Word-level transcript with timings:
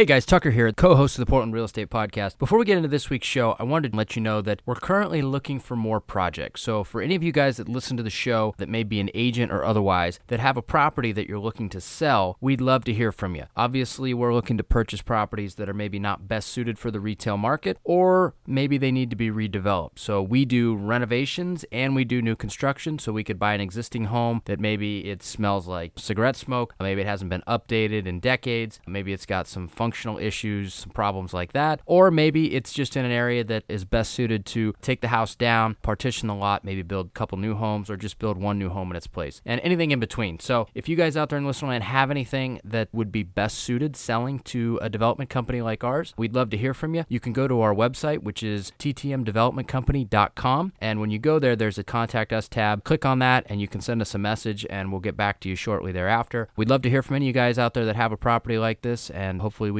Hey 0.00 0.06
guys, 0.06 0.24
Tucker 0.24 0.50
here, 0.50 0.72
co 0.72 0.94
host 0.94 1.18
of 1.18 1.20
the 1.20 1.30
Portland 1.30 1.52
Real 1.52 1.66
Estate 1.66 1.90
Podcast. 1.90 2.38
Before 2.38 2.58
we 2.58 2.64
get 2.64 2.78
into 2.78 2.88
this 2.88 3.10
week's 3.10 3.26
show, 3.26 3.54
I 3.58 3.64
wanted 3.64 3.92
to 3.92 3.98
let 3.98 4.16
you 4.16 4.22
know 4.22 4.40
that 4.40 4.62
we're 4.64 4.74
currently 4.74 5.20
looking 5.20 5.60
for 5.60 5.76
more 5.76 6.00
projects. 6.00 6.62
So, 6.62 6.82
for 6.84 7.02
any 7.02 7.14
of 7.16 7.22
you 7.22 7.32
guys 7.32 7.58
that 7.58 7.68
listen 7.68 7.98
to 7.98 8.02
the 8.02 8.08
show 8.08 8.54
that 8.56 8.70
may 8.70 8.82
be 8.82 8.98
an 8.98 9.10
agent 9.12 9.52
or 9.52 9.62
otherwise 9.62 10.18
that 10.28 10.40
have 10.40 10.56
a 10.56 10.62
property 10.62 11.12
that 11.12 11.28
you're 11.28 11.38
looking 11.38 11.68
to 11.68 11.82
sell, 11.82 12.38
we'd 12.40 12.62
love 12.62 12.84
to 12.84 12.94
hear 12.94 13.12
from 13.12 13.36
you. 13.36 13.44
Obviously, 13.58 14.14
we're 14.14 14.32
looking 14.32 14.56
to 14.56 14.64
purchase 14.64 15.02
properties 15.02 15.56
that 15.56 15.68
are 15.68 15.74
maybe 15.74 15.98
not 15.98 16.26
best 16.26 16.48
suited 16.48 16.78
for 16.78 16.90
the 16.90 16.98
retail 16.98 17.36
market 17.36 17.76
or 17.84 18.32
maybe 18.46 18.78
they 18.78 18.90
need 18.90 19.10
to 19.10 19.16
be 19.16 19.30
redeveloped. 19.30 19.98
So, 19.98 20.22
we 20.22 20.46
do 20.46 20.76
renovations 20.76 21.66
and 21.70 21.94
we 21.94 22.06
do 22.06 22.22
new 22.22 22.36
construction. 22.36 22.98
So, 22.98 23.12
we 23.12 23.22
could 23.22 23.38
buy 23.38 23.52
an 23.52 23.60
existing 23.60 24.06
home 24.06 24.40
that 24.46 24.60
maybe 24.60 25.10
it 25.10 25.22
smells 25.22 25.66
like 25.66 25.92
cigarette 25.96 26.36
smoke, 26.36 26.74
maybe 26.80 27.02
it 27.02 27.06
hasn't 27.06 27.28
been 27.28 27.44
updated 27.46 28.06
in 28.06 28.18
decades, 28.18 28.80
maybe 28.86 29.12
it's 29.12 29.26
got 29.26 29.46
some 29.46 29.68
functional 29.90 30.18
issues, 30.18 30.72
some 30.72 30.90
problems 30.90 31.34
like 31.34 31.52
that. 31.52 31.80
Or 31.84 32.12
maybe 32.12 32.54
it's 32.54 32.72
just 32.72 32.96
in 32.96 33.04
an 33.04 33.10
area 33.10 33.42
that 33.42 33.64
is 33.68 33.84
best 33.84 34.12
suited 34.12 34.46
to 34.46 34.72
take 34.80 35.00
the 35.00 35.08
house 35.08 35.34
down, 35.34 35.74
partition 35.82 36.28
the 36.28 36.34
lot, 36.36 36.64
maybe 36.64 36.82
build 36.82 37.08
a 37.08 37.10
couple 37.10 37.36
new 37.38 37.56
homes, 37.56 37.90
or 37.90 37.96
just 37.96 38.20
build 38.20 38.36
one 38.38 38.56
new 38.56 38.68
home 38.68 38.92
in 38.92 38.96
its 38.96 39.08
place, 39.08 39.42
and 39.44 39.60
anything 39.62 39.90
in 39.90 39.98
between. 39.98 40.38
So 40.38 40.68
if 40.74 40.88
you 40.88 40.94
guys 40.94 41.16
out 41.16 41.28
there 41.28 41.38
in 41.38 41.44
Listener 41.44 41.70
Land 41.70 41.82
have 41.82 42.08
anything 42.08 42.60
that 42.62 42.88
would 42.92 43.10
be 43.10 43.24
best 43.24 43.58
suited 43.58 43.96
selling 43.96 44.38
to 44.40 44.78
a 44.80 44.88
development 44.88 45.28
company 45.28 45.60
like 45.60 45.82
ours, 45.82 46.14
we'd 46.16 46.36
love 46.36 46.50
to 46.50 46.56
hear 46.56 46.72
from 46.72 46.94
you. 46.94 47.04
You 47.08 47.18
can 47.18 47.32
go 47.32 47.48
to 47.48 47.60
our 47.60 47.74
website, 47.74 48.22
which 48.22 48.44
is 48.44 48.70
ttmdevelopmentcompany.com. 48.78 50.72
And 50.80 51.00
when 51.00 51.10
you 51.10 51.18
go 51.18 51.40
there, 51.40 51.56
there's 51.56 51.78
a 51.78 51.84
contact 51.84 52.32
us 52.32 52.46
tab. 52.46 52.84
Click 52.84 53.04
on 53.04 53.18
that 53.18 53.44
and 53.48 53.60
you 53.60 53.66
can 53.66 53.80
send 53.80 54.00
us 54.00 54.14
a 54.14 54.18
message 54.18 54.64
and 54.70 54.92
we'll 54.92 55.00
get 55.00 55.16
back 55.16 55.40
to 55.40 55.48
you 55.48 55.56
shortly 55.56 55.90
thereafter. 55.90 56.48
We'd 56.54 56.70
love 56.70 56.82
to 56.82 56.90
hear 56.90 57.02
from 57.02 57.16
any 57.16 57.24
of 57.26 57.28
you 57.28 57.32
guys 57.32 57.58
out 57.58 57.74
there 57.74 57.84
that 57.86 57.96
have 57.96 58.12
a 58.12 58.16
property 58.16 58.56
like 58.56 58.82
this 58.82 59.10
and 59.10 59.40
hopefully 59.40 59.72
we 59.72 59.79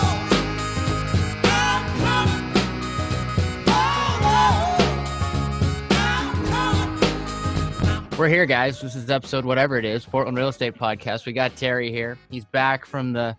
We're 8.21 8.27
here, 8.27 8.45
guys. 8.45 8.79
This 8.79 8.95
is 8.95 9.09
episode 9.09 9.45
whatever 9.45 9.79
it 9.79 9.83
is, 9.83 10.05
Portland 10.05 10.37
Real 10.37 10.49
Estate 10.49 10.75
Podcast. 10.75 11.25
We 11.25 11.33
got 11.33 11.55
Terry 11.55 11.91
here. 11.91 12.19
He's 12.29 12.45
back 12.45 12.85
from 12.85 13.13
the 13.13 13.35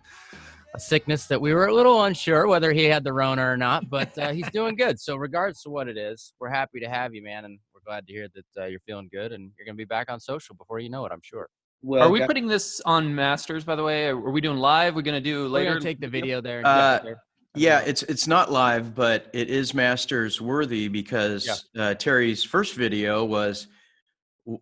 a 0.75 0.79
sickness 0.79 1.25
that 1.27 1.39
we 1.39 1.53
were 1.53 1.67
a 1.67 1.73
little 1.73 2.03
unsure 2.03 2.47
whether 2.47 2.73
he 2.73 2.83
had 2.83 3.05
the 3.05 3.13
Rona 3.13 3.43
or 3.43 3.55
not, 3.55 3.89
but 3.89 4.17
uh, 4.17 4.33
he's 4.33 4.49
doing 4.49 4.75
good. 4.75 4.99
So, 4.99 5.15
regardless 5.15 5.65
of 5.65 5.71
what 5.71 5.87
it 5.87 5.95
is, 5.95 6.33
we're 6.37 6.49
happy 6.49 6.81
to 6.81 6.89
have 6.89 7.15
you, 7.15 7.23
man, 7.23 7.45
and 7.45 7.59
we're 7.73 7.79
glad 7.85 8.05
to 8.07 8.11
hear 8.11 8.27
that 8.35 8.61
uh, 8.61 8.65
you're 8.65 8.81
feeling 8.81 9.07
good 9.09 9.31
and 9.31 9.53
you're 9.57 9.63
going 9.63 9.75
to 9.75 9.77
be 9.77 9.85
back 9.85 10.11
on 10.11 10.19
social 10.19 10.53
before 10.53 10.79
you 10.79 10.89
know 10.89 11.05
it. 11.05 11.13
I'm 11.13 11.21
sure. 11.23 11.47
Well, 11.81 12.05
are 12.05 12.09
we 12.09 12.19
putting 12.25 12.47
this 12.47 12.81
on 12.81 13.15
Masters? 13.15 13.63
By 13.63 13.77
the 13.77 13.83
way, 13.83 14.07
are 14.07 14.17
we 14.17 14.41
doing 14.41 14.57
live? 14.57 14.95
We're 14.95 15.01
going 15.03 15.15
to 15.15 15.21
do 15.21 15.47
later. 15.47 15.79
take 15.79 16.01
the 16.01 16.09
video 16.09 16.41
there. 16.41 16.61
Uh, 16.65 16.99
yeah, 17.55 17.79
it's 17.85 18.03
it's 18.03 18.27
not 18.27 18.51
live, 18.51 18.93
but 18.93 19.29
it 19.31 19.49
is 19.49 19.73
Masters 19.73 20.41
worthy 20.41 20.89
because 20.89 21.63
yeah. 21.73 21.81
Uh, 21.81 21.93
Terry's 21.93 22.43
first 22.43 22.75
video 22.75 23.23
was 23.23 23.67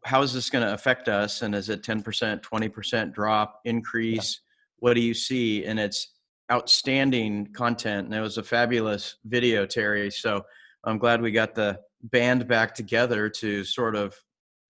how 0.03 0.21
is 0.21 0.33
this 0.33 0.49
going 0.49 0.65
to 0.65 0.73
affect 0.73 1.09
us? 1.09 1.41
And 1.41 1.55
is 1.55 1.69
it 1.69 1.81
10%, 1.83 2.41
20% 2.41 3.13
drop, 3.13 3.61
increase? 3.65 4.39
Yeah. 4.39 4.47
What 4.79 4.93
do 4.93 5.01
you 5.01 5.13
see? 5.13 5.65
And 5.65 5.79
it's 5.79 6.13
outstanding 6.51 7.47
content. 7.53 8.05
And 8.05 8.15
it 8.15 8.21
was 8.21 8.37
a 8.37 8.43
fabulous 8.43 9.17
video, 9.25 9.65
Terry. 9.65 10.11
So 10.11 10.43
I'm 10.83 10.97
glad 10.97 11.21
we 11.21 11.31
got 11.31 11.55
the 11.55 11.79
band 12.03 12.47
back 12.47 12.75
together 12.75 13.29
to 13.29 13.63
sort 13.63 13.95
of 13.95 14.15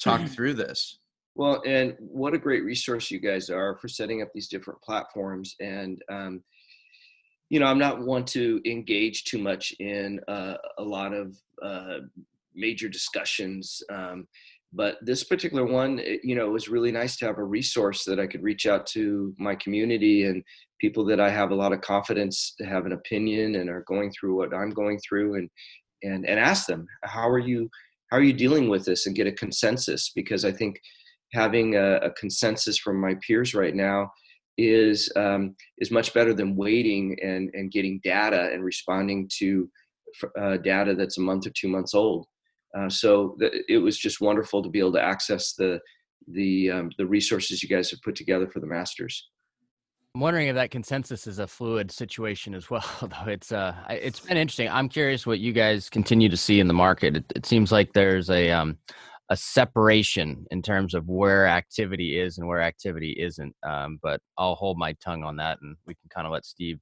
talk 0.02 0.22
through 0.28 0.54
this. 0.56 1.00
Well, 1.36 1.62
and 1.66 1.96
what 2.00 2.34
a 2.34 2.38
great 2.38 2.64
resource 2.66 3.10
you 3.10 3.20
guys 3.20 3.50
are 3.50 3.78
for 3.78 3.88
setting 3.88 4.22
up 4.22 4.30
these 4.34 4.50
different 4.50 4.82
platforms. 4.82 5.56
And, 5.62 6.02
um, 6.10 6.44
you 7.50 7.60
know, 7.60 7.68
I'm 7.68 7.80
not 7.80 8.02
one 8.02 8.26
to 8.26 8.62
engage 8.66 9.24
too 9.24 9.38
much 9.38 9.74
in 9.80 10.20
uh, 10.28 10.56
a 10.78 10.84
lot 10.84 11.14
of 11.14 11.38
uh, 11.64 12.00
major 12.54 12.90
discussions. 12.90 13.82
Um, 13.90 14.28
but 14.74 14.98
this 15.02 15.24
particular 15.24 15.66
one 15.66 16.00
it, 16.00 16.22
you 16.24 16.36
know 16.36 16.46
it 16.48 16.52
was 16.52 16.70
really 16.70 16.92
nice 16.92 17.18
to 17.18 17.26
have 17.26 17.38
a 17.38 17.44
resource 17.44 18.04
that 18.04 18.20
i 18.20 18.28
could 18.28 18.44
reach 18.44 18.66
out 18.66 18.86
to 18.86 19.34
my 19.38 19.56
community 19.56 20.26
and 20.26 20.44
people 20.80 21.06
that 21.06 21.20
i 21.20 21.30
have 21.30 21.52
a 21.52 21.56
lot 21.56 21.74
of 21.74 21.82
confidence 21.82 22.54
to 22.58 22.66
have 22.66 22.86
an 22.86 22.94
opinion 22.94 23.56
and 23.56 23.70
are 23.70 23.84
going 23.88 24.12
through 24.12 24.36
what 24.36 24.54
i'm 24.54 24.72
going 24.72 25.00
through 25.08 25.36
and 25.36 25.50
and 26.04 26.26
and 26.28 26.40
ask 26.40 26.66
them 26.68 26.86
how 27.04 27.28
are 27.28 27.40
you 27.40 27.70
how 28.10 28.18
are 28.18 28.24
you 28.24 28.34
dealing 28.34 28.68
with 28.68 28.84
this? 28.84 29.06
and 29.06 29.16
get 29.16 29.28
a 29.28 29.32
consensus 29.32 30.12
because 30.16 30.46
i 30.46 30.52
think 30.52 30.80
having 31.34 31.76
a, 31.76 31.96
a 31.98 32.12
consensus 32.12 32.78
from 32.78 33.00
my 33.00 33.16
peers 33.26 33.54
right 33.54 33.76
now 33.76 34.12
is 34.58 35.10
um, 35.16 35.56
is 35.78 35.92
much 35.92 36.14
better 36.14 36.34
than 36.34 36.56
waiting 36.56 37.18
and 37.24 37.50
and 37.54 37.72
getting 37.72 38.00
data 38.04 38.50
and 38.54 38.64
responding 38.64 39.30
to 39.40 39.70
uh, 40.38 40.58
data 40.58 40.94
that's 40.94 41.18
a 41.18 41.22
month 41.22 41.48
or 41.48 41.52
two 41.52 41.70
months 41.70 41.94
old 41.94 42.26
uh, 42.78 42.90
so 42.90 43.36
th- 43.40 43.54
it 43.68 43.78
was 43.78 43.98
just 43.98 44.22
wonderful 44.22 44.64
to 44.64 44.70
be 44.70 44.80
able 44.80 44.94
to 44.94 45.02
access 45.02 45.54
the 45.54 45.80
the 46.28 46.70
um, 46.70 46.92
the 46.98 47.06
resources 47.06 47.64
you 47.64 47.70
guys 47.70 47.90
have 47.92 48.02
put 48.02 48.16
together 48.16 48.48
for 48.48 48.60
the 48.60 48.68
masters. 48.68 49.30
I'm 50.14 50.22
wondering 50.22 50.50
if 50.50 50.56
that 50.56 50.72
consensus 50.72 51.26
is 51.26 51.40
a 51.40 51.48
fluid 51.48 51.90
situation 51.90 52.54
as 52.54 52.70
well. 52.70 52.86
Though 53.02 53.32
it's 53.32 53.52
uh, 53.52 53.76
it's 53.90 54.20
been 54.20 54.38
interesting. 54.38 54.70
I'm 54.70 54.90
curious 54.90 55.26
what 55.26 55.40
you 55.40 55.54
guys 55.54 55.90
continue 55.90 56.30
to 56.30 56.38
see 56.38 56.60
in 56.60 56.68
the 56.68 56.74
market. 56.74 57.18
It, 57.18 57.26
it 57.36 57.46
seems 57.46 57.72
like 57.72 57.94
there's 57.94 58.30
a 58.30 58.52
um, 58.52 58.78
a 59.30 59.38
separation 59.38 60.46
in 60.52 60.62
terms 60.62 60.94
of 60.94 61.08
where 61.08 61.48
activity 61.48 62.20
is 62.20 62.38
and 62.38 62.48
where 62.48 62.62
activity 62.62 63.16
isn't. 63.18 63.56
Um, 63.64 63.98
but 64.04 64.20
I'll 64.38 64.56
hold 64.56 64.78
my 64.78 64.94
tongue 65.04 65.24
on 65.24 65.38
that, 65.38 65.60
and 65.62 65.76
we 65.88 65.96
can 65.96 66.10
kind 66.14 66.28
of 66.28 66.34
let 66.34 66.46
Steve 66.46 66.80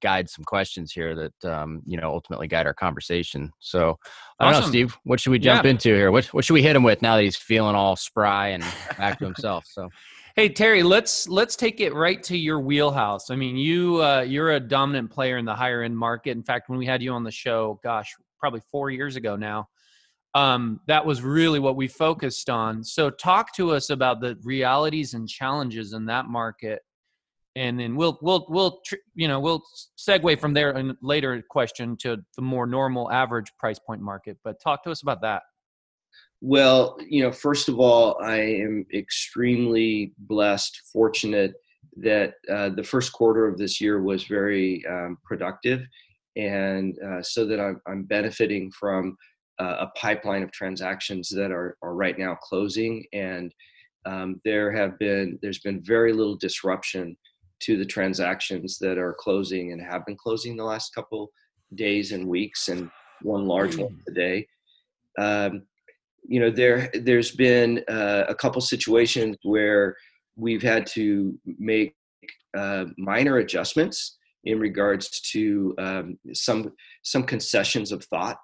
guide 0.00 0.28
some 0.28 0.44
questions 0.44 0.92
here 0.92 1.14
that 1.14 1.50
um, 1.50 1.82
you 1.86 1.96
know 1.96 2.12
ultimately 2.12 2.48
guide 2.48 2.66
our 2.66 2.74
conversation. 2.74 3.52
So 3.58 3.98
I 4.38 4.50
don't 4.50 4.60
know, 4.60 4.68
Steve, 4.68 4.96
what 5.04 5.20
should 5.20 5.30
we 5.30 5.38
jump 5.38 5.64
yeah. 5.64 5.70
into 5.70 5.88
here? 5.90 6.10
What 6.10 6.26
what 6.26 6.44
should 6.44 6.54
we 6.54 6.62
hit 6.62 6.76
him 6.76 6.82
with 6.82 7.02
now 7.02 7.16
that 7.16 7.22
he's 7.22 7.36
feeling 7.36 7.74
all 7.74 7.96
spry 7.96 8.48
and 8.48 8.64
back 8.98 9.18
to 9.18 9.24
himself? 9.24 9.64
So. 9.66 9.88
Hey 10.36 10.48
Terry, 10.48 10.84
let's 10.84 11.28
let's 11.28 11.56
take 11.56 11.80
it 11.80 11.92
right 11.92 12.22
to 12.22 12.36
your 12.36 12.60
wheelhouse. 12.60 13.30
I 13.30 13.36
mean, 13.36 13.56
you 13.56 14.02
uh, 14.02 14.20
you're 14.20 14.52
a 14.52 14.60
dominant 14.60 15.10
player 15.10 15.38
in 15.38 15.44
the 15.44 15.54
higher 15.54 15.82
end 15.82 15.98
market. 15.98 16.30
In 16.30 16.44
fact, 16.44 16.68
when 16.68 16.78
we 16.78 16.86
had 16.86 17.02
you 17.02 17.12
on 17.12 17.24
the 17.24 17.32
show, 17.32 17.80
gosh, 17.82 18.14
probably 18.38 18.60
four 18.70 18.90
years 18.90 19.16
ago 19.16 19.34
now, 19.34 19.68
um, 20.34 20.80
that 20.86 21.04
was 21.04 21.22
really 21.22 21.58
what 21.58 21.74
we 21.74 21.88
focused 21.88 22.48
on. 22.48 22.84
So, 22.84 23.10
talk 23.10 23.52
to 23.56 23.72
us 23.72 23.90
about 23.90 24.20
the 24.20 24.38
realities 24.44 25.14
and 25.14 25.28
challenges 25.28 25.92
in 25.92 26.06
that 26.06 26.26
market 26.26 26.82
and 27.60 27.78
then 27.78 27.94
we'll 27.94 28.18
we'll 28.22 28.46
we'll 28.48 28.80
you 29.14 29.28
know 29.28 29.38
we'll 29.38 29.62
segue 29.98 30.40
from 30.40 30.54
there 30.54 30.70
and 30.70 30.96
later 31.02 31.44
question 31.50 31.96
to 31.98 32.16
the 32.36 32.42
more 32.42 32.66
normal 32.66 33.12
average 33.12 33.52
price 33.58 33.78
point 33.78 34.00
market 34.00 34.38
but 34.42 34.60
talk 34.62 34.82
to 34.82 34.90
us 34.90 35.02
about 35.02 35.20
that. 35.20 35.42
Well 36.40 36.96
you 37.06 37.22
know 37.22 37.30
first 37.30 37.68
of 37.68 37.78
all 37.78 38.18
i 38.22 38.38
am 38.38 38.86
extremely 38.94 40.14
blessed 40.18 40.80
fortunate 40.90 41.52
that 41.96 42.34
uh, 42.50 42.70
the 42.70 42.84
first 42.84 43.12
quarter 43.12 43.46
of 43.46 43.58
this 43.58 43.78
year 43.80 44.00
was 44.02 44.24
very 44.24 44.82
um, 44.86 45.18
productive 45.22 45.82
and 46.36 46.96
uh, 47.04 47.20
so 47.20 47.44
that 47.44 47.60
I'm, 47.60 47.80
I'm 47.86 48.04
benefiting 48.04 48.70
from 48.70 49.18
uh, 49.58 49.76
a 49.80 49.86
pipeline 49.98 50.42
of 50.42 50.52
transactions 50.52 51.28
that 51.28 51.50
are, 51.50 51.76
are 51.82 51.94
right 51.94 52.18
now 52.18 52.36
closing 52.36 53.04
and 53.12 53.52
um, 54.06 54.40
there 54.46 54.72
have 54.72 54.98
been 54.98 55.38
there's 55.42 55.58
been 55.58 55.82
very 55.82 56.14
little 56.14 56.36
disruption 56.36 57.16
to 57.60 57.76
the 57.76 57.84
transactions 57.84 58.78
that 58.78 58.98
are 58.98 59.16
closing 59.18 59.72
and 59.72 59.82
have 59.82 60.04
been 60.06 60.16
closing 60.16 60.56
the 60.56 60.64
last 60.64 60.94
couple 60.94 61.30
days 61.74 62.12
and 62.12 62.26
weeks, 62.26 62.68
and 62.68 62.90
one 63.22 63.46
large 63.46 63.76
one 63.76 63.92
mm. 63.92 64.04
today. 64.06 64.46
Um, 65.18 65.62
you 66.28 66.40
know, 66.40 66.50
there 66.50 66.90
there's 66.94 67.32
been 67.32 67.82
uh, 67.88 68.24
a 68.28 68.34
couple 68.34 68.60
situations 68.60 69.36
where 69.42 69.96
we've 70.36 70.62
had 70.62 70.86
to 70.86 71.38
make 71.58 71.94
uh, 72.56 72.86
minor 72.98 73.38
adjustments 73.38 74.18
in 74.44 74.58
regards 74.58 75.20
to 75.32 75.74
um, 75.78 76.18
some 76.32 76.72
some 77.02 77.24
concessions 77.24 77.92
of 77.92 78.04
thought, 78.04 78.38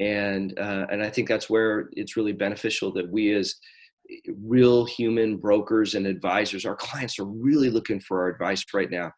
and 0.00 0.58
uh, 0.58 0.86
and 0.90 1.02
I 1.02 1.10
think 1.10 1.28
that's 1.28 1.50
where 1.50 1.88
it's 1.92 2.16
really 2.16 2.32
beneficial 2.32 2.92
that 2.94 3.10
we 3.10 3.32
as 3.34 3.54
real 4.42 4.84
human 4.84 5.36
brokers 5.36 5.94
and 5.94 6.06
advisors. 6.06 6.64
Our 6.64 6.76
clients 6.76 7.18
are 7.18 7.24
really 7.24 7.70
looking 7.70 8.00
for 8.00 8.22
our 8.22 8.28
advice 8.28 8.64
right 8.72 8.90
now. 8.90 9.12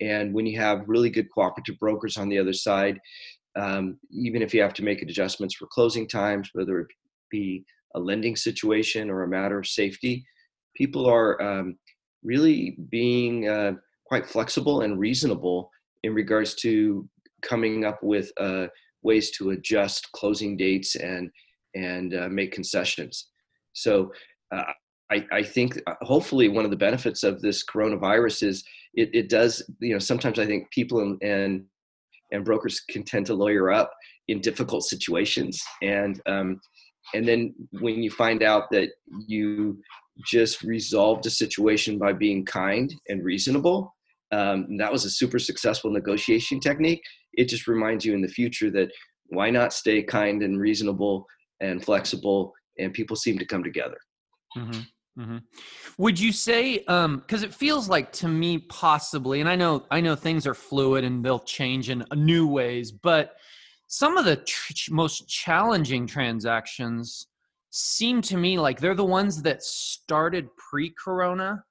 And 0.00 0.32
when 0.32 0.46
you 0.46 0.58
have 0.58 0.84
really 0.86 1.10
good 1.10 1.28
cooperative 1.32 1.78
brokers 1.78 2.16
on 2.16 2.28
the 2.28 2.38
other 2.38 2.52
side, 2.52 2.98
um, 3.56 3.98
even 4.10 4.42
if 4.42 4.52
you 4.52 4.60
have 4.62 4.74
to 4.74 4.84
make 4.84 5.02
adjustments 5.02 5.54
for 5.54 5.66
closing 5.66 6.06
times, 6.06 6.50
whether 6.52 6.80
it 6.80 6.88
be 7.30 7.64
a 7.94 8.00
lending 8.00 8.36
situation 8.36 9.10
or 9.10 9.22
a 9.22 9.28
matter 9.28 9.58
of 9.58 9.66
safety, 9.66 10.24
people 10.76 11.06
are 11.06 11.40
um, 11.40 11.76
really 12.22 12.76
being 12.90 13.48
uh, 13.48 13.72
quite 14.06 14.26
flexible 14.26 14.82
and 14.82 14.98
reasonable 14.98 15.70
in 16.02 16.14
regards 16.14 16.54
to 16.54 17.08
coming 17.42 17.84
up 17.84 18.02
with 18.02 18.30
uh, 18.38 18.66
ways 19.02 19.30
to 19.32 19.50
adjust 19.50 20.10
closing 20.12 20.56
dates 20.56 20.96
and 20.96 21.30
and 21.74 22.14
uh, 22.14 22.28
make 22.28 22.52
concessions. 22.52 23.28
So 23.74 24.10
uh, 24.52 24.62
I, 25.10 25.26
I, 25.32 25.42
think 25.42 25.80
uh, 25.86 25.94
hopefully 26.02 26.48
one 26.48 26.64
of 26.64 26.70
the 26.70 26.76
benefits 26.76 27.22
of 27.22 27.40
this 27.40 27.64
coronavirus 27.64 28.46
is 28.48 28.64
it, 28.94 29.10
it 29.12 29.28
does 29.28 29.62
you 29.80 29.92
know 29.92 29.98
sometimes 29.98 30.38
I 30.38 30.46
think 30.46 30.70
people 30.70 31.00
and, 31.00 31.22
and 31.22 31.64
and 32.32 32.44
brokers 32.44 32.80
can 32.80 33.04
tend 33.04 33.26
to 33.26 33.34
lawyer 33.34 33.70
up 33.70 33.92
in 34.28 34.40
difficult 34.40 34.84
situations. 34.84 35.62
And 35.82 36.20
um, 36.26 36.60
and 37.14 37.26
then 37.26 37.54
when 37.80 38.02
you 38.02 38.10
find 38.10 38.42
out 38.42 38.64
that 38.72 38.90
you 39.26 39.78
just 40.24 40.62
resolved 40.62 41.26
a 41.26 41.30
situation 41.30 41.98
by 41.98 42.12
being 42.12 42.44
kind 42.44 42.92
and 43.08 43.24
reasonable 43.24 43.94
um, 44.32 44.66
and 44.68 44.80
that 44.80 44.90
was 44.90 45.04
a 45.04 45.10
super 45.10 45.38
successful 45.38 45.90
negotiation 45.90 46.58
technique 46.58 47.02
it 47.34 47.48
just 47.48 47.68
reminds 47.68 48.04
you 48.04 48.14
in 48.14 48.22
the 48.22 48.28
future 48.28 48.70
that 48.70 48.90
why 49.26 49.50
not 49.50 49.74
stay 49.74 50.02
kind 50.02 50.42
and 50.42 50.58
reasonable 50.58 51.26
and 51.60 51.84
flexible 51.84 52.52
and 52.78 52.94
people 52.94 53.14
seem 53.14 53.38
to 53.38 53.44
come 53.44 53.62
together 53.62 53.98
mm-hmm. 54.56 54.80
Mm-hmm. 55.18 55.38
Would 55.98 56.20
you 56.20 56.30
say, 56.30 56.78
because 56.78 57.04
um, 57.04 57.24
it 57.30 57.54
feels 57.54 57.88
like 57.88 58.12
to 58.12 58.28
me 58.28 58.58
possibly, 58.58 59.40
and 59.40 59.48
I 59.48 59.56
know 59.56 59.86
I 59.90 60.00
know 60.00 60.14
things 60.14 60.46
are 60.46 60.54
fluid 60.54 61.04
and 61.04 61.24
they'll 61.24 61.38
change 61.38 61.88
in 61.88 62.04
new 62.14 62.46
ways, 62.46 62.92
but 62.92 63.36
some 63.86 64.18
of 64.18 64.26
the 64.26 64.36
tr- 64.36 64.92
most 64.92 65.26
challenging 65.26 66.06
transactions 66.06 67.28
seem 67.70 68.20
to 68.22 68.36
me 68.36 68.58
like 68.58 68.78
they're 68.78 68.94
the 68.94 69.04
ones 69.04 69.42
that 69.42 69.62
started 69.62 70.48
pre-corona, 70.56 71.64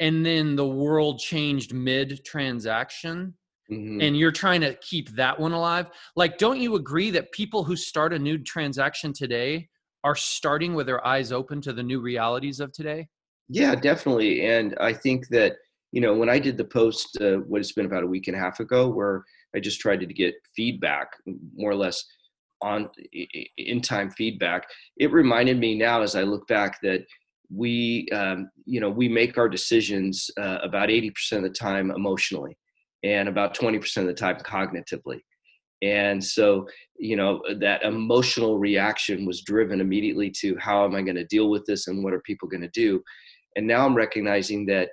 and 0.00 0.24
then 0.24 0.56
the 0.56 0.66
world 0.66 1.18
changed 1.18 1.74
mid-transaction. 1.74 3.34
Mm-hmm. 3.70 4.00
And 4.00 4.18
you're 4.18 4.32
trying 4.32 4.62
to 4.62 4.74
keep 4.76 5.10
that 5.10 5.38
one 5.38 5.52
alive. 5.52 5.90
Like, 6.16 6.38
don't 6.38 6.58
you 6.58 6.76
agree 6.76 7.10
that 7.10 7.32
people 7.32 7.64
who 7.64 7.76
start 7.76 8.14
a 8.14 8.18
new 8.18 8.38
transaction 8.38 9.12
today 9.12 9.68
are 10.04 10.14
starting 10.14 10.74
with 10.74 10.86
their 10.86 11.04
eyes 11.06 11.32
open 11.32 11.60
to 11.62 11.72
the 11.72 11.82
new 11.82 12.00
realities 12.00 12.60
of 12.60 12.72
today? 12.72 13.08
Yeah, 13.48 13.74
definitely. 13.74 14.46
And 14.46 14.76
I 14.80 14.92
think 14.92 15.28
that, 15.28 15.56
you 15.92 16.00
know, 16.00 16.14
when 16.14 16.28
I 16.28 16.38
did 16.38 16.56
the 16.56 16.64
post, 16.64 17.18
uh, 17.20 17.38
what 17.38 17.60
it's 17.60 17.72
been 17.72 17.86
about 17.86 18.04
a 18.04 18.06
week 18.06 18.28
and 18.28 18.36
a 18.36 18.40
half 18.40 18.60
ago, 18.60 18.88
where 18.88 19.24
I 19.56 19.60
just 19.60 19.80
tried 19.80 20.00
to 20.00 20.06
get 20.06 20.34
feedback, 20.54 21.08
more 21.56 21.70
or 21.70 21.76
less 21.76 22.04
on 22.60 22.88
in 23.56 23.80
time 23.80 24.10
feedback, 24.10 24.66
it 24.98 25.12
reminded 25.12 25.58
me 25.58 25.76
now 25.76 26.02
as 26.02 26.14
I 26.14 26.22
look 26.22 26.46
back 26.48 26.80
that 26.82 27.04
we, 27.50 28.08
um, 28.12 28.50
you 28.66 28.80
know, 28.80 28.90
we 28.90 29.08
make 29.08 29.38
our 29.38 29.48
decisions 29.48 30.30
uh, 30.38 30.58
about 30.62 30.90
80% 30.90 31.12
of 31.32 31.42
the 31.44 31.50
time 31.50 31.90
emotionally 31.90 32.58
and 33.02 33.28
about 33.28 33.56
20% 33.56 33.96
of 33.98 34.06
the 34.06 34.12
time 34.12 34.36
cognitively. 34.38 35.20
And 35.82 36.22
so, 36.22 36.66
you 36.98 37.16
know, 37.16 37.40
that 37.60 37.82
emotional 37.82 38.58
reaction 38.58 39.24
was 39.24 39.42
driven 39.42 39.80
immediately 39.80 40.30
to 40.40 40.56
how 40.58 40.84
am 40.84 40.94
I 40.94 41.02
going 41.02 41.16
to 41.16 41.24
deal 41.24 41.50
with 41.50 41.64
this 41.66 41.86
and 41.86 42.02
what 42.02 42.12
are 42.12 42.20
people 42.20 42.48
going 42.48 42.62
to 42.62 42.70
do? 42.70 43.02
And 43.56 43.66
now 43.66 43.86
I'm 43.86 43.94
recognizing 43.94 44.66
that 44.66 44.90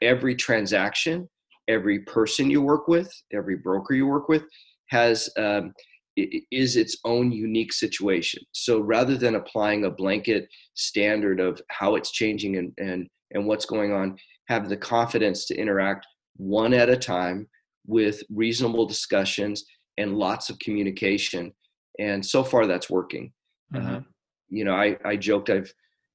every 0.00 0.34
transaction, 0.34 1.28
every 1.68 2.00
person 2.00 2.50
you 2.50 2.62
work 2.62 2.88
with, 2.88 3.12
every 3.32 3.56
broker 3.56 3.94
you 3.94 4.06
work 4.06 4.28
with 4.28 4.44
has 4.88 5.28
um, 5.38 5.72
is 6.16 6.76
its 6.76 6.96
own 7.04 7.32
unique 7.32 7.72
situation. 7.72 8.42
So 8.52 8.80
rather 8.80 9.16
than 9.16 9.36
applying 9.36 9.84
a 9.84 9.90
blanket 9.90 10.46
standard 10.74 11.40
of 11.40 11.60
how 11.70 11.94
it's 11.94 12.12
changing 12.12 12.56
and, 12.56 12.72
and, 12.78 13.08
and 13.32 13.46
what's 13.46 13.64
going 13.64 13.92
on, 13.92 14.16
have 14.48 14.68
the 14.68 14.76
confidence 14.76 15.46
to 15.46 15.56
interact 15.56 16.06
one 16.36 16.74
at 16.74 16.90
a 16.90 16.96
time 16.96 17.48
with 17.86 18.22
reasonable 18.30 18.86
discussions 18.86 19.64
and 19.98 20.16
lots 20.16 20.50
of 20.50 20.58
communication. 20.58 21.52
And 21.98 22.24
so 22.24 22.42
far, 22.42 22.66
that's 22.66 22.88
working. 22.88 23.32
Mm-hmm. 23.74 23.94
Uh, 23.94 24.00
you 24.48 24.64
know, 24.64 24.74
I, 24.74 24.96
I 25.04 25.16
joked 25.16 25.50
I've 25.50 25.72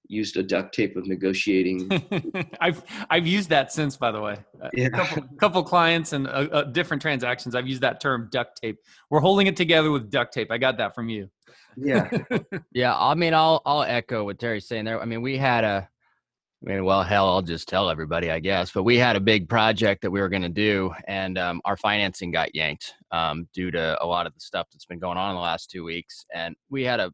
used 0.09 0.37
a 0.37 0.43
duct 0.43 0.73
tape 0.73 0.95
of 0.95 1.07
negotiating. 1.07 1.89
I've 2.61 2.83
I've 3.09 3.27
used 3.27 3.49
that 3.49 3.71
since, 3.71 3.97
by 3.97 4.11
the 4.11 4.21
way. 4.21 4.37
Yeah. 4.73 4.87
A 4.87 4.89
couple, 4.91 5.23
couple 5.39 5.63
clients 5.63 6.13
and 6.13 6.27
uh, 6.27 6.47
uh, 6.51 6.63
different 6.63 7.01
transactions. 7.01 7.55
I've 7.55 7.67
used 7.67 7.81
that 7.81 7.99
term 7.99 8.29
duct 8.31 8.61
tape. 8.61 8.77
We're 9.09 9.19
holding 9.19 9.47
it 9.47 9.55
together 9.55 9.91
with 9.91 10.09
duct 10.09 10.33
tape. 10.33 10.51
I 10.51 10.57
got 10.57 10.77
that 10.77 10.95
from 10.95 11.09
you. 11.09 11.29
Yeah. 11.75 12.09
yeah. 12.71 12.97
I 12.97 13.15
mean, 13.15 13.33
I'll 13.33 13.61
I'll 13.65 13.83
echo 13.83 14.23
what 14.23 14.39
Terry's 14.39 14.67
saying 14.67 14.85
there. 14.85 15.01
I 15.01 15.05
mean, 15.05 15.21
we 15.21 15.37
had 15.37 15.63
a 15.63 15.89
I 16.65 16.71
mean, 16.71 16.85
well, 16.85 17.03
hell, 17.03 17.29
I'll 17.29 17.43
just 17.43 17.67
tell 17.67 17.89
everybody, 17.89 18.31
I 18.31 18.39
guess. 18.39 18.71
But 18.71 18.81
we 18.83 18.97
had 18.97 19.15
a 19.15 19.19
big 19.19 19.47
project 19.47 20.01
that 20.01 20.09
we 20.09 20.19
were 20.19 20.29
going 20.29 20.41
to 20.41 20.49
do, 20.49 20.91
and 21.07 21.37
um, 21.37 21.61
our 21.65 21.77
financing 21.77 22.31
got 22.31 22.55
yanked 22.55 22.95
um, 23.11 23.47
due 23.53 23.69
to 23.71 24.03
a 24.03 24.05
lot 24.05 24.25
of 24.25 24.33
the 24.33 24.39
stuff 24.39 24.67
that's 24.71 24.85
been 24.85 24.97
going 24.97 25.19
on 25.19 25.29
in 25.29 25.35
the 25.35 25.41
last 25.41 25.69
two 25.69 25.83
weeks. 25.83 26.25
And 26.33 26.55
we 26.69 26.83
had 26.83 26.99
a 26.99 27.13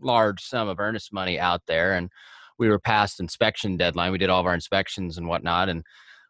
large 0.00 0.42
sum 0.42 0.68
of 0.68 0.78
earnest 0.78 1.10
money 1.12 1.40
out 1.40 1.62
there, 1.66 1.94
and 1.94 2.10
we 2.58 2.68
were 2.68 2.78
past 2.78 3.18
inspection 3.18 3.78
deadline. 3.78 4.12
We 4.12 4.18
did 4.18 4.28
all 4.28 4.40
of 4.40 4.46
our 4.46 4.54
inspections 4.54 5.16
and 5.16 5.26
whatnot, 5.26 5.70
and 5.70 5.84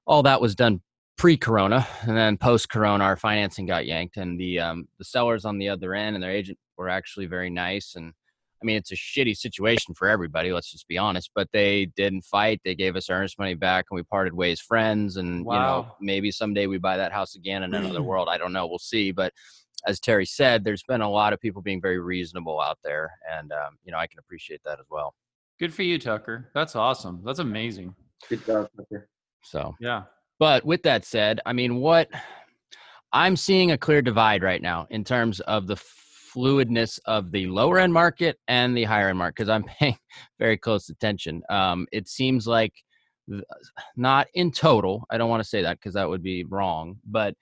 all 0.06 0.23
that 0.23 0.41
was 0.41 0.55
done 0.55 0.82
pre-corona. 1.19 1.87
And 2.03 2.17
then 2.17 2.38
post-corona, 2.38 3.03
our 3.03 3.17
financing 3.17 3.67
got 3.67 3.87
yanked, 3.87 4.19
and 4.19 4.38
the 4.38 4.61
um, 4.61 4.87
the 4.99 5.05
sellers 5.05 5.44
on 5.44 5.59
the 5.59 5.69
other 5.69 5.94
end 5.94 6.14
and 6.14 6.23
their 6.23 6.31
agent 6.31 6.59
were 6.76 6.88
actually 6.88 7.26
very 7.26 7.50
nice 7.50 7.97
and 7.97 8.12
I 8.62 8.64
mean, 8.64 8.76
it's 8.76 8.93
a 8.93 8.97
shitty 8.97 9.37
situation 9.37 9.94
for 9.94 10.09
everybody. 10.09 10.53
Let's 10.53 10.70
just 10.70 10.87
be 10.87 10.99
honest. 10.99 11.31
But 11.35 11.49
they 11.53 11.87
didn't 11.97 12.23
fight. 12.23 12.61
They 12.64 12.75
gave 12.75 12.97
us 12.97 13.11
earnest 13.11 13.38
money 13.38 13.55
back, 13.55 13.87
and 13.91 13.97
we 13.97 14.03
parted 14.05 14.35
ways 14.35 14.61
friends. 14.61 15.17
And 15.17 15.44
wow. 15.44 15.55
you 15.55 15.61
know, 15.61 15.94
maybe 16.00 16.31
someday 16.31 16.67
we 16.67 16.79
buy 16.79 16.97
that 16.97 17.12
house 17.12 17.35
again 17.35 17.62
in 17.62 17.75
another 17.75 18.03
world. 18.03 18.29
I 18.31 18.38
don't 18.38 18.53
know. 18.53 18.67
We'll 18.67 18.79
see. 18.79 19.11
But 19.11 19.32
as 19.87 19.99
Terry 19.99 20.26
said, 20.26 20.64
there's 20.64 20.85
been 20.87 21.00
a 21.00 21.11
lot 21.11 21.32
of 21.32 21.41
people 21.41 21.62
being 21.62 21.81
very 21.81 21.99
reasonable 21.99 22.61
out 22.61 22.79
there, 22.85 23.11
and 23.37 23.53
um, 23.53 23.79
you 23.85 23.93
know, 23.93 23.99
I 23.99 24.06
can 24.06 24.19
appreciate 24.19 24.61
that 24.64 24.79
as 24.79 24.87
well. 24.91 25.14
Good 25.59 25.75
for 25.75 25.82
you, 25.82 25.99
Tucker. 25.99 26.50
That's 26.55 26.76
awesome. 26.76 27.23
That's 27.25 27.41
amazing. 27.41 27.94
Good 28.29 28.44
job, 28.47 28.69
Tucker. 28.76 29.09
So 29.43 29.75
yeah. 29.81 30.05
But 30.38 30.64
with 30.64 30.82
that 30.82 31.05
said, 31.05 31.41
I 31.47 31.53
mean, 31.53 31.76
what 31.76 32.09
I'm 33.12 33.37
seeing 33.37 33.70
a 33.70 33.79
clear 33.79 34.03
divide 34.03 34.43
right 34.43 34.62
now 34.62 34.87
in 34.91 35.05
terms 35.05 35.41
of 35.41 35.67
the 35.67 35.76
fluidness 36.34 36.99
of 37.06 37.30
the 37.33 37.47
lower 37.47 37.78
end 37.78 37.92
market 37.92 38.38
and 38.49 38.76
the 38.76 38.85
higher 38.85 39.09
end 39.09 39.18
market 39.18 39.37
because 39.37 39.49
I'm 39.49 39.64
paying 39.78 39.99
very 40.38 40.57
close 40.57 40.88
attention. 40.88 41.42
Um, 41.50 41.87
it 41.92 42.09
seems 42.09 42.47
like 42.47 42.73
not 43.97 44.26
in 44.35 44.50
total. 44.50 45.04
I 45.11 45.18
don't 45.18 45.30
want 45.30 45.42
to 45.42 45.49
say 45.49 45.62
that 45.62 45.78
because 45.78 45.95
that 45.95 46.09
would 46.09 46.23
be 46.23 46.45
wrong, 46.45 46.97
but 47.04 47.35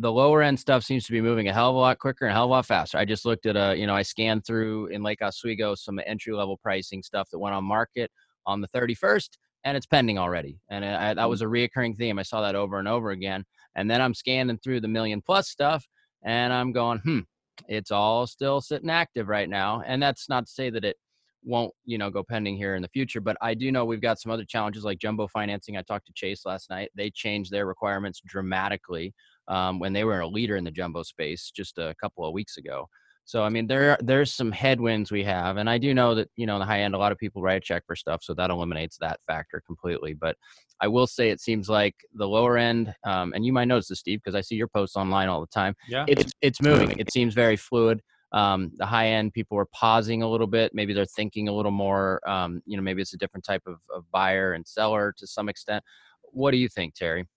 the 0.00 0.12
lower 0.12 0.42
end 0.42 0.58
stuff 0.58 0.84
seems 0.84 1.04
to 1.06 1.12
be 1.12 1.20
moving 1.20 1.48
a 1.48 1.52
hell 1.52 1.70
of 1.70 1.76
a 1.76 1.78
lot 1.78 1.98
quicker 1.98 2.26
and 2.26 2.32
a 2.32 2.34
hell 2.34 2.44
of 2.44 2.50
a 2.50 2.52
lot 2.52 2.66
faster. 2.66 2.98
I 2.98 3.04
just 3.04 3.24
looked 3.24 3.46
at 3.46 3.56
a, 3.56 3.76
you 3.76 3.86
know, 3.86 3.94
I 3.94 4.02
scanned 4.02 4.46
through 4.46 4.86
in 4.86 5.02
Lake 5.02 5.22
Oswego 5.22 5.74
some 5.74 6.00
entry 6.06 6.32
level 6.34 6.56
pricing 6.56 7.02
stuff 7.02 7.28
that 7.30 7.38
went 7.38 7.54
on 7.54 7.64
market 7.64 8.10
on 8.46 8.60
the 8.60 8.68
31st 8.68 9.30
and 9.64 9.76
it's 9.76 9.86
pending 9.86 10.18
already. 10.18 10.60
And 10.70 10.84
I, 10.84 11.14
that 11.14 11.28
was 11.28 11.42
a 11.42 11.46
reoccurring 11.46 11.96
theme. 11.96 12.18
I 12.18 12.22
saw 12.22 12.42
that 12.42 12.54
over 12.54 12.78
and 12.78 12.86
over 12.86 13.10
again. 13.10 13.44
And 13.74 13.90
then 13.90 14.00
I'm 14.00 14.14
scanning 14.14 14.58
through 14.58 14.80
the 14.80 14.88
million 14.88 15.20
plus 15.20 15.48
stuff 15.48 15.84
and 16.24 16.52
I'm 16.52 16.72
going, 16.72 17.00
hmm, 17.00 17.20
it's 17.68 17.90
all 17.90 18.26
still 18.26 18.60
sitting 18.60 18.90
active 18.90 19.28
right 19.28 19.48
now. 19.48 19.82
And 19.86 20.02
that's 20.02 20.28
not 20.28 20.46
to 20.46 20.52
say 20.52 20.70
that 20.70 20.84
it 20.84 20.96
won't, 21.44 21.72
you 21.84 21.98
know, 21.98 22.10
go 22.10 22.22
pending 22.22 22.56
here 22.56 22.74
in 22.74 22.82
the 22.82 22.88
future. 22.88 23.20
But 23.20 23.36
I 23.40 23.54
do 23.54 23.72
know 23.72 23.84
we've 23.84 24.00
got 24.00 24.20
some 24.20 24.32
other 24.32 24.44
challenges 24.44 24.84
like 24.84 24.98
jumbo 24.98 25.28
financing. 25.28 25.76
I 25.76 25.82
talked 25.82 26.06
to 26.06 26.12
Chase 26.14 26.44
last 26.44 26.70
night. 26.70 26.90
They 26.96 27.10
changed 27.10 27.50
their 27.50 27.66
requirements 27.66 28.20
dramatically 28.26 29.14
um, 29.48 29.78
when 29.78 29.92
they 29.92 30.04
were 30.04 30.20
a 30.20 30.28
leader 30.28 30.56
in 30.56 30.64
the 30.64 30.70
jumbo 30.70 31.02
space 31.02 31.50
just 31.54 31.78
a 31.78 31.94
couple 32.00 32.26
of 32.26 32.32
weeks 32.32 32.56
ago. 32.58 32.88
So 33.28 33.42
I 33.42 33.50
mean, 33.50 33.66
there 33.66 33.98
there's 34.00 34.32
some 34.32 34.50
headwinds 34.50 35.12
we 35.12 35.22
have, 35.24 35.58
and 35.58 35.68
I 35.68 35.76
do 35.76 35.92
know 35.92 36.14
that 36.14 36.30
you 36.36 36.46
know 36.46 36.54
in 36.54 36.60
the 36.60 36.64
high 36.64 36.80
end, 36.80 36.94
a 36.94 36.98
lot 36.98 37.12
of 37.12 37.18
people 37.18 37.42
write 37.42 37.58
a 37.58 37.60
check 37.60 37.82
for 37.86 37.94
stuff, 37.94 38.22
so 38.22 38.32
that 38.32 38.48
eliminates 38.48 38.96
that 39.02 39.20
factor 39.26 39.62
completely. 39.66 40.14
But 40.14 40.34
I 40.80 40.88
will 40.88 41.06
say 41.06 41.28
it 41.28 41.38
seems 41.38 41.68
like 41.68 41.94
the 42.14 42.26
lower 42.26 42.56
end, 42.56 42.94
um, 43.04 43.34
and 43.34 43.44
you 43.44 43.52
might 43.52 43.66
notice 43.66 43.88
this, 43.88 43.98
Steve, 43.98 44.20
because 44.24 44.34
I 44.34 44.40
see 44.40 44.54
your 44.54 44.66
posts 44.66 44.96
online 44.96 45.28
all 45.28 45.42
the 45.42 45.46
time. 45.46 45.74
Yeah, 45.90 46.06
it's 46.08 46.32
it's 46.40 46.62
moving. 46.62 46.98
It 46.98 47.12
seems 47.12 47.34
very 47.34 47.56
fluid. 47.56 48.00
Um, 48.32 48.72
the 48.78 48.86
high 48.86 49.08
end 49.08 49.34
people 49.34 49.58
are 49.58 49.68
pausing 49.74 50.22
a 50.22 50.28
little 50.28 50.46
bit. 50.46 50.72
Maybe 50.72 50.94
they're 50.94 51.04
thinking 51.04 51.48
a 51.48 51.52
little 51.52 51.70
more. 51.70 52.26
Um, 52.26 52.62
you 52.64 52.78
know, 52.78 52.82
maybe 52.82 53.02
it's 53.02 53.12
a 53.12 53.18
different 53.18 53.44
type 53.44 53.62
of, 53.66 53.76
of 53.94 54.10
buyer 54.10 54.54
and 54.54 54.66
seller 54.66 55.14
to 55.18 55.26
some 55.26 55.50
extent. 55.50 55.84
What 56.22 56.52
do 56.52 56.56
you 56.56 56.70
think, 56.70 56.94
Terry? 56.94 57.28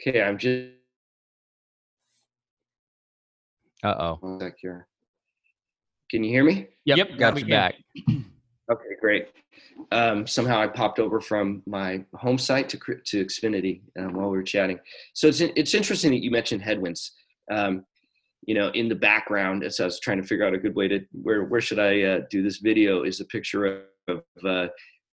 Okay, 0.00 0.22
I'm 0.22 0.38
just 0.38 0.70
uh 3.90 4.16
oh. 4.20 4.50
here. 4.60 4.86
Can 6.10 6.22
you 6.22 6.30
hear 6.30 6.44
me? 6.44 6.68
Yep, 6.84 6.98
yep 6.98 7.18
got 7.18 7.38
you 7.38 7.46
back. 7.46 7.74
okay, 8.08 8.84
great. 9.00 9.28
Um, 9.92 10.26
somehow 10.26 10.60
I 10.60 10.66
popped 10.66 10.98
over 10.98 11.20
from 11.20 11.62
my 11.66 12.04
home 12.14 12.38
site 12.38 12.68
to 12.70 12.78
to 12.78 13.24
Xfinity 13.24 13.82
um, 13.98 14.14
while 14.14 14.28
we 14.28 14.36
were 14.36 14.42
chatting. 14.42 14.78
So 15.14 15.28
it's 15.28 15.40
it's 15.40 15.74
interesting 15.74 16.10
that 16.12 16.22
you 16.22 16.30
mentioned 16.30 16.62
headwinds. 16.62 17.12
Um, 17.50 17.84
you 18.46 18.54
know, 18.54 18.68
in 18.70 18.88
the 18.88 18.94
background 18.94 19.64
as 19.64 19.80
I 19.80 19.84
was 19.84 19.98
trying 19.98 20.20
to 20.20 20.26
figure 20.26 20.46
out 20.46 20.54
a 20.54 20.58
good 20.58 20.76
way 20.76 20.88
to 20.88 21.00
where 21.12 21.44
where 21.44 21.60
should 21.60 21.80
I 21.80 22.02
uh, 22.02 22.20
do 22.30 22.42
this 22.42 22.58
video 22.58 23.02
is 23.02 23.20
a 23.20 23.24
picture 23.24 23.84
of 24.08 24.22
uh, 24.44 24.68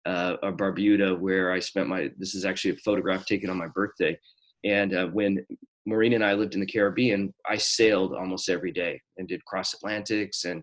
uh, 0.06 0.36
of 0.42 0.56
Barbuda 0.56 1.18
where 1.18 1.52
I 1.52 1.60
spent 1.60 1.88
my. 1.88 2.10
This 2.18 2.34
is 2.34 2.44
actually 2.44 2.72
a 2.72 2.76
photograph 2.76 3.26
taken 3.26 3.50
on 3.50 3.56
my 3.56 3.68
birthday, 3.68 4.18
and 4.64 4.94
uh, 4.94 5.06
when 5.06 5.44
Maureen 5.86 6.12
and 6.12 6.24
I 6.24 6.34
lived 6.34 6.54
in 6.54 6.60
the 6.60 6.66
Caribbean, 6.66 7.32
I 7.48 7.56
sailed 7.56 8.14
almost 8.14 8.48
every 8.48 8.72
day 8.72 9.00
and 9.16 9.26
did 9.26 9.44
cross 9.44 9.74
Atlantics. 9.74 10.44
And 10.44 10.62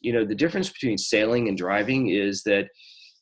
you 0.00 0.12
know, 0.12 0.24
the 0.24 0.34
difference 0.34 0.70
between 0.70 0.98
sailing 0.98 1.48
and 1.48 1.56
driving 1.56 2.08
is 2.08 2.42
that 2.44 2.68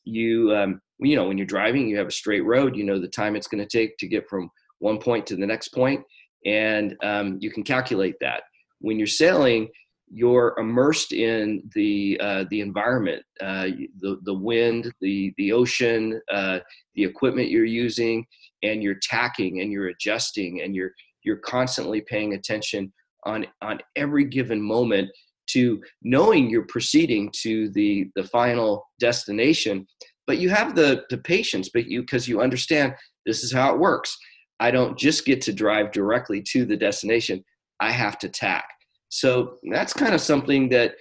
you 0.05 0.55
um, 0.55 0.81
you 0.99 1.17
know 1.17 1.27
when 1.29 1.39
you're 1.39 1.47
driving, 1.47 1.89
you 1.89 1.99
have 1.99 2.07
a 2.07 2.13
straight 2.13 2.45
road. 2.45 2.77
You 2.77 2.85
know 2.85 3.01
the 3.01 3.09
time 3.09 3.37
it's 3.37 3.49
going 3.49 3.67
to 3.67 3.79
take 3.79 3.97
to 3.99 4.09
get 4.09 4.29
from 4.29 4.51
one 4.79 4.99
point 4.99 5.27
to 5.27 5.37
the 5.37 5.47
next 5.47 5.69
point, 5.69 6.03
and 6.45 6.95
um, 7.03 7.39
you 7.41 7.51
can 7.51 7.63
calculate 7.63 8.15
that 8.21 8.43
when 8.81 8.99
you're 8.99 9.07
sailing, 9.07 9.69
you're 10.09 10.55
immersed 10.59 11.13
in 11.13 11.63
the 11.75 12.19
uh, 12.23 12.45
the 12.51 12.61
environment, 12.61 13.23
uh, 13.41 13.69
the 14.01 14.19
the 14.25 14.35
wind, 14.35 14.93
the 15.01 15.33
the 15.37 15.53
ocean, 15.53 16.21
uh, 16.33 16.61
the 16.95 17.05
equipment 17.05 17.51
you're 17.51 17.65
using, 17.65 18.25
and 18.63 18.83
you're 18.83 18.99
tacking 19.03 19.61
and 19.61 19.73
you're 19.73 19.89
adjusting 19.89 20.63
and 20.63 20.75
you're 20.75 20.93
you're 21.27 21.37
constantly 21.39 22.01
paying 22.01 22.33
attention 22.33 22.93
on 23.25 23.47
on 23.61 23.81
every 23.97 24.25
given 24.25 24.63
moment 24.63 25.11
to 25.49 25.81
knowing 26.03 26.49
you're 26.49 26.67
proceeding 26.67 27.31
to 27.43 27.69
the 27.71 28.09
the 28.15 28.25
final 28.25 28.87
destination. 29.01 29.87
But 30.27 30.39
you 30.39 30.49
have 30.51 30.75
the 30.75 31.05
the 31.11 31.19
patience 31.19 31.69
but 31.69 31.87
you 31.87 32.01
because 32.01 32.27
you 32.27 32.41
understand 32.41 32.95
this 33.27 33.45
is 33.45 33.53
how 33.53 33.75
it 33.75 33.81
works. 33.81 34.17
I 34.61 34.71
don't 34.71 34.99
just 34.99 35.27
get 35.27 35.43
to 35.43 35.53
drive 35.53 35.93
directly 35.93 36.43
to 36.53 36.65
the 36.65 36.77
destination. 36.77 37.45
I 37.81 37.91
have 37.91 38.19
to 38.21 38.29
tack. 38.29 38.67
So 39.11 39.57
that's 39.71 39.93
kind 39.93 40.15
of 40.15 40.21
something 40.21 40.69
that 40.71 40.95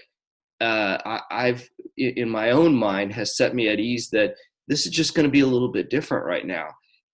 uh, 0.61 1.19
I, 1.31 1.47
have 1.47 1.63
in 1.97 2.29
my 2.29 2.51
own 2.51 2.75
mind 2.75 3.13
has 3.13 3.37
set 3.37 3.55
me 3.55 3.69
at 3.69 3.79
ease 3.79 4.09
that 4.11 4.35
this 4.67 4.85
is 4.85 4.91
just 4.91 5.13
going 5.13 5.25
to 5.25 5.31
be 5.31 5.41
a 5.41 5.47
little 5.47 5.71
bit 5.71 5.89
different 5.89 6.25
right 6.25 6.45
now, 6.45 6.67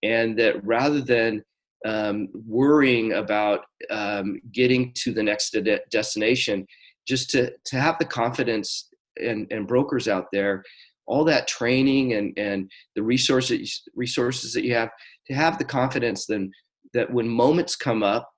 and 0.03 0.37
that 0.39 0.63
rather 0.65 1.01
than 1.01 1.43
um, 1.85 2.27
worrying 2.47 3.13
about 3.13 3.61
um, 3.89 4.39
getting 4.51 4.93
to 4.95 5.13
the 5.13 5.23
next 5.23 5.51
de- 5.51 5.79
destination, 5.91 6.65
just 7.07 7.29
to 7.31 7.51
to 7.65 7.79
have 7.79 7.97
the 7.99 8.05
confidence 8.05 8.89
and, 9.17 9.47
and 9.51 9.67
brokers 9.67 10.07
out 10.07 10.27
there, 10.31 10.63
all 11.07 11.23
that 11.25 11.47
training 11.47 12.13
and 12.13 12.37
and 12.37 12.71
the 12.95 13.03
resources 13.03 13.83
resources 13.95 14.53
that 14.53 14.63
you 14.63 14.73
have, 14.73 14.89
to 15.27 15.33
have 15.33 15.57
the 15.57 15.65
confidence 15.65 16.25
then 16.25 16.51
that 16.93 17.11
when 17.11 17.27
moments 17.27 17.75
come 17.75 18.03
up 18.03 18.29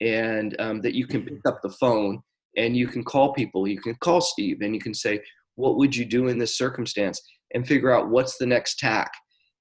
and 0.00 0.56
um, 0.58 0.80
that 0.80 0.94
you 0.94 1.06
can 1.06 1.22
pick 1.22 1.40
up 1.46 1.60
the 1.62 1.74
phone 1.80 2.20
and 2.56 2.76
you 2.76 2.88
can 2.88 3.04
call 3.04 3.32
people. 3.32 3.68
You 3.68 3.80
can 3.80 3.94
call 4.00 4.20
Steve 4.20 4.58
and 4.62 4.74
you 4.74 4.80
can 4.80 4.94
say, 4.94 5.20
What 5.54 5.76
would 5.76 5.94
you 5.94 6.04
do 6.04 6.28
in 6.28 6.38
this 6.38 6.56
circumstance? 6.56 7.20
and 7.54 7.66
figure 7.66 7.90
out 7.90 8.10
what's 8.10 8.36
the 8.38 8.46
next 8.46 8.78
tack. 8.78 9.10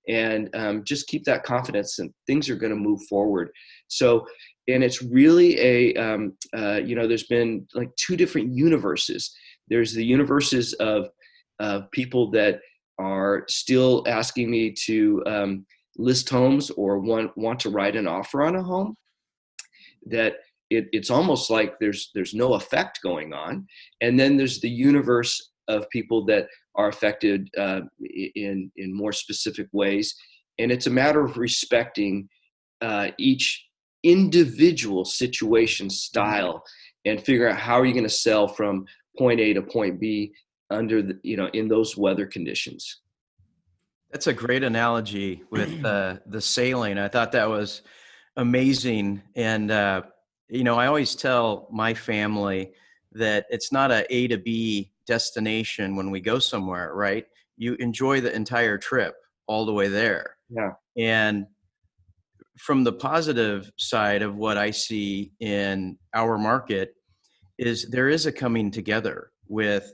And 0.08 0.50
um, 0.56 0.84
just 0.84 1.08
keep 1.08 1.24
that 1.26 1.44
confidence, 1.44 2.00
and 2.00 2.12
things 2.26 2.50
are 2.50 2.56
going 2.56 2.72
to 2.72 2.80
move 2.80 3.02
forward. 3.10 3.52
So, 3.88 4.26
and 4.68 4.84
it's 4.84 5.04
really 5.04 5.60
a, 5.60 5.94
um, 5.96 6.34
uh, 6.56 6.78
you 6.78 6.96
know, 6.96 7.08
there's 7.08 7.28
been 7.28 7.68
like 7.74 7.90
two 7.96 8.16
different 8.16 8.54
universes. 8.54 9.36
There's 9.68 9.94
the 9.94 10.06
universes 10.06 10.74
of, 10.74 11.10
of 11.60 11.90
people 11.92 12.32
that 12.32 12.60
are 12.98 13.46
still 13.48 14.04
asking 14.08 14.50
me 14.50 14.74
to 14.86 15.24
um, 15.26 15.66
list 15.98 16.30
homes 16.30 16.70
or 16.72 17.00
want, 17.00 17.36
want 17.38 17.60
to 17.62 17.70
write 17.70 17.96
an 17.96 18.08
offer 18.08 18.44
on 18.44 18.56
a 18.56 18.64
home 18.64 18.96
that 20.08 20.36
it, 20.70 20.88
it's 20.92 21.10
almost 21.10 21.50
like 21.50 21.80
there's 21.80 22.12
there's 22.14 22.34
no 22.34 22.54
effect 22.54 23.00
going 23.04 23.34
on 23.34 23.66
and 24.02 24.20
then 24.20 24.38
there's 24.38 24.60
the 24.62 24.70
universe 24.70 25.49
of 25.70 25.90
people 25.90 26.26
that 26.26 26.48
are 26.76 26.90
affected 26.90 27.50
uh, 27.58 27.82
in 28.36 28.72
in 28.76 28.94
more 28.94 29.14
specific 29.14 29.68
ways. 29.72 30.16
And 30.58 30.72
it's 30.72 30.88
a 30.88 30.92
matter 30.92 31.24
of 31.24 31.38
respecting 31.38 32.28
uh, 32.82 33.12
each 33.18 33.66
individual 34.04 35.06
situation 35.06 35.90
style 35.90 36.64
and 37.06 37.22
figure 37.22 37.48
out 37.48 37.58
how 37.58 37.80
are 37.80 37.86
you 37.86 37.94
going 37.94 38.04
to 38.04 38.10
sell 38.10 38.48
from 38.48 38.86
point 39.18 39.40
a 39.40 39.54
to 39.54 39.62
point 39.62 40.00
b 40.00 40.34
under 40.70 41.02
the 41.02 41.18
you 41.24 41.38
know 41.38 41.48
in 41.54 41.68
those 41.68 41.96
weather 41.96 42.26
conditions. 42.26 43.02
That's 44.12 44.28
a 44.28 44.34
great 44.34 44.64
analogy 44.64 45.44
with 45.52 45.86
uh, 45.86 46.18
the 46.26 46.42
sailing. 46.42 46.98
I 46.98 47.08
thought 47.08 47.32
that 47.34 47.48
was 47.48 47.84
amazing. 48.38 49.22
And, 49.36 49.70
uh, 49.70 50.02
you 50.48 50.64
know, 50.64 50.76
I 50.76 50.88
always 50.88 51.14
tell 51.14 51.68
my 51.72 51.94
family 51.94 52.72
that 53.12 53.46
it's 53.50 53.72
not 53.72 53.92
a 53.92 54.12
A 54.14 54.28
to 54.30 54.38
B 54.38 54.92
destination 55.10 55.96
when 55.96 56.12
we 56.12 56.22
go 56.22 56.40
somewhere, 56.40 56.94
right? 56.94 57.26
You 57.58 57.74
enjoy 57.80 58.22
the 58.22 58.34
entire 58.34 58.78
trip 58.78 59.16
all 59.48 59.66
the 59.66 59.74
way 59.74 59.88
there. 59.90 60.38
Yeah. 60.50 60.72
And 60.98 61.48
from 62.58 62.84
the 62.84 62.94
positive 62.94 63.72
side 63.78 64.22
of 64.22 64.36
what 64.36 64.58
I 64.58 64.72
see 64.72 65.32
in 65.40 65.98
our 66.14 66.38
market 66.38 66.94
is 67.58 67.90
there 67.90 68.10
is 68.10 68.26
a 68.26 68.32
coming 68.32 68.70
together 68.72 69.32
with 69.48 69.92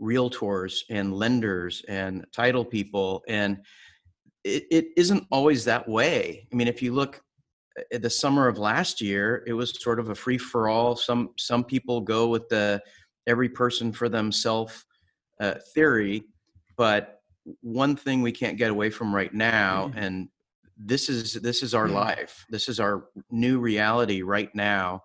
realtors 0.00 0.74
and 0.90 1.12
lenders 1.12 1.84
and 1.88 2.24
title 2.32 2.64
people 2.64 3.22
and 3.28 3.58
it, 4.44 4.64
it 4.70 4.86
isn't 4.96 5.24
always 5.32 5.64
that 5.64 5.88
way. 5.88 6.46
I 6.52 6.54
mean, 6.54 6.68
if 6.68 6.80
you 6.80 6.94
look 6.94 7.20
at 7.92 8.02
the 8.02 8.10
summer 8.10 8.46
of 8.46 8.58
last 8.58 9.00
year, 9.00 9.42
it 9.46 9.54
was 9.54 9.82
sort 9.82 9.98
of 9.98 10.08
a 10.08 10.14
free 10.14 10.38
for 10.38 10.68
all. 10.68 10.94
Some 10.96 11.30
some 11.36 11.64
people 11.64 12.00
go 12.00 12.28
with 12.28 12.48
the 12.48 12.80
every 13.26 13.48
person 13.48 13.92
for 13.92 14.08
themselves 14.08 14.84
uh, 15.40 15.54
theory, 15.74 16.24
but 16.76 17.20
one 17.60 17.96
thing 17.96 18.22
we 18.22 18.32
can't 18.32 18.58
get 18.58 18.70
away 18.70 18.90
from 18.90 19.14
right 19.14 19.32
now, 19.32 19.88
mm-hmm. 19.88 19.98
and 19.98 20.28
this 20.76 21.08
is 21.08 21.34
this 21.34 21.62
is 21.62 21.74
our 21.74 21.88
life. 21.88 22.44
This 22.50 22.68
is 22.68 22.80
our 22.80 23.08
new 23.30 23.58
reality 23.58 24.22
right 24.22 24.54
now, 24.54 25.02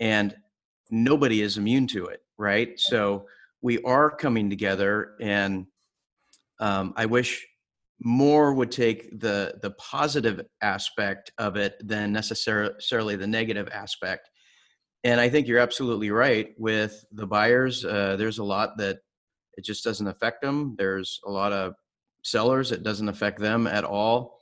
and 0.00 0.34
nobody 0.90 1.40
is 1.42 1.56
immune 1.56 1.86
to 1.88 2.06
it. 2.06 2.20
Right, 2.38 2.78
so 2.78 3.26
we 3.62 3.80
are 3.82 4.10
coming 4.10 4.50
together, 4.50 5.14
and 5.20 5.66
um, 6.58 6.92
I 6.96 7.06
wish 7.06 7.46
more 8.04 8.52
would 8.52 8.72
take 8.72 9.20
the 9.20 9.58
the 9.62 9.70
positive 9.72 10.44
aspect 10.60 11.32
of 11.38 11.56
it 11.56 11.76
than 11.80 12.12
necessarily 12.12 13.16
the 13.16 13.26
negative 13.26 13.68
aspect 13.72 14.28
and 15.04 15.20
i 15.20 15.28
think 15.28 15.46
you're 15.46 15.58
absolutely 15.58 16.10
right 16.10 16.54
with 16.58 17.04
the 17.12 17.26
buyers 17.26 17.84
uh, 17.84 18.16
there's 18.16 18.38
a 18.38 18.44
lot 18.44 18.76
that 18.76 18.98
it 19.56 19.64
just 19.64 19.84
doesn't 19.84 20.08
affect 20.08 20.42
them 20.42 20.74
there's 20.78 21.20
a 21.26 21.30
lot 21.30 21.52
of 21.52 21.74
sellers 22.22 22.72
it 22.72 22.82
doesn't 22.82 23.08
affect 23.08 23.40
them 23.40 23.66
at 23.66 23.84
all 23.84 24.38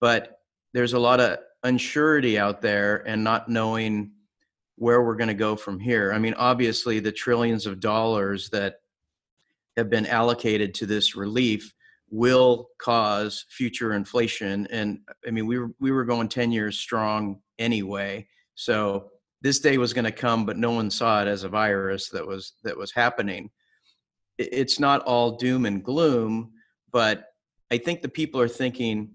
but 0.00 0.40
there's 0.72 0.92
a 0.94 0.98
lot 0.98 1.20
of 1.20 1.38
unsurety 1.64 2.38
out 2.38 2.62
there 2.62 3.06
and 3.06 3.22
not 3.22 3.48
knowing 3.48 4.12
where 4.76 5.02
we're 5.02 5.16
going 5.16 5.28
to 5.28 5.34
go 5.34 5.56
from 5.56 5.78
here 5.78 6.12
i 6.12 6.18
mean 6.18 6.34
obviously 6.34 7.00
the 7.00 7.12
trillions 7.12 7.66
of 7.66 7.80
dollars 7.80 8.48
that 8.50 8.76
have 9.76 9.88
been 9.88 10.06
allocated 10.06 10.74
to 10.74 10.86
this 10.86 11.14
relief 11.14 11.72
will 12.10 12.68
cause 12.78 13.44
future 13.48 13.92
inflation. 13.92 14.66
And 14.70 15.00
I 15.26 15.30
mean, 15.30 15.46
we 15.46 15.58
were, 15.58 15.70
we 15.78 15.90
were 15.90 16.04
going 16.04 16.28
10 16.28 16.52
years 16.52 16.78
strong 16.78 17.40
anyway. 17.58 18.26
So 18.54 19.10
this 19.40 19.60
day 19.60 19.78
was 19.78 19.92
going 19.92 20.04
to 20.04 20.12
come, 20.12 20.44
but 20.44 20.56
no 20.56 20.72
one 20.72 20.90
saw 20.90 21.22
it 21.22 21.28
as 21.28 21.44
a 21.44 21.48
virus 21.48 22.08
that 22.10 22.26
was, 22.26 22.54
that 22.64 22.76
was 22.76 22.92
happening. 22.92 23.50
It's 24.38 24.80
not 24.80 25.02
all 25.02 25.36
doom 25.36 25.66
and 25.66 25.82
gloom, 25.82 26.52
but 26.92 27.26
I 27.70 27.78
think 27.78 28.02
the 28.02 28.08
people 28.08 28.40
are 28.40 28.48
thinking, 28.48 29.10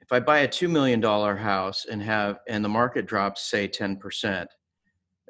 if 0.00 0.12
I 0.12 0.20
buy 0.20 0.40
a 0.40 0.48
$2 0.48 0.68
million 0.68 1.02
house 1.02 1.86
and 1.90 2.02
have, 2.02 2.40
and 2.48 2.64
the 2.64 2.68
market 2.68 3.06
drops 3.06 3.42
say 3.42 3.68
10%, 3.68 4.46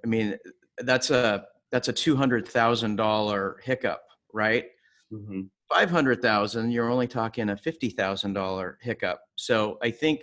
I 0.02 0.06
mean, 0.06 0.36
that's 0.78 1.10
a, 1.10 1.44
that's 1.70 1.88
a 1.88 1.92
$200,000 1.92 3.62
hiccup, 3.62 4.02
right? 4.32 4.64
Mm-hmm. 5.12 5.42
500,000, 5.68 6.70
you're 6.70 6.90
only 6.90 7.06
talking 7.06 7.50
a 7.50 7.56
$50,000 7.56 8.74
hiccup. 8.80 9.20
So 9.36 9.78
I 9.82 9.90
think 9.90 10.22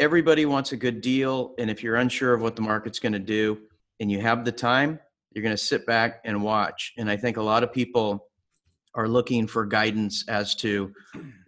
everybody 0.00 0.46
wants 0.46 0.72
a 0.72 0.76
good 0.76 1.00
deal. 1.00 1.54
And 1.58 1.70
if 1.70 1.82
you're 1.82 1.96
unsure 1.96 2.34
of 2.34 2.42
what 2.42 2.56
the 2.56 2.62
market's 2.62 2.98
going 2.98 3.12
to 3.12 3.18
do 3.18 3.58
and 4.00 4.10
you 4.10 4.20
have 4.20 4.44
the 4.44 4.52
time, 4.52 4.98
you're 5.32 5.42
going 5.42 5.56
to 5.56 5.62
sit 5.62 5.86
back 5.86 6.20
and 6.24 6.42
watch. 6.42 6.92
And 6.96 7.10
I 7.10 7.16
think 7.16 7.36
a 7.36 7.42
lot 7.42 7.62
of 7.62 7.72
people 7.72 8.28
are 8.94 9.08
looking 9.08 9.46
for 9.46 9.66
guidance 9.66 10.24
as 10.28 10.54
to 10.56 10.92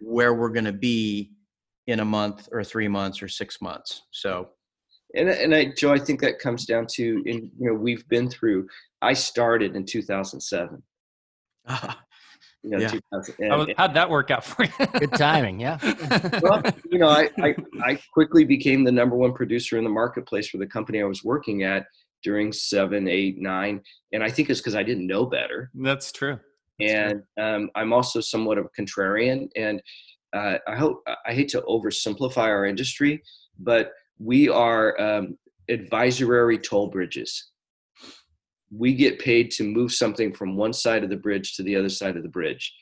where 0.01 0.33
we're 0.33 0.49
going 0.49 0.65
to 0.65 0.73
be 0.73 1.31
in 1.87 2.01
a 2.01 2.05
month 2.05 2.49
or 2.51 2.63
three 2.63 2.87
months 2.87 3.21
or 3.21 3.27
six 3.27 3.61
months. 3.61 4.03
So, 4.11 4.49
and 5.15 5.29
and 5.29 5.55
I, 5.55 5.71
Joe, 5.75 5.93
I 5.93 5.99
think 5.99 6.19
that 6.19 6.37
comes 6.37 6.65
down 6.65 6.85
to 6.95 7.23
in 7.25 7.49
you 7.57 7.69
know 7.69 7.73
we've 7.73 8.07
been 8.09 8.29
through. 8.29 8.67
I 9.01 9.13
started 9.13 9.75
in 9.75 9.85
2007. 9.85 10.83
Ah. 11.69 11.99
You 12.69 12.77
know, 12.77 12.99
yeah. 13.39 13.59
and, 13.61 13.73
how'd 13.77 13.93
that 13.93 14.09
work 14.09 14.29
out 14.29 14.43
for 14.43 14.65
you? 14.65 14.87
Good 14.99 15.13
timing, 15.13 15.59
yeah. 15.59 15.77
well, 16.41 16.61
you 16.91 16.99
know, 16.99 17.07
I, 17.07 17.29
I, 17.37 17.55
I 17.81 17.99
quickly 18.13 18.43
became 18.43 18.83
the 18.83 18.91
number 18.91 19.15
one 19.15 19.33
producer 19.33 19.77
in 19.77 19.85
the 19.85 19.89
marketplace 19.89 20.49
for 20.49 20.57
the 20.57 20.67
company 20.67 21.01
I 21.01 21.05
was 21.05 21.23
working 21.23 21.63
at 21.63 21.85
during 22.23 22.51
seven, 22.51 23.07
eight, 23.07 23.37
nine, 23.39 23.81
and 24.11 24.21
I 24.21 24.29
think 24.29 24.49
it's 24.49 24.59
because 24.59 24.75
I 24.75 24.83
didn't 24.83 25.07
know 25.07 25.25
better. 25.25 25.71
That's 25.75 26.11
true. 26.11 26.39
That's 26.79 26.91
and 26.91 27.23
true. 27.37 27.45
Um, 27.45 27.69
I'm 27.75 27.93
also 27.93 28.19
somewhat 28.19 28.57
of 28.57 28.65
a 28.65 28.81
contrarian, 28.81 29.47
and 29.55 29.81
uh, 30.33 30.57
I 30.67 30.75
hope 30.75 31.03
I 31.25 31.33
hate 31.33 31.47
to 31.49 31.61
oversimplify 31.61 32.37
our 32.37 32.65
industry, 32.65 33.23
but 33.59 33.91
we 34.19 34.49
are 34.49 34.99
um, 34.99 35.37
advisory 35.69 36.57
toll 36.57 36.87
bridges. 36.87 37.51
We 38.71 38.93
get 38.93 39.19
paid 39.19 39.51
to 39.51 39.63
move 39.63 39.93
something 39.93 40.33
from 40.33 40.57
one 40.57 40.73
side 40.73 41.03
of 41.03 41.09
the 41.09 41.17
bridge 41.17 41.55
to 41.55 41.63
the 41.63 41.75
other 41.75 41.89
side 41.89 42.17
of 42.17 42.23
the 42.23 42.29
bridge, 42.29 42.73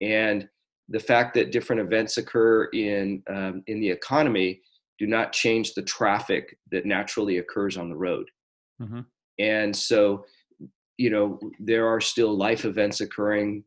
and 0.00 0.48
the 0.88 1.00
fact 1.00 1.34
that 1.34 1.50
different 1.50 1.82
events 1.82 2.18
occur 2.18 2.64
in 2.66 3.22
um, 3.28 3.62
in 3.66 3.80
the 3.80 3.90
economy 3.90 4.60
do 4.98 5.06
not 5.06 5.32
change 5.32 5.74
the 5.74 5.82
traffic 5.82 6.56
that 6.70 6.86
naturally 6.86 7.38
occurs 7.38 7.76
on 7.76 7.88
the 7.88 7.96
road. 7.96 8.30
Mm-hmm. 8.80 9.00
And 9.40 9.74
so, 9.74 10.24
you 10.98 11.10
know, 11.10 11.40
there 11.58 11.88
are 11.88 12.00
still 12.00 12.36
life 12.36 12.64
events 12.64 13.00
occurring, 13.00 13.64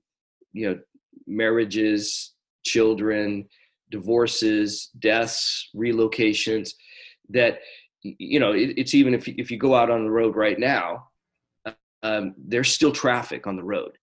you 0.53 0.69
know, 0.69 0.79
marriages, 1.25 2.33
children, 2.65 3.45
divorces, 3.91 4.89
deaths, 4.99 5.69
relocations 5.75 6.71
that, 7.29 7.59
you 8.03 8.39
know, 8.39 8.53
it, 8.53 8.73
it's 8.77 8.93
even 8.93 9.13
if, 9.13 9.27
if 9.27 9.51
you 9.51 9.57
go 9.57 9.75
out 9.75 9.91
on 9.91 10.05
the 10.05 10.11
road 10.11 10.37
right 10.37 10.59
now, 10.59 11.06
um, 12.03 12.35
there's 12.37 12.73
still 12.73 12.91
traffic 12.91 13.47
on 13.47 13.55
the 13.55 13.63
road. 13.63 13.97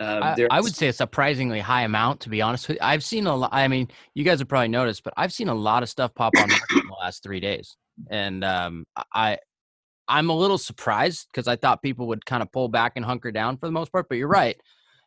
Um, 0.00 0.22
I, 0.22 0.46
I, 0.50 0.60
would 0.60 0.74
say 0.74 0.88
a 0.88 0.92
surprisingly 0.92 1.60
high 1.60 1.82
amount, 1.82 2.20
to 2.20 2.28
be 2.28 2.42
honest 2.42 2.66
with 2.66 2.76
you. 2.76 2.80
I've 2.82 3.04
seen 3.04 3.26
a 3.26 3.36
lot. 3.36 3.50
I 3.52 3.68
mean, 3.68 3.88
you 4.14 4.24
guys 4.24 4.40
have 4.40 4.48
probably 4.48 4.68
noticed, 4.68 5.04
but 5.04 5.14
I've 5.16 5.32
seen 5.32 5.48
a 5.48 5.54
lot 5.54 5.82
of 5.82 5.88
stuff 5.88 6.12
pop 6.14 6.32
on 6.36 6.50
in 6.50 6.56
the 6.88 6.96
last 7.00 7.22
three 7.22 7.38
days, 7.38 7.76
and 8.10 8.42
um, 8.42 8.84
I, 9.14 9.38
I'm 10.08 10.28
a 10.28 10.36
little 10.36 10.58
surprised 10.58 11.28
because 11.30 11.46
I 11.46 11.54
thought 11.54 11.82
people 11.82 12.08
would 12.08 12.26
kind 12.26 12.42
of 12.42 12.50
pull 12.50 12.68
back 12.68 12.94
and 12.96 13.04
hunker 13.04 13.30
down 13.30 13.58
for 13.58 13.66
the 13.66 13.72
most 13.72 13.92
part. 13.92 14.06
But 14.08 14.18
you're 14.18 14.26
right, 14.26 14.56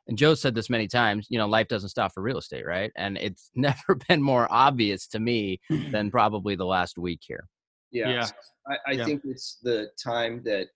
and 0.08 0.18
Joe 0.18 0.34
said 0.34 0.56
this 0.56 0.70
many 0.70 0.88
times. 0.88 1.28
You 1.30 1.40
know, 1.40 1.48
life 1.48 1.68
doesn't 1.68 1.90
stop 1.90 2.14
for 2.14 2.24
real 2.24 2.38
estate, 2.38 2.66
right? 2.66 2.92
And 2.96 3.18
it's 3.18 3.52
never 3.56 4.00
been 4.08 4.22
more 4.22 4.48
obvious 4.50 5.08
to 5.08 5.20
me 5.20 5.60
than 5.92 6.10
probably 6.10 6.56
the 6.56 6.66
last 6.66 6.98
week 6.98 7.20
here. 7.22 7.48
Yeah, 7.92 8.10
yeah. 8.10 8.28
I, 8.68 8.78
I 8.88 8.92
yeah. 8.94 9.06
think 9.06 9.22
it's 9.26 9.58
the 9.62 9.90
time 10.02 10.42
that 10.46 10.68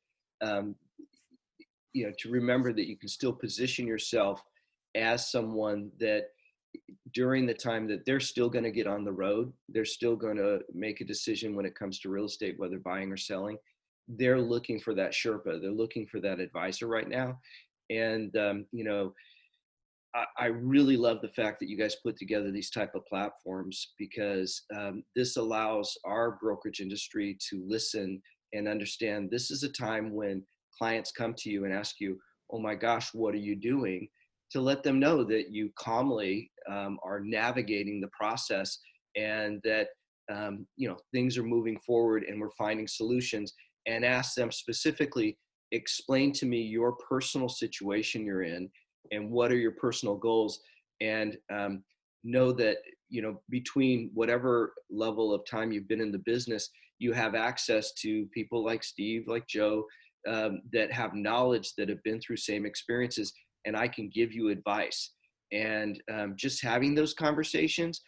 um, 0.41 0.75
you 1.93 2.05
know 2.05 2.13
to 2.19 2.29
remember 2.29 2.73
that 2.73 2.87
you 2.87 2.97
can 2.97 3.09
still 3.09 3.33
position 3.33 3.87
yourself 3.87 4.43
as 4.95 5.31
someone 5.31 5.91
that 5.99 6.25
during 7.13 7.45
the 7.45 7.53
time 7.53 7.87
that 7.87 8.05
they're 8.05 8.19
still 8.19 8.49
going 8.49 8.63
to 8.63 8.71
get 8.71 8.87
on 8.87 9.03
the 9.03 9.11
road 9.11 9.51
they're 9.69 9.85
still 9.85 10.15
going 10.15 10.37
to 10.37 10.59
make 10.73 11.01
a 11.01 11.05
decision 11.05 11.55
when 11.55 11.65
it 11.65 11.75
comes 11.75 11.99
to 11.99 12.09
real 12.09 12.25
estate 12.25 12.55
whether 12.57 12.79
buying 12.79 13.11
or 13.11 13.17
selling 13.17 13.57
they're 14.17 14.41
looking 14.41 14.79
for 14.79 14.93
that 14.93 15.11
sherpa 15.11 15.61
they're 15.61 15.71
looking 15.71 16.07
for 16.07 16.19
that 16.19 16.39
advisor 16.39 16.87
right 16.87 17.07
now. 17.07 17.39
And 17.89 18.35
um, 18.37 18.65
you 18.71 18.83
know 18.83 19.13
I, 20.15 20.25
I, 20.37 20.45
really 20.47 20.97
love 20.97 21.21
the 21.21 21.29
fact 21.29 21.59
that 21.59 21.69
you 21.69 21.77
guys 21.77 21.95
put 22.03 22.17
together 22.17 22.51
these 22.51 22.71
type 22.71 22.95
of 22.95 23.05
platforms 23.05 23.93
because 23.99 24.63
um, 24.75 25.03
this 25.15 25.37
allows 25.37 25.95
our 26.03 26.37
brokerage 26.41 26.79
industry 26.79 27.37
to 27.49 27.63
listen 27.67 28.21
and 28.53 28.67
understand 28.67 29.29
this 29.29 29.51
is 29.51 29.63
a 29.63 29.69
time 29.69 30.13
when 30.15 30.43
clients 30.77 31.11
come 31.11 31.33
to 31.39 31.49
you 31.49 31.65
and 31.65 31.73
ask 31.73 31.99
you, 31.99 32.17
oh 32.51 32.59
my 32.59 32.75
gosh, 32.75 33.13
what 33.13 33.33
are 33.33 33.37
you 33.37 33.55
doing? 33.55 34.07
To 34.51 34.61
let 34.61 34.83
them 34.83 34.99
know 34.99 35.23
that 35.25 35.51
you 35.51 35.69
calmly 35.77 36.51
um, 36.69 36.97
are 37.03 37.19
navigating 37.19 38.01
the 38.01 38.09
process 38.09 38.79
and 39.15 39.61
that 39.63 39.89
um, 40.31 40.67
you 40.75 40.87
know 40.87 40.97
things 41.13 41.37
are 41.37 41.43
moving 41.43 41.79
forward 41.79 42.23
and 42.23 42.39
we're 42.39 42.51
finding 42.51 42.87
solutions 42.87 43.53
and 43.87 44.05
ask 44.05 44.35
them 44.35 44.51
specifically 44.51 45.37
explain 45.71 46.31
to 46.33 46.45
me 46.45 46.61
your 46.61 46.93
personal 46.93 47.49
situation 47.49 48.25
you're 48.25 48.43
in 48.43 48.69
and 49.11 49.29
what 49.29 49.51
are 49.51 49.57
your 49.57 49.71
personal 49.71 50.15
goals 50.15 50.59
and 51.01 51.37
um, 51.51 51.83
know 52.23 52.51
that 52.51 52.77
you 53.09 53.21
know 53.21 53.41
between 53.49 54.11
whatever 54.13 54.73
level 54.89 55.33
of 55.33 55.45
time 55.45 55.71
you've 55.71 55.87
been 55.87 56.01
in 56.01 56.11
the 56.11 56.19
business 56.19 56.69
you 56.99 57.13
have 57.13 57.33
access 57.33 57.93
to 57.93 58.25
people 58.27 58.63
like 58.63 58.83
steve 58.83 59.23
like 59.27 59.47
joe 59.47 59.85
um, 60.29 60.61
that 60.71 60.91
have 60.91 61.13
knowledge 61.13 61.73
that 61.77 61.89
have 61.89 62.01
been 62.03 62.21
through 62.21 62.37
same 62.37 62.65
experiences 62.65 63.33
and 63.65 63.75
i 63.75 63.87
can 63.87 64.09
give 64.09 64.31
you 64.31 64.49
advice 64.49 65.13
and 65.51 66.01
um, 66.13 66.33
just 66.35 66.63
having 66.63 66.93
those 66.93 67.13
conversations 67.13 68.01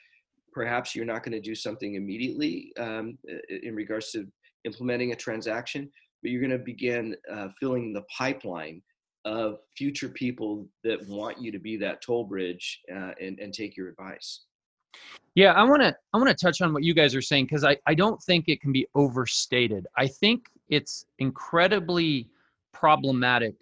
perhaps 0.53 0.95
you're 0.95 1.05
not 1.05 1.23
going 1.23 1.31
to 1.31 1.41
do 1.41 1.55
something 1.55 1.95
immediately 1.95 2.71
um, 2.77 3.17
in 3.63 3.73
regards 3.75 4.11
to 4.11 4.27
implementing 4.65 5.11
a 5.11 5.15
transaction 5.15 5.89
but 6.21 6.29
you're 6.29 6.41
going 6.41 6.51
to 6.51 6.63
begin 6.63 7.15
uh, 7.31 7.47
filling 7.59 7.93
the 7.93 8.03
pipeline 8.15 8.81
of 9.25 9.57
future 9.77 10.09
people 10.09 10.67
that 10.83 10.99
want 11.07 11.39
you 11.41 11.51
to 11.51 11.59
be 11.59 11.77
that 11.77 12.01
toll 12.01 12.23
bridge 12.23 12.81
uh, 12.93 13.11
and, 13.19 13.39
and 13.39 13.53
take 13.53 13.75
your 13.75 13.89
advice 13.89 14.41
yeah, 15.35 15.53
I 15.53 15.63
want 15.63 15.81
to 15.81 15.95
I 16.13 16.17
want 16.17 16.29
to 16.29 16.35
touch 16.35 16.61
on 16.61 16.73
what 16.73 16.83
you 16.83 16.93
guys 16.93 17.15
are 17.15 17.21
saying 17.21 17.45
because 17.45 17.63
I 17.63 17.77
I 17.85 17.93
don't 17.93 18.21
think 18.21 18.49
it 18.49 18.61
can 18.61 18.73
be 18.73 18.85
overstated. 18.95 19.87
I 19.97 20.07
think 20.07 20.43
it's 20.71 21.05
incredibly 21.19 22.29
problematic. 22.73 23.55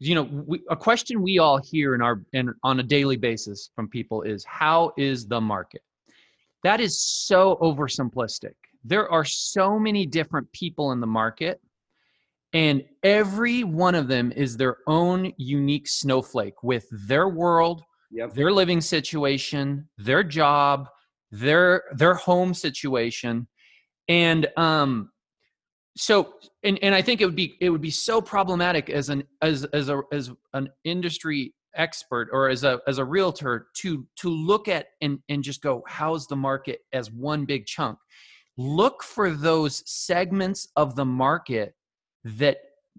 You 0.00 0.16
know, 0.16 0.22
we, 0.46 0.60
a 0.70 0.76
question 0.76 1.22
we 1.22 1.38
all 1.38 1.58
hear 1.58 1.94
in 1.94 2.02
our 2.02 2.22
on 2.62 2.80
a 2.80 2.82
daily 2.82 3.16
basis 3.16 3.70
from 3.74 3.88
people 3.88 4.22
is 4.22 4.44
how 4.44 4.92
is 4.96 5.26
the 5.26 5.40
market? 5.40 5.82
That 6.62 6.80
is 6.80 7.00
so 7.00 7.56
oversimplistic. 7.62 8.54
There 8.84 9.10
are 9.10 9.24
so 9.24 9.78
many 9.78 10.06
different 10.06 10.52
people 10.52 10.92
in 10.92 11.00
the 11.00 11.06
market 11.06 11.60
and 12.52 12.84
every 13.02 13.62
one 13.62 13.94
of 13.94 14.08
them 14.08 14.32
is 14.32 14.56
their 14.56 14.78
own 14.86 15.32
unique 15.36 15.86
snowflake 15.86 16.62
with 16.62 16.86
their 17.06 17.28
world, 17.28 17.82
yep. 18.10 18.32
their 18.32 18.50
living 18.52 18.80
situation, 18.80 19.86
their 19.98 20.24
job, 20.24 20.88
their 21.30 21.84
their 21.92 22.14
home 22.14 22.54
situation, 22.54 23.46
and 24.08 24.48
um, 24.56 25.10
so 25.98 26.34
and 26.62 26.78
and 26.80 26.94
I 26.94 27.02
think 27.02 27.20
it 27.20 27.26
would 27.26 27.36
be 27.36 27.56
it 27.60 27.70
would 27.70 27.80
be 27.80 27.90
so 27.90 28.20
problematic 28.20 28.88
as 28.88 29.08
an 29.08 29.24
as 29.42 29.64
as 29.66 29.88
a 29.88 30.00
as 30.12 30.30
an 30.54 30.68
industry 30.84 31.54
expert 31.74 32.28
or 32.32 32.48
as 32.48 32.64
a 32.64 32.80
as 32.86 32.98
a 32.98 33.04
realtor 33.04 33.66
to 33.78 34.06
to 34.16 34.30
look 34.30 34.68
at 34.68 34.86
and 35.00 35.18
and 35.28 35.42
just 35.42 35.60
go 35.60 35.82
how's 35.88 36.26
the 36.28 36.36
market 36.36 36.80
as 36.92 37.10
one 37.10 37.44
big 37.44 37.66
chunk? 37.66 37.98
Look 38.56 39.02
for 39.02 39.30
those 39.30 39.82
segments 39.86 40.68
of 40.76 40.94
the 40.94 41.04
market 41.04 41.74
that 42.24 42.58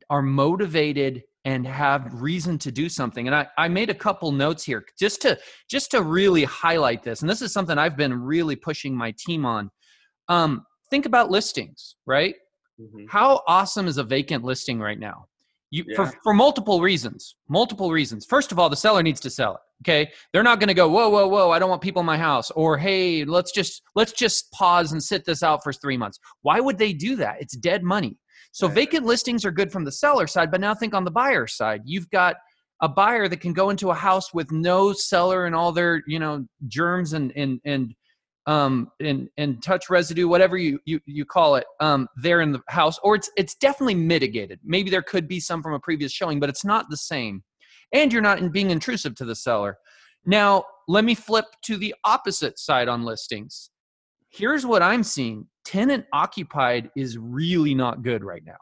are 0.10 0.22
motivated 0.22 1.24
and 1.46 1.66
have 1.66 2.22
reason 2.22 2.58
to 2.60 2.72
do 2.72 2.90
something. 2.90 3.28
And 3.28 3.36
I, 3.36 3.48
I 3.58 3.70
made 3.70 3.90
a 3.90 3.94
couple 3.94 4.32
notes 4.34 4.64
here 4.64 4.84
just 5.00 5.22
to 5.22 5.40
just 5.70 5.92
to 5.92 6.02
really 6.02 6.44
highlight 6.44 7.02
this. 7.04 7.22
And 7.22 7.30
this 7.30 7.42
is 7.42 7.54
something 7.54 7.78
i've 7.78 7.96
been 7.96 8.14
really 8.14 8.58
pushing 8.58 8.94
my 8.94 9.14
team 9.18 9.46
on. 9.46 9.72
Um, 10.28 10.66
think 10.92 11.06
about 11.06 11.32
listings 11.32 11.96
right 12.06 12.36
mm-hmm. 12.80 13.06
how 13.10 13.42
awesome 13.48 13.88
is 13.88 13.98
a 13.98 14.04
vacant 14.04 14.44
listing 14.44 14.80
right 14.80 15.00
now 15.00 15.26
you 15.72 15.86
yeah. 15.88 15.96
for, 15.96 16.14
for 16.24 16.34
multiple 16.34 16.82
reasons 16.82 17.36
multiple 17.48 17.92
reasons 17.92 18.26
first 18.26 18.52
of 18.52 18.60
all 18.60 18.70
the 18.70 18.76
seller 18.76 19.04
needs 19.04 19.20
to 19.20 19.30
sell 19.30 19.56
it 19.56 19.62
okay 19.84 20.12
they're 20.34 20.44
not 20.44 20.60
going 20.60 20.68
to 20.68 20.74
go 20.74 20.90
whoa 20.90 21.10
whoa 21.10 21.28
whoa 21.28 21.52
i 21.52 21.60
don't 21.60 21.70
want 21.70 21.82
people 21.82 22.00
in 22.00 22.06
my 22.06 22.18
house 22.18 22.52
or 22.52 22.78
hey 22.78 23.24
let's 23.26 23.52
just 23.52 23.82
let's 23.96 24.12
just 24.12 24.52
pause 24.52 24.92
and 24.92 25.04
sit 25.04 25.26
this 25.26 25.44
out 25.44 25.64
for 25.64 25.74
three 25.74 25.98
months 25.98 26.20
why 26.42 26.60
would 26.60 26.78
they 26.78 26.94
do 26.94 27.16
that 27.16 27.42
it's 27.42 27.56
dead 27.56 27.84
money 27.84 28.18
so 28.52 28.68
right. 28.68 28.76
vacant 28.76 29.06
listings 29.06 29.46
are 29.46 29.52
good 29.52 29.72
from 29.72 29.86
the 29.86 29.92
seller 29.92 30.28
side, 30.28 30.52
but 30.52 30.62
now 30.62 30.74
think 30.74 30.94
on 30.94 31.04
the 31.04 31.12
buyer 31.12 31.48
side. 31.48 31.82
You've 31.86 32.10
got 32.10 32.36
a 32.82 32.90
buyer 32.90 33.28
that 33.28 33.42
can 33.42 33.54
go 33.54 33.70
into 33.70 33.90
a 33.92 33.96
house 33.96 34.34
with 34.34 34.52
no 34.52 34.94
seller 34.94 35.46
and 35.46 35.56
all 35.56 35.72
their, 35.72 36.02
you 36.08 36.20
know, 36.20 36.46
germs 36.68 37.14
and 37.14 37.32
and 37.36 37.60
and 37.66 37.94
um 38.50 38.92
and 39.00 39.30
and 39.38 39.62
touch 39.62 39.92
residue, 39.92 40.28
whatever 40.28 40.58
you 40.58 40.80
you 40.86 41.00
you 41.06 41.24
call 41.24 41.56
it, 41.56 41.66
um, 41.80 42.08
there 42.18 42.42
in 42.42 42.52
the 42.52 42.62
house, 42.68 43.00
or 43.04 43.16
it's 43.16 43.30
it's 43.38 43.54
definitely 43.56 43.94
mitigated. 43.94 44.60
Maybe 44.64 44.90
there 44.90 45.04
could 45.04 45.28
be 45.28 45.40
some 45.40 45.62
from 45.62 45.74
a 45.74 45.80
previous 45.80 46.12
showing, 46.12 46.40
but 46.40 46.50
it's 46.50 46.66
not 46.66 46.90
the 46.90 46.98
same. 46.98 47.44
And 47.94 48.12
you're 48.12 48.24
not 48.24 48.52
being 48.52 48.72
intrusive 48.72 49.16
to 49.16 49.26
the 49.26 49.36
seller. 49.36 49.78
Now, 50.26 50.64
let 50.88 51.06
me 51.06 51.16
flip 51.16 51.46
to 51.64 51.78
the 51.78 51.94
opposite 52.04 52.58
side 52.60 52.88
on 52.88 53.04
listings. 53.04 53.70
Here's 54.30 54.66
what 54.66 54.82
I'm 54.82 55.04
seeing 55.04 55.48
tenant 55.64 56.06
occupied 56.12 56.90
is 56.96 57.20
really 57.20 57.76
not 57.76 58.02
good 58.02 58.24
right 58.24 58.44
now. 58.46 58.58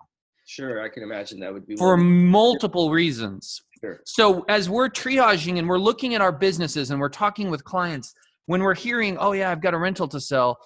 Sure, 0.46 0.82
I 0.82 0.90
can 0.90 1.04
imagine 1.04 1.40
that 1.40 1.54
would 1.54 1.66
be 1.66 1.78
for 1.78 1.96
multiple 1.96 2.92
reasons. 2.92 3.62
Sure. 3.82 4.02
So 4.06 4.44
as 4.50 4.70
we're 4.70 4.90
triaging 4.90 5.60
and 5.60 5.68
we're 5.68 5.78
looking 5.78 6.16
at 6.16 6.22
our 6.22 6.32
businesses 6.32 6.92
and 6.92 7.00
we're 7.00 7.10
talking 7.10 7.50
with 7.50 7.64
clients, 7.64 8.14
when 8.48 8.64
we're 8.64 8.76
hearing, 8.76 9.18
"Oh 9.20 9.32
yeah, 9.34 9.52
I've 9.52 9.62
got 9.62 9.74
a 9.74 9.78
rental 9.78 10.08
to 10.10 10.20
sell," 10.20 10.58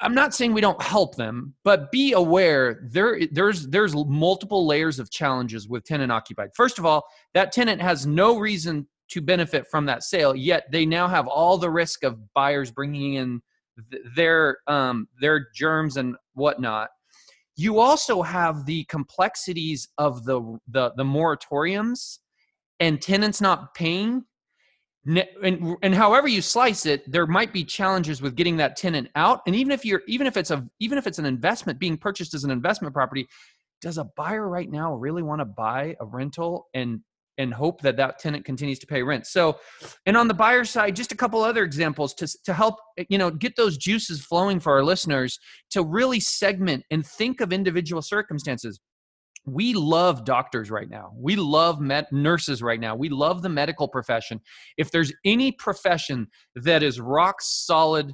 I'm 0.00 0.14
not 0.14 0.32
saying 0.32 0.52
we 0.54 0.60
don't 0.60 0.80
help 0.80 1.16
them, 1.16 1.54
but 1.64 1.90
be 1.90 2.12
aware 2.12 2.80
there 2.90 3.20
there's 3.32 3.68
there's 3.68 3.94
multiple 3.94 4.66
layers 4.66 4.98
of 4.98 5.10
challenges 5.10 5.68
with 5.68 5.84
tenant 5.84 6.10
occupied. 6.12 6.50
First 6.54 6.78
of 6.78 6.86
all, 6.86 7.04
that 7.34 7.52
tenant 7.52 7.82
has 7.82 8.06
no 8.06 8.38
reason 8.38 8.88
to 9.10 9.20
benefit 9.20 9.66
from 9.70 9.86
that 9.86 10.02
sale, 10.02 10.36
yet 10.36 10.64
they 10.70 10.86
now 10.86 11.08
have 11.08 11.26
all 11.26 11.58
the 11.58 11.70
risk 11.70 12.04
of 12.04 12.18
buyers 12.34 12.70
bringing 12.70 13.14
in 13.14 13.40
their 14.14 14.58
um, 14.66 15.08
their 15.20 15.48
germs 15.54 15.96
and 15.96 16.16
whatnot. 16.34 16.90
you 17.56 17.80
also 17.80 18.22
have 18.22 18.66
the 18.66 18.84
complexities 18.84 19.88
of 19.98 20.24
the 20.24 20.40
the, 20.68 20.92
the 20.96 21.04
moratoriums 21.04 22.18
and 22.80 23.02
tenants 23.02 23.40
not 23.40 23.74
paying 23.74 24.24
and, 25.16 25.76
and 25.82 25.94
however 25.94 26.28
you 26.28 26.42
slice 26.42 26.84
it 26.84 27.10
there 27.10 27.26
might 27.26 27.52
be 27.52 27.64
challenges 27.64 28.20
with 28.20 28.34
getting 28.34 28.56
that 28.58 28.76
tenant 28.76 29.08
out. 29.14 29.40
And 29.46 29.56
even 29.56 29.72
if 29.72 29.84
you're 29.84 30.02
even 30.06 30.26
if 30.26 30.36
it's 30.36 30.50
a 30.50 30.66
even 30.80 30.98
if 30.98 31.06
it's 31.06 31.18
an 31.18 31.24
investment 31.24 31.78
being 31.78 31.96
purchased 31.96 32.34
as 32.34 32.44
an 32.44 32.50
investment 32.50 32.94
property 32.94 33.26
does 33.80 33.98
a 33.98 34.04
buyer 34.16 34.48
right 34.48 34.70
now 34.70 34.94
really 34.94 35.22
want 35.22 35.40
to 35.40 35.44
buy 35.44 35.96
a 36.00 36.06
rental 36.06 36.66
and 36.74 37.00
and 37.38 37.54
hope 37.54 37.80
that 37.82 37.96
that 37.96 38.18
tenant 38.18 38.44
continues 38.44 38.80
to 38.80 38.86
pay 38.86 39.02
rent? 39.02 39.26
So 39.26 39.58
and 40.04 40.16
on 40.16 40.28
the 40.28 40.34
buyer 40.34 40.64
side 40.64 40.96
just 40.96 41.12
a 41.12 41.16
couple 41.16 41.40
other 41.42 41.64
examples 41.64 42.12
to, 42.14 42.28
to 42.44 42.52
help 42.52 42.76
you 43.08 43.18
know 43.18 43.30
get 43.30 43.56
those 43.56 43.78
juices 43.78 44.24
flowing 44.24 44.60
for 44.60 44.72
our 44.72 44.84
listeners 44.84 45.38
to 45.70 45.82
really 45.82 46.20
segment 46.20 46.84
and 46.90 47.06
think 47.06 47.40
of 47.40 47.52
individual 47.52 48.02
circumstances 48.02 48.80
we 49.52 49.74
love 49.74 50.24
doctors 50.24 50.70
right 50.70 50.88
now. 50.88 51.12
We 51.16 51.36
love 51.36 51.80
med- 51.80 52.06
nurses 52.12 52.62
right 52.62 52.80
now. 52.80 52.94
We 52.94 53.08
love 53.08 53.42
the 53.42 53.48
medical 53.48 53.88
profession. 53.88 54.40
If 54.76 54.90
there's 54.90 55.12
any 55.24 55.52
profession 55.52 56.28
that 56.56 56.82
is 56.82 57.00
rock 57.00 57.36
solid 57.40 58.12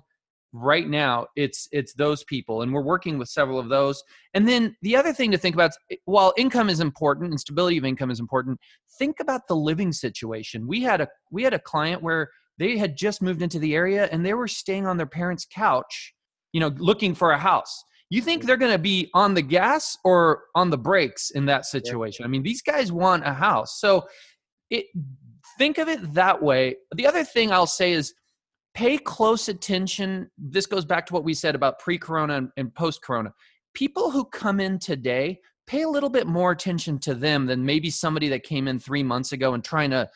right 0.53 0.89
now, 0.89 1.27
it's 1.37 1.69
it's 1.73 1.95
those 1.95 2.25
people, 2.25 2.63
and 2.63 2.73
we're 2.73 2.83
working 2.83 3.19
with 3.19 3.29
several 3.29 3.59
of 3.59 3.69
those. 3.69 4.03
And 4.35 4.49
then 4.49 4.77
the 4.83 4.97
other 4.97 5.13
thing 5.13 5.31
to 5.33 5.39
think 5.39 5.55
about, 5.55 5.73
is, 5.91 5.99
while 6.05 6.33
income 6.37 6.71
is 6.71 6.81
important 6.81 7.31
and 7.31 7.41
stability 7.41 7.77
of 7.77 7.85
income 7.85 8.11
is 8.11 8.21
important, 8.21 8.59
think 8.99 9.21
about 9.21 9.49
the 9.49 9.57
living 9.57 9.93
situation. 9.93 10.67
We 10.67 10.83
had 10.83 11.01
a 11.01 11.09
we 11.31 11.43
had 11.43 11.55
a 11.55 11.59
client 11.59 12.03
where 12.03 12.31
they 12.59 12.79
had 12.79 12.97
just 12.97 13.21
moved 13.21 13.43
into 13.43 13.59
the 13.59 13.75
area 13.75 14.09
and 14.13 14.25
they 14.25 14.35
were 14.35 14.49
staying 14.49 14.87
on 14.87 14.97
their 14.97 15.07
parents' 15.07 15.47
couch, 15.53 16.15
you 16.53 16.61
know, 16.61 16.73
looking 16.79 17.15
for 17.15 17.33
a 17.33 17.39
house 17.39 17.85
you 18.15 18.23
think 18.23 18.45
they're 18.45 18.57
going 18.57 18.73
to 18.73 18.79
be 18.79 19.11
on 19.15 19.35
the 19.35 19.43
gas 19.43 19.97
or 20.05 20.45
on 20.55 20.71
the 20.71 20.79
brakes 20.79 21.31
in 21.31 21.47
that 21.47 21.67
situation? 21.67 22.25
I 22.25 22.29
mean, 22.29 22.43
these 22.43 22.63
guys 22.63 22.93
want 22.93 23.27
a 23.27 23.33
house. 23.33 23.81
So 23.81 24.07
it 24.71 24.87
think 25.59 25.79
of 25.79 25.89
it 25.89 26.15
that 26.15 26.43
way. 26.43 26.77
The 26.95 27.07
other 27.07 27.25
thing 27.25 27.53
I'll 27.53 27.67
say 27.67 27.93
is 27.93 28.15
pay 28.75 28.99
close 28.99 29.49
attention. 29.49 30.31
This 30.37 30.67
goes 30.67 30.85
back 30.85 31.07
to 31.07 31.15
what 31.15 31.25
we 31.25 31.35
said 31.35 31.55
about 31.55 31.79
pre-corona 31.79 32.37
and, 32.37 32.49
and 32.57 32.75
post-corona. 32.75 33.33
People 33.73 34.11
who 34.11 34.25
come 34.27 34.61
in 34.61 34.79
today, 34.79 35.41
pay 35.67 35.83
a 35.83 35.89
little 35.89 36.11
bit 36.11 36.27
more 36.27 36.51
attention 36.51 36.99
to 36.99 37.15
them 37.15 37.47
than 37.47 37.65
maybe 37.65 37.89
somebody 37.89 38.29
that 38.29 38.43
came 38.43 38.69
in 38.69 38.79
3 38.79 39.03
months 39.03 39.33
ago 39.33 39.55
and 39.55 39.65
trying 39.65 39.91
to 39.91 40.09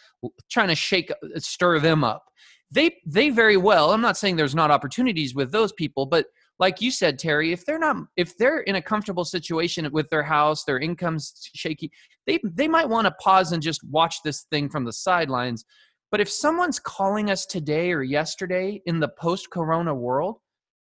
trying 0.50 0.68
to 0.68 0.74
shake 0.74 1.10
stir 1.36 1.78
them 1.78 2.04
up. 2.04 2.24
They 2.70 2.96
they 3.06 3.30
very 3.30 3.56
well, 3.56 3.92
I'm 3.92 4.02
not 4.02 4.16
saying 4.16 4.36
there's 4.36 4.54
not 4.54 4.70
opportunities 4.70 5.34
with 5.34 5.52
those 5.52 5.72
people, 5.72 6.06
but 6.06 6.26
like 6.58 6.80
you 6.80 6.90
said 6.90 7.18
terry 7.18 7.52
if 7.52 7.64
they're 7.64 7.78
not 7.78 7.96
if 8.16 8.36
they're 8.36 8.60
in 8.60 8.76
a 8.76 8.82
comfortable 8.82 9.24
situation 9.24 9.88
with 9.92 10.08
their 10.10 10.22
house 10.22 10.64
their 10.64 10.78
income's 10.78 11.32
shaky 11.54 11.90
they 12.28 12.38
they 12.44 12.68
might 12.68 12.88
want 12.88 13.06
to 13.06 13.10
pause 13.12 13.50
and 13.52 13.62
just 13.62 13.82
watch 13.84 14.22
this 14.22 14.42
thing 14.50 14.68
from 14.68 14.84
the 14.84 14.92
sidelines. 14.92 15.64
But 16.10 16.20
if 16.20 16.30
someone's 16.30 16.78
calling 16.78 17.30
us 17.30 17.44
today 17.44 17.90
or 17.90 18.02
yesterday 18.02 18.80
in 18.86 19.00
the 19.00 19.08
post 19.08 19.50
corona 19.50 19.94
world 19.94 20.36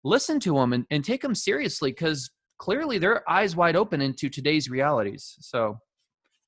listen 0.03 0.39
to 0.39 0.55
them 0.55 0.73
and, 0.73 0.85
and 0.91 1.03
take 1.03 1.21
them 1.21 1.33
seriously 1.33 1.91
because 1.91 2.29
clearly 2.59 2.97
they're 2.97 3.27
eyes 3.29 3.55
wide 3.55 3.75
open 3.75 4.01
into 4.01 4.29
today's 4.29 4.69
realities. 4.69 5.35
So 5.39 5.77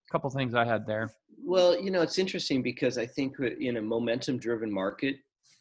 a 0.09 0.11
couple 0.11 0.29
things 0.31 0.55
i 0.55 0.65
had 0.65 0.85
there. 0.87 1.11
Well 1.43 1.79
you 1.79 1.91
know 1.91 2.01
it's 2.01 2.17
interesting 2.17 2.63
because 2.63 2.97
i 2.97 3.05
think 3.05 3.39
uh, 3.39 3.49
in 3.59 3.77
a 3.77 3.81
momentum 3.81 4.39
driven 4.39 4.71
market 4.71 5.17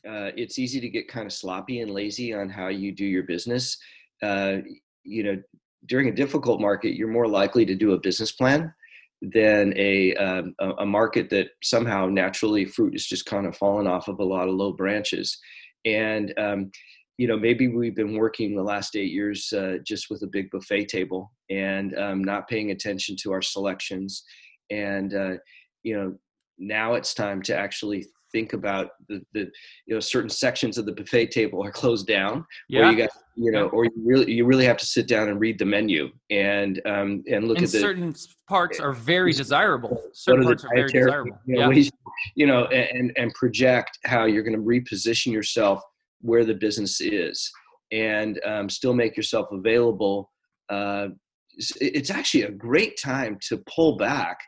uh, 0.09 0.31
it's 0.37 0.59
easy 0.59 0.81
to 0.81 0.89
get 0.89 1.09
kind 1.09 1.27
of 1.27 1.33
sloppy 1.33 1.81
and 1.81 1.91
lazy 1.91 2.33
on 2.33 2.49
how 2.49 2.69
you 2.69 2.93
do 2.93 3.05
your 3.05 3.25
business. 3.25 3.77
Uh, 4.23 4.59
you 5.05 5.23
know, 5.23 5.43
during 5.87 6.09
a 6.09 6.15
difficult 6.15 6.61
market, 6.61 6.97
you're 6.97 7.09
more 7.09 7.29
likely 7.29 7.65
to 7.67 7.75
do 7.75 7.93
a 7.93 8.01
business 8.01 8.33
plan 8.33 8.73
than 9.23 9.73
a, 9.77 10.15
um, 10.17 10.55
a 10.79 10.87
market 10.87 11.31
that 11.31 11.49
somehow 11.63 12.07
naturally 12.07 12.65
fruit 12.65 12.95
is 12.95 13.07
just 13.07 13.27
kind 13.27 13.47
of 13.47 13.57
falling 13.57 13.87
off 13.87 14.09
of 14.09 14.19
a 14.21 14.25
lot 14.25 14.49
of 14.49 14.55
low 14.55 14.73
branches. 14.73 15.39
And, 15.85 16.35
um, 16.39 16.71
you 17.19 17.27
know, 17.27 17.39
maybe 17.39 17.69
we've 17.69 17.97
been 17.97 18.17
working 18.17 18.55
the 18.55 18.63
last 18.63 18.95
eight 18.95 19.13
years 19.13 19.53
uh, 19.53 19.79
just 19.87 20.11
with 20.11 20.23
a 20.23 20.27
big 20.27 20.51
buffet 20.51 20.89
table 20.89 21.33
and 21.49 21.97
um, 21.99 22.23
not 22.23 22.49
paying 22.49 22.73
attention 22.73 23.17
to 23.23 23.33
our 23.33 23.43
selections. 23.43 24.23
And, 24.71 25.15
uh, 25.15 25.35
you 25.83 25.97
know, 25.97 26.15
now 26.59 26.95
it's 26.95 27.15
time 27.15 27.41
to 27.43 27.57
actually 27.57 28.07
think 28.37 28.53
about 28.53 28.91
the, 29.09 29.23
the 29.33 29.51
you 29.87 29.95
know 29.95 30.01
certain 30.01 30.29
sections 30.29 30.77
of 30.77 30.85
the 30.85 30.93
buffet 30.93 31.31
table 31.31 31.65
are 31.65 31.71
closed 31.71 32.07
down 32.07 32.45
yeah. 32.69 32.87
or 32.87 32.91
you 32.91 32.99
got 32.99 33.09
you 33.35 33.51
know 33.51 33.69
or 33.69 33.87
you 33.87 33.93
really 34.05 34.31
you 34.31 34.45
really 34.45 34.67
have 34.67 34.77
to 34.77 34.85
sit 34.85 35.09
down 35.09 35.31
and 35.31 35.41
read 35.41 35.59
the 35.59 35.65
menu 35.65 36.11
and 36.31 36.83
um 36.85 37.25
and 37.33 37.49
look 37.49 37.57
and 37.57 37.65
at 37.65 37.73
the 37.73 37.81
certain 37.81 38.15
parts 38.47 38.79
are 38.79 38.93
very 38.93 39.33
desirable 39.33 40.03
certain 40.13 40.45
parts 40.45 40.65
are 40.65 40.71
very 40.75 40.93
desirable 40.93 41.39
you 41.47 41.57
know, 41.57 41.71
yeah. 41.71 41.89
you 42.35 42.47
know 42.47 42.67
and 42.67 43.11
and 43.17 43.33
project 43.33 43.99
how 44.05 44.27
you're 44.27 44.43
going 44.43 44.57
to 44.57 44.63
reposition 44.63 45.33
yourself 45.33 45.81
where 46.21 46.45
the 46.45 46.55
business 46.55 47.01
is 47.01 47.51
and 47.91 48.39
um, 48.45 48.69
still 48.69 48.93
make 48.93 49.17
yourself 49.17 49.49
available 49.51 50.31
uh, 50.69 51.09
it's 51.81 52.11
actually 52.11 52.43
a 52.43 52.51
great 52.51 53.01
time 53.03 53.39
to 53.49 53.63
pull 53.75 53.97
back 53.97 54.39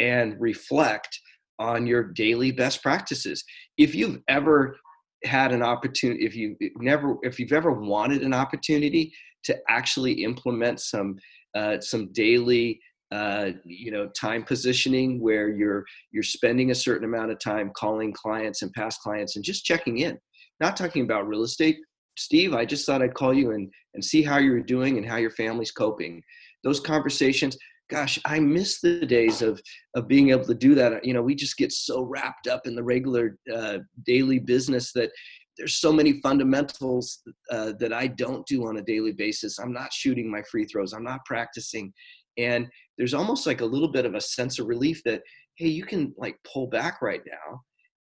and 0.00 0.34
reflect 0.40 1.17
on 1.58 1.86
your 1.86 2.04
daily 2.04 2.52
best 2.52 2.82
practices. 2.82 3.44
If 3.76 3.94
you've 3.94 4.20
ever 4.28 4.76
had 5.24 5.52
an 5.52 5.62
opportunity, 5.62 6.24
if 6.24 6.36
you 6.36 6.56
never, 6.76 7.16
if 7.22 7.38
you've 7.38 7.52
ever 7.52 7.72
wanted 7.72 8.22
an 8.22 8.34
opportunity 8.34 9.12
to 9.44 9.56
actually 9.68 10.24
implement 10.24 10.80
some 10.80 11.16
uh, 11.54 11.80
some 11.80 12.12
daily 12.12 12.80
uh, 13.10 13.50
you 13.64 13.90
know 13.90 14.08
time 14.08 14.44
positioning 14.44 15.20
where 15.20 15.48
you're 15.48 15.84
you're 16.12 16.22
spending 16.22 16.70
a 16.70 16.74
certain 16.74 17.06
amount 17.06 17.30
of 17.30 17.38
time 17.38 17.70
calling 17.74 18.12
clients 18.12 18.62
and 18.62 18.72
past 18.74 19.00
clients 19.00 19.36
and 19.36 19.44
just 19.44 19.64
checking 19.64 19.98
in 19.98 20.18
not 20.60 20.76
talking 20.76 21.04
about 21.04 21.26
real 21.26 21.42
estate 21.42 21.78
steve 22.18 22.52
i 22.52 22.66
just 22.66 22.84
thought 22.84 23.00
i'd 23.00 23.14
call 23.14 23.32
you 23.32 23.52
and 23.52 23.72
and 23.94 24.04
see 24.04 24.22
how 24.22 24.36
you're 24.36 24.60
doing 24.60 24.98
and 24.98 25.08
how 25.08 25.16
your 25.16 25.30
family's 25.30 25.70
coping 25.70 26.22
those 26.64 26.80
conversations 26.80 27.56
gosh, 27.90 28.18
I 28.24 28.38
miss 28.38 28.80
the 28.80 29.06
days 29.06 29.42
of 29.42 29.60
of 29.94 30.08
being 30.08 30.30
able 30.30 30.44
to 30.44 30.54
do 30.54 30.74
that. 30.74 31.04
You 31.04 31.14
know, 31.14 31.22
we 31.22 31.34
just 31.34 31.56
get 31.56 31.72
so 31.72 32.02
wrapped 32.02 32.46
up 32.46 32.66
in 32.66 32.74
the 32.74 32.82
regular 32.82 33.38
uh, 33.54 33.78
daily 34.04 34.38
business 34.38 34.92
that 34.92 35.10
there's 35.56 35.80
so 35.80 35.92
many 35.92 36.20
fundamentals 36.20 37.20
uh, 37.50 37.72
that 37.80 37.92
I 37.92 38.06
don't 38.06 38.46
do 38.46 38.66
on 38.66 38.76
a 38.78 38.82
daily 38.82 39.12
basis. 39.12 39.58
I'm 39.58 39.72
not 39.72 39.92
shooting 39.92 40.30
my 40.30 40.42
free 40.50 40.66
throws. 40.66 40.92
I'm 40.92 41.04
not 41.04 41.24
practicing, 41.24 41.92
and 42.36 42.68
there's 42.96 43.14
almost 43.14 43.46
like 43.46 43.60
a 43.60 43.66
little 43.66 43.90
bit 43.90 44.06
of 44.06 44.14
a 44.14 44.20
sense 44.20 44.58
of 44.58 44.66
relief 44.66 45.02
that 45.04 45.22
hey, 45.56 45.68
you 45.68 45.84
can 45.84 46.14
like 46.16 46.36
pull 46.50 46.68
back 46.68 47.02
right 47.02 47.22
now 47.26 47.60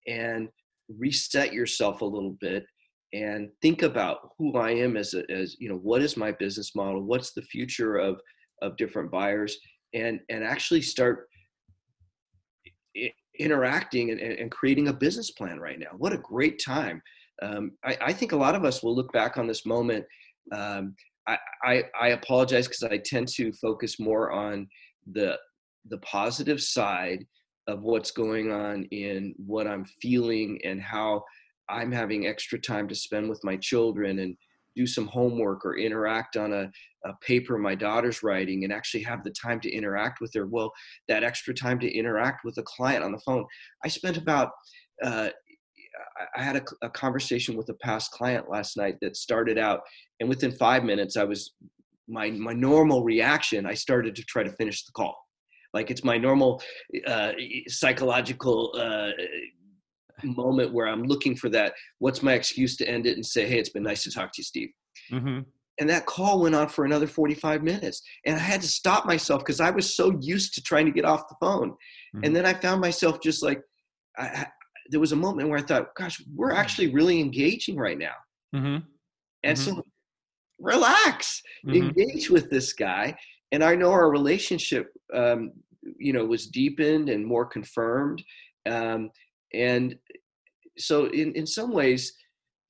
and 0.08 0.48
reset 0.98 1.52
yourself 1.52 2.00
a 2.00 2.06
little 2.06 2.36
bit 2.40 2.64
and 3.12 3.50
think 3.60 3.82
about 3.82 4.30
who 4.38 4.56
I 4.56 4.70
am 4.70 4.96
as 4.96 5.14
a, 5.14 5.30
as 5.30 5.56
you 5.58 5.68
know 5.68 5.76
what 5.76 6.02
is 6.02 6.16
my 6.16 6.32
business 6.32 6.74
model 6.74 7.02
what's 7.02 7.32
the 7.32 7.42
future 7.42 7.96
of 7.96 8.20
of 8.62 8.76
different 8.76 9.10
buyers 9.10 9.56
and 9.94 10.20
and 10.28 10.44
actually 10.44 10.82
start 10.82 11.28
interacting 13.38 14.10
and, 14.10 14.20
and 14.20 14.50
creating 14.50 14.88
a 14.88 14.92
business 14.92 15.30
plan 15.30 15.58
right 15.58 15.78
now. 15.78 15.88
What 15.96 16.12
a 16.12 16.18
great 16.18 16.62
time. 16.62 17.02
Um, 17.40 17.72
I, 17.84 17.96
I, 18.02 18.12
think 18.12 18.32
a 18.32 18.36
lot 18.36 18.54
of 18.54 18.64
us 18.64 18.82
will 18.82 18.94
look 18.94 19.10
back 19.12 19.38
on 19.38 19.48
this 19.48 19.64
moment 19.66 20.04
um, 20.52 20.94
I, 21.28 21.38
I, 21.64 21.84
I 22.00 22.08
apologize 22.08 22.66
because 22.66 22.82
i 22.82 22.98
tend 22.98 23.28
to 23.28 23.52
focus 23.52 24.00
more 24.00 24.32
on 24.32 24.68
the 25.12 25.38
the 25.88 25.98
positive 25.98 26.60
side 26.60 27.24
of 27.66 27.82
what's 27.82 28.10
going 28.10 28.50
on 28.50 28.84
in 28.86 29.34
what 29.36 29.66
i'm 29.66 29.84
feeling 30.00 30.60
and 30.64 30.80
how 30.80 31.22
i'm 31.68 31.92
having 31.92 32.26
extra 32.26 32.58
time 32.58 32.88
to 32.88 32.94
spend 32.94 33.28
with 33.28 33.42
my 33.44 33.56
children 33.56 34.20
and 34.20 34.36
do 34.76 34.86
some 34.86 35.06
homework 35.06 35.64
or 35.64 35.76
interact 35.76 36.36
on 36.36 36.52
a, 36.52 36.70
a 37.04 37.12
paper 37.20 37.58
my 37.58 37.74
daughter's 37.74 38.22
writing 38.22 38.64
and 38.64 38.72
actually 38.72 39.02
have 39.02 39.22
the 39.24 39.30
time 39.30 39.60
to 39.60 39.70
interact 39.70 40.20
with 40.20 40.32
her. 40.34 40.46
Well, 40.46 40.72
that 41.08 41.24
extra 41.24 41.54
time 41.54 41.78
to 41.80 41.90
interact 41.90 42.44
with 42.44 42.58
a 42.58 42.62
client 42.62 43.04
on 43.04 43.12
the 43.12 43.20
phone. 43.20 43.44
I 43.84 43.88
spent 43.88 44.16
about, 44.16 44.50
uh, 45.04 45.30
I 46.36 46.42
had 46.42 46.56
a, 46.56 46.62
a, 46.82 46.90
conversation 46.90 47.56
with 47.56 47.68
a 47.68 47.74
past 47.74 48.10
client 48.12 48.50
last 48.50 48.76
night 48.76 48.96
that 49.02 49.16
started 49.16 49.58
out, 49.58 49.80
and 50.20 50.28
within 50.28 50.52
five 50.52 50.84
minutes, 50.84 51.16
I 51.16 51.24
was 51.24 51.54
my 52.08 52.30
my 52.30 52.52
normal 52.52 53.04
reaction. 53.04 53.66
I 53.66 53.74
started 53.74 54.14
to 54.16 54.24
try 54.24 54.42
to 54.42 54.50
finish 54.50 54.84
the 54.84 54.92
call, 54.92 55.16
like 55.74 55.90
it's 55.90 56.04
my 56.04 56.18
normal 56.18 56.62
uh, 57.06 57.32
psychological 57.68 58.74
uh, 58.78 59.10
moment 60.24 60.72
where 60.72 60.86
I'm 60.86 61.04
looking 61.04 61.36
for 61.36 61.48
that. 61.50 61.74
What's 61.98 62.22
my 62.22 62.34
excuse 62.34 62.76
to 62.76 62.88
end 62.88 63.06
it 63.06 63.16
and 63.16 63.24
say, 63.24 63.46
"Hey, 63.46 63.58
it's 63.58 63.70
been 63.70 63.82
nice 63.82 64.02
to 64.04 64.10
talk 64.10 64.32
to 64.32 64.40
you, 64.40 64.44
Steve." 64.44 64.70
Mm-hmm. 65.10 65.40
And 65.80 65.90
that 65.90 66.06
call 66.06 66.40
went 66.40 66.54
on 66.54 66.68
for 66.68 66.84
another 66.84 67.06
45 67.06 67.62
minutes, 67.62 68.02
and 68.26 68.36
I 68.36 68.40
had 68.40 68.60
to 68.62 68.68
stop 68.68 69.06
myself 69.06 69.40
because 69.40 69.60
I 69.60 69.70
was 69.70 69.96
so 69.96 70.18
used 70.20 70.54
to 70.54 70.62
trying 70.62 70.86
to 70.86 70.92
get 70.92 71.04
off 71.04 71.28
the 71.28 71.36
phone. 71.40 71.70
Mm-hmm. 71.70 72.24
And 72.24 72.36
then 72.36 72.46
I 72.46 72.52
found 72.52 72.80
myself 72.80 73.20
just 73.20 73.42
like, 73.42 73.60
I, 74.18 74.46
there 74.90 75.00
was 75.00 75.12
a 75.12 75.16
moment 75.16 75.48
where 75.48 75.58
I 75.58 75.62
thought, 75.62 75.94
"Gosh, 75.94 76.22
we're 76.34 76.52
actually 76.52 76.92
really 76.92 77.20
engaging 77.20 77.76
right 77.76 77.98
now." 77.98 78.14
Mm-hmm. 78.54 78.84
And 79.44 79.58
so, 79.58 79.82
relax, 80.58 81.42
mm-hmm. 81.66 81.76
engage 81.76 82.30
with 82.30 82.50
this 82.50 82.72
guy. 82.72 83.16
And 83.52 83.62
I 83.62 83.74
know 83.74 83.90
our 83.90 84.10
relationship, 84.10 84.92
um, 85.14 85.52
you 85.98 86.12
know, 86.12 86.24
was 86.24 86.46
deepened 86.46 87.08
and 87.08 87.24
more 87.24 87.44
confirmed. 87.44 88.22
Um, 88.66 89.10
and 89.54 89.96
so, 90.78 91.06
in 91.06 91.32
in 91.32 91.46
some 91.46 91.72
ways, 91.72 92.14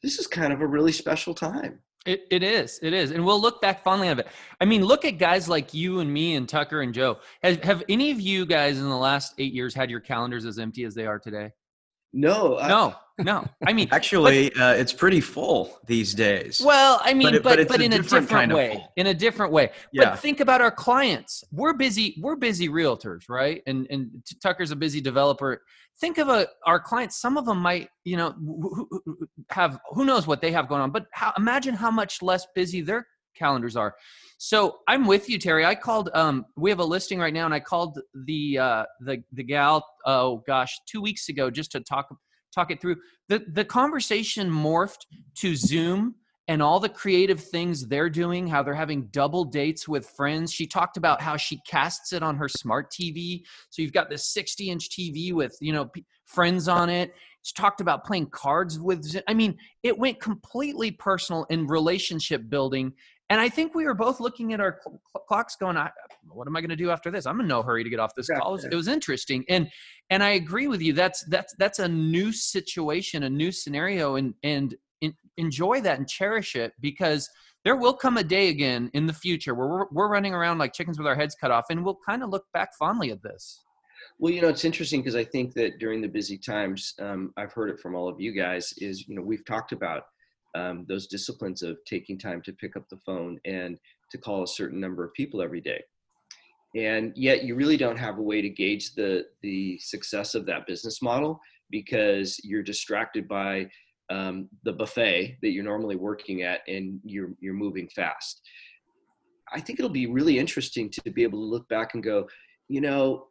this 0.03 0.19
is 0.19 0.27
kind 0.27 0.53
of 0.53 0.61
a 0.61 0.67
really 0.67 0.93
special 0.93 1.35
time. 1.35 1.81
It, 2.05 2.27
it 2.31 2.43
is. 2.43 2.81
It 2.83 2.93
is. 2.93 3.13
And 3.13 3.25
we'll 3.25 3.41
look 3.41 3.63
back 3.63 3.85
fondly 3.85 4.09
of 4.09 4.19
it. 4.19 4.27
I 4.61 4.65
mean, 4.65 4.85
look 4.85 5.05
at 5.05 5.19
guys 5.19 5.49
like 5.49 5.73
you 5.73 6.01
and 6.01 6.13
me 6.13 6.35
and 6.35 6.49
Tucker 6.49 6.83
and 6.83 6.93
Joe. 6.93 7.19
Have, 7.45 7.63
have 7.63 7.85
any 7.89 8.11
of 8.11 8.21
you 8.21 8.45
guys 8.45 8.79
in 8.79 8.89
the 8.89 8.97
last 8.97 9.35
eight 9.39 9.53
years 9.53 9.73
had 9.73 9.89
your 9.89 10.01
calendars 10.01 10.45
as 10.45 10.59
empty 10.59 10.83
as 10.83 10.95
they 10.95 11.07
are 11.07 11.21
today? 11.21 11.53
No. 12.13 12.59
I, 12.59 12.69
no. 12.69 12.95
No. 13.19 13.47
I 13.67 13.73
mean, 13.73 13.89
actually, 13.93 14.51
but, 14.51 14.61
uh, 14.61 14.75
it's 14.77 14.93
pretty 14.93 15.21
full 15.21 15.79
these 15.87 16.15
days. 16.15 16.63
Well, 16.65 17.01
I 17.05 17.15
mean, 17.15 17.27
but, 17.27 17.35
it, 17.35 17.43
but, 17.43 17.59
but, 17.59 17.69
but 17.69 17.81
in 17.83 17.93
a 17.93 17.97
different, 17.97 18.29
different 18.29 18.53
way. 18.55 18.85
In 18.97 19.07
a 19.09 19.15
different 19.15 19.53
way. 19.53 19.71
Yeah. 19.93 20.11
But 20.11 20.19
think 20.19 20.41
about 20.41 20.61
our 20.61 20.71
clients. 20.71 21.45
We're 21.53 21.75
busy. 21.75 22.17
We're 22.21 22.37
busy 22.37 22.69
realtors, 22.69 23.29
right? 23.29 23.63
And 23.67 23.87
and 23.91 24.11
Tucker's 24.43 24.71
a 24.71 24.77
busy 24.77 25.01
developer 25.01 25.63
think 26.01 26.19
of 26.19 26.29
a, 26.29 26.47
our 26.67 26.81
clients 26.81 27.21
some 27.21 27.37
of 27.37 27.45
them 27.45 27.59
might 27.59 27.89
you 28.05 28.17
know 28.17 28.35
have 29.51 29.79
who 29.91 30.05
knows 30.05 30.27
what 30.27 30.41
they 30.41 30.51
have 30.51 30.69
going 30.69 30.81
on 30.81 30.91
but 30.91 31.07
how, 31.13 31.33
imagine 31.37 31.75
how 31.75 31.91
much 31.91 32.23
less 32.23 32.47
busy 32.55 32.81
their 32.81 33.07
calendars 33.37 33.77
are 33.77 33.95
so 34.39 34.79
i'm 34.89 35.07
with 35.07 35.29
you 35.29 35.39
terry 35.39 35.65
i 35.65 35.75
called 35.75 36.11
um, 36.15 36.45
we 36.57 36.71
have 36.71 36.81
a 36.81 36.85
listing 36.85 37.19
right 37.19 37.35
now 37.35 37.45
and 37.45 37.55
i 37.55 37.61
called 37.61 37.99
the 38.27 38.59
uh, 38.59 38.85
the 39.01 39.23
the 39.33 39.43
gal 39.43 39.85
oh 40.07 40.43
gosh 40.47 40.73
two 40.87 41.01
weeks 41.01 41.29
ago 41.29 41.51
just 41.51 41.73
to 41.73 41.81
talk 41.81 42.09
talk 42.55 42.71
it 42.71 42.81
through 42.81 42.97
the 43.29 43.45
the 43.53 43.65
conversation 43.65 44.51
morphed 44.51 45.07
to 45.35 45.57
zoom 45.57 46.15
and 46.49 46.61
all 46.61 46.81
the 46.81 46.89
creative 46.89 47.41
things 47.41 47.87
they're 47.87 48.11
doing, 48.11 48.47
how 48.47 48.63
they're 48.63 48.75
having 48.75 49.07
double 49.07 49.45
dates 49.45 49.87
with 49.87 50.09
friends. 50.11 50.53
She 50.53 50.67
talked 50.67 50.97
about 50.97 51.23
how 51.23 51.37
she 51.37 51.61
casts 51.69 52.13
it 52.13 52.23
on 52.23 52.37
her 52.37 52.49
smart 52.49 52.91
TV. 52.91 53.43
So 53.71 53.81
you've 53.81 53.93
got 53.93 54.11
this 54.11 54.27
60 54.33 54.71
inch 54.71 54.91
TV 54.91 55.33
with, 55.33 55.57
you 55.61 55.73
know, 55.73 55.87
p- 55.87 56.05
friends 56.27 56.69
on 56.69 56.91
it. 56.91 57.15
She 57.43 57.55
talked 57.55 57.81
about 57.81 58.05
playing 58.05 58.27
cards 58.31 58.79
with, 58.79 59.17
I 59.29 59.35
mean, 59.35 59.57
it 59.83 59.97
went 59.97 60.21
completely 60.21 60.91
personal 60.91 61.45
in 61.49 61.67
relationship 61.67 62.49
building. 62.49 62.93
And 63.33 63.41
I 63.41 63.49
think 63.49 63.75
we 63.75 63.87
were 63.87 63.95
both 63.95 64.21
looking 64.21 64.53
at 64.53 64.61
our 64.61 64.79
cl- 64.85 65.01
clocks 65.27 65.57
going, 65.57 65.79
what 66.29 66.47
am 66.47 66.55
I 66.55 66.61
going 66.61 66.69
to 66.69 66.77
do 66.77 66.91
after 66.91 67.11
this? 67.11 67.25
I'm 67.25 67.41
in 67.41 67.47
no 67.47 67.63
hurry 67.63 67.83
to 67.83 67.89
get 67.89 67.99
off 67.99 68.15
this 68.15 68.29
call. 68.29 68.51
It 68.51 68.53
was, 68.53 68.65
it 68.67 68.75
was 68.75 68.89
interesting. 68.89 69.43
And, 69.49 69.71
and 70.11 70.23
I 70.23 70.33
agree 70.33 70.69
with 70.69 70.83
you. 70.83 70.93
That's, 70.93 71.25
that's, 71.31 71.55
that's 71.59 71.79
a 71.79 71.89
new 71.89 72.31
situation, 72.31 73.23
a 73.23 73.31
new 73.31 73.51
scenario. 73.51 74.17
And, 74.17 74.35
and 74.43 74.75
in, 75.01 75.15
enjoy 75.39 75.81
that 75.81 75.97
and 75.97 76.07
cherish 76.07 76.57
it 76.57 76.75
because 76.79 77.27
there 77.65 77.77
will 77.77 77.95
come 77.95 78.19
a 78.19 78.23
day 78.23 78.51
again 78.51 78.91
in 78.93 79.07
the 79.07 79.15
future 79.15 79.55
where 79.55 79.67
we're, 79.67 79.87
we're 79.93 80.09
running 80.11 80.35
around 80.35 80.59
like 80.59 80.75
chickens 80.75 80.99
with 80.99 81.07
our 81.07 81.17
heads 81.17 81.35
cut 81.35 81.51
off 81.51 81.65
and 81.71 81.83
we'll 81.83 82.01
kind 82.07 82.23
of 82.23 82.29
look 82.29 82.45
back 82.53 82.77
fondly 82.79 83.13
at 83.13 83.23
this 83.23 83.65
well 84.19 84.33
you 84.33 84.43
know 84.43 84.49
it's 84.49 84.65
interesting 84.65 85.01
because 85.01 85.15
i 85.15 85.25
think 85.25 85.55
that 85.55 85.79
during 85.79 86.01
the 86.01 86.09
busy 86.09 86.37
times 86.37 86.95
um, 86.99 87.33
i've 87.37 87.53
heard 87.53 87.71
it 87.71 87.79
from 87.79 87.95
all 87.95 88.09
of 88.09 88.21
you 88.21 88.33
guys 88.33 88.75
is 88.79 89.09
you 89.09 89.15
know 89.15 89.23
we've 89.23 89.45
talked 89.45 89.73
about 89.73 90.03
um, 90.55 90.85
those 90.89 91.07
disciplines 91.07 91.63
of 91.63 91.79
taking 91.87 92.19
time 92.19 92.43
to 92.43 92.53
pick 92.53 92.77
up 92.77 92.89
the 92.89 92.99
phone 92.99 93.41
and 93.45 93.79
to 94.11 94.19
call 94.19 94.43
a 94.43 94.49
certain 94.49 94.81
number 94.81 95.05
of 95.05 95.15
people 95.15 95.41
every 95.43 95.61
day. 95.61 95.83
And 96.77 97.13
yet 97.17 97.45
you 97.45 97.55
really 97.55 97.77
don't 97.77 97.99
have 97.99 98.19
a 98.19 98.23
way 98.23 98.41
to 98.41 98.49
gauge 98.49 98.95
the 98.95 99.27
the 99.43 99.79
success 99.79 100.35
of 100.35 100.47
that 100.47 100.67
business 100.67 101.03
model 101.03 101.41
because 101.71 102.41
you're 102.43 102.63
distracted 102.63 103.29
by 103.29 103.69
um, 104.11 104.49
the 104.65 104.73
buffet 104.73 105.39
that 105.43 105.51
you're 105.51 105.65
normally 105.65 105.97
working 105.97 106.43
at 106.43 106.61
and 106.69 107.01
you're 107.05 107.35
you're 107.41 107.55
moving 107.55 107.89
fast. 107.95 108.41
I 109.53 109.61
think 109.61 109.79
it'll 109.79 109.91
be 109.91 110.07
really 110.07 110.39
interesting 110.39 110.89
to 110.91 111.11
be 111.11 111.23
able 111.23 111.41
to 111.41 111.47
look 111.47 111.69
back 111.69 111.93
and 111.93 112.03
go 112.03 112.27
you 112.69 112.81
know 112.81 113.27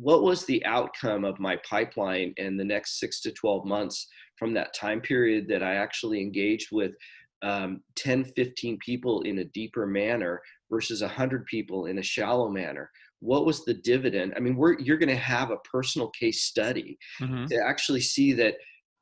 what 0.00 0.22
was 0.22 0.44
the 0.44 0.64
outcome 0.64 1.24
of 1.24 1.40
my 1.40 1.58
pipeline 1.68 2.32
in 2.36 2.56
the 2.56 2.64
next 2.64 3.00
six 3.00 3.20
to 3.20 3.32
12 3.32 3.64
months 3.64 4.06
from 4.36 4.54
that 4.54 4.74
time 4.74 5.00
period 5.00 5.46
that 5.48 5.62
i 5.62 5.74
actually 5.74 6.20
engaged 6.20 6.68
with 6.72 6.92
um, 7.42 7.82
10 7.96 8.24
15 8.24 8.78
people 8.84 9.22
in 9.22 9.38
a 9.38 9.44
deeper 9.44 9.86
manner 9.86 10.40
versus 10.70 11.02
100 11.02 11.46
people 11.46 11.86
in 11.86 11.98
a 11.98 12.02
shallow 12.02 12.48
manner 12.48 12.90
what 13.20 13.46
was 13.46 13.64
the 13.64 13.74
dividend 13.74 14.32
i 14.36 14.40
mean 14.40 14.56
we're 14.56 14.78
you're 14.80 14.98
going 14.98 15.08
to 15.08 15.16
have 15.16 15.50
a 15.50 15.58
personal 15.58 16.10
case 16.10 16.42
study 16.42 16.98
mm-hmm. 17.20 17.46
to 17.46 17.56
actually 17.64 18.00
see 18.00 18.32
that 18.32 18.54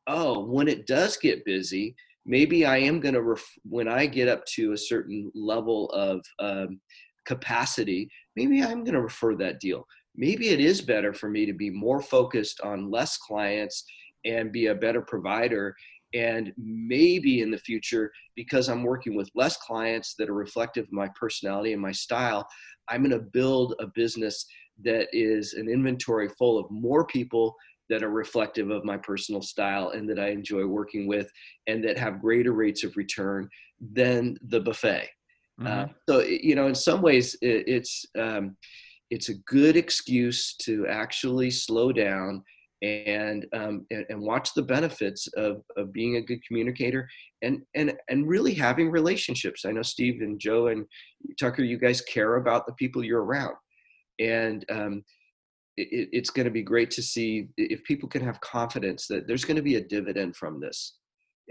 oh, 0.06 0.40
when 0.40 0.68
it 0.68 0.86
does 0.86 1.16
get 1.16 1.44
busy, 1.44 1.94
maybe 2.24 2.64
I 2.64 2.78
am 2.78 3.00
going 3.00 3.14
to, 3.14 3.22
ref- 3.22 3.58
when 3.64 3.88
I 3.88 4.06
get 4.06 4.28
up 4.28 4.44
to 4.54 4.72
a 4.72 4.78
certain 4.78 5.30
level 5.34 5.90
of 5.90 6.24
um, 6.38 6.80
capacity, 7.26 8.08
maybe 8.36 8.62
I'm 8.62 8.84
going 8.84 8.94
to 8.94 9.02
refer 9.02 9.34
that 9.36 9.60
deal. 9.60 9.86
Maybe 10.16 10.48
it 10.48 10.60
is 10.60 10.80
better 10.80 11.12
for 11.12 11.28
me 11.28 11.46
to 11.46 11.52
be 11.52 11.70
more 11.70 12.00
focused 12.00 12.60
on 12.62 12.90
less 12.90 13.16
clients 13.16 13.84
and 14.24 14.52
be 14.52 14.66
a 14.66 14.74
better 14.74 15.02
provider. 15.02 15.74
And 16.14 16.52
maybe 16.56 17.42
in 17.42 17.50
the 17.50 17.58
future, 17.58 18.10
because 18.34 18.68
I'm 18.68 18.82
working 18.82 19.14
with 19.14 19.30
less 19.34 19.56
clients 19.56 20.14
that 20.18 20.30
are 20.30 20.34
reflective 20.34 20.84
of 20.84 20.92
my 20.92 21.08
personality 21.18 21.72
and 21.72 21.82
my 21.82 21.92
style, 21.92 22.46
I'm 22.88 23.02
going 23.02 23.10
to 23.10 23.26
build 23.32 23.74
a 23.80 23.86
business 23.94 24.46
that 24.84 25.08
is 25.12 25.54
an 25.54 25.68
inventory 25.68 26.28
full 26.28 26.58
of 26.58 26.70
more 26.70 27.06
people 27.06 27.54
that 27.88 28.02
are 28.02 28.10
reflective 28.10 28.70
of 28.70 28.84
my 28.84 28.96
personal 28.96 29.42
style 29.42 29.90
and 29.90 30.08
that 30.08 30.18
I 30.18 30.28
enjoy 30.30 30.66
working 30.66 31.06
with 31.06 31.30
and 31.66 31.84
that 31.84 31.98
have 31.98 32.20
greater 32.20 32.52
rates 32.52 32.84
of 32.84 32.96
return 32.96 33.48
than 33.92 34.36
the 34.48 34.60
buffet. 34.60 35.08
Mm-hmm. 35.60 35.66
Uh, 35.66 35.86
so, 36.08 36.20
you 36.20 36.54
know, 36.54 36.66
in 36.66 36.74
some 36.74 37.00
ways, 37.00 37.36
it, 37.42 37.64
it's 37.66 38.04
um, 38.18 38.56
it's 39.10 39.28
a 39.28 39.34
good 39.46 39.76
excuse 39.76 40.56
to 40.62 40.86
actually 40.88 41.50
slow 41.50 41.92
down 41.92 42.42
and, 42.82 43.46
um, 43.54 43.86
and 43.90 44.04
and, 44.10 44.20
watch 44.20 44.52
the 44.54 44.62
benefits 44.62 45.28
of, 45.36 45.62
of 45.76 45.92
being 45.92 46.16
a 46.16 46.20
good 46.20 46.44
communicator 46.46 47.08
and 47.42 47.62
and 47.74 47.94
and 48.10 48.28
really 48.28 48.52
having 48.52 48.90
relationships. 48.90 49.64
I 49.64 49.72
know 49.72 49.82
Steve 49.82 50.20
and 50.20 50.38
Joe 50.38 50.68
and 50.68 50.84
Tucker, 51.40 51.64
you 51.64 51.78
guys 51.78 52.02
care 52.02 52.36
about 52.36 52.66
the 52.66 52.74
people 52.74 53.02
you're 53.02 53.24
around, 53.24 53.54
and 54.20 54.64
um, 54.70 55.04
it, 55.78 56.10
it's 56.12 56.30
going 56.30 56.44
to 56.44 56.50
be 56.50 56.62
great 56.62 56.90
to 56.92 57.02
see 57.02 57.48
if 57.56 57.82
people 57.84 58.10
can 58.10 58.22
have 58.22 58.40
confidence 58.40 59.06
that 59.06 59.26
there's 59.26 59.44
going 59.44 59.56
to 59.56 59.62
be 59.62 59.76
a 59.76 59.84
dividend 59.84 60.36
from 60.36 60.60
this. 60.60 60.98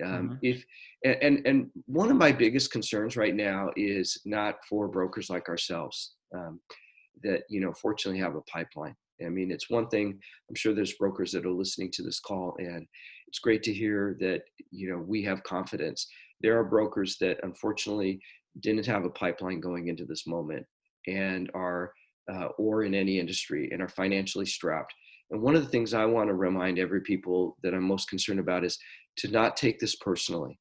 Um, 0.03 0.11
mm-hmm. 0.11 0.35
If 0.43 0.63
and 1.03 1.41
and 1.47 1.71
one 1.87 2.11
of 2.11 2.17
my 2.17 2.31
biggest 2.31 2.71
concerns 2.71 3.17
right 3.17 3.35
now 3.35 3.69
is 3.75 4.19
not 4.25 4.55
for 4.69 4.87
brokers 4.87 5.29
like 5.29 5.49
ourselves 5.49 6.13
um, 6.35 6.59
that 7.23 7.43
you 7.49 7.61
know 7.61 7.73
fortunately 7.73 8.19
have 8.21 8.35
a 8.35 8.41
pipeline. 8.41 8.95
I 9.25 9.29
mean, 9.29 9.51
it's 9.51 9.69
one 9.69 9.87
thing. 9.87 10.19
I'm 10.49 10.55
sure 10.55 10.73
there's 10.73 10.93
brokers 10.93 11.31
that 11.31 11.45
are 11.45 11.51
listening 11.51 11.91
to 11.93 12.03
this 12.03 12.19
call, 12.19 12.55
and 12.59 12.85
it's 13.27 13.39
great 13.39 13.63
to 13.63 13.73
hear 13.73 14.17
that 14.19 14.41
you 14.71 14.89
know 14.89 14.97
we 14.97 15.23
have 15.23 15.43
confidence. 15.43 16.07
There 16.41 16.59
are 16.59 16.63
brokers 16.63 17.17
that 17.21 17.39
unfortunately 17.43 18.19
didn't 18.61 18.85
have 18.85 19.05
a 19.05 19.09
pipeline 19.09 19.59
going 19.59 19.87
into 19.87 20.05
this 20.05 20.27
moment 20.27 20.65
and 21.07 21.49
are 21.53 21.91
uh, 22.31 22.47
or 22.57 22.83
in 22.83 22.93
any 22.93 23.19
industry 23.19 23.69
and 23.71 23.81
are 23.81 23.89
financially 23.89 24.45
strapped. 24.45 24.93
And 25.31 25.41
one 25.41 25.55
of 25.55 25.63
the 25.63 25.69
things 25.69 25.93
I 25.93 26.05
want 26.05 26.29
to 26.29 26.35
remind 26.35 26.79
every 26.79 27.01
people 27.01 27.57
that 27.63 27.73
I'm 27.73 27.83
most 27.83 28.09
concerned 28.09 28.39
about 28.39 28.63
is 28.63 28.77
to 29.17 29.27
not 29.29 29.57
take 29.57 29.79
this 29.79 29.95
personally 29.95 30.59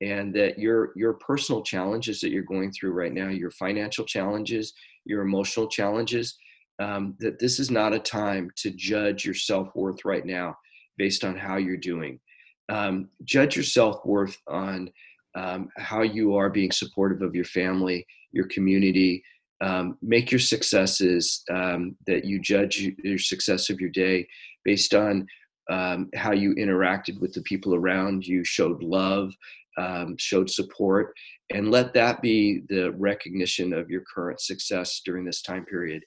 and 0.00 0.34
that 0.34 0.58
your 0.58 0.92
your 0.96 1.14
personal 1.14 1.62
challenges 1.62 2.20
that 2.20 2.30
you're 2.30 2.42
going 2.42 2.72
through 2.72 2.92
right 2.92 3.12
now, 3.12 3.28
your 3.28 3.50
financial 3.50 4.04
challenges, 4.04 4.72
your 5.04 5.22
emotional 5.22 5.68
challenges, 5.68 6.36
um, 6.78 7.14
that 7.20 7.38
this 7.38 7.58
is 7.58 7.70
not 7.70 7.94
a 7.94 7.98
time 7.98 8.50
to 8.56 8.70
judge 8.70 9.24
your 9.24 9.34
self 9.34 9.68
worth 9.74 10.04
right 10.04 10.26
now 10.26 10.56
based 10.98 11.24
on 11.24 11.36
how 11.36 11.56
you're 11.56 11.76
doing. 11.76 12.20
Um, 12.68 13.08
judge 13.24 13.56
your 13.56 13.64
self 13.64 14.04
worth 14.04 14.36
on 14.48 14.90
um, 15.34 15.68
how 15.76 16.02
you 16.02 16.34
are 16.34 16.50
being 16.50 16.72
supportive 16.72 17.22
of 17.22 17.34
your 17.34 17.44
family, 17.44 18.06
your 18.32 18.46
community, 18.48 19.22
um, 19.60 19.96
make 20.02 20.30
your 20.30 20.40
successes 20.40 21.42
um, 21.50 21.96
that 22.06 22.24
you 22.24 22.40
judge 22.40 22.90
your 23.02 23.18
success 23.18 23.70
of 23.70 23.80
your 23.80 23.90
day 23.90 24.26
based 24.64 24.94
on 24.94 25.26
um, 25.70 26.08
how 26.14 26.32
you 26.32 26.54
interacted 26.54 27.20
with 27.20 27.32
the 27.32 27.42
people 27.42 27.74
around 27.74 28.26
you, 28.26 28.44
showed 28.44 28.82
love, 28.82 29.32
um, 29.76 30.16
showed 30.18 30.50
support, 30.50 31.12
and 31.50 31.70
let 31.70 31.92
that 31.94 32.22
be 32.22 32.62
the 32.68 32.92
recognition 32.92 33.72
of 33.72 33.90
your 33.90 34.02
current 34.12 34.40
success 34.40 35.00
during 35.04 35.24
this 35.24 35.42
time 35.42 35.64
period. 35.64 36.02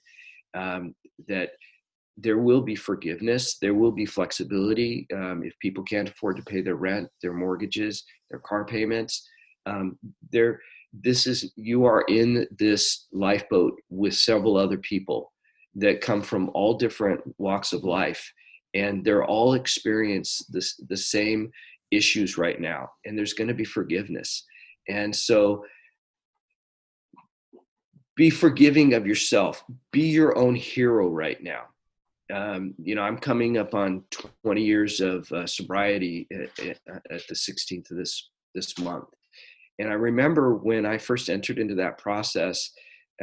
Um, 0.54 0.94
that 1.28 1.50
there 2.16 2.38
will 2.38 2.60
be 2.60 2.74
forgiveness, 2.74 3.56
there 3.62 3.74
will 3.74 3.92
be 3.92 4.04
flexibility 4.04 5.06
um, 5.14 5.42
if 5.44 5.58
people 5.60 5.84
can't 5.84 6.08
afford 6.08 6.36
to 6.36 6.42
pay 6.42 6.60
their 6.60 6.74
rent, 6.74 7.08
their 7.22 7.32
mortgages, 7.32 8.04
their 8.30 8.40
car 8.40 8.64
payments. 8.64 9.28
there 10.30 10.60
this 10.92 11.26
is 11.26 11.52
you 11.56 11.84
are 11.84 12.02
in 12.08 12.46
this 12.58 13.06
lifeboat 13.12 13.74
with 13.90 14.14
several 14.14 14.56
other 14.56 14.78
people 14.78 15.32
that 15.74 16.00
come 16.00 16.20
from 16.20 16.50
all 16.52 16.74
different 16.76 17.20
walks 17.38 17.72
of 17.72 17.84
life 17.84 18.32
and 18.74 19.04
they're 19.04 19.24
all 19.24 19.54
experience 19.54 20.44
this 20.48 20.76
the 20.88 20.96
same 20.96 21.50
issues 21.90 22.38
right 22.38 22.60
now 22.60 22.88
and 23.04 23.16
there's 23.16 23.32
going 23.32 23.48
to 23.48 23.54
be 23.54 23.64
forgiveness 23.64 24.44
and 24.88 25.14
so 25.14 25.64
be 28.20 28.28
forgiving 28.28 28.92
of 28.92 29.06
yourself. 29.06 29.64
Be 29.92 30.02
your 30.02 30.36
own 30.36 30.54
hero 30.54 31.08
right 31.08 31.42
now. 31.42 31.62
Um, 32.30 32.74
you 32.76 32.94
know, 32.94 33.00
I'm 33.00 33.16
coming 33.16 33.56
up 33.56 33.74
on 33.74 34.04
20 34.44 34.62
years 34.62 35.00
of 35.00 35.32
uh, 35.32 35.46
sobriety 35.46 36.28
at, 36.30 36.78
at, 37.10 37.22
the 37.28 37.34
16th 37.34 37.90
of 37.90 37.96
this 37.96 38.28
this 38.54 38.78
month, 38.78 39.06
and 39.78 39.88
I 39.88 39.94
remember 39.94 40.54
when 40.54 40.84
I 40.84 40.98
first 40.98 41.30
entered 41.30 41.58
into 41.58 41.74
that 41.76 41.96
process, 41.96 42.70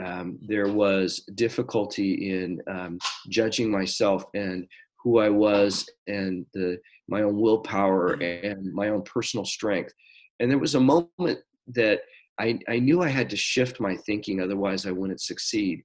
um, 0.04 0.40
there 0.42 0.70
was 0.70 1.24
difficulty 1.36 2.32
in 2.32 2.60
um, 2.68 2.98
judging 3.30 3.70
myself 3.70 4.24
and 4.34 4.66
who 5.04 5.20
I 5.20 5.30
was 5.30 5.88
and 6.08 6.44
the 6.56 6.80
my 7.08 7.22
own 7.22 7.40
willpower 7.40 8.14
and 8.14 8.74
my 8.74 8.90
own 8.90 9.04
personal 9.04 9.46
strength. 9.46 9.94
And 10.40 10.50
there 10.50 10.60
was 10.60 10.76
a 10.76 10.80
moment 10.80 11.40
that 11.68 12.02
I, 12.40 12.60
I 12.68 12.80
knew 12.80 13.02
I 13.02 13.10
had 13.10 13.30
to 13.32 13.38
shift 13.38 13.80
my 13.80 13.96
thinking, 13.98 14.42
otherwise 14.42 14.86
I 14.86 14.92
wouldn't 14.92 15.22
succeed. 15.22 15.84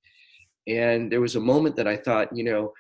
And 0.67 1.11
there 1.11 1.21
was 1.21 1.37
a 1.37 1.41
moment 1.41 1.77
that 1.77 1.89
I 1.89 1.97
thought, 1.97 2.37
you 2.37 2.45
know, 2.45 2.73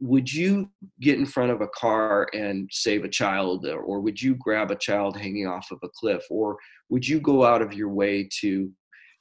would 0.00 0.32
you 0.32 0.70
get 1.00 1.18
in 1.18 1.26
front 1.26 1.50
of 1.50 1.60
a 1.60 1.68
car 1.68 2.28
and 2.32 2.68
save 2.72 3.04
a 3.04 3.08
child, 3.08 3.66
or 3.66 4.00
would 4.00 4.20
you 4.20 4.34
grab 4.36 4.70
a 4.70 4.76
child 4.76 5.16
hanging 5.16 5.46
off 5.46 5.70
of 5.70 5.78
a 5.82 5.88
cliff, 5.88 6.22
or 6.30 6.56
would 6.88 7.06
you 7.06 7.20
go 7.20 7.44
out 7.44 7.60
of 7.60 7.74
your 7.74 7.90
way 7.90 8.28
to 8.40 8.70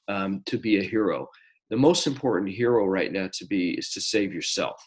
um, 0.07 0.41
to 0.45 0.57
be 0.57 0.79
a 0.79 0.83
hero? 0.83 1.27
The 1.69 1.75
most 1.77 2.07
important 2.07 2.51
hero 2.51 2.85
right 2.85 3.11
now 3.11 3.29
to 3.33 3.45
be 3.45 3.71
is 3.71 3.89
to 3.91 4.01
save 4.01 4.33
yourself. 4.33 4.81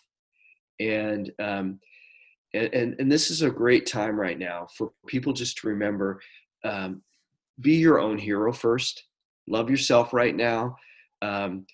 And 0.78 1.30
um, 1.38 1.78
and, 2.54 2.74
and, 2.74 2.96
and 2.98 3.12
this 3.12 3.30
is 3.30 3.42
a 3.42 3.50
great 3.50 3.86
time 3.86 4.18
right 4.18 4.38
now 4.38 4.66
for 4.76 4.90
people 5.06 5.32
just 5.32 5.58
to 5.58 5.68
remember 5.68 6.20
um, 6.64 7.02
be 7.60 7.74
your 7.74 8.00
own 8.00 8.18
hero 8.18 8.52
first 8.52 9.04
love 9.48 9.70
yourself 9.70 10.12
right 10.12 10.36
now 10.36 10.76
um, 11.22 11.66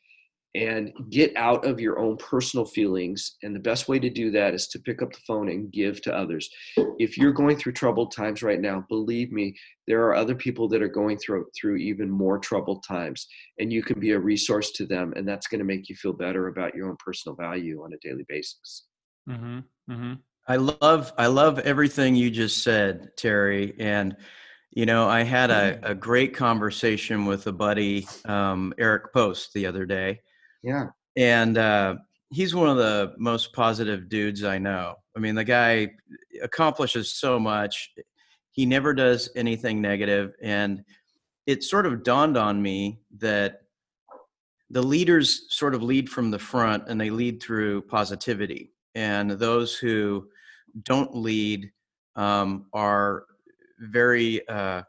and 0.56 0.90
get 1.10 1.36
out 1.36 1.66
of 1.66 1.78
your 1.78 1.98
own 1.98 2.16
personal 2.16 2.64
feelings 2.64 3.36
and 3.42 3.54
the 3.54 3.60
best 3.60 3.88
way 3.88 3.98
to 3.98 4.08
do 4.08 4.30
that 4.30 4.54
is 4.54 4.66
to 4.68 4.78
pick 4.78 5.02
up 5.02 5.12
the 5.12 5.20
phone 5.26 5.50
and 5.50 5.70
give 5.70 6.00
to 6.00 6.16
others 6.16 6.48
if 6.98 7.18
you're 7.18 7.32
going 7.32 7.56
through 7.56 7.72
troubled 7.72 8.10
times 8.10 8.42
right 8.42 8.60
now 8.60 8.84
believe 8.88 9.30
me 9.32 9.54
there 9.86 10.02
are 10.06 10.14
other 10.14 10.34
people 10.34 10.66
that 10.66 10.82
are 10.82 10.88
going 10.88 11.18
through 11.18 11.44
through 11.58 11.76
even 11.76 12.10
more 12.10 12.38
troubled 12.38 12.82
times 12.88 13.26
and 13.58 13.70
you 13.72 13.82
can 13.82 14.00
be 14.00 14.12
a 14.12 14.18
resource 14.18 14.72
to 14.72 14.86
them 14.86 15.12
and 15.14 15.28
that's 15.28 15.46
going 15.46 15.58
to 15.58 15.64
make 15.64 15.88
you 15.90 15.94
feel 15.94 16.14
better 16.14 16.48
about 16.48 16.74
your 16.74 16.88
own 16.88 16.96
personal 17.04 17.36
value 17.36 17.82
on 17.84 17.92
a 17.92 18.08
daily 18.08 18.24
basis 18.26 18.86
mm-hmm. 19.28 19.58
Mm-hmm. 19.90 20.14
I 20.48 20.56
love 20.56 21.12
i 21.18 21.26
love 21.26 21.58
everything 21.60 22.14
you 22.14 22.30
just 22.30 22.62
said 22.62 23.10
terry 23.16 23.74
and 23.78 24.16
you 24.76 24.84
know, 24.84 25.08
I 25.08 25.22
had 25.22 25.50
a, 25.50 25.80
a 25.82 25.94
great 25.94 26.34
conversation 26.34 27.24
with 27.24 27.46
a 27.46 27.52
buddy, 27.52 28.06
um, 28.26 28.74
Eric 28.76 29.10
Post, 29.10 29.54
the 29.54 29.64
other 29.64 29.86
day. 29.86 30.20
Yeah. 30.62 30.88
And 31.16 31.56
uh, 31.56 31.96
he's 32.30 32.54
one 32.54 32.68
of 32.68 32.76
the 32.76 33.14
most 33.16 33.54
positive 33.54 34.10
dudes 34.10 34.44
I 34.44 34.58
know. 34.58 34.96
I 35.16 35.20
mean, 35.20 35.34
the 35.34 35.44
guy 35.44 35.92
accomplishes 36.42 37.14
so 37.14 37.38
much. 37.40 37.94
He 38.52 38.66
never 38.66 38.92
does 38.92 39.30
anything 39.34 39.80
negative, 39.80 40.34
And 40.42 40.84
it 41.46 41.64
sort 41.64 41.86
of 41.86 42.02
dawned 42.02 42.36
on 42.36 42.60
me 42.60 43.00
that 43.16 43.62
the 44.68 44.82
leaders 44.82 45.46
sort 45.48 45.74
of 45.74 45.82
lead 45.82 46.10
from 46.10 46.30
the 46.30 46.38
front 46.38 46.84
and 46.88 47.00
they 47.00 47.08
lead 47.08 47.42
through 47.42 47.80
positivity. 47.82 48.74
And 48.94 49.30
those 49.30 49.74
who 49.74 50.28
don't 50.82 51.14
lead 51.14 51.70
um, 52.16 52.66
are 52.72 53.24
very 53.78 54.46
uh, 54.48 54.82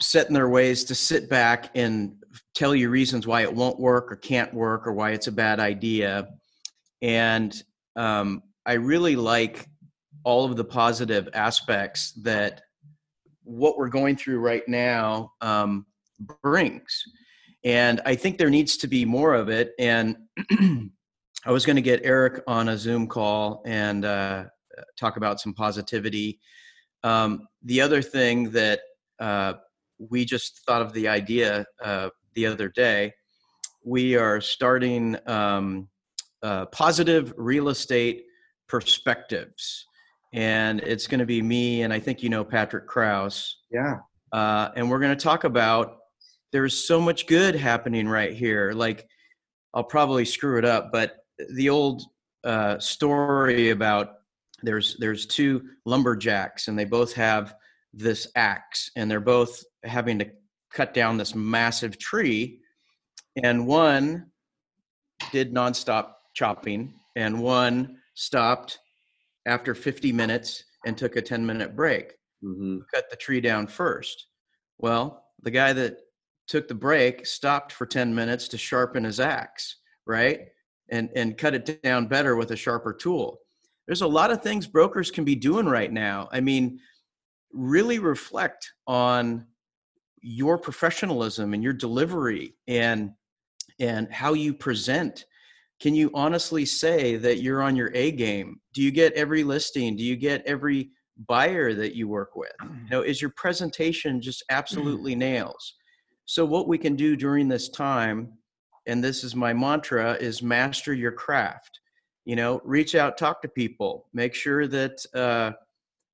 set 0.00 0.28
in 0.28 0.34
their 0.34 0.48
ways 0.48 0.84
to 0.84 0.94
sit 0.94 1.28
back 1.28 1.70
and 1.74 2.14
tell 2.54 2.74
you 2.74 2.90
reasons 2.90 3.26
why 3.26 3.42
it 3.42 3.54
won't 3.54 3.78
work 3.78 4.10
or 4.10 4.16
can't 4.16 4.52
work 4.52 4.86
or 4.86 4.92
why 4.92 5.10
it's 5.10 5.26
a 5.26 5.32
bad 5.32 5.60
idea. 5.60 6.28
And 7.00 7.54
um, 7.96 8.42
I 8.66 8.74
really 8.74 9.16
like 9.16 9.68
all 10.24 10.44
of 10.44 10.56
the 10.56 10.64
positive 10.64 11.28
aspects 11.34 12.12
that 12.22 12.62
what 13.44 13.76
we're 13.76 13.88
going 13.88 14.16
through 14.16 14.38
right 14.38 14.66
now 14.68 15.32
um, 15.40 15.86
brings. 16.42 17.02
And 17.64 18.00
I 18.06 18.14
think 18.14 18.38
there 18.38 18.50
needs 18.50 18.76
to 18.78 18.86
be 18.86 19.04
more 19.04 19.34
of 19.34 19.48
it. 19.48 19.72
And 19.78 20.16
I 21.44 21.52
was 21.52 21.66
going 21.66 21.76
to 21.76 21.82
get 21.82 22.00
Eric 22.04 22.42
on 22.46 22.68
a 22.68 22.78
Zoom 22.78 23.06
call 23.06 23.62
and 23.66 24.04
uh, 24.04 24.44
talk 24.96 25.16
about 25.16 25.40
some 25.40 25.54
positivity 25.54 26.40
um, 27.04 27.48
the 27.62 27.80
other 27.80 28.02
thing 28.02 28.50
that 28.50 28.80
uh, 29.18 29.54
we 29.98 30.24
just 30.24 30.64
thought 30.66 30.82
of 30.82 30.92
the 30.92 31.08
idea 31.08 31.66
uh, 31.82 32.10
the 32.34 32.46
other 32.46 32.68
day, 32.68 33.12
we 33.84 34.16
are 34.16 34.40
starting 34.40 35.16
um, 35.26 35.88
uh, 36.42 36.66
positive 36.66 37.34
real 37.36 37.68
estate 37.68 38.24
perspectives. 38.68 39.86
And 40.32 40.80
it's 40.80 41.06
going 41.06 41.18
to 41.18 41.26
be 41.26 41.42
me, 41.42 41.82
and 41.82 41.92
I 41.92 41.98
think 41.98 42.22
you 42.22 42.30
know 42.30 42.42
Patrick 42.42 42.86
Kraus. 42.86 43.58
Yeah. 43.70 43.98
Uh, 44.32 44.70
and 44.74 44.88
we're 44.88 44.98
going 44.98 45.16
to 45.16 45.22
talk 45.22 45.44
about 45.44 45.98
there's 46.52 46.86
so 46.86 47.00
much 47.00 47.26
good 47.26 47.54
happening 47.54 48.08
right 48.08 48.32
here. 48.32 48.72
Like, 48.72 49.06
I'll 49.74 49.84
probably 49.84 50.24
screw 50.24 50.58
it 50.58 50.64
up, 50.64 50.90
but 50.90 51.16
the 51.50 51.68
old 51.68 52.02
uh, 52.44 52.78
story 52.78 53.70
about 53.70 54.14
there's 54.62 54.96
there's 54.98 55.26
two 55.26 55.62
lumberjacks 55.84 56.68
and 56.68 56.78
they 56.78 56.84
both 56.84 57.12
have 57.12 57.54
this 57.92 58.26
axe 58.36 58.90
and 58.96 59.10
they're 59.10 59.20
both 59.20 59.62
having 59.84 60.18
to 60.18 60.30
cut 60.72 60.94
down 60.94 61.16
this 61.16 61.34
massive 61.34 61.98
tree 61.98 62.60
and 63.42 63.66
one 63.66 64.26
did 65.30 65.52
nonstop 65.52 66.12
chopping 66.34 66.94
and 67.16 67.40
one 67.40 67.96
stopped 68.14 68.78
after 69.46 69.74
50 69.74 70.12
minutes 70.12 70.64
and 70.86 70.96
took 70.96 71.16
a 71.16 71.22
10 71.22 71.44
minute 71.44 71.76
break. 71.76 72.14
Mm-hmm. 72.44 72.78
cut 72.92 73.08
the 73.08 73.14
tree 73.14 73.40
down 73.40 73.66
first. 73.68 74.26
Well 74.78 75.24
the 75.42 75.50
guy 75.50 75.72
that 75.72 75.98
took 76.48 76.68
the 76.68 76.74
break 76.74 77.26
stopped 77.26 77.72
for 77.72 77.86
10 77.86 78.14
minutes 78.14 78.48
to 78.48 78.58
sharpen 78.58 79.04
his 79.04 79.20
axe 79.20 79.76
right 80.06 80.48
and 80.92 81.10
and 81.16 81.36
cut 81.36 81.54
it 81.54 81.82
down 81.82 82.06
better 82.06 82.36
with 82.36 82.52
a 82.52 82.56
sharper 82.56 82.92
tool. 82.92 83.40
There's 83.86 84.02
a 84.02 84.06
lot 84.06 84.30
of 84.30 84.42
things 84.42 84.66
brokers 84.68 85.10
can 85.10 85.24
be 85.24 85.34
doing 85.34 85.66
right 85.66 85.90
now. 85.90 86.28
I 86.30 86.40
mean, 86.40 86.78
really 87.52 87.98
reflect 87.98 88.72
on 88.86 89.46
your 90.20 90.56
professionalism 90.56 91.52
and 91.52 91.64
your 91.64 91.72
delivery 91.72 92.54
and 92.68 93.10
and 93.80 94.12
how 94.12 94.34
you 94.34 94.54
present. 94.54 95.24
Can 95.80 95.96
you 95.96 96.12
honestly 96.14 96.64
say 96.64 97.16
that 97.16 97.40
you're 97.40 97.62
on 97.62 97.74
your 97.74 97.90
a 97.94 98.12
game? 98.12 98.60
Do 98.72 98.82
you 98.82 98.92
get 98.92 99.14
every 99.14 99.42
listing? 99.42 99.96
Do 99.96 100.04
you 100.04 100.14
get 100.14 100.46
every 100.46 100.90
buyer 101.26 101.74
that 101.74 101.96
you 101.96 102.06
work 102.06 102.36
with? 102.36 102.52
You 102.84 102.90
know 102.90 103.02
is 103.02 103.22
your 103.22 103.32
presentation 103.36 104.20
just 104.20 104.44
hmm. 104.48 104.56
absolutely 104.56 105.14
nails? 105.14 105.74
So 106.26 106.44
what 106.44 106.68
we 106.68 106.78
can 106.78 106.94
do 106.94 107.16
during 107.16 107.48
this 107.48 107.68
time 107.70 108.32
and 108.86 109.02
this 109.02 109.24
is 109.24 109.34
my 109.34 109.52
mantra 109.52 110.14
is 110.14 110.42
master 110.42 110.92
your 110.92 111.12
craft. 111.12 111.80
You 112.24 112.36
know 112.36 112.60
reach 112.64 112.94
out 112.94 113.18
talk 113.18 113.42
to 113.42 113.48
people 113.48 114.06
make 114.12 114.34
sure 114.34 114.66
that 114.68 115.04
uh, 115.14 115.52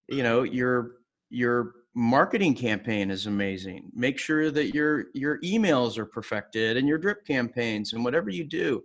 you 0.08 0.22
know 0.22 0.42
your 0.42 0.92
your 1.30 1.72
marketing 1.94 2.54
campaign 2.54 3.10
is 3.10 3.26
amazing. 3.26 3.90
Make 3.92 4.18
sure 4.18 4.50
that 4.50 4.74
your 4.74 5.06
your 5.14 5.40
emails 5.40 5.98
are 5.98 6.06
perfected 6.06 6.76
and 6.76 6.88
your 6.88 6.98
drip 6.98 7.26
campaigns 7.26 7.92
and 7.92 8.04
whatever 8.04 8.30
you 8.30 8.44
do. 8.44 8.82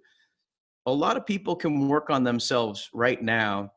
A 0.86 0.92
lot 0.92 1.16
of 1.16 1.26
people 1.26 1.56
can 1.56 1.88
work 1.88 2.10
on 2.10 2.24
themselves 2.24 2.90
right 2.94 3.22
now 3.22 3.72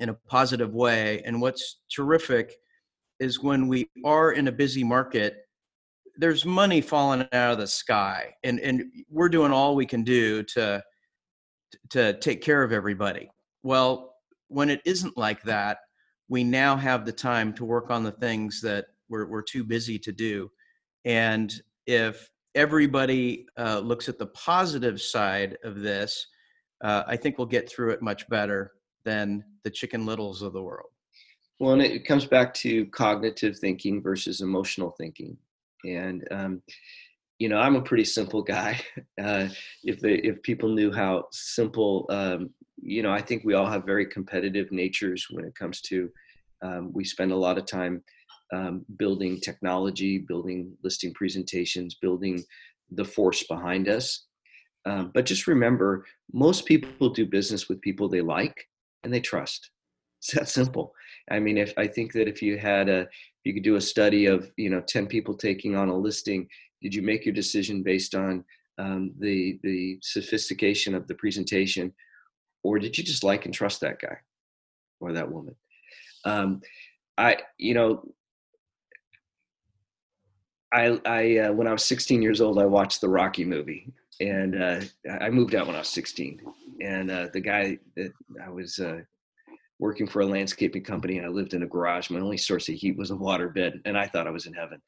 in 0.00 0.08
a 0.08 0.14
positive 0.14 0.74
way 0.74 1.22
and 1.26 1.40
what's 1.40 1.80
terrific 1.94 2.56
is 3.20 3.42
when 3.42 3.68
we 3.68 3.88
are 4.04 4.32
in 4.32 4.48
a 4.48 4.52
busy 4.52 4.82
market 4.82 5.46
there's 6.20 6.44
money 6.44 6.80
falling 6.80 7.26
out 7.32 7.52
of 7.52 7.58
the 7.58 7.66
sky 7.66 8.32
and 8.44 8.60
and 8.60 8.84
we're 9.08 9.28
doing 9.28 9.52
all 9.52 9.74
we 9.74 9.86
can 9.86 10.02
do 10.02 10.42
to 10.42 10.82
to 11.88 12.12
take 12.20 12.42
care 12.42 12.62
of 12.62 12.72
everybody. 12.72 13.30
Well, 13.62 14.14
when 14.48 14.70
it 14.70 14.80
isn't 14.84 15.16
like 15.16 15.42
that, 15.44 15.78
we 16.28 16.44
now 16.44 16.76
have 16.76 17.04
the 17.04 17.12
time 17.12 17.52
to 17.54 17.64
work 17.64 17.90
on 17.90 18.02
the 18.02 18.12
things 18.12 18.60
that 18.62 18.86
we're, 19.08 19.26
we're 19.26 19.42
too 19.42 19.64
busy 19.64 19.98
to 20.00 20.12
do. 20.12 20.50
And 21.04 21.52
if 21.86 22.30
everybody 22.54 23.46
uh, 23.56 23.80
looks 23.80 24.08
at 24.08 24.18
the 24.18 24.26
positive 24.26 25.00
side 25.00 25.56
of 25.64 25.80
this, 25.80 26.26
uh, 26.82 27.04
I 27.06 27.16
think 27.16 27.38
we'll 27.38 27.46
get 27.46 27.68
through 27.70 27.90
it 27.90 28.02
much 28.02 28.28
better 28.28 28.72
than 29.04 29.44
the 29.64 29.70
chicken 29.70 30.06
littles 30.06 30.42
of 30.42 30.52
the 30.52 30.62
world. 30.62 30.90
Well, 31.58 31.72
and 31.74 31.82
it 31.82 32.06
comes 32.06 32.26
back 32.26 32.54
to 32.54 32.86
cognitive 32.86 33.58
thinking 33.58 34.02
versus 34.02 34.40
emotional 34.40 34.90
thinking. 34.90 35.36
And 35.84 36.26
um, 36.30 36.62
you 37.40 37.48
know, 37.48 37.58
I'm 37.58 37.74
a 37.74 37.82
pretty 37.82 38.04
simple 38.04 38.42
guy. 38.42 38.80
Uh, 39.20 39.50
if 39.84 40.00
they, 40.00 40.14
if 40.14 40.40
people 40.42 40.70
knew 40.70 40.90
how 40.90 41.24
simple, 41.30 42.06
um, 42.08 42.48
you 42.80 43.02
know, 43.02 43.12
I 43.12 43.20
think 43.20 43.44
we 43.44 43.52
all 43.52 43.66
have 43.66 43.84
very 43.84 44.06
competitive 44.06 44.72
natures 44.72 45.26
when 45.30 45.44
it 45.44 45.54
comes 45.54 45.82
to. 45.82 46.08
Um, 46.62 46.90
we 46.94 47.04
spend 47.04 47.30
a 47.30 47.36
lot 47.36 47.58
of 47.58 47.66
time 47.66 48.02
um, 48.50 48.86
building 48.96 49.38
technology, 49.38 50.16
building 50.16 50.72
listing 50.82 51.12
presentations, 51.12 51.96
building 52.00 52.42
the 52.90 53.04
force 53.04 53.42
behind 53.42 53.88
us. 53.88 54.24
Um, 54.86 55.10
but 55.12 55.26
just 55.26 55.46
remember, 55.46 56.06
most 56.32 56.64
people 56.64 57.10
do 57.10 57.26
business 57.26 57.68
with 57.68 57.82
people 57.82 58.08
they 58.08 58.22
like 58.22 58.68
and 59.04 59.12
they 59.12 59.20
trust. 59.20 59.70
It's 60.20 60.32
that 60.32 60.48
simple. 60.48 60.92
I 61.30 61.40
mean, 61.40 61.58
if 61.58 61.74
I 61.76 61.86
think 61.86 62.12
that 62.14 62.28
if 62.28 62.42
you 62.42 62.58
had 62.58 62.88
a, 62.88 63.06
you 63.44 63.54
could 63.54 63.62
do 63.62 63.76
a 63.76 63.80
study 63.80 64.26
of 64.26 64.50
you 64.56 64.70
know 64.70 64.80
10 64.80 65.06
people 65.06 65.34
taking 65.34 65.76
on 65.76 65.88
a 65.88 65.96
listing, 65.96 66.48
did 66.82 66.94
you 66.94 67.02
make 67.02 67.24
your 67.24 67.34
decision 67.34 67.82
based 67.82 68.14
on 68.14 68.44
um, 68.78 69.12
the 69.18 69.58
the 69.62 69.98
sophistication 70.02 70.94
of 70.94 71.06
the 71.06 71.14
presentation, 71.14 71.92
or 72.62 72.78
did 72.78 72.96
you 72.96 73.04
just 73.04 73.24
like 73.24 73.44
and 73.44 73.54
trust 73.54 73.80
that 73.80 74.00
guy 74.00 74.18
or 75.00 75.12
that 75.12 75.30
woman? 75.30 75.54
Um, 76.24 76.60
I 77.16 77.38
you 77.58 77.74
know 77.74 78.04
I, 80.72 81.00
I 81.04 81.38
uh, 81.38 81.52
when 81.52 81.66
I 81.66 81.72
was 81.72 81.84
16 81.84 82.22
years 82.22 82.40
old, 82.40 82.58
I 82.58 82.66
watched 82.66 83.00
the 83.00 83.08
Rocky 83.08 83.44
movie, 83.44 83.92
and 84.20 84.60
uh, 84.60 84.80
I 85.20 85.30
moved 85.30 85.54
out 85.54 85.66
when 85.66 85.76
I 85.76 85.80
was 85.80 85.88
16. 85.88 86.40
And 86.80 87.10
uh, 87.10 87.28
the 87.32 87.40
guy 87.40 87.78
that 87.96 88.12
I 88.44 88.48
was 88.48 88.78
uh, 88.78 89.00
working 89.80 90.06
for 90.06 90.20
a 90.20 90.26
landscaping 90.26 90.84
company, 90.84 91.16
and 91.16 91.26
I 91.26 91.30
lived 91.30 91.54
in 91.54 91.64
a 91.64 91.66
garage. 91.66 92.10
My 92.10 92.20
only 92.20 92.36
source 92.36 92.68
of 92.68 92.76
heat 92.76 92.96
was 92.96 93.10
a 93.10 93.14
waterbed, 93.14 93.80
and 93.84 93.98
I 93.98 94.06
thought 94.06 94.26
I 94.26 94.30
was 94.30 94.46
in 94.46 94.54
heaven. 94.54 94.80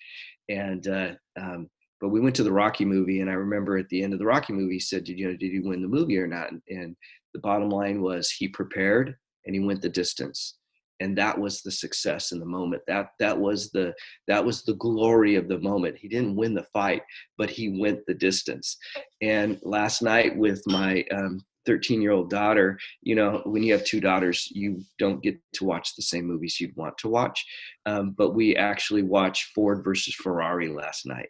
And 0.49 0.87
uh, 0.87 1.13
um, 1.41 1.69
but 2.01 2.11
we 2.11 2.21
went 2.21 2.37
to 2.37 2.45
the 2.45 2.53
Rocky 2.53 2.85
movie, 2.85 3.21
and 3.21 3.31
I 3.31 3.35
remember 3.35 3.77
at 3.77 3.89
the 3.89 4.03
end 4.03 4.13
of 4.13 4.19
the 4.19 4.27
Rocky 4.27 4.53
movie, 4.53 4.75
he 4.75 4.81
said, 4.81 5.05
"Did 5.05 5.19
you 5.19 5.29
know? 5.29 5.37
Did 5.37 5.51
he 5.51 5.61
win 5.61 5.83
the 5.83 5.89
movie 5.89 6.19
or 6.19 6.27
not?" 6.27 6.53
And, 6.53 6.63
and 6.69 6.97
the 7.35 7.41
bottom 7.41 7.71
line 7.71 8.03
was 8.03 8.31
he 8.31 8.49
prepared 8.49 9.17
and 9.47 9.55
he 9.55 9.61
went 9.61 9.83
the 9.83 9.89
distance 9.89 10.57
and 11.01 11.19
that 11.19 11.37
was 11.37 11.63
the 11.63 11.71
success 11.71 12.33
in 12.33 12.39
the 12.39 12.47
moment 12.47 12.83
that 12.87 13.09
that 13.19 13.37
was 13.37 13.71
the 13.71 13.93
that 14.29 14.45
was 14.45 14.63
the 14.63 14.75
glory 14.75 15.35
of 15.35 15.49
the 15.49 15.59
moment 15.59 15.97
he 15.97 16.09
didn't 16.09 16.37
win 16.37 16.55
the 16.55 16.67
fight 16.73 17.03
but 17.37 17.51
he 17.51 17.81
went 17.81 18.01
the 18.07 18.15
distance 18.15 18.77
and 19.21 19.59
last 19.63 20.03
night 20.03 20.37
with 20.37 20.63
my 20.67 21.05
um, 21.13 21.41
13 21.67 22.03
year 22.03 22.13
old 22.13 22.31
daughter 22.31 22.79
you 23.03 23.15
know 23.15 23.43
when 23.45 23.63
you 23.63 23.73
have 23.73 23.85
two 23.85 24.01
daughters 24.01 24.49
you 24.51 24.81
don't 24.99 25.23
get 25.23 25.39
to 25.55 25.65
watch 25.65 25.95
the 25.95 26.03
same 26.03 26.27
movies 26.27 26.61
you'd 26.61 26.77
want 26.77 26.97
to 26.99 27.09
watch. 27.09 27.45
Um, 27.87 28.15
but 28.17 28.35
we 28.35 28.57
actually 28.57 29.03
watched 29.03 29.53
ford 29.55 29.83
versus 29.85 30.15
ferrari 30.15 30.69
last 30.69 31.07
night. 31.07 31.29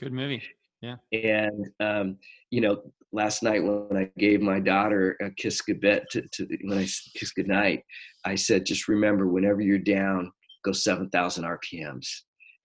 Good 0.00 0.12
movie. 0.12 0.42
Yeah. 0.80 0.96
And 1.12 1.68
um, 1.80 2.18
you 2.50 2.60
know 2.60 2.82
last 3.12 3.42
night 3.42 3.62
when 3.62 3.96
I 3.96 4.10
gave 4.18 4.40
my 4.40 4.58
daughter 4.58 5.16
a 5.20 5.30
kiss 5.30 5.60
goodbye 5.60 6.02
to, 6.10 6.22
to 6.22 6.48
when 6.62 6.78
I 6.78 6.88
kiss 7.14 7.32
goodnight, 7.32 7.84
I 8.24 8.34
said, 8.34 8.64
just 8.64 8.88
remember 8.88 9.28
whenever 9.28 9.60
you're 9.60 9.78
down, 9.78 10.32
go 10.64 10.72
7,000 10.72 11.44
RPMs. 11.44 12.08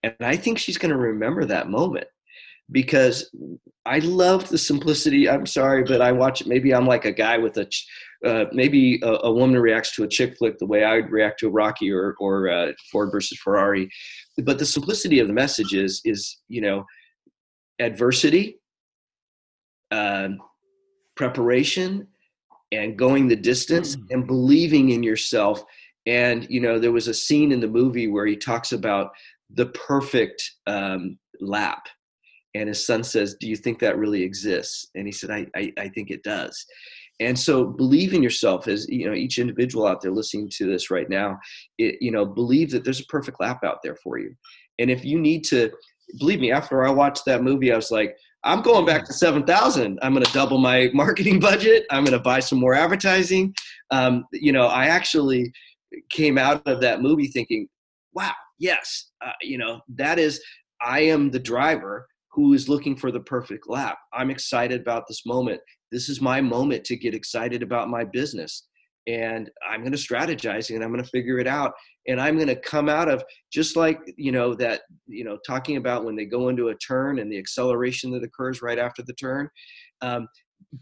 And 0.02 0.14
I 0.20 0.36
think 0.36 0.58
she's 0.58 0.78
going 0.78 0.90
to 0.90 0.96
remember 0.96 1.44
that 1.44 1.68
moment 1.68 2.06
because 2.70 3.30
I 3.86 4.00
love 4.00 4.48
the 4.48 4.58
simplicity. 4.58 5.28
I'm 5.28 5.46
sorry, 5.46 5.82
but 5.84 6.00
I 6.00 6.12
watch 6.12 6.40
it. 6.40 6.46
Maybe 6.46 6.74
I'm 6.74 6.86
like 6.86 7.04
a 7.04 7.12
guy 7.12 7.38
with 7.38 7.56
a, 7.56 7.68
uh, 8.24 8.46
maybe 8.52 9.00
a, 9.02 9.12
a, 9.24 9.32
woman 9.32 9.58
reacts 9.58 9.94
to 9.96 10.04
a 10.04 10.08
chick 10.08 10.36
flick 10.36 10.58
the 10.58 10.66
way 10.66 10.84
I 10.84 10.96
would 10.96 11.10
react 11.10 11.40
to 11.40 11.46
a 11.46 11.50
Rocky 11.50 11.90
or, 11.90 12.14
or 12.20 12.50
uh, 12.50 12.72
Ford 12.90 13.10
versus 13.10 13.38
Ferrari. 13.38 13.88
But 14.42 14.58
the 14.58 14.66
simplicity 14.66 15.20
of 15.20 15.28
the 15.28 15.32
message 15.32 15.72
is, 15.72 16.02
is, 16.04 16.38
you 16.48 16.60
know, 16.60 16.84
adversity 17.78 18.58
uh, 19.90 20.28
preparation 21.16 22.06
and 22.72 22.98
going 22.98 23.28
the 23.28 23.36
distance 23.36 23.96
mm. 23.96 24.02
and 24.10 24.26
believing 24.26 24.90
in 24.90 25.02
yourself. 25.02 25.64
And, 26.06 26.46
you 26.50 26.60
know, 26.60 26.78
there 26.78 26.92
was 26.92 27.08
a 27.08 27.14
scene 27.14 27.52
in 27.52 27.60
the 27.60 27.68
movie 27.68 28.08
where 28.08 28.26
he 28.26 28.36
talks 28.36 28.72
about 28.72 29.10
the 29.50 29.66
perfect 29.66 30.50
um, 30.66 31.18
lap. 31.40 31.86
And 32.58 32.68
his 32.68 32.84
son 32.84 33.04
says, 33.04 33.36
Do 33.40 33.48
you 33.48 33.56
think 33.56 33.78
that 33.78 33.96
really 33.96 34.22
exists? 34.22 34.90
And 34.96 35.06
he 35.06 35.12
said, 35.12 35.30
I, 35.30 35.46
I, 35.54 35.72
I 35.78 35.88
think 35.88 36.10
it 36.10 36.24
does. 36.24 36.66
And 37.20 37.38
so 37.38 37.64
believe 37.64 38.14
in 38.14 38.22
yourself 38.22 38.68
as, 38.68 38.88
you 38.88 39.06
know, 39.06 39.14
each 39.14 39.38
individual 39.38 39.86
out 39.86 40.00
there 40.00 40.10
listening 40.10 40.50
to 40.56 40.66
this 40.66 40.90
right 40.90 41.08
now, 41.08 41.38
it, 41.78 41.96
you 42.00 42.10
know, 42.10 42.24
believe 42.24 42.70
that 42.72 42.84
there's 42.84 43.00
a 43.00 43.06
perfect 43.06 43.40
lap 43.40 43.64
out 43.64 43.78
there 43.82 43.96
for 43.96 44.18
you. 44.18 44.34
And 44.78 44.90
if 44.90 45.04
you 45.04 45.20
need 45.20 45.44
to, 45.44 45.70
believe 46.18 46.40
me, 46.40 46.52
after 46.52 46.84
I 46.84 46.90
watched 46.90 47.24
that 47.26 47.42
movie, 47.42 47.72
I 47.72 47.76
was 47.76 47.90
like, 47.90 48.16
I'm 48.44 48.62
going 48.62 48.86
back 48.86 49.04
to 49.06 49.12
7,000. 49.12 49.98
I'm 50.02 50.12
going 50.12 50.24
to 50.24 50.32
double 50.32 50.58
my 50.58 50.90
marketing 50.94 51.40
budget. 51.40 51.86
I'm 51.90 52.04
going 52.04 52.16
to 52.16 52.22
buy 52.22 52.40
some 52.40 52.58
more 52.58 52.74
advertising. 52.74 53.54
Um, 53.90 54.24
you 54.32 54.52
know, 54.52 54.66
I 54.66 54.86
actually 54.86 55.52
came 56.10 56.38
out 56.38 56.66
of 56.66 56.80
that 56.80 57.02
movie 57.02 57.28
thinking, 57.28 57.68
wow, 58.14 58.34
yes, 58.58 59.10
uh, 59.24 59.32
you 59.42 59.58
know, 59.58 59.80
that 59.96 60.18
is, 60.18 60.40
I 60.80 61.00
am 61.00 61.30
the 61.30 61.40
driver 61.40 62.06
who 62.32 62.54
is 62.54 62.68
looking 62.68 62.96
for 62.96 63.10
the 63.10 63.20
perfect 63.20 63.68
lap. 63.68 63.98
I'm 64.12 64.30
excited 64.30 64.80
about 64.80 65.04
this 65.08 65.24
moment. 65.26 65.60
This 65.90 66.08
is 66.08 66.20
my 66.20 66.40
moment 66.40 66.84
to 66.84 66.96
get 66.96 67.14
excited 67.14 67.62
about 67.62 67.88
my 67.88 68.04
business 68.04 68.68
and 69.08 69.50
I'm 69.66 69.80
going 69.80 69.92
to 69.92 69.98
strategize 69.98 70.72
and 70.72 70.84
I'm 70.84 70.92
going 70.92 71.02
to 71.02 71.10
figure 71.10 71.38
it 71.38 71.46
out. 71.46 71.72
And 72.06 72.20
I'm 72.20 72.36
going 72.36 72.48
to 72.48 72.60
come 72.60 72.90
out 72.90 73.08
of 73.08 73.24
just 73.50 73.74
like, 73.74 73.98
you 74.18 74.30
know, 74.30 74.54
that, 74.56 74.82
you 75.06 75.24
know, 75.24 75.38
talking 75.46 75.78
about 75.78 76.04
when 76.04 76.14
they 76.14 76.26
go 76.26 76.50
into 76.50 76.68
a 76.68 76.74
turn 76.76 77.18
and 77.18 77.32
the 77.32 77.38
acceleration 77.38 78.10
that 78.12 78.22
occurs 78.22 78.60
right 78.60 78.78
after 78.78 79.02
the 79.02 79.14
turn. 79.14 79.48
Um, 80.02 80.28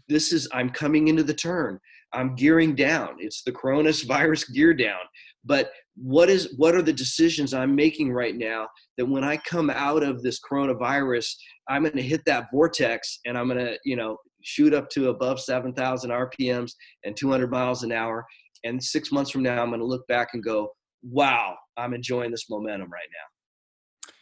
this 0.09 0.33
is, 0.33 0.47
I'm 0.51 0.69
coming 0.69 1.07
into 1.07 1.23
the 1.23 1.33
turn. 1.33 1.79
I'm 2.11 2.35
gearing 2.35 2.75
down. 2.75 3.15
It's 3.19 3.43
the 3.43 3.51
coronavirus 3.53 4.51
gear 4.53 4.73
down. 4.73 4.99
But 5.45 5.71
what 5.99 6.29
is 6.29 6.53
what 6.57 6.75
are 6.75 6.81
the 6.81 6.93
decisions 6.93 7.53
I'm 7.53 7.75
making 7.75 8.11
right 8.11 8.35
now 8.35 8.67
that 8.97 9.05
when 9.05 9.23
I 9.23 9.37
come 9.37 9.69
out 9.69 10.03
of 10.03 10.21
this 10.21 10.39
coronavirus, 10.39 11.33
I'm 11.67 11.83
going 11.83 11.95
to 11.95 12.01
hit 12.01 12.21
that 12.25 12.47
vortex 12.51 13.19
and 13.25 13.37
I'm 13.37 13.47
going 13.47 13.65
to, 13.65 13.77
you 13.83 13.95
know, 13.95 14.17
shoot 14.43 14.73
up 14.73 14.89
to 14.91 15.09
above 15.09 15.39
7,000 15.39 16.09
RPMs 16.11 16.71
and 17.03 17.15
200 17.17 17.49
miles 17.51 17.83
an 17.83 17.91
hour. 17.91 18.25
And 18.63 18.81
six 18.81 19.11
months 19.11 19.31
from 19.31 19.43
now, 19.43 19.61
I'm 19.61 19.69
going 19.69 19.79
to 19.79 19.85
look 19.85 20.07
back 20.07 20.29
and 20.33 20.43
go, 20.43 20.69
wow, 21.03 21.55
I'm 21.77 21.93
enjoying 21.93 22.31
this 22.31 22.49
momentum 22.49 22.91
right 22.91 23.07
now. 23.11 24.13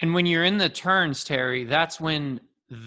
And 0.00 0.14
when 0.14 0.26
you're 0.26 0.44
in 0.44 0.58
the 0.58 0.68
turns, 0.68 1.24
Terry, 1.24 1.64
that's 1.64 2.00
when 2.00 2.40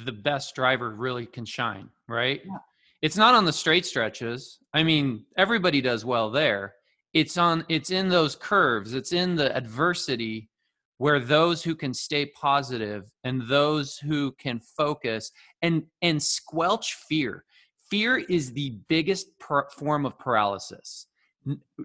the 0.05 0.11
best 0.11 0.55
driver 0.55 0.91
really 0.91 1.25
can 1.25 1.45
shine, 1.45 1.89
right? 2.07 2.41
Yeah. 2.45 2.57
It's 3.01 3.17
not 3.17 3.35
on 3.35 3.45
the 3.45 3.53
straight 3.53 3.85
stretches. 3.85 4.59
I 4.73 4.83
mean, 4.83 5.25
everybody 5.37 5.79
does 5.79 6.03
well 6.03 6.31
there. 6.31 6.73
It's 7.15 7.37
on 7.37 7.65
it's 7.69 7.89
in 7.89 8.09
those 8.09 8.35
curves. 8.35 8.93
It's 8.93 9.13
in 9.13 9.35
the 9.35 9.55
adversity 9.55 10.49
where 10.97 11.19
those 11.19 11.63
who 11.63 11.75
can 11.75 11.93
stay 11.93 12.27
positive 12.27 13.03
and 13.23 13.47
those 13.47 13.97
who 13.97 14.31
can 14.33 14.59
focus 14.77 15.31
and 15.61 15.83
and 16.01 16.21
squelch 16.21 16.95
fear 17.09 17.43
fear 17.89 18.17
is 18.17 18.51
the 18.51 18.77
biggest 18.87 19.37
per- 19.39 19.69
form 19.69 20.05
of 20.05 20.17
paralysis 20.17 21.07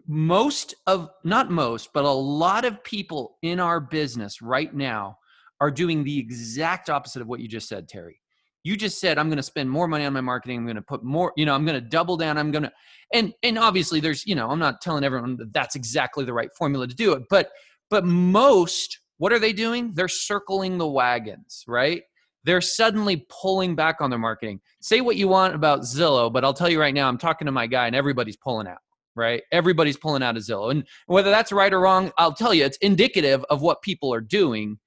most 0.06 0.74
of 0.86 1.10
not 1.24 1.50
most 1.50 1.92
but 1.92 2.04
a 2.04 2.10
lot 2.10 2.64
of 2.64 2.82
people 2.84 3.36
in 3.42 3.60
our 3.60 3.80
business 3.80 4.40
right 4.40 4.74
now 4.74 5.18
are 5.60 5.70
doing 5.70 6.02
the 6.02 6.18
exact 6.18 6.88
opposite 6.88 7.20
of 7.20 7.28
what 7.28 7.40
you 7.40 7.48
just 7.48 7.68
said 7.68 7.88
terry 7.88 8.19
you 8.62 8.76
just 8.76 9.00
said 9.00 9.18
i'm 9.18 9.28
going 9.28 9.36
to 9.36 9.42
spend 9.42 9.70
more 9.70 9.88
money 9.88 10.04
on 10.04 10.12
my 10.12 10.20
marketing 10.20 10.58
i'm 10.58 10.64
going 10.64 10.76
to 10.76 10.82
put 10.82 11.02
more 11.02 11.32
you 11.36 11.46
know 11.46 11.54
i'm 11.54 11.64
going 11.64 11.80
to 11.80 11.88
double 11.88 12.16
down 12.16 12.38
i'm 12.38 12.50
going 12.50 12.62
to 12.62 12.72
and 13.12 13.32
and 13.42 13.58
obviously 13.58 14.00
there's 14.00 14.26
you 14.26 14.34
know 14.34 14.50
i'm 14.50 14.58
not 14.58 14.80
telling 14.80 15.04
everyone 15.04 15.36
that 15.36 15.52
that's 15.52 15.76
exactly 15.76 16.24
the 16.24 16.32
right 16.32 16.50
formula 16.56 16.86
to 16.86 16.94
do 16.94 17.12
it 17.12 17.22
but 17.30 17.50
but 17.90 18.04
most, 18.04 19.00
what 19.18 19.32
are 19.32 19.38
they 19.38 19.52
doing? 19.52 19.92
They're 19.94 20.08
circling 20.08 20.78
the 20.78 20.86
wagons, 20.86 21.64
right? 21.66 22.02
They're 22.44 22.60
suddenly 22.60 23.26
pulling 23.28 23.74
back 23.74 23.96
on 24.00 24.08
their 24.08 24.18
marketing. 24.18 24.60
Say 24.80 25.02
what 25.02 25.16
you 25.16 25.28
want 25.28 25.54
about 25.54 25.80
Zillow, 25.80 26.32
but 26.32 26.44
I'll 26.44 26.54
tell 26.54 26.70
you 26.70 26.80
right 26.80 26.94
now, 26.94 27.08
I'm 27.08 27.18
talking 27.18 27.44
to 27.46 27.52
my 27.52 27.66
guy 27.66 27.86
and 27.86 27.96
everybody's 27.96 28.36
pulling 28.36 28.66
out, 28.66 28.78
right? 29.14 29.42
Everybody's 29.52 29.98
pulling 29.98 30.22
out 30.22 30.36
of 30.36 30.42
Zillow. 30.42 30.70
And 30.70 30.84
whether 31.06 31.30
that's 31.30 31.52
right 31.52 31.72
or 31.72 31.80
wrong, 31.80 32.12
I'll 32.16 32.32
tell 32.32 32.54
you, 32.54 32.64
it's 32.64 32.78
indicative 32.78 33.44
of 33.50 33.60
what 33.60 33.82
people 33.82 34.14
are 34.14 34.22
doing. 34.22 34.78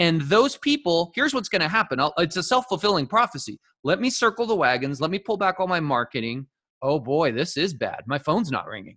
And 0.00 0.22
those 0.22 0.56
people, 0.56 1.12
here's 1.14 1.32
what's 1.32 1.48
going 1.48 1.62
to 1.62 1.68
happen. 1.68 2.00
I'll, 2.00 2.14
it's 2.18 2.36
a 2.36 2.42
self 2.42 2.66
fulfilling 2.68 3.06
prophecy. 3.06 3.60
Let 3.84 4.00
me 4.00 4.10
circle 4.10 4.46
the 4.46 4.56
wagons. 4.56 5.00
Let 5.00 5.10
me 5.12 5.20
pull 5.20 5.36
back 5.36 5.60
all 5.60 5.68
my 5.68 5.80
marketing 5.80 6.46
oh 6.82 6.98
boy, 6.98 7.32
this 7.32 7.56
is 7.56 7.74
bad. 7.74 8.02
My 8.06 8.18
phone's 8.18 8.50
not 8.50 8.66
ringing. 8.66 8.96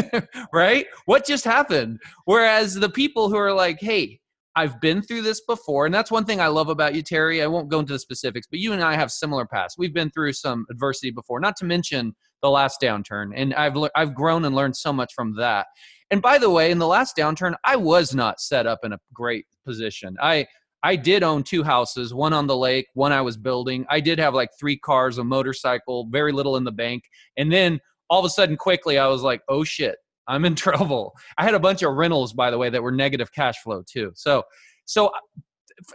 right? 0.52 0.86
What 1.06 1.26
just 1.26 1.44
happened? 1.44 2.00
Whereas 2.24 2.74
the 2.74 2.88
people 2.88 3.28
who 3.28 3.36
are 3.36 3.52
like, 3.52 3.80
hey, 3.80 4.20
I've 4.56 4.80
been 4.80 5.02
through 5.02 5.22
this 5.22 5.40
before. 5.40 5.84
And 5.84 5.94
that's 5.94 6.12
one 6.12 6.24
thing 6.24 6.40
I 6.40 6.46
love 6.46 6.68
about 6.68 6.94
you, 6.94 7.02
Terry. 7.02 7.42
I 7.42 7.48
won't 7.48 7.68
go 7.68 7.80
into 7.80 7.92
the 7.92 7.98
specifics, 7.98 8.46
but 8.48 8.60
you 8.60 8.72
and 8.72 8.82
I 8.82 8.94
have 8.94 9.10
similar 9.10 9.46
paths. 9.46 9.74
We've 9.76 9.92
been 9.92 10.10
through 10.10 10.32
some 10.34 10.64
adversity 10.70 11.10
before, 11.10 11.40
not 11.40 11.56
to 11.56 11.64
mention 11.64 12.14
the 12.40 12.50
last 12.50 12.80
downturn. 12.80 13.32
And 13.34 13.52
I've, 13.54 13.76
I've 13.96 14.14
grown 14.14 14.44
and 14.44 14.54
learned 14.54 14.76
so 14.76 14.92
much 14.92 15.12
from 15.12 15.34
that. 15.38 15.66
And 16.10 16.20
by 16.20 16.38
the 16.38 16.50
way, 16.50 16.70
in 16.70 16.78
the 16.78 16.86
last 16.86 17.16
downturn, 17.16 17.54
I 17.64 17.76
was 17.76 18.14
not 18.14 18.40
set 18.40 18.66
up 18.66 18.80
in 18.84 18.92
a 18.92 18.98
great 19.12 19.46
position. 19.64 20.16
I, 20.20 20.46
I 20.82 20.96
did 20.96 21.22
own 21.22 21.42
two 21.42 21.62
houses, 21.62 22.12
one 22.12 22.32
on 22.32 22.46
the 22.46 22.56
lake, 22.56 22.86
one 22.94 23.12
I 23.12 23.22
was 23.22 23.36
building. 23.36 23.86
I 23.88 24.00
did 24.00 24.18
have 24.18 24.34
like 24.34 24.50
three 24.58 24.78
cars, 24.78 25.18
a 25.18 25.24
motorcycle, 25.24 26.08
very 26.10 26.30
little 26.30 26.56
in 26.56 26.64
the 26.64 26.72
bank. 26.72 27.04
And 27.36 27.50
then 27.50 27.80
all 28.10 28.20
of 28.20 28.26
a 28.26 28.30
sudden, 28.30 28.56
quickly, 28.56 28.98
I 28.98 29.06
was 29.08 29.22
like, 29.22 29.40
oh 29.48 29.64
shit, 29.64 29.96
I'm 30.28 30.44
in 30.44 30.54
trouble. 30.56 31.14
I 31.38 31.44
had 31.44 31.54
a 31.54 31.60
bunch 31.60 31.82
of 31.82 31.94
rentals, 31.94 32.32
by 32.32 32.50
the 32.50 32.58
way, 32.58 32.70
that 32.70 32.82
were 32.82 32.92
negative 32.92 33.32
cash 33.32 33.56
flow 33.62 33.82
too. 33.90 34.12
So, 34.14 34.42
so 34.84 35.10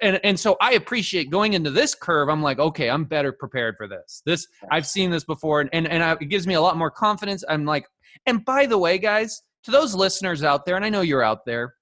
and 0.02 0.20
and 0.24 0.40
so 0.40 0.58
I 0.62 0.74
appreciate 0.74 1.30
going 1.30 1.54
into 1.54 1.72
this 1.72 1.96
curve. 1.96 2.30
I'm 2.30 2.42
like, 2.42 2.60
okay, 2.60 2.90
I'm 2.90 3.06
better 3.06 3.32
prepared 3.32 3.76
for 3.78 3.88
this. 3.88 4.22
This 4.26 4.48
I've 4.72 4.86
seen 4.86 5.10
this 5.10 5.24
before, 5.24 5.62
and 5.62 5.70
and, 5.72 5.88
and 5.88 6.04
I, 6.04 6.14
it 6.14 6.30
gives 6.30 6.48
me 6.48 6.56
a 6.56 6.62
lot 6.62 6.78
more 6.78 6.92
confidence. 6.92 7.44
I'm 7.48 7.66
like, 7.66 7.86
and 8.26 8.44
by 8.44 8.66
the 8.66 8.78
way, 8.78 8.98
guys, 8.98 9.42
to 9.70 9.78
those 9.78 9.96
listeners 9.96 10.44
out 10.44 10.66
there, 10.66 10.76
and 10.76 10.86
I 10.86 10.90
know 10.90 11.02
you're 11.02 11.24
out 11.24 11.46
there, 11.46 11.76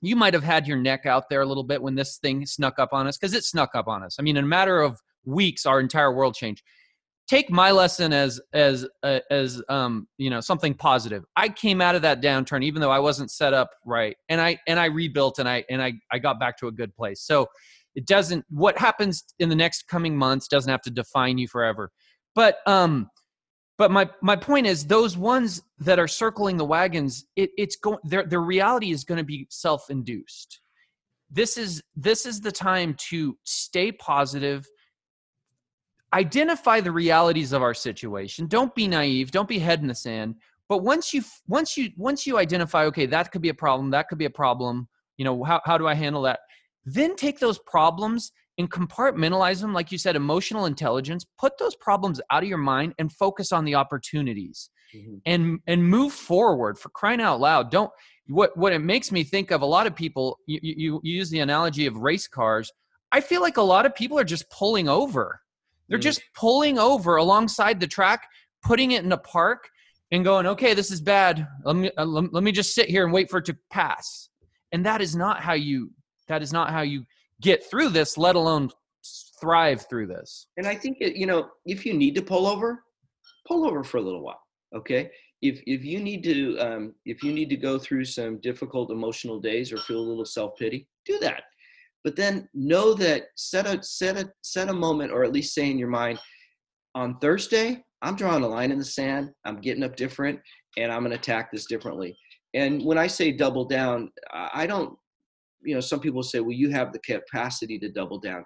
you 0.00 0.16
might 0.16 0.34
have 0.34 0.42
had 0.42 0.66
your 0.66 0.76
neck 0.76 1.06
out 1.06 1.30
there 1.30 1.40
a 1.40 1.46
little 1.46 1.64
bit 1.64 1.80
when 1.80 1.94
this 1.94 2.18
thing 2.18 2.44
snuck 2.44 2.78
up 2.78 2.90
on 2.92 3.06
us 3.06 3.16
because 3.16 3.34
it 3.34 3.44
snuck 3.44 3.70
up 3.74 3.88
on 3.88 4.02
us. 4.02 4.16
I 4.18 4.22
mean, 4.22 4.36
in 4.36 4.44
a 4.44 4.48
matter 4.48 4.80
of 4.80 4.98
weeks, 5.24 5.64
our 5.64 5.80
entire 5.80 6.12
world 6.12 6.34
changed. 6.34 6.62
Take 7.28 7.50
my 7.50 7.70
lesson 7.70 8.12
as 8.12 8.40
as 8.52 8.86
uh, 9.04 9.20
as 9.30 9.62
um 9.68 10.08
you 10.18 10.28
know 10.28 10.40
something 10.40 10.74
positive. 10.74 11.24
I 11.36 11.48
came 11.48 11.80
out 11.80 11.94
of 11.94 12.02
that 12.02 12.20
downturn 12.20 12.64
even 12.64 12.82
though 12.82 12.90
i 12.90 12.98
wasn't 12.98 13.30
set 13.30 13.54
up 13.54 13.70
right 13.86 14.16
and 14.28 14.40
i 14.40 14.58
and 14.66 14.78
i 14.78 14.86
rebuilt 14.86 15.38
and 15.38 15.48
i 15.48 15.64
and 15.70 15.80
i 15.80 15.92
i 16.10 16.18
got 16.18 16.40
back 16.40 16.58
to 16.58 16.66
a 16.66 16.72
good 16.72 16.94
place. 16.96 17.22
So 17.22 17.46
it 17.94 18.06
doesn't 18.06 18.44
what 18.50 18.76
happens 18.76 19.22
in 19.38 19.48
the 19.48 19.54
next 19.54 19.86
coming 19.86 20.16
months 20.16 20.48
doesn't 20.48 20.70
have 20.70 20.82
to 20.82 20.90
define 20.90 21.38
you 21.38 21.46
forever. 21.46 21.92
But 22.34 22.56
um 22.66 23.08
but 23.78 23.90
my 23.90 24.08
my 24.20 24.36
point 24.36 24.66
is 24.66 24.86
those 24.86 25.16
ones 25.16 25.62
that 25.78 25.98
are 25.98 26.08
circling 26.08 26.56
the 26.56 26.64
wagons 26.64 27.26
it, 27.36 27.50
it's 27.56 27.76
going 27.76 27.98
their 28.04 28.24
their 28.24 28.40
reality 28.40 28.90
is 28.90 29.04
going 29.04 29.18
to 29.18 29.24
be 29.24 29.46
self-induced. 29.50 30.60
This 31.30 31.56
is 31.56 31.82
this 31.96 32.26
is 32.26 32.40
the 32.40 32.52
time 32.52 32.94
to 33.10 33.36
stay 33.44 33.92
positive 33.92 34.68
identify 36.14 36.78
the 36.80 36.92
realities 36.92 37.54
of 37.54 37.62
our 37.62 37.72
situation. 37.72 38.46
Don't 38.46 38.74
be 38.74 38.86
naive 38.86 39.30
don't 39.30 39.48
be 39.48 39.58
head 39.58 39.80
in 39.80 39.88
the 39.88 39.94
sand. 39.94 40.36
But 40.68 40.82
once 40.82 41.12
you 41.14 41.22
once 41.48 41.76
you 41.76 41.90
once 41.96 42.26
you 42.26 42.38
identify 42.38 42.84
okay 42.86 43.06
that 43.06 43.32
could 43.32 43.42
be 43.42 43.48
a 43.48 43.54
problem 43.54 43.90
that 43.90 44.08
could 44.08 44.18
be 44.18 44.26
a 44.26 44.30
problem 44.30 44.88
you 45.16 45.24
know 45.24 45.42
how, 45.44 45.60
how 45.64 45.78
do 45.78 45.86
i 45.86 45.94
handle 45.94 46.22
that? 46.22 46.40
Then 46.84 47.16
take 47.16 47.38
those 47.38 47.58
problems 47.60 48.32
and 48.58 48.70
compartmentalize 48.70 49.60
them 49.60 49.72
like 49.72 49.90
you 49.90 49.98
said 49.98 50.16
emotional 50.16 50.66
intelligence 50.66 51.24
put 51.38 51.56
those 51.58 51.74
problems 51.76 52.20
out 52.30 52.42
of 52.42 52.48
your 52.48 52.58
mind 52.58 52.94
and 52.98 53.12
focus 53.12 53.52
on 53.52 53.64
the 53.64 53.74
opportunities 53.74 54.70
mm-hmm. 54.94 55.16
and 55.26 55.60
and 55.66 55.82
move 55.82 56.12
forward 56.12 56.78
for 56.78 56.90
crying 56.90 57.20
out 57.20 57.40
loud 57.40 57.70
don't 57.70 57.90
what 58.28 58.56
what 58.56 58.72
it 58.72 58.80
makes 58.80 59.10
me 59.10 59.24
think 59.24 59.50
of 59.50 59.62
a 59.62 59.66
lot 59.66 59.86
of 59.86 59.94
people 59.94 60.38
you, 60.46 60.60
you, 60.62 61.00
you 61.02 61.14
use 61.14 61.30
the 61.30 61.40
analogy 61.40 61.86
of 61.86 61.96
race 61.96 62.28
cars 62.28 62.70
i 63.10 63.20
feel 63.20 63.40
like 63.40 63.56
a 63.56 63.62
lot 63.62 63.86
of 63.86 63.94
people 63.94 64.18
are 64.18 64.24
just 64.24 64.48
pulling 64.50 64.88
over 64.88 65.40
they're 65.92 65.98
mm. 65.98 66.02
just 66.02 66.22
pulling 66.34 66.78
over 66.78 67.16
alongside 67.16 67.78
the 67.78 67.86
track, 67.86 68.26
putting 68.64 68.92
it 68.92 69.04
in 69.04 69.12
a 69.12 69.18
park, 69.18 69.68
and 70.10 70.24
going, 70.24 70.46
okay, 70.46 70.72
this 70.72 70.90
is 70.90 71.02
bad. 71.02 71.46
Let 71.64 71.76
me 71.76 71.90
uh, 71.98 72.04
let 72.06 72.42
me 72.42 72.50
just 72.50 72.74
sit 72.74 72.88
here 72.88 73.04
and 73.04 73.12
wait 73.12 73.30
for 73.30 73.38
it 73.38 73.44
to 73.46 73.56
pass. 73.70 74.30
And 74.72 74.86
that 74.86 75.02
is 75.02 75.14
not 75.14 75.40
how 75.40 75.52
you 75.52 75.90
that 76.28 76.42
is 76.42 76.50
not 76.50 76.70
how 76.70 76.80
you 76.80 77.04
get 77.42 77.68
through 77.68 77.90
this, 77.90 78.16
let 78.16 78.36
alone 78.36 78.70
thrive 79.40 79.86
through 79.88 80.06
this. 80.06 80.46
And 80.56 80.66
I 80.66 80.74
think 80.74 80.98
you 81.00 81.26
know, 81.26 81.48
if 81.66 81.84
you 81.84 81.92
need 81.92 82.14
to 82.14 82.22
pull 82.22 82.46
over, 82.46 82.82
pull 83.46 83.66
over 83.66 83.84
for 83.84 83.98
a 83.98 84.02
little 84.02 84.22
while. 84.22 84.40
Okay. 84.74 85.10
If 85.42 85.60
if 85.66 85.84
you 85.84 86.00
need 86.00 86.22
to 86.24 86.58
um, 86.58 86.94
if 87.04 87.22
you 87.22 87.32
need 87.32 87.50
to 87.50 87.56
go 87.56 87.78
through 87.78 88.04
some 88.04 88.40
difficult 88.40 88.90
emotional 88.90 89.40
days 89.40 89.72
or 89.72 89.76
feel 89.78 89.98
a 89.98 90.08
little 90.08 90.24
self 90.24 90.56
pity, 90.56 90.88
do 91.04 91.18
that 91.18 91.42
but 92.04 92.16
then 92.16 92.48
know 92.54 92.94
that 92.94 93.24
set 93.36 93.66
a 93.66 93.82
set 93.82 94.16
a 94.16 94.30
set 94.42 94.68
a 94.68 94.72
moment 94.72 95.12
or 95.12 95.24
at 95.24 95.32
least 95.32 95.54
say 95.54 95.70
in 95.70 95.78
your 95.78 95.88
mind 95.88 96.18
on 96.94 97.18
thursday 97.18 97.82
i'm 98.02 98.16
drawing 98.16 98.42
a 98.42 98.48
line 98.48 98.70
in 98.70 98.78
the 98.78 98.84
sand 98.84 99.30
i'm 99.44 99.60
getting 99.60 99.84
up 99.84 99.96
different 99.96 100.38
and 100.76 100.92
i'm 100.92 101.00
going 101.00 101.10
to 101.10 101.18
attack 101.18 101.50
this 101.50 101.66
differently 101.66 102.16
and 102.54 102.84
when 102.84 102.98
i 102.98 103.06
say 103.06 103.32
double 103.32 103.64
down 103.64 104.10
i 104.32 104.66
don't 104.66 104.96
you 105.64 105.74
know 105.74 105.80
some 105.80 106.00
people 106.00 106.22
say 106.22 106.40
well 106.40 106.52
you 106.52 106.70
have 106.70 106.92
the 106.92 106.98
capacity 107.00 107.78
to 107.78 107.90
double 107.90 108.18
down. 108.18 108.44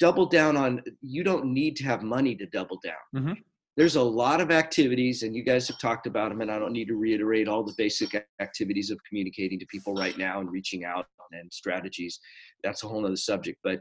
Double 0.00 0.26
down 0.26 0.56
on 0.56 0.82
you 1.02 1.22
don't 1.22 1.46
need 1.46 1.76
to 1.76 1.84
have 1.84 2.02
money 2.02 2.34
to 2.36 2.46
double 2.46 2.78
down. 2.82 2.94
Mm-hmm. 3.14 3.32
there's 3.76 3.96
a 3.96 4.02
lot 4.02 4.40
of 4.40 4.50
activities 4.50 5.22
and 5.22 5.34
you 5.36 5.42
guys 5.42 5.68
have 5.68 5.78
talked 5.78 6.06
about 6.06 6.30
them 6.30 6.40
and 6.40 6.50
i 6.50 6.58
don't 6.58 6.72
need 6.72 6.88
to 6.88 6.96
reiterate 6.96 7.48
all 7.48 7.64
the 7.64 7.74
basic 7.76 8.10
activities 8.40 8.90
of 8.90 8.98
communicating 9.08 9.58
to 9.58 9.66
people 9.66 9.94
right 9.94 10.16
now 10.16 10.40
and 10.40 10.50
reaching 10.50 10.84
out 10.84 11.06
and 11.32 11.52
strategies. 11.52 12.20
That's 12.62 12.84
a 12.84 12.88
whole 12.88 13.04
other 13.04 13.16
subject 13.16 13.58
but 13.62 13.80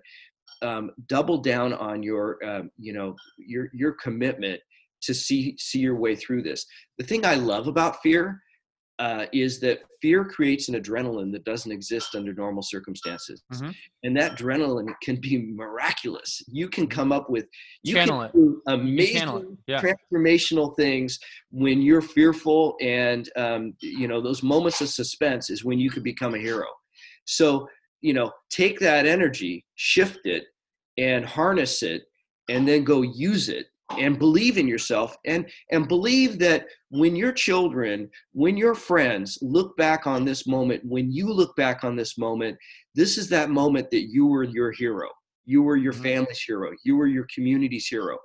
um, 0.62 0.92
double 1.08 1.38
down 1.38 1.74
on 1.74 2.04
your 2.04 2.44
um, 2.46 2.70
you 2.78 2.94
know 2.94 3.16
your 3.38 3.70
your 3.74 3.94
commitment 3.94 4.60
to 5.02 5.14
see 5.14 5.56
see 5.58 5.80
your 5.80 5.96
way 5.96 6.16
through 6.16 6.44
this. 6.44 6.66
The 6.98 7.06
thing 7.06 7.26
i 7.26 7.36
love 7.36 7.68
about 7.68 8.02
fear 8.02 8.42
uh, 9.00 9.26
is 9.34 9.60
that 9.60 9.80
fear 10.02 10.24
creates 10.24 10.70
an 10.70 10.76
adrenaline 10.76 11.32
that 11.32 11.44
doesn't 11.46 11.72
exist 11.72 12.16
under 12.16 12.34
normal 12.34 12.62
circumstances. 12.62 13.42
Mm-hmm. 13.54 13.72
and 14.04 14.18
that 14.18 14.38
adrenaline 14.38 14.94
can 15.02 15.16
be 15.18 15.52
miraculous. 15.54 16.42
You 16.48 16.70
can 16.70 16.88
come 16.88 17.12
up 17.12 17.30
with 17.30 17.46
you 17.84 17.96
channel 17.96 18.22
can 18.22 18.32
do 18.32 18.62
amazing 18.68 19.58
yeah. 19.68 19.82
transformational 19.82 20.76
things 20.78 21.20
when 21.52 21.82
you're 21.82 22.02
fearful 22.02 22.76
and 22.82 23.30
um, 23.36 23.74
you 23.82 24.08
know 24.08 24.22
those 24.22 24.44
moments 24.44 24.82
of 24.82 24.90
suspense 24.90 25.50
is 25.50 25.64
when 25.64 25.80
you 25.80 25.90
could 25.90 26.04
become 26.04 26.36
a 26.36 26.40
hero. 26.40 26.68
So 27.26 27.68
you 28.02 28.14
know 28.14 28.32
take 28.50 28.80
that 28.80 29.06
energy 29.06 29.66
shift 29.76 30.26
it 30.26 30.46
and 30.98 31.26
harness 31.26 31.82
it 31.82 32.04
and 32.50 32.68
then 32.68 32.84
go 32.84 33.02
use 33.02 33.50
it 33.50 33.68
and 34.00 34.20
believe 34.20 34.58
in 34.58 34.68
yourself 34.68 35.16
and 35.26 35.50
and 35.72 35.88
believe 35.88 36.40
that 36.40 36.66
when 36.90 37.16
your 37.16 37.32
children 37.32 38.10
when 38.32 38.58
your 38.58 38.76
friends 38.76 39.38
look 39.42 39.76
back 39.78 40.08
on 40.08 40.26
this 40.26 40.48
moment 40.48 40.84
when 40.86 41.12
you 41.12 41.32
look 41.32 41.56
back 41.56 41.84
on 41.84 41.96
this 41.96 42.18
moment 42.18 42.58
this 42.96 43.18
is 43.18 43.30
that 43.30 43.50
moment 43.50 43.90
that 43.92 44.10
you 44.12 44.26
were 44.26 44.44
your 44.44 44.72
hero 44.72 45.10
you 45.46 45.62
were 45.62 45.78
your 45.78 45.94
mm-hmm. 45.94 46.04
family's 46.04 46.42
hero 46.42 46.72
you 46.84 46.96
were 46.96 47.08
your 47.08 47.28
community's 47.34 47.88
hero 47.88 48.18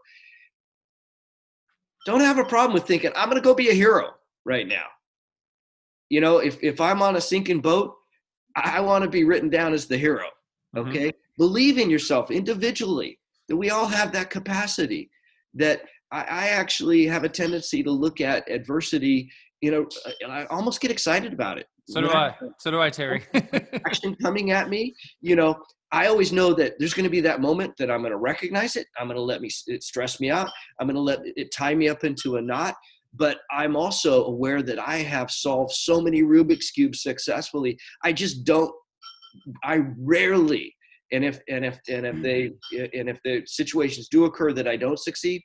don't 2.06 2.20
have 2.20 2.38
a 2.38 2.44
problem 2.44 2.74
with 2.74 2.86
thinking 2.86 3.10
i'm 3.16 3.28
going 3.28 3.40
to 3.40 3.44
go 3.44 3.54
be 3.54 3.70
a 3.70 3.74
hero 3.74 4.10
right 4.44 4.68
now 4.68 4.86
you 6.08 6.20
know 6.20 6.38
if 6.38 6.62
if 6.62 6.80
i'm 6.80 7.02
on 7.02 7.16
a 7.16 7.20
sinking 7.20 7.60
boat 7.60 7.94
I 8.56 8.80
want 8.80 9.04
to 9.04 9.10
be 9.10 9.24
written 9.24 9.48
down 9.48 9.72
as 9.72 9.86
the 9.86 9.96
hero. 9.96 10.26
Mm-hmm. 10.76 10.88
Okay. 10.88 11.08
Mm-hmm. 11.08 11.18
Believe 11.36 11.78
in 11.78 11.90
yourself 11.90 12.30
individually, 12.30 13.18
that 13.48 13.56
we 13.56 13.70
all 13.70 13.86
have 13.86 14.12
that 14.12 14.30
capacity, 14.30 15.10
that 15.54 15.82
I, 16.12 16.20
I, 16.22 16.48
actually 16.48 17.06
have 17.06 17.24
a 17.24 17.28
tendency 17.28 17.82
to 17.82 17.90
look 17.90 18.20
at 18.20 18.50
adversity, 18.50 19.30
you 19.60 19.70
know, 19.70 19.86
and 20.22 20.32
I 20.32 20.44
almost 20.46 20.80
get 20.80 20.90
excited 20.90 21.32
about 21.32 21.58
it. 21.58 21.66
So 21.88 22.00
do 22.00 22.10
I. 22.10 22.34
So 22.58 22.70
do 22.70 22.80
I, 22.80 22.90
Terry. 22.90 23.24
action 23.86 24.14
coming 24.22 24.50
at 24.50 24.68
me, 24.68 24.94
you 25.20 25.36
know, 25.36 25.56
I 25.90 26.06
always 26.06 26.32
know 26.32 26.52
that 26.54 26.74
there's 26.78 26.92
going 26.92 27.04
to 27.04 27.10
be 27.10 27.22
that 27.22 27.40
moment 27.40 27.72
that 27.78 27.90
I'm 27.90 28.00
going 28.00 28.12
to 28.12 28.18
recognize 28.18 28.76
it. 28.76 28.86
I'm 28.98 29.06
going 29.06 29.16
to 29.16 29.22
let 29.22 29.40
me 29.40 29.48
it 29.66 29.82
stress 29.82 30.20
me 30.20 30.30
out. 30.30 30.50
I'm 30.78 30.86
going 30.86 30.96
to 30.96 31.00
let 31.00 31.20
it 31.24 31.50
tie 31.52 31.74
me 31.74 31.88
up 31.88 32.04
into 32.04 32.36
a 32.36 32.42
knot 32.42 32.74
but 33.14 33.38
I'm 33.50 33.76
also 33.76 34.24
aware 34.26 34.62
that 34.62 34.78
I 34.78 34.96
have 34.98 35.30
solved 35.30 35.72
so 35.72 36.00
many 36.00 36.22
Rubik's 36.22 36.70
cubes 36.70 37.02
successfully. 37.02 37.78
I 38.02 38.12
just 38.12 38.44
don't. 38.44 38.72
I 39.64 39.80
rarely, 39.98 40.74
and 41.12 41.24
if 41.24 41.40
and 41.48 41.64
if 41.64 41.78
and 41.88 42.06
if 42.06 42.22
they 42.22 42.52
and 42.94 43.08
if 43.08 43.18
the 43.24 43.42
situations 43.46 44.08
do 44.08 44.24
occur 44.24 44.52
that 44.52 44.68
I 44.68 44.76
don't 44.76 44.98
succeed, 44.98 45.42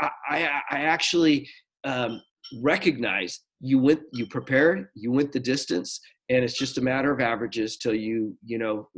I 0.00 0.10
I, 0.28 0.60
I 0.70 0.80
actually 0.82 1.48
um, 1.84 2.20
recognize 2.62 3.40
you 3.60 3.78
went 3.78 4.00
you 4.12 4.26
prepared 4.26 4.88
you 4.94 5.12
went 5.12 5.32
the 5.32 5.40
distance 5.40 6.00
and 6.30 6.42
it's 6.42 6.58
just 6.58 6.78
a 6.78 6.80
matter 6.80 7.12
of 7.12 7.20
averages 7.20 7.76
till 7.76 7.94
you 7.94 8.36
you 8.44 8.58
know 8.58 8.88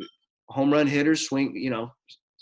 home 0.49 0.73
run 0.73 0.87
hitters 0.87 1.27
swing 1.27 1.55
you 1.57 1.71
know 1.71 1.91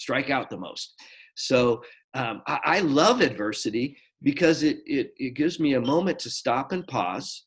strike 0.01 0.31
out 0.31 0.51
the 0.51 0.57
most. 0.57 0.95
So 1.37 1.83
um, 2.15 2.43
I, 2.47 2.59
I 2.65 2.81
love 2.81 3.21
adversity 3.21 3.97
because 4.23 4.63
it, 4.63 4.79
it, 4.87 5.13
it 5.17 5.35
gives 5.35 5.61
me 5.61 5.75
a 5.75 5.81
moment 5.81 6.19
to 6.21 6.31
stop 6.31 6.73
and 6.73 6.87
pause 6.87 7.45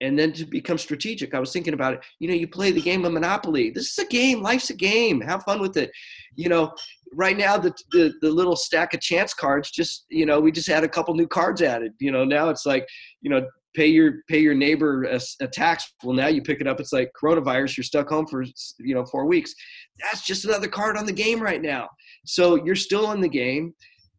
and 0.00 0.18
then 0.18 0.32
to 0.32 0.44
become 0.44 0.78
strategic. 0.78 1.34
I 1.34 1.40
was 1.40 1.52
thinking 1.52 1.74
about 1.74 1.94
it. 1.94 2.00
You 2.20 2.28
know, 2.28 2.34
you 2.34 2.48
play 2.48 2.70
the 2.70 2.80
game 2.80 3.04
of 3.04 3.12
Monopoly. 3.12 3.70
This 3.70 3.90
is 3.90 3.98
a 3.98 4.08
game. 4.08 4.42
Life's 4.42 4.70
a 4.70 4.74
game. 4.74 5.20
Have 5.20 5.42
fun 5.42 5.60
with 5.60 5.76
it. 5.76 5.90
You 6.36 6.48
know, 6.48 6.72
right 7.14 7.36
now 7.36 7.56
the, 7.56 7.74
the 7.92 8.12
the 8.20 8.30
little 8.30 8.56
stack 8.56 8.94
of 8.94 9.00
chance 9.00 9.32
cards 9.34 9.70
just 9.70 10.04
you 10.10 10.26
know 10.26 10.40
we 10.40 10.52
just 10.52 10.68
had 10.68 10.84
a 10.84 10.88
couple 10.88 11.14
new 11.14 11.28
cards 11.28 11.62
added. 11.62 11.92
You 12.00 12.12
know, 12.12 12.24
now 12.24 12.48
it's 12.48 12.66
like 12.66 12.86
you 13.20 13.30
know 13.30 13.46
pay 13.74 13.86
your 13.86 14.22
pay 14.28 14.38
your 14.38 14.54
neighbor 14.54 15.04
a, 15.04 15.20
a 15.40 15.48
tax. 15.48 15.92
Well, 16.02 16.14
now 16.14 16.28
you 16.28 16.42
pick 16.42 16.60
it 16.60 16.66
up. 16.66 16.80
It's 16.80 16.92
like 16.92 17.10
coronavirus. 17.20 17.76
You're 17.76 17.84
stuck 17.84 18.08
home 18.08 18.26
for 18.26 18.44
you 18.78 18.94
know 18.94 19.04
four 19.06 19.26
weeks. 19.26 19.54
That's 20.00 20.24
just 20.24 20.44
another 20.44 20.68
card 20.68 20.96
on 20.96 21.06
the 21.06 21.12
game 21.12 21.40
right 21.40 21.62
now. 21.62 21.88
So 22.24 22.62
you're 22.64 22.76
still 22.76 23.12
in 23.12 23.20
the 23.20 23.28
game 23.28 23.74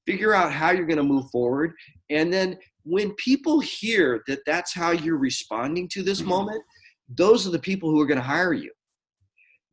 figure 0.10 0.34
out 0.34 0.52
how 0.52 0.72
you're 0.72 0.88
going 0.88 0.98
to 0.98 1.04
move 1.04 1.30
forward 1.30 1.74
and 2.10 2.32
then 2.32 2.58
when 2.84 3.12
people 3.16 3.60
hear 3.60 4.24
that 4.28 4.40
that's 4.46 4.74
how 4.74 4.92
you're 4.92 5.18
responding 5.18 5.88
to 5.88 6.02
this 6.02 6.20
mm-hmm. 6.20 6.30
moment 6.30 6.64
those 7.10 7.48
are 7.48 7.52
the 7.52 7.60
people 7.60 7.90
who 7.90 8.00
are 8.00 8.06
going 8.06 8.20
to 8.20 8.24
hire 8.24 8.54
you. 8.54 8.72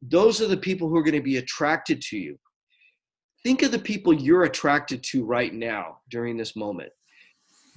Those 0.03 0.41
are 0.41 0.47
the 0.47 0.57
people 0.57 0.89
who 0.89 0.97
are 0.97 1.03
going 1.03 1.15
to 1.15 1.21
be 1.21 1.37
attracted 1.37 2.01
to 2.03 2.19
you. 2.19 2.39
Think 3.43 3.63
of 3.63 3.71
the 3.71 3.79
people 3.79 4.13
you're 4.13 4.45
attracted 4.45 5.03
to 5.05 5.25
right 5.25 5.53
now 5.53 5.99
during 6.11 6.37
this 6.37 6.57
moment. 6.57 6.91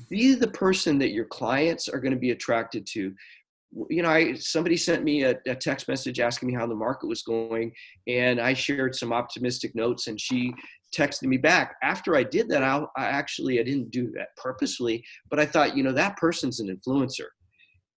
Be 0.09 0.33
the 0.33 0.47
person 0.47 0.97
that 0.99 1.11
your 1.11 1.25
clients 1.25 1.89
are 1.89 1.99
going 1.99 2.13
to 2.13 2.19
be 2.19 2.31
attracted 2.31 2.87
to 2.87 3.13
you 3.89 4.01
know, 4.01 4.09
I 4.09 4.33
somebody 4.33 4.77
sent 4.77 5.03
me 5.03 5.23
a, 5.23 5.35
a, 5.47 5.55
text 5.55 5.87
message 5.87 6.19
asking 6.19 6.47
me 6.47 6.53
how 6.53 6.65
the 6.65 6.75
market 6.75 7.07
was 7.07 7.21
going, 7.21 7.71
and 8.07 8.39
I 8.39 8.53
shared 8.53 8.95
some 8.95 9.13
optimistic 9.13 9.75
notes, 9.75 10.07
and 10.07 10.19
she 10.19 10.53
texted 10.95 11.23
me 11.23 11.37
back. 11.37 11.75
After 11.83 12.15
I 12.15 12.23
did 12.23 12.49
that, 12.49 12.63
I, 12.63 12.83
I 12.97 13.05
actually 13.05 13.59
I 13.59 13.63
didn't 13.63 13.91
do 13.91 14.11
that 14.15 14.29
purposely, 14.37 15.03
but 15.29 15.39
I 15.39 15.45
thought, 15.45 15.77
you 15.77 15.83
know, 15.83 15.91
that 15.91 16.17
person's 16.17 16.59
an 16.59 16.75
influencer, 16.75 17.27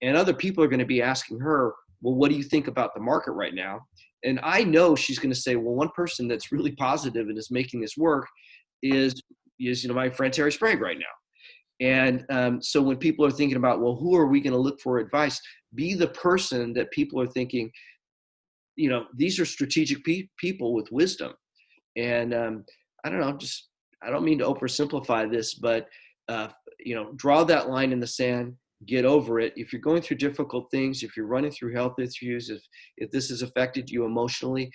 and 0.01 0.15
other 0.15 0.33
people 0.33 0.63
are 0.63 0.69
going 0.69 0.79
to 0.79 0.85
be 0.85 1.01
asking 1.01 1.39
her, 1.39 1.73
well, 2.01 2.15
what 2.15 2.29
do 2.29 2.37
you 2.37 2.43
think 2.43 2.67
about 2.67 2.93
the 2.93 3.01
market 3.01 3.31
right 3.31 3.55
now? 3.55 3.81
And 4.23 4.39
I 4.43 4.63
know 4.63 4.95
she's 4.95 5.19
going 5.19 5.33
to 5.33 5.39
say, 5.39 5.55
well, 5.55 5.73
one 5.73 5.89
person 5.95 6.27
that's 6.27 6.51
really 6.51 6.73
positive 6.73 7.27
and 7.27 7.37
is 7.37 7.51
making 7.51 7.81
this 7.81 7.97
work 7.97 8.27
is 8.83 9.13
is 9.59 9.83
you 9.83 9.89
know 9.89 9.95
my 9.95 10.09
friend 10.09 10.33
Terry 10.33 10.51
Sprague 10.51 10.81
right 10.81 10.97
now. 10.97 11.05
And 11.79 12.25
um, 12.29 12.61
so 12.61 12.81
when 12.81 12.97
people 12.97 13.25
are 13.25 13.31
thinking 13.31 13.57
about, 13.57 13.81
well, 13.81 13.95
who 13.95 14.15
are 14.15 14.27
we 14.27 14.41
going 14.41 14.53
to 14.53 14.59
look 14.59 14.79
for 14.79 14.99
advice? 14.99 15.39
Be 15.75 15.93
the 15.93 16.09
person 16.09 16.73
that 16.73 16.91
people 16.91 17.19
are 17.21 17.27
thinking, 17.27 17.71
you 18.75 18.89
know, 18.89 19.05
these 19.15 19.39
are 19.39 19.45
strategic 19.45 20.03
pe- 20.03 20.27
people 20.37 20.73
with 20.73 20.91
wisdom. 20.91 21.33
And 21.95 22.33
um, 22.33 22.65
I 23.03 23.09
don't 23.09 23.19
know, 23.19 23.33
just 23.37 23.69
I 24.01 24.09
don't 24.09 24.25
mean 24.25 24.39
to 24.39 24.45
oversimplify 24.45 25.31
this, 25.31 25.53
but 25.55 25.87
uh, 26.29 26.49
you 26.79 26.95
know, 26.95 27.13
draw 27.15 27.43
that 27.43 27.69
line 27.69 27.91
in 27.91 27.99
the 27.99 28.07
sand, 28.07 28.55
get 28.85 29.05
over 29.05 29.39
it. 29.39 29.53
If 29.55 29.71
you're 29.71 29.81
going 29.81 30.01
through 30.01 30.17
difficult 30.17 30.69
things, 30.71 31.03
if 31.03 31.15
you're 31.15 31.25
running 31.27 31.51
through 31.51 31.73
health 31.73 31.99
issues, 31.99 32.49
if 32.49 32.61
if 32.97 33.11
this 33.11 33.29
has 33.29 33.41
affected 33.41 33.89
you 33.89 34.05
emotionally, 34.05 34.71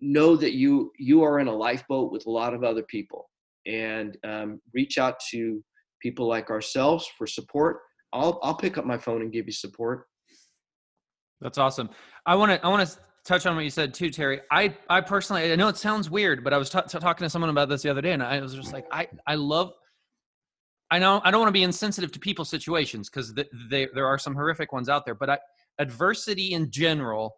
know 0.00 0.36
that 0.36 0.54
you 0.54 0.92
you 0.98 1.22
are 1.22 1.40
in 1.40 1.48
a 1.48 1.56
lifeboat 1.56 2.12
with 2.12 2.26
a 2.26 2.30
lot 2.30 2.54
of 2.54 2.64
other 2.64 2.82
people, 2.84 3.28
and 3.66 4.16
um, 4.24 4.60
reach 4.72 4.98
out 4.98 5.16
to 5.30 5.62
people 6.02 6.28
like 6.28 6.50
ourselves 6.50 7.08
for 7.16 7.26
support. 7.26 7.78
I'll 8.14 8.38
I'll 8.42 8.54
pick 8.54 8.78
up 8.78 8.86
my 8.86 8.96
phone 8.96 9.20
and 9.20 9.32
give 9.32 9.46
you 9.46 9.52
support. 9.52 10.06
That's 11.40 11.58
awesome. 11.58 11.90
I 12.24 12.36
want 12.36 12.52
to 12.52 12.64
I 12.64 12.68
want 12.68 12.88
to 12.88 12.96
touch 13.26 13.44
on 13.44 13.56
what 13.56 13.64
you 13.64 13.70
said 13.70 13.92
too, 13.92 14.08
Terry. 14.10 14.40
I 14.50 14.74
I 14.88 15.00
personally 15.00 15.52
I 15.52 15.56
know 15.56 15.68
it 15.68 15.76
sounds 15.76 16.08
weird, 16.08 16.44
but 16.44 16.54
I 16.54 16.58
was 16.58 16.70
t- 16.70 16.78
t- 16.88 16.98
talking 16.98 17.24
to 17.24 17.30
someone 17.30 17.50
about 17.50 17.68
this 17.68 17.82
the 17.82 17.90
other 17.90 18.00
day, 18.00 18.12
and 18.12 18.22
I 18.22 18.40
was 18.40 18.54
just 18.54 18.72
like, 18.72 18.86
I 18.90 19.08
I 19.26 19.34
love. 19.34 19.72
I 20.90 20.98
know 21.00 21.20
I 21.24 21.30
don't 21.30 21.40
want 21.40 21.48
to 21.48 21.58
be 21.58 21.64
insensitive 21.64 22.12
to 22.12 22.20
people's 22.20 22.48
situations 22.48 23.10
because 23.10 23.32
th- 23.34 23.48
they, 23.68 23.88
there 23.94 24.06
are 24.06 24.18
some 24.18 24.34
horrific 24.34 24.72
ones 24.72 24.88
out 24.88 25.04
there, 25.04 25.14
but 25.14 25.28
I, 25.28 25.38
adversity 25.78 26.52
in 26.52 26.70
general 26.70 27.34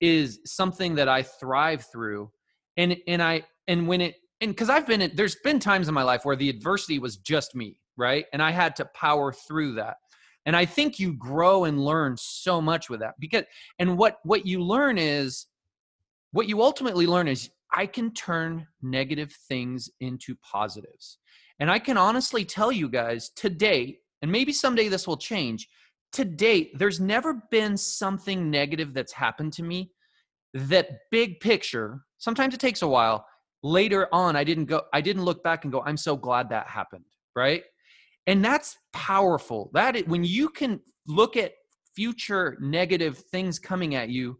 is 0.00 0.40
something 0.44 0.96
that 0.96 1.08
I 1.08 1.22
thrive 1.22 1.86
through, 1.92 2.30
and 2.76 2.96
and 3.06 3.22
I 3.22 3.44
and 3.68 3.86
when 3.86 4.00
it 4.00 4.16
and 4.40 4.50
because 4.50 4.68
I've 4.68 4.86
been 4.86 5.02
in, 5.02 5.12
there's 5.14 5.36
been 5.44 5.60
times 5.60 5.86
in 5.86 5.94
my 5.94 6.02
life 6.02 6.24
where 6.24 6.36
the 6.36 6.48
adversity 6.48 6.98
was 6.98 7.18
just 7.18 7.54
me, 7.54 7.78
right, 7.96 8.24
and 8.32 8.42
I 8.42 8.50
had 8.50 8.74
to 8.76 8.84
power 8.94 9.32
through 9.32 9.74
that 9.74 9.96
and 10.46 10.56
i 10.56 10.64
think 10.64 10.98
you 10.98 11.12
grow 11.14 11.64
and 11.64 11.84
learn 11.84 12.16
so 12.16 12.60
much 12.60 12.88
with 12.88 13.00
that 13.00 13.14
because 13.18 13.44
and 13.78 13.96
what 13.96 14.18
what 14.24 14.46
you 14.46 14.62
learn 14.62 14.98
is 14.98 15.46
what 16.32 16.48
you 16.48 16.62
ultimately 16.62 17.06
learn 17.06 17.28
is 17.28 17.50
i 17.72 17.86
can 17.86 18.12
turn 18.12 18.66
negative 18.82 19.32
things 19.48 19.90
into 20.00 20.34
positives. 20.36 21.18
And 21.60 21.70
i 21.70 21.78
can 21.78 21.96
honestly 21.96 22.44
tell 22.44 22.70
you 22.70 22.88
guys 22.88 23.30
to 23.36 23.50
date 23.50 23.98
and 24.22 24.30
maybe 24.30 24.52
someday 24.52 24.88
this 24.88 25.06
will 25.06 25.16
change 25.16 25.68
to 26.12 26.24
date 26.24 26.78
there's 26.78 27.00
never 27.00 27.42
been 27.50 27.76
something 27.76 28.50
negative 28.50 28.94
that's 28.94 29.12
happened 29.12 29.52
to 29.54 29.62
me 29.62 29.90
that 30.54 30.88
big 31.10 31.40
picture 31.40 32.00
sometimes 32.18 32.54
it 32.54 32.60
takes 32.60 32.82
a 32.82 32.88
while 32.88 33.26
later 33.62 34.08
on 34.12 34.36
i 34.36 34.44
didn't 34.44 34.66
go 34.66 34.82
i 34.92 35.00
didn't 35.00 35.24
look 35.24 35.42
back 35.42 35.64
and 35.64 35.72
go 35.72 35.82
i'm 35.84 35.96
so 35.96 36.16
glad 36.16 36.48
that 36.48 36.66
happened 36.68 37.04
right 37.34 37.64
and 38.28 38.44
that's 38.44 38.76
powerful. 38.92 39.70
That 39.74 39.96
is, 39.96 40.04
when 40.04 40.22
you 40.22 40.48
can 40.48 40.80
look 41.08 41.36
at 41.36 41.52
future 41.96 42.56
negative 42.60 43.18
things 43.32 43.58
coming 43.58 43.96
at 43.96 44.08
you 44.08 44.38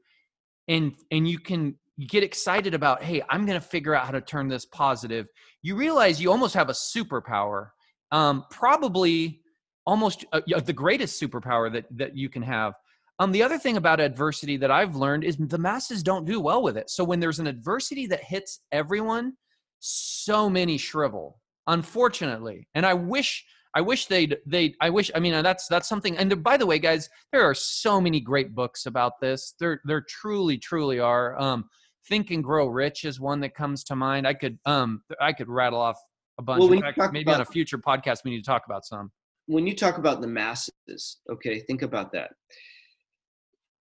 and 0.69 0.95
and 1.11 1.27
you 1.27 1.41
can 1.41 1.75
get 2.07 2.23
excited 2.23 2.73
about 2.73 3.03
hey 3.03 3.21
i'm 3.31 3.45
going 3.45 3.61
to 3.61 3.67
figure 3.67 3.97
out 3.97 4.05
how 4.05 4.13
to 4.13 4.21
turn 4.21 4.47
this 4.47 4.65
positive 4.67 5.27
you 5.63 5.75
realize 5.75 6.21
you 6.21 6.31
almost 6.31 6.55
have 6.55 6.69
a 6.69 6.73
superpower 6.73 7.71
um, 8.13 8.45
probably 8.51 9.41
almost 9.89 10.27
uh, 10.33 10.41
the 10.65 10.73
greatest 10.73 11.21
superpower 11.21 11.73
that 11.73 11.87
that 11.97 12.17
you 12.17 12.29
can 12.29 12.43
have. 12.43 12.75
Um, 13.21 13.33
the 13.33 13.43
other 13.43 13.59
thing 13.59 13.79
about 13.79 14.01
adversity 14.01 14.57
that 14.59 14.71
i've 14.71 14.97
learned 14.97 15.25
is 15.25 15.37
the 15.39 15.59
masses 15.59 16.03
don't 16.03 16.27
do 16.27 16.41
well 16.41 16.63
with 16.63 16.77
it. 16.77 16.91
So 16.91 17.03
when 17.05 17.21
there's 17.21 17.41
an 17.41 17.47
adversity 17.47 18.07
that 18.09 18.23
hits 18.23 18.61
everyone 18.71 19.33
so 19.81 20.51
many 20.51 20.77
shrivel 20.77 21.41
unfortunately. 21.67 22.69
And 22.75 22.85
i 22.85 22.95
wish 22.95 23.45
I 23.75 23.81
wish 23.81 24.07
they'd 24.07 24.39
they 24.47 24.75
I 24.81 24.91
wish 24.91 25.11
I 25.15 25.21
mean 25.21 25.43
that's 25.43 25.69
that's 25.69 25.89
something 25.89 26.17
and 26.17 26.43
by 26.43 26.57
the 26.57 26.67
way 26.67 26.79
guys 26.79 27.09
there 27.33 27.43
are 27.43 27.55
so 27.55 28.01
many 28.01 28.21
great 28.21 28.55
books 28.55 28.87
about 28.87 29.21
this. 29.21 29.55
There 29.61 29.81
there 29.85 30.05
truly 30.09 30.59
truly 30.59 31.01
are. 31.01 31.39
Um 31.39 31.69
Think 32.09 32.31
and 32.31 32.43
Grow 32.43 32.69
Rich 32.69 33.05
is 33.05 33.21
one 33.21 33.41
that 33.41 33.55
comes 33.55 33.85
to 33.85 33.97
mind. 33.97 34.27
I 34.27 34.35
could 34.35 34.59
um 34.65 35.03
I 35.21 35.33
could 35.33 35.49
rattle 35.49 35.81
off 35.81 35.99
a 36.39 36.43
bunch. 36.43 36.61
Well, 36.61 36.81
fact, 36.81 37.13
maybe 37.13 37.23
about, 37.31 37.37
on 37.37 37.41
a 37.43 37.47
future 37.47 37.79
podcast 37.79 38.25
we 38.25 38.31
need 38.31 38.39
to 38.39 38.51
talk 38.51 38.65
about 38.67 38.87
some. 38.87 39.11
When 39.47 39.67
you 39.67 39.75
talk 39.75 39.99
about 39.99 40.21
the 40.21 40.27
masses 40.27 41.19
okay 41.31 41.61
think 41.61 41.83
about 41.83 42.13
that. 42.13 42.31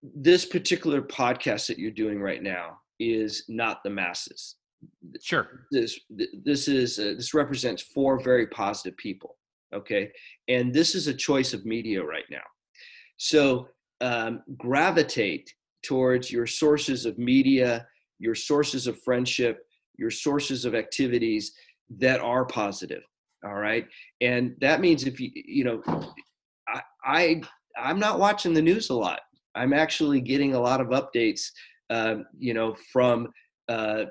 This 0.02 0.46
particular 0.46 1.02
podcast 1.02 1.68
that 1.68 1.80
you're 1.80 1.92
doing 1.92 2.22
right 2.22 2.42
now 2.42 2.80
is 3.00 3.44
not 3.50 3.84
the 3.84 3.90
masses. 3.90 4.56
Sure. 5.22 5.68
This 5.72 6.00
this 6.10 6.68
is 6.68 7.00
uh, 7.00 7.14
this 7.16 7.34
represents 7.34 7.82
four 7.82 8.20
very 8.20 8.48
positive 8.48 8.98
people 8.98 9.38
okay? 9.76 10.12
And 10.48 10.74
this 10.74 10.96
is 10.96 11.08
a 11.08 11.14
choice 11.14 11.54
of 11.54 11.66
media 11.66 12.04
right 12.04 12.26
now. 12.32 12.46
So 13.18 13.68
um, 14.02 14.42
gravitate 14.58 15.54
towards 15.84 16.32
your 16.32 16.48
sources 16.48 17.06
of 17.06 17.18
media 17.18 17.86
your 18.18 18.34
sources 18.36 18.88
of 18.88 19.00
friendship 19.04 19.60
your 19.98 20.10
sources 20.10 20.66
of 20.66 20.74
activities 20.74 21.54
that 22.00 22.20
are 22.20 22.46
positive 22.46 23.04
all 23.46 23.56
right? 23.56 23.88
And 24.22 24.56
that 24.60 24.82
means 24.82 25.04
if 25.06 25.20
you 25.20 25.30
you 25.34 25.64
know 25.64 25.82
i, 26.68 26.82
I 27.04 27.42
i'm 27.78 28.00
not 28.00 28.20
watching 28.20 28.54
the 28.54 28.62
news 28.62 28.90
a 28.90 28.96
lot. 28.96 29.20
I'm 29.54 29.72
actually 29.72 30.20
getting 30.20 30.54
a 30.54 30.60
lot 30.60 30.82
of 30.82 30.88
updates 30.88 31.52
uh, 31.90 32.16
you 32.38 32.54
know 32.54 32.76
from 32.92 33.28
uh, 33.70 34.06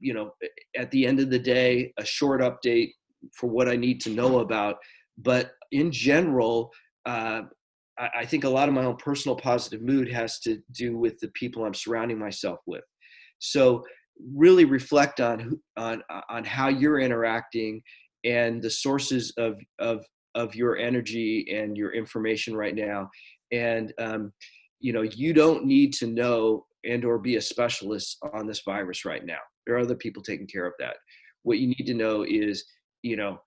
you 0.00 0.14
know 0.14 0.32
at 0.76 0.90
the 0.90 1.06
end 1.06 1.20
of 1.20 1.30
the 1.30 1.38
day 1.38 1.92
a 1.98 2.04
short 2.04 2.40
update 2.40 2.92
for 3.34 3.48
what 3.48 3.68
i 3.68 3.74
need 3.74 4.00
to 4.00 4.10
know 4.10 4.38
about 4.38 4.76
but 5.18 5.52
in 5.72 5.90
general, 5.92 6.72
uh, 7.06 7.42
I, 7.98 8.08
I 8.20 8.24
think 8.24 8.44
a 8.44 8.48
lot 8.48 8.68
of 8.68 8.74
my 8.74 8.84
own 8.84 8.96
personal 8.96 9.36
positive 9.36 9.82
mood 9.82 10.08
has 10.10 10.38
to 10.40 10.58
do 10.72 10.96
with 10.96 11.18
the 11.18 11.28
people 11.28 11.64
I'm 11.64 11.74
surrounding 11.74 12.18
myself 12.18 12.60
with. 12.66 12.84
So 13.40 13.84
really 14.34 14.64
reflect 14.64 15.20
on 15.20 15.60
on 15.76 16.02
on 16.28 16.44
how 16.44 16.68
you're 16.68 17.00
interacting 17.00 17.82
and 18.24 18.62
the 18.62 18.70
sources 18.70 19.32
of 19.36 19.58
of 19.78 20.04
of 20.34 20.54
your 20.54 20.76
energy 20.76 21.46
and 21.52 21.76
your 21.76 21.92
information 21.92 22.56
right 22.56 22.74
now. 22.74 23.10
And 23.52 23.92
um, 23.98 24.32
you 24.80 24.92
know 24.92 25.02
you 25.02 25.32
don't 25.32 25.64
need 25.64 25.92
to 25.94 26.06
know 26.06 26.64
and 26.84 27.04
or 27.04 27.18
be 27.18 27.36
a 27.36 27.40
specialist 27.40 28.18
on 28.32 28.46
this 28.46 28.62
virus 28.64 29.04
right 29.04 29.24
now. 29.24 29.38
There 29.66 29.76
are 29.76 29.80
other 29.80 29.96
people 29.96 30.22
taking 30.22 30.46
care 30.46 30.66
of 30.66 30.74
that. 30.78 30.96
What 31.42 31.58
you 31.58 31.68
need 31.68 31.86
to 31.86 31.94
know 31.94 32.24
is 32.24 32.64
you 33.02 33.16
know 33.16 33.40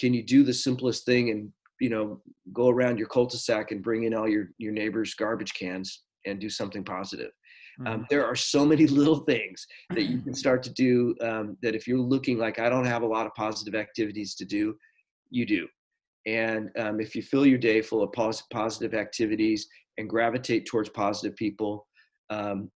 can 0.00 0.14
you 0.14 0.22
do 0.22 0.42
the 0.42 0.54
simplest 0.54 1.04
thing 1.04 1.30
and 1.30 1.52
you 1.80 1.90
know 1.90 2.20
go 2.52 2.68
around 2.68 2.98
your 2.98 3.08
cul-de-sac 3.08 3.70
and 3.70 3.82
bring 3.82 4.04
in 4.04 4.14
all 4.14 4.28
your 4.28 4.48
your 4.58 4.72
neighbors 4.72 5.14
garbage 5.14 5.54
cans 5.54 6.04
and 6.26 6.40
do 6.40 6.48
something 6.48 6.84
positive? 6.84 7.30
Um, 7.80 7.86
mm-hmm. 7.86 7.94
um, 8.00 8.06
there 8.10 8.26
are 8.26 8.36
so 8.36 8.64
many 8.64 8.86
little 9.00 9.20
things 9.20 9.66
that 9.90 10.04
you 10.04 10.20
can 10.20 10.34
start 10.34 10.62
to 10.64 10.72
do 10.72 11.14
um, 11.20 11.56
that 11.62 11.74
if 11.74 11.86
you're 11.86 11.98
looking 11.98 12.38
like 12.38 12.58
i 12.58 12.68
don't 12.68 12.84
have 12.84 13.02
a 13.02 13.06
lot 13.06 13.26
of 13.26 13.34
positive 13.34 13.74
activities 13.74 14.34
to 14.36 14.44
do 14.44 14.74
you 15.30 15.46
do. 15.46 15.66
And 16.26 16.70
um, 16.78 17.00
if 17.00 17.14
you 17.14 17.22
fill 17.22 17.46
your 17.46 17.58
day 17.58 17.80
full 17.80 18.02
of 18.02 18.12
pos- 18.12 18.42
positive 18.52 18.94
activities 18.94 19.66
and 19.96 20.08
gravitate 20.08 20.66
towards 20.66 20.88
positive 20.90 21.36
people 21.36 21.86
um, 22.28 22.70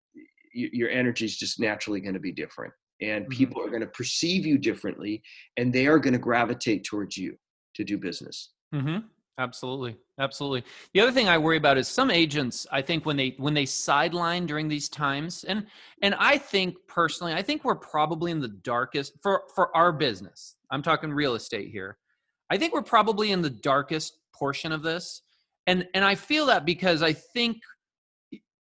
your 0.55 0.91
energy 0.91 1.25
is 1.25 1.37
just 1.37 1.59
naturally 1.59 2.01
going 2.01 2.15
to 2.15 2.21
be 2.21 2.33
different 2.33 2.73
and 3.03 3.25
mm-hmm. 3.25 3.33
people 3.33 3.63
are 3.63 3.69
going 3.69 3.81
to 3.81 3.87
perceive 3.89 4.47
you 4.47 4.57
differently 4.57 5.23
and 5.57 5.73
they 5.73 5.87
are 5.87 5.99
going 5.99 6.13
to 6.13 6.19
gravitate 6.19 6.85
towards 6.85 7.17
you 7.17 7.37
to 7.75 7.85
do 7.85 7.99
business 7.99 8.51
mm-hmm. 8.75 8.99
absolutely 9.39 9.97
absolutely 10.19 10.63
the 10.95 11.01
other 11.01 11.13
thing 11.13 11.29
i 11.29 11.37
worry 11.37 11.57
about 11.57 11.77
is 11.77 11.89
some 11.89 12.11
agents 12.11 12.67
i 12.71 12.81
think 12.81 13.05
when 13.05 13.17
they 13.17 13.35
when 13.39 13.55
they 13.55 13.67
sideline 13.67 14.47
during 14.47 14.69
these 14.69 14.89
times 14.89 15.45
and 15.45 15.67
and 16.03 16.15
i 16.19 16.39
think 16.39 16.75
personally 16.87 17.33
i 17.35 17.43
think 17.43 17.65
we're 17.65 17.75
probably 17.75 18.31
in 18.31 18.41
the 18.41 18.49
darkest 18.49 19.13
for 19.23 19.43
for 19.55 19.75
our 19.77 19.93
business 19.93 20.57
i'm 20.71 20.83
talking 20.83 21.13
real 21.13 21.35
estate 21.35 21.71
here 21.71 21.99
i 22.51 22.57
think 22.57 22.73
we're 22.73 22.83
probably 22.83 23.33
in 23.33 23.43
the 23.43 23.51
darkest 23.51 24.19
portion 24.35 24.73
of 24.73 24.83
this 24.83 25.23
and 25.67 25.87
and 25.95 26.05
i 26.05 26.15
feel 26.15 26.47
that 26.47 26.65
because 26.65 27.03
i 27.03 27.13
think 27.13 27.57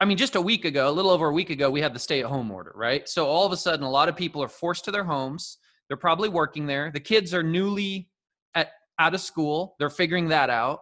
I 0.02 0.06
mean, 0.06 0.18
just 0.18 0.36
a 0.36 0.42
week 0.42 0.64
ago, 0.66 0.90
a 0.90 0.92
little 0.92 1.12
over 1.12 1.28
a 1.28 1.34
week 1.34 1.50
ago, 1.50 1.70
we 1.70 1.82
had 1.82 1.94
the 1.94 2.00
stay 2.00 2.22
at 2.22 2.26
home 2.26 2.50
order, 2.52 2.72
right? 2.76 3.08
So 3.08 3.26
all 3.26 3.46
of 3.46 3.52
a 3.52 3.58
sudden, 3.58 3.86
a 3.86 3.90
lot 3.90 4.08
of 4.08 4.16
people 4.16 4.42
are 4.42 4.48
forced 4.48 4.86
to 4.86 4.92
their 4.92 5.04
homes. 5.04 5.58
They're 5.88 5.98
probably 5.98 6.30
working 6.30 6.68
there. 6.68 6.92
The 6.92 7.00
kids 7.02 7.34
are 7.34 7.44
newly 7.44 8.10
at, 8.56 8.70
out 8.98 9.14
of 9.14 9.20
school. 9.20 9.76
They're 9.78 9.90
figuring 9.90 10.30
that 10.30 10.50
out. 10.50 10.80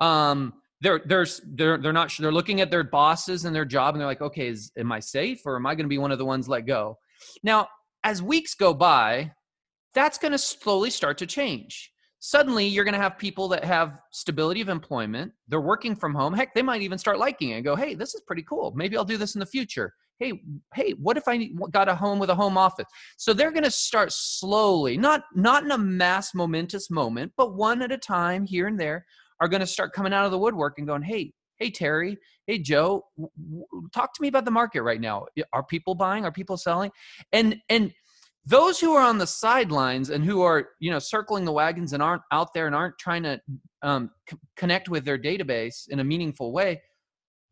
Um, 0.00 0.54
they're 0.80 1.00
they're 1.06 1.26
they're 1.54 1.78
they're 1.78 1.92
not 1.92 2.10
sure. 2.10 2.24
they're 2.24 2.32
looking 2.32 2.60
at 2.60 2.70
their 2.70 2.84
bosses 2.84 3.44
and 3.44 3.56
their 3.56 3.64
job 3.64 3.94
and 3.94 4.00
they're 4.00 4.06
like 4.06 4.20
okay 4.20 4.48
is 4.48 4.70
am 4.76 4.92
i 4.92 5.00
safe 5.00 5.40
or 5.46 5.56
am 5.56 5.66
i 5.66 5.74
going 5.74 5.84
to 5.84 5.88
be 5.88 5.98
one 5.98 6.12
of 6.12 6.18
the 6.18 6.24
ones 6.24 6.48
let 6.48 6.66
go 6.66 6.98
now 7.42 7.66
as 8.04 8.22
weeks 8.22 8.54
go 8.54 8.74
by 8.74 9.32
that's 9.94 10.18
going 10.18 10.32
to 10.32 10.38
slowly 10.38 10.90
start 10.90 11.16
to 11.16 11.26
change 11.26 11.90
suddenly 12.26 12.66
you're 12.66 12.84
going 12.84 12.94
to 12.94 13.00
have 13.00 13.18
people 13.18 13.48
that 13.48 13.64
have 13.64 13.98
stability 14.10 14.60
of 14.60 14.68
employment 14.68 15.30
they're 15.48 15.60
working 15.60 15.94
from 15.94 16.14
home 16.14 16.32
heck 16.32 16.54
they 16.54 16.62
might 16.62 16.80
even 16.80 16.98
start 16.98 17.18
liking 17.18 17.50
it 17.50 17.56
and 17.56 17.64
go 17.64 17.76
hey 17.76 17.94
this 17.94 18.14
is 18.14 18.22
pretty 18.26 18.42
cool 18.42 18.72
maybe 18.74 18.96
i'll 18.96 19.04
do 19.04 19.18
this 19.18 19.34
in 19.34 19.40
the 19.40 19.46
future 19.46 19.92
hey 20.18 20.32
hey 20.74 20.92
what 20.92 21.16
if 21.16 21.28
i 21.28 21.48
got 21.70 21.88
a 21.88 21.94
home 21.94 22.18
with 22.18 22.30
a 22.30 22.34
home 22.34 22.56
office 22.56 22.86
so 23.18 23.32
they're 23.32 23.50
going 23.50 23.64
to 23.64 23.70
start 23.70 24.10
slowly 24.10 24.96
not 24.96 25.24
not 25.34 25.64
in 25.64 25.70
a 25.72 25.78
mass 25.78 26.34
momentous 26.34 26.90
moment 26.90 27.30
but 27.36 27.54
one 27.54 27.82
at 27.82 27.92
a 27.92 27.98
time 27.98 28.46
here 28.46 28.68
and 28.68 28.80
there 28.80 29.04
are 29.40 29.48
going 29.48 29.60
to 29.60 29.66
start 29.66 29.92
coming 29.92 30.12
out 30.12 30.24
of 30.24 30.30
the 30.30 30.38
woodwork 30.38 30.78
and 30.78 30.86
going, 30.86 31.02
hey, 31.02 31.32
hey, 31.58 31.70
Terry, 31.70 32.16
hey, 32.46 32.58
Joe, 32.58 33.04
talk 33.92 34.14
to 34.14 34.22
me 34.22 34.28
about 34.28 34.44
the 34.44 34.50
market 34.50 34.82
right 34.82 35.00
now. 35.00 35.26
Are 35.52 35.64
people 35.64 35.94
buying? 35.94 36.24
Are 36.24 36.32
people 36.32 36.56
selling? 36.56 36.90
And, 37.32 37.56
and, 37.68 37.92
those 38.46 38.78
who 38.78 38.94
are 38.94 39.02
on 39.02 39.18
the 39.18 39.26
sidelines 39.26 40.10
and 40.10 40.24
who 40.24 40.42
are 40.42 40.68
you 40.80 40.90
know 40.90 40.98
circling 40.98 41.44
the 41.44 41.52
wagons 41.52 41.92
and 41.92 42.02
aren't 42.02 42.22
out 42.32 42.52
there 42.54 42.66
and 42.66 42.74
aren't 42.74 42.98
trying 42.98 43.22
to 43.22 43.40
um, 43.82 44.10
c- 44.28 44.36
connect 44.56 44.88
with 44.88 45.04
their 45.04 45.18
database 45.18 45.88
in 45.88 46.00
a 46.00 46.04
meaningful 46.04 46.52
way 46.52 46.80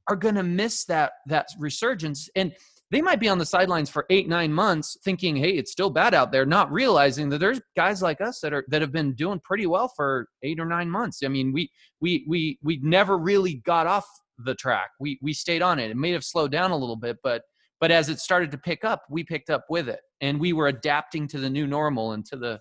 are 0.09 0.16
going 0.16 0.34
to 0.34 0.43
miss 0.43 0.84
that 0.86 1.12
that 1.26 1.49
resurgence. 1.59 2.28
And 2.36 2.55
they 2.90 3.01
might 3.01 3.20
be 3.20 3.28
on 3.28 3.38
the 3.38 3.47
sidelines 3.47 3.88
for 3.88 4.05
eight 4.11 4.28
nine 4.28 4.53
months 4.53 4.99
thinking 5.03 5.34
hey 5.34 5.53
it's 5.53 5.72
still 5.72 5.88
bad 5.88 6.12
out 6.12 6.30
there 6.30 6.45
not 6.45 6.70
realizing 6.70 7.30
that 7.30 7.38
there's 7.38 7.61
guys 7.74 8.03
like 8.03 8.20
us 8.20 8.40
that 8.40 8.53
are 8.53 8.64
that 8.68 8.82
have 8.82 8.93
been 8.93 9.14
doing 9.14 9.40
pretty 9.43 9.66
well 9.66 9.90
for 9.97 10.28
eight 10.43 10.61
or 10.61 10.66
nine 10.66 10.90
months. 10.90 11.20
I 11.24 11.28
mean 11.28 11.53
we 11.53 11.70
we 12.01 12.24
we 12.28 12.59
we 12.62 12.80
never 12.82 13.16
really 13.16 13.62
got 13.64 13.86
off 13.86 14.07
the 14.38 14.55
track. 14.55 14.90
We 15.01 15.18
we 15.22 15.32
stayed 15.32 15.62
on 15.62 15.78
it. 15.78 15.90
It 15.90 15.97
may 15.97 16.11
have 16.12 16.24
slowed 16.24 16.53
down 16.53 16.70
a 16.70 16.76
little 16.76 16.97
bit 16.97 17.18
but 17.22 17.43
but 17.80 17.90
as 17.90 18.09
it 18.09 18.20
started 18.20 18.51
to 18.51 18.59
pick 18.59 18.84
up 18.84 19.03
we 19.09 19.24
picked 19.24 19.51
up 19.51 19.64
with 19.70 19.88
it 19.88 20.01
and 20.22 20.40
we 20.40 20.54
were 20.54 20.68
adapting 20.68 21.28
to 21.28 21.38
the 21.38 21.50
new 21.50 21.66
normal 21.66 22.12
and 22.12 22.24
to 22.26 22.36
the 22.36 22.58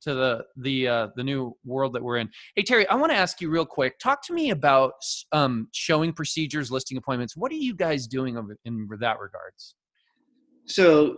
to 0.00 0.14
the 0.14 0.44
the 0.56 0.86
uh, 0.86 1.08
the 1.16 1.24
new 1.24 1.56
world 1.64 1.92
that 1.94 2.02
we're 2.02 2.18
in. 2.18 2.30
Hey 2.54 2.62
Terry, 2.62 2.88
I 2.88 2.94
want 2.94 3.10
to 3.10 3.18
ask 3.18 3.40
you 3.40 3.50
real 3.50 3.66
quick. 3.66 3.98
Talk 3.98 4.24
to 4.26 4.32
me 4.32 4.50
about 4.50 4.92
um, 5.32 5.68
showing 5.72 6.12
procedures, 6.12 6.70
listing 6.70 6.96
appointments. 6.98 7.36
What 7.36 7.50
are 7.50 7.56
you 7.56 7.74
guys 7.74 8.06
doing 8.06 8.36
in 8.64 8.88
that 9.00 9.18
regards? 9.18 9.74
So, 10.66 11.16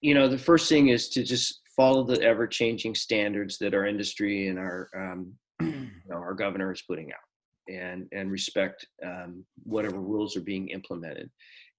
you 0.00 0.14
know, 0.14 0.28
the 0.28 0.38
first 0.38 0.68
thing 0.68 0.88
is 0.88 1.08
to 1.10 1.24
just 1.24 1.60
follow 1.76 2.04
the 2.04 2.22
ever 2.22 2.46
changing 2.46 2.94
standards 2.94 3.58
that 3.58 3.74
our 3.74 3.86
industry 3.86 4.48
and 4.48 4.58
our 4.58 4.88
um, 4.96 5.32
you 5.60 5.90
know, 6.08 6.16
our 6.16 6.34
governor 6.34 6.70
is 6.72 6.82
putting 6.82 7.10
out, 7.10 7.74
and 7.74 8.06
and 8.12 8.30
respect 8.30 8.86
um, 9.04 9.44
whatever 9.64 10.00
rules 10.00 10.36
are 10.36 10.42
being 10.42 10.68
implemented. 10.68 11.28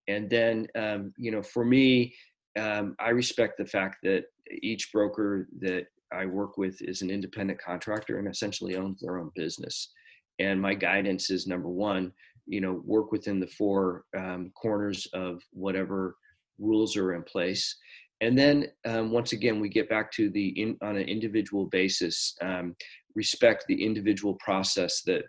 And 0.08 0.30
then, 0.30 0.68
um, 0.76 1.14
you 1.18 1.32
know, 1.32 1.44
for 1.44 1.64
me, 1.64 2.16
um, 2.60 2.96
I 3.00 3.10
respect 3.10 3.58
the 3.58 3.66
fact 3.66 3.98
that 4.04 4.26
each 4.62 4.92
broker 4.92 5.48
that 5.60 5.86
I 6.14 6.26
work 6.26 6.58
with 6.58 6.82
is 6.82 7.02
an 7.02 7.10
independent 7.10 7.62
contractor 7.62 8.20
and 8.20 8.28
essentially 8.28 8.76
owns 8.76 9.02
their 9.02 9.18
own 9.18 9.32
business. 9.36 9.92
And 10.40 10.62
my 10.62 10.74
guidance 10.74 11.30
is 11.30 11.48
number 11.48 11.70
one, 11.70 12.12
you 12.48 12.62
know, 12.62 12.82
work 12.84 13.12
within 13.12 13.40
the 13.40 13.48
four 13.48 14.04
um, 14.18 14.52
corners 14.62 15.08
of 15.14 15.42
whatever 15.52 16.16
rules 16.60 16.98
are 16.98 17.14
in 17.14 17.24
place. 17.24 17.78
And 18.22 18.38
then 18.38 18.68
um, 18.86 19.12
once 19.12 19.32
again, 19.32 19.60
we 19.60 19.70
get 19.70 19.90
back 19.90 20.12
to 20.14 20.30
the 20.30 20.50
in, 20.50 20.78
on 20.82 20.96
an 20.96 21.08
individual 21.08 21.66
basis, 21.68 22.36
um, 22.42 22.76
respect 23.16 23.66
the 23.68 23.84
individual 23.84 24.36
process 24.36 25.02
that 25.04 25.24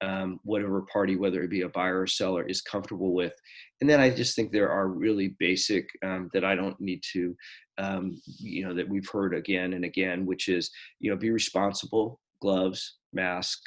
um, 0.00 0.40
whatever 0.44 0.82
party, 0.92 1.16
whether 1.16 1.42
it 1.42 1.50
be 1.50 1.62
a 1.62 1.68
buyer 1.68 2.00
or 2.00 2.06
seller, 2.06 2.44
is 2.44 2.60
comfortable 2.60 3.12
with. 3.12 3.32
And 3.80 3.88
then 3.88 4.00
I 4.00 4.10
just 4.10 4.36
think 4.36 4.52
there 4.52 4.70
are 4.70 4.88
really 4.88 5.36
basic 5.38 5.88
um, 6.04 6.30
that 6.32 6.44
I 6.44 6.54
don't 6.54 6.80
need 6.80 7.02
to, 7.12 7.36
um, 7.78 8.20
you 8.26 8.66
know, 8.66 8.74
that 8.74 8.88
we've 8.88 9.08
heard 9.08 9.34
again 9.34 9.72
and 9.72 9.84
again, 9.84 10.26
which 10.26 10.48
is, 10.48 10.70
you 11.00 11.10
know, 11.10 11.16
be 11.16 11.30
responsible, 11.30 12.20
gloves, 12.40 12.98
mask, 13.12 13.60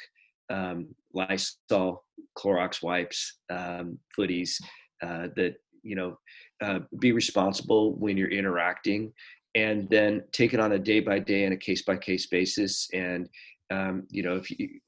um, 0.50 0.88
Lysol, 1.14 2.04
Clorox 2.38 2.82
wipes, 2.82 3.38
um, 3.50 3.98
footies, 4.18 4.60
uh, 5.02 5.28
that, 5.36 5.56
you 5.82 5.96
know, 5.96 6.18
uh, 6.62 6.80
be 6.98 7.12
responsible 7.12 7.94
when 7.96 8.16
you're 8.16 8.30
interacting 8.30 9.12
and 9.54 9.88
then 9.90 10.22
take 10.32 10.54
it 10.54 10.60
on 10.60 10.72
a 10.72 10.78
day 10.78 11.00
by 11.00 11.18
day 11.18 11.44
and 11.44 11.52
a 11.52 11.56
case 11.56 11.82
by 11.82 11.96
case 11.96 12.26
basis. 12.26 12.88
And, 12.94 13.28
um, 13.70 14.06
you 14.10 14.22
know, 14.22 14.36
if 14.36 14.50
you, 14.50 14.80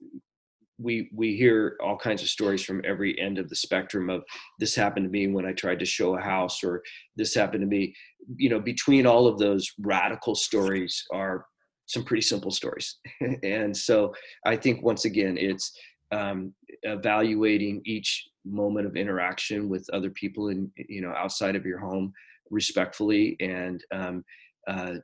we 0.79 1.09
we 1.14 1.37
hear 1.37 1.77
all 1.83 1.97
kinds 1.97 2.22
of 2.22 2.29
stories 2.29 2.64
from 2.64 2.83
every 2.85 3.18
end 3.20 3.39
of 3.39 3.49
the 3.49 3.57
spectrum 3.57 4.11
of 4.11 4.25
this 4.59 4.75
happened 4.75 5.07
to 5.07 5.11
me 5.11 5.29
when 5.29 5.47
I 5.47 5.53
tried 5.53 5.79
to 5.79 5.85
show 5.85 6.16
a 6.16 6.20
house 6.20 6.64
or 6.64 6.83
this 7.16 7.35
happened 7.35 7.62
to 7.62 7.66
me. 7.66 7.95
You 8.37 8.51
know, 8.51 8.61
between 8.61 9.07
all 9.07 9.27
of 9.27 9.39
those 9.39 9.70
radical 9.81 10.35
stories 10.35 11.05
are 11.12 11.47
some 11.87 12.05
pretty 12.05 12.22
simple 12.22 12.51
stories. 12.51 12.99
and 13.43 13.77
so 13.77 14.14
I 14.47 14.57
think 14.57 14.83
once 14.83 15.05
again, 15.05 15.37
it's 15.39 15.72
um, 16.12 16.55
evaluating 16.83 17.83
each 17.85 18.29
moment 18.45 18.87
of 18.87 18.97
interaction 18.97 19.68
with 19.68 19.89
other 19.93 20.11
people 20.11 20.49
and 20.49 20.70
you 20.77 21.01
know 21.01 21.12
outside 21.16 21.57
of 21.57 21.64
your 21.64 21.79
home 21.79 22.12
respectfully 22.51 23.37
and 23.41 23.83
um, 23.93 24.22
uh, 24.68 24.95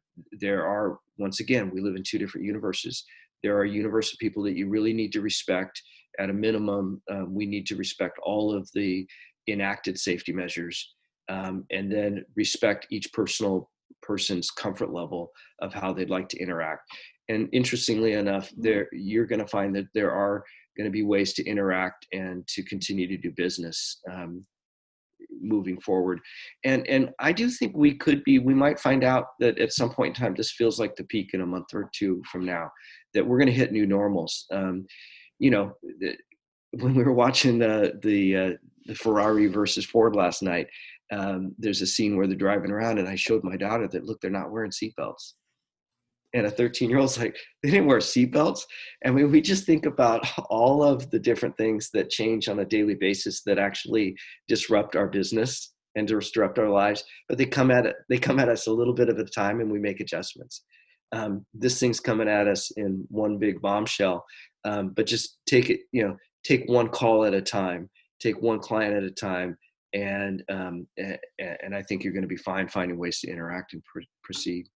there 0.41 0.67
are 0.67 0.99
once 1.19 1.41
again 1.41 1.71
we 1.71 1.81
live 1.81 1.97
in 1.97 2.03
two 2.03 2.19
different 2.19 2.47
universes 2.47 3.05
there 3.43 3.57
are 3.57 3.65
universal 3.65 4.17
people 4.21 4.43
that 4.45 4.57
you 4.57 4.69
really 4.69 4.93
need 4.93 5.13
to 5.13 5.21
respect. 5.21 5.81
At 6.19 6.31
a 6.31 6.35
minimum, 6.35 7.01
um, 7.11 7.35
we 7.35 7.47
need 7.47 7.67
to 7.67 7.77
respect 7.77 8.19
all 8.23 8.55
of 8.55 8.69
the 8.75 9.07
enacted 9.49 9.99
safety 9.99 10.33
measures, 10.33 10.95
um, 11.29 11.65
and 11.71 11.91
then 11.91 12.25
respect 12.37 12.87
each 12.91 13.13
personal 13.13 13.71
person's 14.03 14.51
comfort 14.51 14.93
level 14.93 15.31
of 15.61 15.73
how 15.73 15.93
they'd 15.93 16.11
like 16.11 16.29
to 16.29 16.39
interact. 16.39 16.83
And 17.29 17.49
interestingly 17.53 18.15
enough, 18.15 18.51
there 18.57 18.89
you're 18.93 19.27
going 19.27 19.41
to 19.41 19.47
find 19.47 19.75
that 19.77 19.87
there 19.95 20.11
are 20.11 20.43
going 20.77 20.87
to 20.87 20.91
be 20.91 21.03
ways 21.03 21.33
to 21.35 21.45
interact 21.45 22.07
and 22.13 22.47
to 22.49 22.63
continue 22.65 23.07
to 23.07 23.17
do 23.17 23.31
business 23.37 24.01
um, 24.11 24.45
moving 25.41 25.81
forward 25.81 26.21
and 26.65 26.87
and 26.87 27.11
i 27.19 27.33
do 27.33 27.49
think 27.49 27.77
we 27.77 27.95
could 27.95 28.23
be 28.25 28.39
we 28.39 28.55
might 28.55 28.79
find 28.79 29.03
out 29.05 29.27
that 29.41 29.59
at 29.59 29.73
some 29.73 29.91
point 29.91 30.17
in 30.17 30.23
time 30.23 30.35
this 30.37 30.53
feels 30.53 30.79
like 30.79 30.95
the 30.97 31.05
peak 31.05 31.31
in 31.33 31.41
a 31.41 31.47
month 31.47 31.67
or 31.75 31.91
two 31.95 32.23
from 32.31 32.45
now 32.45 32.69
that 33.15 33.27
we're 33.27 33.39
going 33.39 33.47
to 33.47 33.53
hit 33.53 33.73
new 33.73 33.87
normals. 33.87 34.47
Um, 34.53 34.87
you 35.39 35.51
know, 35.51 35.73
when 36.73 36.95
we 36.95 37.03
were 37.03 37.13
watching 37.13 37.59
the 37.59 37.99
the, 38.03 38.37
uh, 38.37 38.51
the 38.87 38.95
Ferrari 38.95 39.47
versus 39.47 39.85
Ford 39.85 40.17
last 40.17 40.43
night, 40.43 40.67
um, 41.13 41.55
there's 41.59 41.83
a 41.83 41.87
scene 41.87 42.17
where 42.17 42.27
they're 42.27 42.37
driving 42.37 42.71
around, 42.71 42.99
and 42.99 43.09
I 43.09 43.17
showed 43.17 43.43
my 43.43 43.57
daughter 43.57 43.89
that 43.89 44.05
look, 44.05 44.21
they're 44.21 44.31
not 44.31 44.51
wearing 44.51 44.71
seatbelts. 44.71 45.35
And 46.33 46.47
a 46.47 46.51
13 46.51 46.91
year 46.91 46.99
old's 46.99 47.19
like, 47.19 47.37
they 47.63 47.71
didn't 47.71 47.87
wear 47.87 47.99
seatbelts. 47.99 48.61
And 49.03 49.15
when 49.15 49.31
we 49.31 49.41
just 49.41 49.65
think 49.65 49.87
about 49.87 50.27
all 50.51 50.83
of 50.83 51.11
the 51.11 51.19
different 51.19 51.57
things 51.57 51.91
that 51.93 52.11
change 52.11 52.49
on 52.49 52.61
a 52.61 52.65
daily 52.65 52.95
basis 52.95 53.43
that 53.47 53.59
actually 53.59 54.17
disrupt 54.49 54.97
our 54.97 55.09
business 55.09 55.73
and 55.97 56.07
disrupt 56.07 56.59
our 56.59 56.69
lives, 56.69 57.03
but 57.29 57.37
they 57.37 57.47
come 57.47 57.71
at 57.71 57.87
it, 57.87 57.97
they 58.09 58.19
come 58.19 58.39
at 58.39 58.49
us 58.49 58.69
a 58.69 58.73
little 58.73 58.95
bit 58.95 59.09
at 59.09 59.19
a 59.19 59.25
time, 59.25 59.61
and 59.61 59.71
we 59.71 59.81
make 59.81 60.01
adjustments 60.01 60.63
um, 61.13 61.45
this 61.55 61.79
thing's 61.81 62.01
coming 62.01 62.29
at 62.29 62.47
us 62.47 62.71
in 62.73 63.05
one 63.09 63.39
big 63.39 63.61
bombshell. 63.61 64.25
Um, 64.65 64.91
but 64.91 65.07
just 65.07 65.39
take 65.47 65.71
it, 65.71 65.81
you 65.93 66.07
know, 66.07 66.17
take 66.45 66.69
one 66.69 66.89
call 66.89 67.25
at 67.25 67.35
a 67.35 67.41
time, 67.41 67.89
take 68.21 68.41
one 68.41 68.61
client 68.61 68.95
at 68.95 69.03
a 69.03 69.11
time, 69.11 69.57
and 69.93 70.45
um, 70.49 70.87
and 70.99 71.75
I 71.75 71.83
think 71.83 72.05
you're 72.05 72.13
going 72.13 72.23
to 72.23 72.29
be 72.29 72.37
fine 72.37 72.69
finding 72.69 72.99
ways 72.99 73.21
to 73.21 73.31
interact 73.31 73.73
and 73.73 73.83
pr- 73.85 74.01
proceed. 74.23 74.69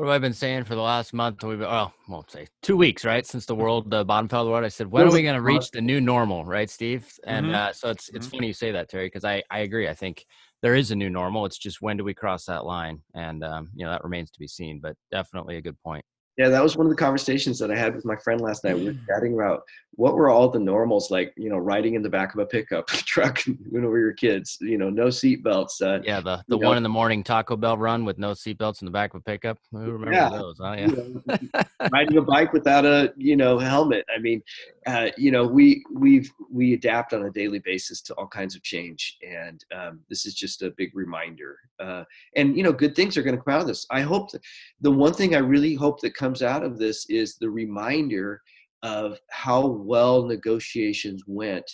What 0.00 0.06
have 0.06 0.14
I 0.14 0.18
been 0.18 0.32
saying 0.32 0.64
for 0.64 0.74
the 0.74 0.80
last 0.80 1.12
month? 1.12 1.44
We've 1.44 1.60
well, 1.60 1.92
won't 2.08 2.30
say 2.30 2.46
two 2.62 2.74
weeks, 2.74 3.04
right? 3.04 3.26
Since 3.26 3.44
the 3.44 3.54
world, 3.54 3.90
the 3.90 4.02
bottom 4.02 4.30
fell 4.30 4.46
the 4.46 4.50
world. 4.50 4.64
I 4.64 4.68
said, 4.68 4.86
when 4.86 5.06
are 5.06 5.12
we 5.12 5.20
going 5.20 5.34
to 5.34 5.42
reach 5.42 5.70
the 5.72 5.82
new 5.82 6.00
normal, 6.00 6.46
right, 6.46 6.70
Steve? 6.70 7.06
And 7.24 7.44
mm-hmm. 7.44 7.54
uh, 7.54 7.72
so 7.74 7.90
it's 7.90 8.08
it's 8.08 8.26
mm-hmm. 8.26 8.36
funny 8.38 8.46
you 8.46 8.54
say 8.54 8.70
that, 8.70 8.88
Terry, 8.88 9.08
because 9.08 9.26
I 9.26 9.42
I 9.50 9.58
agree. 9.58 9.88
I 9.88 9.92
think 9.92 10.24
there 10.62 10.74
is 10.74 10.90
a 10.90 10.96
new 10.96 11.10
normal. 11.10 11.44
It's 11.44 11.58
just 11.58 11.82
when 11.82 11.98
do 11.98 12.04
we 12.04 12.14
cross 12.14 12.46
that 12.46 12.64
line? 12.64 13.02
And 13.12 13.44
um, 13.44 13.68
you 13.74 13.84
know 13.84 13.90
that 13.90 14.02
remains 14.02 14.30
to 14.30 14.38
be 14.38 14.46
seen. 14.46 14.80
But 14.80 14.96
definitely 15.10 15.58
a 15.58 15.60
good 15.60 15.76
point. 15.82 16.02
Yeah, 16.38 16.48
that 16.48 16.62
was 16.62 16.78
one 16.78 16.86
of 16.86 16.90
the 16.90 16.96
conversations 16.96 17.58
that 17.58 17.70
I 17.70 17.76
had 17.76 17.94
with 17.94 18.06
my 18.06 18.16
friend 18.16 18.40
last 18.40 18.64
night. 18.64 18.78
We 18.78 18.86
were 18.86 18.92
mm. 18.92 19.06
chatting 19.06 19.34
about 19.34 19.64
what 20.00 20.14
were 20.14 20.30
all 20.30 20.48
the 20.48 20.58
normals 20.58 21.10
like, 21.10 21.34
you 21.36 21.50
know, 21.50 21.58
riding 21.58 21.92
in 21.92 22.00
the 22.00 22.08
back 22.08 22.32
of 22.32 22.40
a 22.40 22.46
pickup 22.46 22.86
truck 22.88 23.38
when 23.68 23.82
we 23.82 24.00
were 24.00 24.14
kids, 24.14 24.56
you 24.62 24.78
know, 24.78 24.88
no 24.88 25.08
seatbelts. 25.08 25.82
Uh, 25.82 26.00
yeah, 26.02 26.22
the, 26.22 26.42
the 26.48 26.56
one 26.56 26.70
know. 26.70 26.76
in 26.78 26.82
the 26.82 26.88
morning 26.88 27.22
Taco 27.22 27.54
Bell 27.54 27.76
run 27.76 28.06
with 28.06 28.16
no 28.16 28.30
seatbelts 28.30 28.80
in 28.80 28.86
the 28.86 28.90
back 28.90 29.12
of 29.12 29.20
a 29.20 29.22
pickup. 29.22 29.58
Who 29.72 29.92
remembers 29.92 30.16
yeah. 30.16 30.30
those? 30.30 30.56
Huh? 30.58 30.72
Yeah. 30.72 30.86
You 30.86 31.22
know, 31.26 31.38
riding 31.92 32.16
a 32.16 32.22
bike 32.22 32.54
without 32.54 32.86
a, 32.86 33.12
you 33.18 33.36
know, 33.36 33.58
helmet. 33.58 34.06
I 34.16 34.18
mean, 34.18 34.42
uh, 34.86 35.10
you 35.18 35.30
know, 35.30 35.46
we 35.46 35.84
we've 35.92 36.32
we 36.50 36.72
adapt 36.72 37.12
on 37.12 37.26
a 37.26 37.30
daily 37.30 37.58
basis 37.58 38.00
to 38.02 38.14
all 38.14 38.26
kinds 38.26 38.56
of 38.56 38.62
change, 38.62 39.18
and 39.22 39.62
um, 39.76 40.00
this 40.08 40.24
is 40.24 40.32
just 40.32 40.62
a 40.62 40.70
big 40.78 40.96
reminder. 40.96 41.58
Uh, 41.78 42.04
and 42.36 42.56
you 42.56 42.62
know, 42.62 42.72
good 42.72 42.96
things 42.96 43.18
are 43.18 43.22
going 43.22 43.36
to 43.36 43.42
come 43.42 43.52
out 43.52 43.60
of 43.60 43.66
this. 43.66 43.86
I 43.90 44.00
hope 44.00 44.30
that 44.30 44.40
the 44.80 44.90
one 44.90 45.12
thing 45.12 45.34
I 45.34 45.40
really 45.40 45.74
hope 45.74 46.00
that 46.00 46.14
comes 46.14 46.42
out 46.42 46.64
of 46.64 46.78
this 46.78 47.04
is 47.10 47.36
the 47.36 47.50
reminder 47.50 48.40
of 48.82 49.18
how 49.30 49.66
well 49.66 50.24
negotiations 50.24 51.22
went 51.26 51.70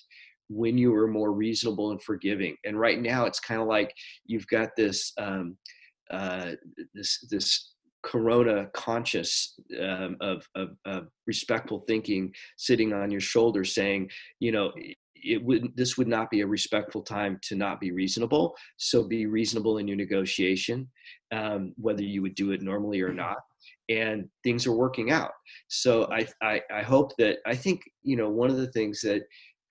when 0.49 0.79
you 0.79 0.93
were 0.93 1.09
more 1.09 1.33
reasonable 1.33 1.91
and 1.91 2.03
forgiving. 2.03 2.57
And 2.65 2.79
right 2.79 3.01
now, 3.01 3.27
it's 3.27 3.41
kind 3.41 3.61
of 3.61 3.67
like 3.67 3.93
you've 4.27 4.47
got 4.47 4.71
this 4.77 5.13
um, 5.19 5.57
uh, 6.11 6.53
this 6.95 7.27
this 7.31 7.73
corona 8.03 8.69
conscious 8.73 9.59
um, 9.83 10.17
of, 10.21 10.47
of, 10.55 10.69
of, 10.85 11.09
respectful 11.27 11.85
thinking 11.89 12.33
sitting 12.57 12.93
on 12.93 13.11
your 13.11 13.21
shoulder 13.21 13.65
saying 13.65 14.09
you 14.39 14.53
know 14.53 14.71
it 15.17 15.43
would 15.43 15.77
this 15.77 15.99
would 15.99 16.07
not 16.07 16.31
be 16.31 16.43
a 16.43 16.47
respectful 16.47 17.03
time 17.03 17.37
to 17.43 17.57
not 17.57 17.81
be 17.81 17.91
reasonable 17.91 18.55
so 18.77 19.03
be 19.03 19.27
reasonable 19.27 19.79
in 19.79 19.89
your 19.89 19.97
negotiation 19.97 20.89
um, 21.33 21.73
whether 21.77 22.03
you 22.03 22.23
would 22.23 22.37
do 22.37 22.53
it 22.53 22.63
normally 22.63 23.01
or 23.01 23.13
not 23.13 23.39
and 23.89 24.29
things 24.43 24.67
are 24.67 24.73
working 24.73 25.11
out 25.11 25.31
so 25.69 26.11
I, 26.11 26.27
I 26.43 26.61
i 26.73 26.83
hope 26.83 27.13
that 27.19 27.39
i 27.47 27.55
think 27.55 27.83
you 28.03 28.17
know 28.17 28.29
one 28.29 28.51
of 28.51 28.57
the 28.57 28.73
things 28.73 29.01
that 29.03 29.23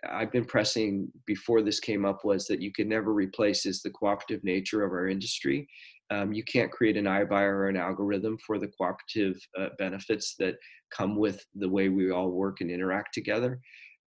I've 0.09 0.32
been 0.32 0.45
pressing 0.45 1.11
before 1.26 1.61
this 1.61 1.80
came 1.80 2.05
up 2.05 2.24
was 2.24 2.45
that 2.47 2.61
you 2.61 2.72
can 2.72 2.88
never 2.88 3.13
replace 3.13 3.66
is 3.66 3.82
the 3.82 3.89
cooperative 3.89 4.43
nature 4.43 4.84
of 4.84 4.91
our 4.91 5.07
industry. 5.07 5.68
Um, 6.11 6.34
you 6.34 6.43
can't 6.43 6.72
create 6.72 6.97
an 6.97 7.05
iBuyer 7.05 7.53
or 7.53 7.68
an 7.68 7.78
algorithm 7.78 8.38
for 8.45 8.59
the 8.59 8.68
cooperative 8.68 9.39
uh, 9.59 9.70
benefits 9.78 10.36
that 10.39 10.55
come 10.91 11.16
with 11.16 11.43
the 11.55 11.70
way 11.70 11.89
we 11.89 12.11
all 12.11 12.30
work 12.30 12.61
and 12.61 12.70
interact 12.70 13.13
together. 13.13 13.59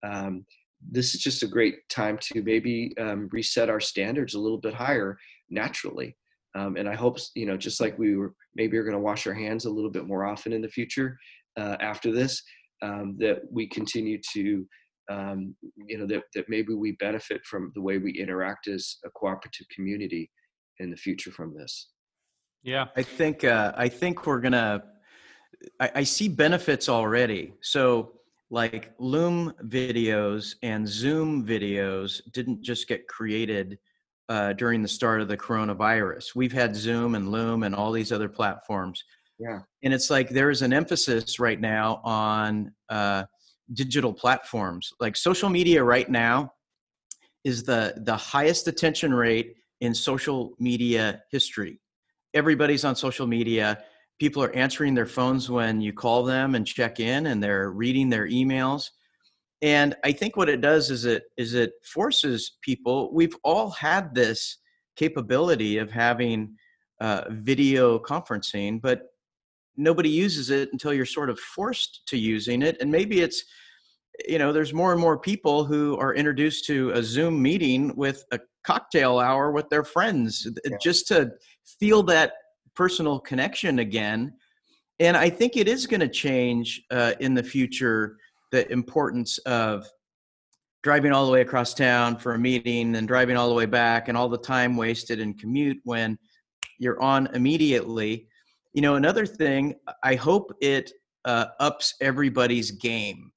Um, 0.05 0.45
this 0.91 1.15
is 1.15 1.21
just 1.21 1.43
a 1.43 1.49
great 1.49 1.77
time 1.89 2.19
to 2.23 2.43
maybe 2.43 2.93
um, 3.01 3.29
reset 3.33 3.69
our 3.69 3.81
standards 3.81 4.35
a 4.35 4.41
little 4.41 4.59
bit 4.59 4.75
higher 4.75 5.19
naturally. 5.51 6.17
Um, 6.55 6.77
and 6.77 6.89
I 6.89 6.95
hope, 6.95 7.19
you 7.35 7.47
know, 7.47 7.57
just 7.57 7.81
like 7.81 7.99
we 7.99 8.17
were 8.17 8.35
maybe 8.55 8.77
are 8.79 8.85
going 8.85 8.95
to 8.95 9.01
wash 9.01 9.27
our 9.27 9.35
hands 9.35 9.65
a 9.65 9.71
little 9.71 9.91
bit 9.91 10.07
more 10.07 10.25
often 10.25 10.53
in 10.53 10.63
the 10.63 10.69
future 10.69 11.19
uh, 11.59 11.77
after 11.81 12.11
this, 12.11 12.43
um, 12.83 13.17
that 13.19 13.41
we 13.51 13.69
continue 13.69 14.19
to 14.33 14.67
um, 15.11 15.55
you 15.87 15.97
know 15.99 16.07
that, 16.07 16.23
that 16.35 16.49
maybe 16.49 16.75
we 16.75 16.93
benefit 16.93 17.45
from 17.45 17.73
the 17.75 17.81
way 17.81 17.99
we 17.99 18.13
interact 18.13 18.69
as 18.69 18.97
a 19.05 19.11
cooperative 19.11 19.67
community 19.75 20.31
in 20.81 20.91
the 20.91 20.97
future 20.97 21.31
from 21.31 21.57
this. 21.57 21.91
Yeah. 22.63 22.87
I 22.97 23.03
think 23.03 23.45
uh, 23.45 23.73
i 23.77 23.89
think 23.89 24.27
we're 24.27 24.41
gonna 24.41 24.83
I, 25.81 25.91
I 25.97 26.03
see 26.03 26.29
benefits 26.29 26.89
already. 26.89 27.55
So 27.61 28.13
like 28.51 28.93
loom 28.99 29.53
videos 29.65 30.55
and 30.63 30.89
zoom 30.89 31.47
videos 31.47 32.21
didn't 32.33 32.63
just 32.63 32.89
get 32.89 33.07
created 33.09 33.79
uh, 34.29 34.53
during 34.53 34.83
the 34.83 34.89
start 34.89 35.21
of 35.21 35.29
the 35.29 35.37
coronavirus. 35.37 36.35
We've 36.35 36.53
had 36.53 36.77
zoom 36.77 37.15
and 37.15 37.31
loom 37.31 37.63
and 37.63 37.75
all 37.75 37.93
these 37.93 38.13
other 38.13 38.29
platforms. 38.29 39.03
Yeah. 39.39 39.61
And 39.83 39.95
it's 39.95 40.11
like 40.11 40.29
there's 40.29 40.63
an 40.63 40.73
emphasis 40.73 41.39
right 41.39 41.61
now 41.61 42.01
on 42.05 42.73
uh, 42.89 43.25
digital 43.73 44.13
platforms. 44.13 44.93
Like 45.01 45.17
social 45.17 45.49
media 45.49 45.83
right 45.83 46.09
now 46.09 46.53
is 47.45 47.63
the 47.63 47.95
the 48.05 48.17
highest 48.17 48.69
attention 48.69 49.15
rate 49.15 49.57
in 49.81 49.95
social 49.95 50.55
media 50.59 51.23
history. 51.31 51.81
Everybody's 52.35 52.85
on 52.85 52.97
social 52.97 53.27
media. 53.27 53.83
People 54.19 54.43
are 54.43 54.53
answering 54.55 54.95
their 54.95 55.07
phones 55.07 55.49
when 55.49 55.81
you 55.81 55.93
call 55.93 56.25
them 56.25 56.57
and 56.57 56.67
check 56.67 56.99
in 56.99 57.27
and 57.27 57.43
they're 57.43 57.71
reading 57.71 58.11
their 58.11 58.27
emails 58.27 58.91
and 59.63 59.97
i 60.05 60.13
think 60.13 60.37
what 60.37 60.49
it 60.49 60.61
does 60.61 60.91
is 60.91 61.05
it 61.05 61.25
is 61.37 61.55
it 61.55 61.73
forces 61.83 62.59
people 62.63 63.13
we've 63.13 63.37
all 63.45 63.71
had 63.71 64.15
this 64.15 64.59
capability 64.97 65.79
of 65.79 65.91
having 65.91 66.55
uh, 67.01 67.23
video 67.31 67.99
conferencing 67.99 68.81
but 68.81 69.03
nobody 69.77 70.09
uses 70.09 70.51
it 70.51 70.69
until 70.73 70.93
you're 70.93 71.07
sort 71.07 71.31
of 71.31 71.39
forced 71.39 72.03
to 72.07 72.19
using 72.19 72.63
it 72.63 72.77
and 72.81 72.91
maybe 72.91 73.21
it's 73.21 73.45
you 74.29 74.39
know 74.39 74.53
there's 74.53 74.75
more 74.75 74.93
and 74.93 75.01
more 75.01 75.19
people 75.19 75.65
who 75.65 75.97
are 75.99 76.15
introduced 76.15 76.65
to 76.67 76.91
a 76.91 77.03
zoom 77.03 77.41
meeting 77.41 77.95
with 77.97 78.25
a 78.33 78.41
cocktail 78.65 79.19
hour 79.19 79.53
with 79.53 79.69
their 79.71 79.85
friends 79.85 80.49
yeah. 80.65 80.77
just 80.83 81.07
to 81.07 81.31
feel 81.79 82.03
that 82.03 82.33
personal 82.75 83.21
connection 83.21 83.79
again 83.79 84.33
and 84.99 85.17
i 85.17 85.31
think 85.31 85.57
it 85.57 85.69
is 85.69 85.87
going 85.87 86.01
to 86.01 86.09
change 86.09 86.83
uh, 86.91 87.13
in 87.21 87.35
the 87.35 87.43
future 87.43 88.17
the 88.51 88.71
importance 88.73 89.39
of 89.39 89.87
driving 90.83 91.13
all 91.13 91.27
the 91.27 91.33
way 91.33 91.41
across 91.41 91.75
town 91.75 92.17
for 92.17 92.35
a 92.35 92.39
meeting 92.39 92.97
and 92.97 93.09
driving 93.09 93.37
all 93.37 93.49
the 93.49 93.55
way 93.55 93.67
back 93.67 94.09
and 94.09 94.17
all 94.17 94.29
the 94.29 94.39
time 94.39 94.77
wasted 94.77 95.21
in 95.21 95.35
commute 95.35 95.79
when 95.85 96.19
you're 96.79 97.01
on 97.03 97.27
immediately. 97.35 98.29
You 98.73 98.83
know 98.83 98.95
another 98.95 99.27
thing 99.27 99.75
i 100.05 100.15
hope 100.15 100.53
it 100.61 100.93
uh, 101.25 101.47
ups 101.59 101.95
everybody's 102.01 102.71
game. 102.71 103.33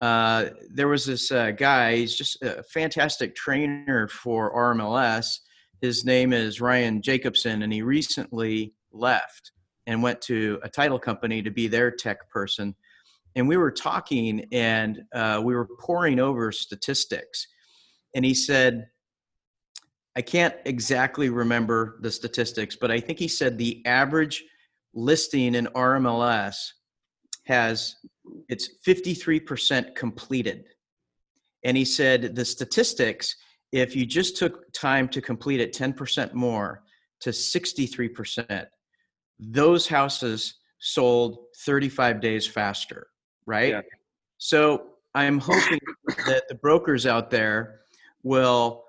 Uh, 0.00 0.46
there 0.72 0.88
was 0.88 1.04
this 1.04 1.32
uh, 1.32 1.50
guy 1.50 1.96
he's 1.96 2.16
just 2.16 2.40
a 2.42 2.62
fantastic 2.62 3.34
trainer 3.34 4.06
for 4.06 4.54
rmls 4.54 5.40
his 5.80 6.04
name 6.04 6.32
is 6.32 6.60
ryan 6.60 7.02
jacobson 7.02 7.62
and 7.62 7.72
he 7.72 7.82
recently 7.82 8.72
left 8.92 9.50
and 9.88 10.00
went 10.00 10.20
to 10.20 10.60
a 10.62 10.68
title 10.68 11.00
company 11.00 11.42
to 11.42 11.50
be 11.50 11.66
their 11.66 11.90
tech 11.90 12.30
person 12.30 12.76
and 13.36 13.46
we 13.46 13.56
were 13.56 13.70
talking 13.70 14.46
and 14.52 15.02
uh, 15.14 15.40
we 15.42 15.54
were 15.54 15.68
pouring 15.80 16.18
over 16.18 16.50
statistics 16.52 17.46
and 18.14 18.24
he 18.24 18.34
said 18.34 18.88
i 20.16 20.22
can't 20.22 20.54
exactly 20.64 21.28
remember 21.28 21.98
the 22.02 22.10
statistics 22.10 22.76
but 22.76 22.90
i 22.90 22.98
think 22.98 23.18
he 23.18 23.28
said 23.28 23.56
the 23.58 23.84
average 23.86 24.44
listing 24.94 25.54
in 25.54 25.66
RMLS 25.66 26.72
has 27.44 27.96
it's 28.48 28.68
53% 28.86 29.94
completed. 29.94 30.64
And 31.64 31.76
he 31.76 31.84
said 31.84 32.34
the 32.34 32.44
statistics, 32.44 33.34
if 33.72 33.96
you 33.96 34.06
just 34.06 34.36
took 34.36 34.70
time 34.72 35.08
to 35.08 35.20
complete 35.20 35.60
it 35.60 35.72
10% 35.72 36.34
more 36.34 36.82
to 37.20 37.30
63%, 37.30 38.66
those 39.40 39.88
houses 39.88 40.54
sold 40.78 41.38
35 41.64 42.20
days 42.20 42.46
faster, 42.46 43.08
right? 43.48 43.70
Yeah. 43.70 43.80
So 44.36 44.90
I'm 45.14 45.40
hoping 45.40 45.80
that 46.26 46.44
the 46.48 46.54
brokers 46.54 47.06
out 47.06 47.30
there 47.30 47.80
will 48.22 48.84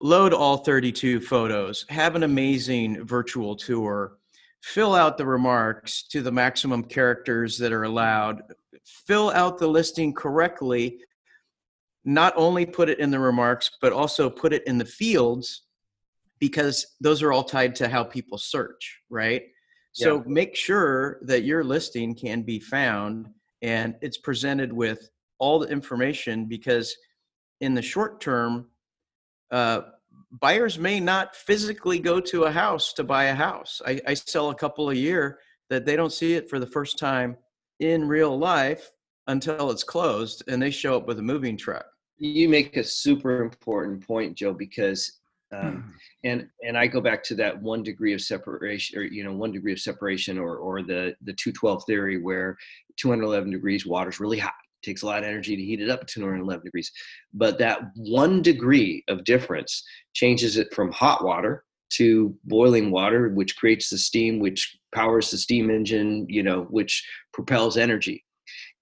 load 0.00 0.32
all 0.32 0.58
32 0.58 1.20
photos, 1.20 1.84
have 1.88 2.14
an 2.14 2.22
amazing 2.22 3.04
virtual 3.04 3.56
tour, 3.56 4.18
fill 4.62 4.94
out 4.94 5.18
the 5.18 5.26
remarks 5.26 6.04
to 6.04 6.22
the 6.22 6.30
maximum 6.30 6.84
characters 6.84 7.58
that 7.58 7.72
are 7.72 7.84
allowed, 7.84 8.42
fill 8.84 9.30
out 9.30 9.58
the 9.58 9.66
listing 9.66 10.12
correctly, 10.12 11.00
not 12.04 12.34
only 12.36 12.66
put 12.66 12.88
it 12.88 13.00
in 13.00 13.10
the 13.10 13.18
remarks, 13.18 13.70
but 13.80 13.92
also 13.92 14.30
put 14.30 14.52
it 14.52 14.64
in 14.66 14.78
the 14.78 14.84
fields 14.84 15.62
because 16.38 16.94
those 17.00 17.22
are 17.22 17.32
all 17.32 17.42
tied 17.42 17.74
to 17.74 17.88
how 17.88 18.04
people 18.04 18.38
search, 18.38 19.00
right? 19.10 19.42
So 19.92 20.16
yeah. 20.16 20.22
make 20.26 20.54
sure 20.54 21.18
that 21.22 21.42
your 21.42 21.64
listing 21.64 22.14
can 22.14 22.42
be 22.42 22.60
found 22.60 23.28
and 23.62 23.96
it's 24.00 24.18
presented 24.18 24.72
with 24.72 25.10
all 25.38 25.58
the 25.58 25.68
information 25.68 26.46
because 26.46 26.96
in 27.60 27.74
the 27.74 27.82
short 27.82 28.20
term, 28.20 28.66
uh, 29.50 29.82
buyers 30.30 30.78
may 30.78 31.00
not 31.00 31.34
physically 31.34 31.98
go 31.98 32.20
to 32.20 32.44
a 32.44 32.50
house 32.50 32.92
to 32.94 33.04
buy 33.04 33.24
a 33.24 33.34
house. 33.34 33.80
I, 33.86 34.00
I 34.06 34.14
sell 34.14 34.50
a 34.50 34.54
couple 34.54 34.90
a 34.90 34.94
year 34.94 35.38
that 35.70 35.84
they 35.84 35.96
don't 35.96 36.12
see 36.12 36.34
it 36.34 36.48
for 36.48 36.58
the 36.58 36.66
first 36.66 36.98
time 36.98 37.36
in 37.80 38.06
real 38.08 38.36
life 38.36 38.90
until 39.26 39.70
it's 39.70 39.84
closed 39.84 40.42
and 40.48 40.60
they 40.60 40.70
show 40.70 40.96
up 40.96 41.06
with 41.06 41.18
a 41.18 41.22
moving 41.22 41.56
truck. 41.56 41.86
You 42.16 42.48
make 42.48 42.76
a 42.76 42.84
super 42.84 43.42
important 43.42 44.04
point, 44.04 44.36
Joe, 44.36 44.52
because 44.52 45.17
um, 45.52 45.72
hmm. 45.72 45.90
and 46.24 46.48
and 46.62 46.76
I 46.76 46.86
go 46.86 47.00
back 47.00 47.22
to 47.24 47.34
that 47.36 47.60
one 47.60 47.82
degree 47.82 48.12
of 48.12 48.20
separation, 48.20 48.98
or 48.98 49.02
you 49.02 49.24
know, 49.24 49.32
one 49.32 49.52
degree 49.52 49.72
of 49.72 49.80
separation, 49.80 50.38
or 50.38 50.56
or 50.56 50.82
the 50.82 51.14
the 51.22 51.32
two 51.34 51.52
twelve 51.52 51.84
theory, 51.86 52.18
where 52.18 52.56
211 52.98 53.50
degrees 53.50 53.86
water's 53.86 54.20
really 54.20 54.38
hot, 54.38 54.54
It 54.82 54.86
takes 54.86 55.02
a 55.02 55.06
lot 55.06 55.20
of 55.20 55.24
energy 55.24 55.56
to 55.56 55.62
heat 55.62 55.80
it 55.80 55.88
up 55.88 56.00
to 56.00 56.14
211 56.14 56.64
degrees. 56.64 56.92
But 57.32 57.58
that 57.58 57.80
one 57.96 58.42
degree 58.42 59.04
of 59.08 59.24
difference 59.24 59.82
changes 60.14 60.56
it 60.56 60.74
from 60.74 60.92
hot 60.92 61.24
water 61.24 61.64
to 61.90 62.36
boiling 62.44 62.90
water, 62.90 63.30
which 63.30 63.56
creates 63.56 63.88
the 63.88 63.98
steam, 63.98 64.40
which 64.40 64.76
powers 64.94 65.30
the 65.30 65.38
steam 65.38 65.70
engine, 65.70 66.26
you 66.28 66.42
know, 66.42 66.62
which 66.64 67.06
propels 67.32 67.78
energy. 67.78 68.24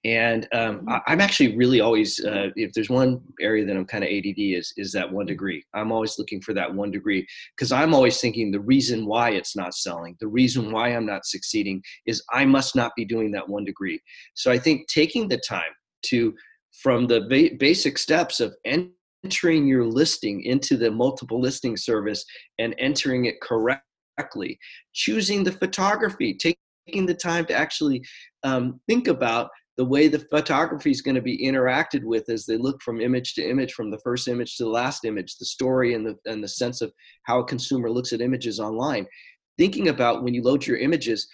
And 0.07 0.47
um. 0.53 0.87
I, 0.89 1.13
am 1.13 1.21
actually 1.21 1.57
really 1.57 1.81
always, 1.81 2.25
uh, 2.25 2.51
if 2.55 2.73
there's 2.73 2.89
one 2.89 3.21
area 3.41 3.67
that 3.67 3.77
I'm 3.77 3.85
kind 3.85 4.05
of 4.05 4.09
ADD 4.09 4.39
is, 4.39 4.73
is 4.77 4.93
that 4.93 5.11
one 5.11 5.27
degree. 5.27 5.65
I'm 5.75 5.91
always 5.91 6.17
looking 6.17 6.41
for 6.41 6.55
that 6.55 6.73
one 6.73 6.93
degree 6.93 7.27
because 7.57 7.73
I'm 7.73 7.93
always 7.93 8.21
thinking 8.21 8.53
the 8.53 8.61
reason 8.61 9.05
why 9.05 9.31
it's 9.31 9.57
not 9.57 9.75
selling, 9.75 10.17
the 10.21 10.29
reason 10.29 10.71
why 10.71 10.95
I'm 10.95 11.07
not 11.07 11.27
succeeding 11.27 11.83
is 12.07 12.23
I 12.33 12.45
must 12.45 12.77
not 12.77 12.93
be 12.95 13.05
doing 13.05 13.33
that 13.33 13.49
one 13.49 13.65
degree. 13.65 14.01
So 14.35 14.53
I 14.53 14.61
think 14.61 14.87
taking 14.87 15.29
the 15.29 15.39
time 15.39 15.75
to 16.05 16.33
from 16.73 17.09
the 17.09 17.23
ba- 17.23 17.57
basic 17.59 17.99
steps 17.99 18.39
of 18.39 18.55
entering 18.65 19.67
your 19.67 19.85
listing 19.85 20.43
into 20.43 20.77
the 20.77 20.91
multiple 20.91 21.41
listing 21.41 21.77
service 21.77 22.25
and 22.61 22.77
entering 22.79 23.25
it 23.25 23.41
correctly 23.41 24.57
choosing 24.93 25.43
the 25.43 25.53
photography 25.53 26.35
taking 26.35 27.07
the 27.07 27.15
time 27.15 27.45
to 27.45 27.55
actually 27.55 28.05
um, 28.45 28.81
think 28.89 29.09
about 29.09 29.51
the 29.77 29.85
way 29.85 30.09
the 30.09 30.19
photography 30.19 30.91
is 30.91 31.03
going 31.03 31.15
to 31.15 31.23
be 31.23 31.39
interacted 31.39 32.03
with 32.03 32.29
as 32.31 32.47
they 32.47 32.57
look 32.57 32.83
from 32.83 33.01
image 33.01 33.35
to 33.35 33.49
image 33.49 33.75
from 33.75 33.91
the 33.91 33.99
first 33.99 34.27
image 34.27 34.57
to 34.57 34.65
the 34.65 34.71
last 34.71 35.05
image 35.05 35.37
the 35.37 35.45
story 35.45 35.95
and 35.95 36.07
the 36.07 36.17
and 36.25 36.43
the 36.43 36.49
sense 36.49 36.81
of 36.81 36.93
how 37.25 37.41
a 37.41 37.45
consumer 37.45 37.91
looks 37.91 38.13
at 38.13 38.21
images 38.21 38.59
online. 38.59 39.07
Thinking 39.59 39.89
about 39.89 40.23
when 40.23 40.35
you 40.35 40.43
load 40.43 40.67
your 40.67 40.79
images 40.79 41.29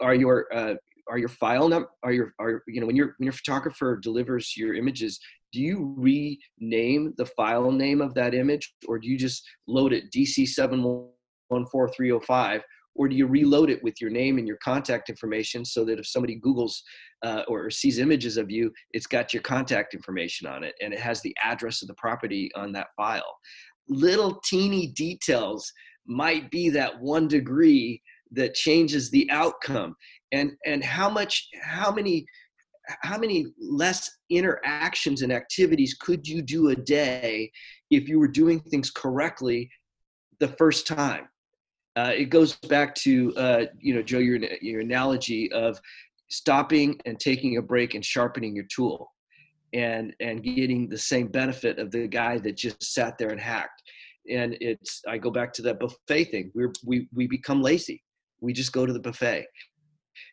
are 0.00 0.14
your 0.14 0.46
uh, 0.54 0.74
are 1.08 1.18
your 1.18 1.28
file 1.28 1.68
num 1.68 1.86
are 2.02 2.12
your 2.12 2.34
are 2.38 2.62
you 2.66 2.80
know 2.80 2.86
when 2.86 2.96
your 2.96 3.14
when 3.18 3.26
your 3.26 3.32
photographer 3.32 3.96
delivers 3.96 4.56
your 4.56 4.74
images 4.74 5.20
do 5.52 5.60
you 5.60 5.94
rename 5.96 7.14
the 7.16 7.26
file 7.26 7.72
name 7.72 8.00
of 8.00 8.14
that 8.14 8.34
image 8.34 8.74
or 8.86 8.98
do 8.98 9.08
you 9.08 9.16
just 9.16 9.48
load 9.66 9.92
it 9.92 10.10
dc714305 10.12 12.62
or 12.98 13.08
do 13.08 13.16
you 13.16 13.26
reload 13.26 13.70
it 13.70 13.82
with 13.82 14.00
your 14.00 14.10
name 14.10 14.36
and 14.36 14.46
your 14.46 14.58
contact 14.58 15.08
information 15.08 15.64
so 15.64 15.84
that 15.84 15.98
if 15.98 16.06
somebody 16.06 16.38
googles 16.38 16.80
uh, 17.22 17.42
or 17.48 17.70
sees 17.70 17.98
images 17.98 18.36
of 18.36 18.50
you 18.50 18.70
it's 18.90 19.06
got 19.06 19.32
your 19.32 19.42
contact 19.42 19.94
information 19.94 20.46
on 20.46 20.64
it 20.64 20.74
and 20.82 20.92
it 20.92 20.98
has 20.98 21.22
the 21.22 21.34
address 21.42 21.80
of 21.80 21.88
the 21.88 21.94
property 21.94 22.50
on 22.54 22.72
that 22.72 22.88
file? 22.96 23.38
Little 23.88 24.40
teeny 24.44 24.88
details 24.88 25.72
might 26.06 26.50
be 26.50 26.68
that 26.70 27.00
one 27.00 27.28
degree 27.28 28.02
that 28.32 28.54
changes 28.54 29.10
the 29.10 29.30
outcome. 29.30 29.94
And 30.32 30.52
and 30.66 30.84
how 30.84 31.08
much 31.08 31.48
how 31.62 31.90
many 31.90 32.26
how 33.02 33.18
many 33.18 33.46
less 33.58 34.10
interactions 34.30 35.22
and 35.22 35.32
activities 35.32 35.94
could 36.00 36.26
you 36.26 36.42
do 36.42 36.68
a 36.68 36.76
day 36.76 37.50
if 37.90 38.08
you 38.08 38.18
were 38.18 38.28
doing 38.28 38.60
things 38.60 38.90
correctly 38.90 39.70
the 40.40 40.48
first 40.48 40.86
time 40.86 41.28
uh, 41.98 42.10
it 42.10 42.26
goes 42.26 42.56
back 42.68 42.94
to 42.94 43.34
uh, 43.36 43.64
you 43.78 43.94
know 43.94 44.02
joe 44.02 44.18
your, 44.18 44.38
your 44.60 44.80
analogy 44.80 45.50
of 45.52 45.80
stopping 46.28 46.98
and 47.06 47.18
taking 47.18 47.56
a 47.56 47.62
break 47.62 47.94
and 47.94 48.04
sharpening 48.04 48.54
your 48.54 48.66
tool 48.74 49.10
and 49.72 50.14
and 50.20 50.42
getting 50.42 50.88
the 50.88 50.98
same 50.98 51.28
benefit 51.28 51.78
of 51.78 51.90
the 51.90 52.06
guy 52.06 52.38
that 52.38 52.56
just 52.56 52.82
sat 52.82 53.18
there 53.18 53.30
and 53.30 53.40
hacked. 53.40 53.82
And 54.30 54.56
it's 54.60 55.02
i 55.08 55.18
go 55.18 55.30
back 55.30 55.52
to 55.54 55.62
that 55.62 55.80
buffet 55.80 56.24
thing. 56.24 56.50
We're 56.54 56.72
we, 56.84 57.08
we 57.14 57.26
become 57.26 57.62
lazy. 57.62 58.02
We 58.40 58.52
just 58.52 58.72
go 58.72 58.86
to 58.86 58.92
the 58.92 59.00
buffet. 59.00 59.46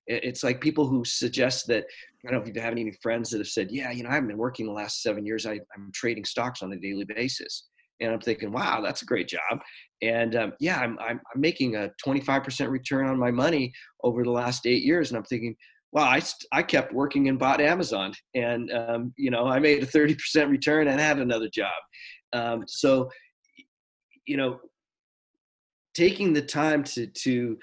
It's 0.08 0.44
like 0.44 0.62
people 0.62 0.88
who 0.88 1.04
suggest 1.06 1.68
that 1.68 1.84
i 1.84 2.32
don't 2.32 2.40
know 2.40 2.48
if 2.48 2.56
you 2.56 2.62
have 2.62 2.72
any 2.72 2.92
friends 3.04 3.30
that 3.30 3.38
have 3.38 3.48
said 3.48 3.68
yeah 3.72 3.92
you 3.92 4.02
know 4.02 4.10
i 4.10 4.14
haven't 4.14 4.30
been 4.30 4.38
working 4.38 4.66
the 4.66 4.72
last 4.72 5.04
seven 5.04 5.26
years. 5.26 5.46
I, 5.46 5.60
am 5.76 5.92
trading 5.94 6.26
stocks 6.26 6.64
on 6.64 6.74
a 6.74 6.80
daily 6.80 7.06
basis 7.06 7.68
and 8.02 8.12
i'm 8.12 8.20
thinking 8.20 8.52
wow 8.52 8.82
that's 8.82 9.02
a 9.02 9.06
great 9.06 9.28
job 9.28 9.60
and 10.02 10.36
um, 10.36 10.54
yeah 10.60 10.80
I'm, 10.80 11.00
I'm, 11.00 11.22
I'm 11.34 11.42
making 11.42 11.76
a 11.76 11.90
25% 12.06 12.70
return 12.70 13.08
on 13.08 13.18
my 13.18 13.32
money 13.32 13.74
over 14.04 14.24
the 14.24 14.32
last 14.32 14.66
eight 14.66 14.84
years 14.84 15.10
and 15.10 15.18
i'm 15.18 15.24
thinking 15.24 15.56
well, 15.92 16.04
I, 16.04 16.22
I 16.52 16.62
kept 16.62 16.94
working 16.94 17.30
and 17.30 17.40
bought 17.40 17.62
Amazon, 17.62 18.12
and 18.34 18.70
um, 18.74 19.14
you 19.16 19.32
know 19.32 19.48
I 19.48 19.60
made 19.60 19.82
a 19.82 19.86
thirty 19.86 20.14
percent 20.14 20.50
return 20.50 20.90
and 20.90 21.00
had 21.00 21.20
another 21.20 21.48
job. 21.48 21.72
Um, 22.34 22.66
so, 22.68 23.10
you 24.26 24.36
know, 24.36 24.60
taking 25.96 26.34
the 26.34 26.42
time 26.42 26.84
to 26.84 27.08
to 27.08 27.58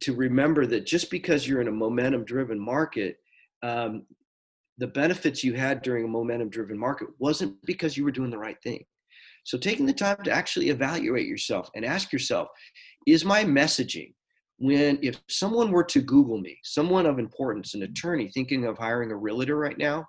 to 0.00 0.14
remember 0.14 0.66
that 0.66 0.86
just 0.86 1.10
because 1.10 1.46
you're 1.46 1.60
in 1.60 1.68
a 1.68 1.72
momentum 1.72 2.24
driven 2.24 2.58
market 2.58 3.16
um, 3.62 4.06
the 4.78 4.86
benefits 4.86 5.44
you 5.44 5.54
had 5.54 5.82
during 5.82 6.04
a 6.04 6.08
momentum 6.08 6.48
driven 6.48 6.78
market 6.78 7.08
wasn't 7.18 7.56
because 7.64 7.96
you 7.96 8.04
were 8.04 8.10
doing 8.10 8.30
the 8.30 8.38
right 8.38 8.60
thing 8.62 8.82
so 9.44 9.58
taking 9.58 9.86
the 9.86 9.92
time 9.92 10.16
to 10.24 10.30
actually 10.30 10.70
evaluate 10.70 11.26
yourself 11.26 11.70
and 11.74 11.84
ask 11.84 12.12
yourself 12.12 12.48
is 13.06 13.24
my 13.24 13.44
messaging 13.44 14.12
when 14.58 14.98
if 15.02 15.20
someone 15.28 15.70
were 15.70 15.84
to 15.84 16.00
google 16.00 16.40
me 16.40 16.58
someone 16.64 17.06
of 17.06 17.18
importance 17.18 17.74
an 17.74 17.82
attorney 17.82 18.28
thinking 18.28 18.66
of 18.66 18.78
hiring 18.78 19.10
a 19.10 19.16
realtor 19.16 19.56
right 19.56 19.78
now 19.78 20.04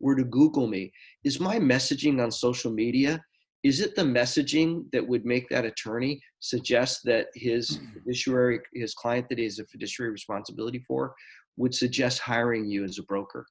were 0.00 0.16
to 0.16 0.24
google 0.24 0.66
me 0.66 0.92
is 1.24 1.40
my 1.40 1.58
messaging 1.58 2.22
on 2.22 2.30
social 2.30 2.70
media 2.70 3.22
is 3.62 3.80
it 3.80 3.94
the 3.94 4.02
messaging 4.02 4.84
that 4.92 5.06
would 5.06 5.24
make 5.26 5.48
that 5.48 5.66
attorney 5.66 6.20
suggest 6.40 7.00
that 7.04 7.26
his 7.34 7.78
mm. 7.78 7.92
fiduciary 7.94 8.60
his 8.74 8.94
client 8.94 9.28
that 9.28 9.38
he 9.38 9.44
has 9.44 9.58
a 9.58 9.66
fiduciary 9.66 10.10
responsibility 10.10 10.82
for 10.86 11.14
would 11.56 11.74
suggest 11.74 12.20
hiring 12.20 12.64
you 12.64 12.84
as 12.84 12.98
a 12.98 13.02
broker 13.04 13.46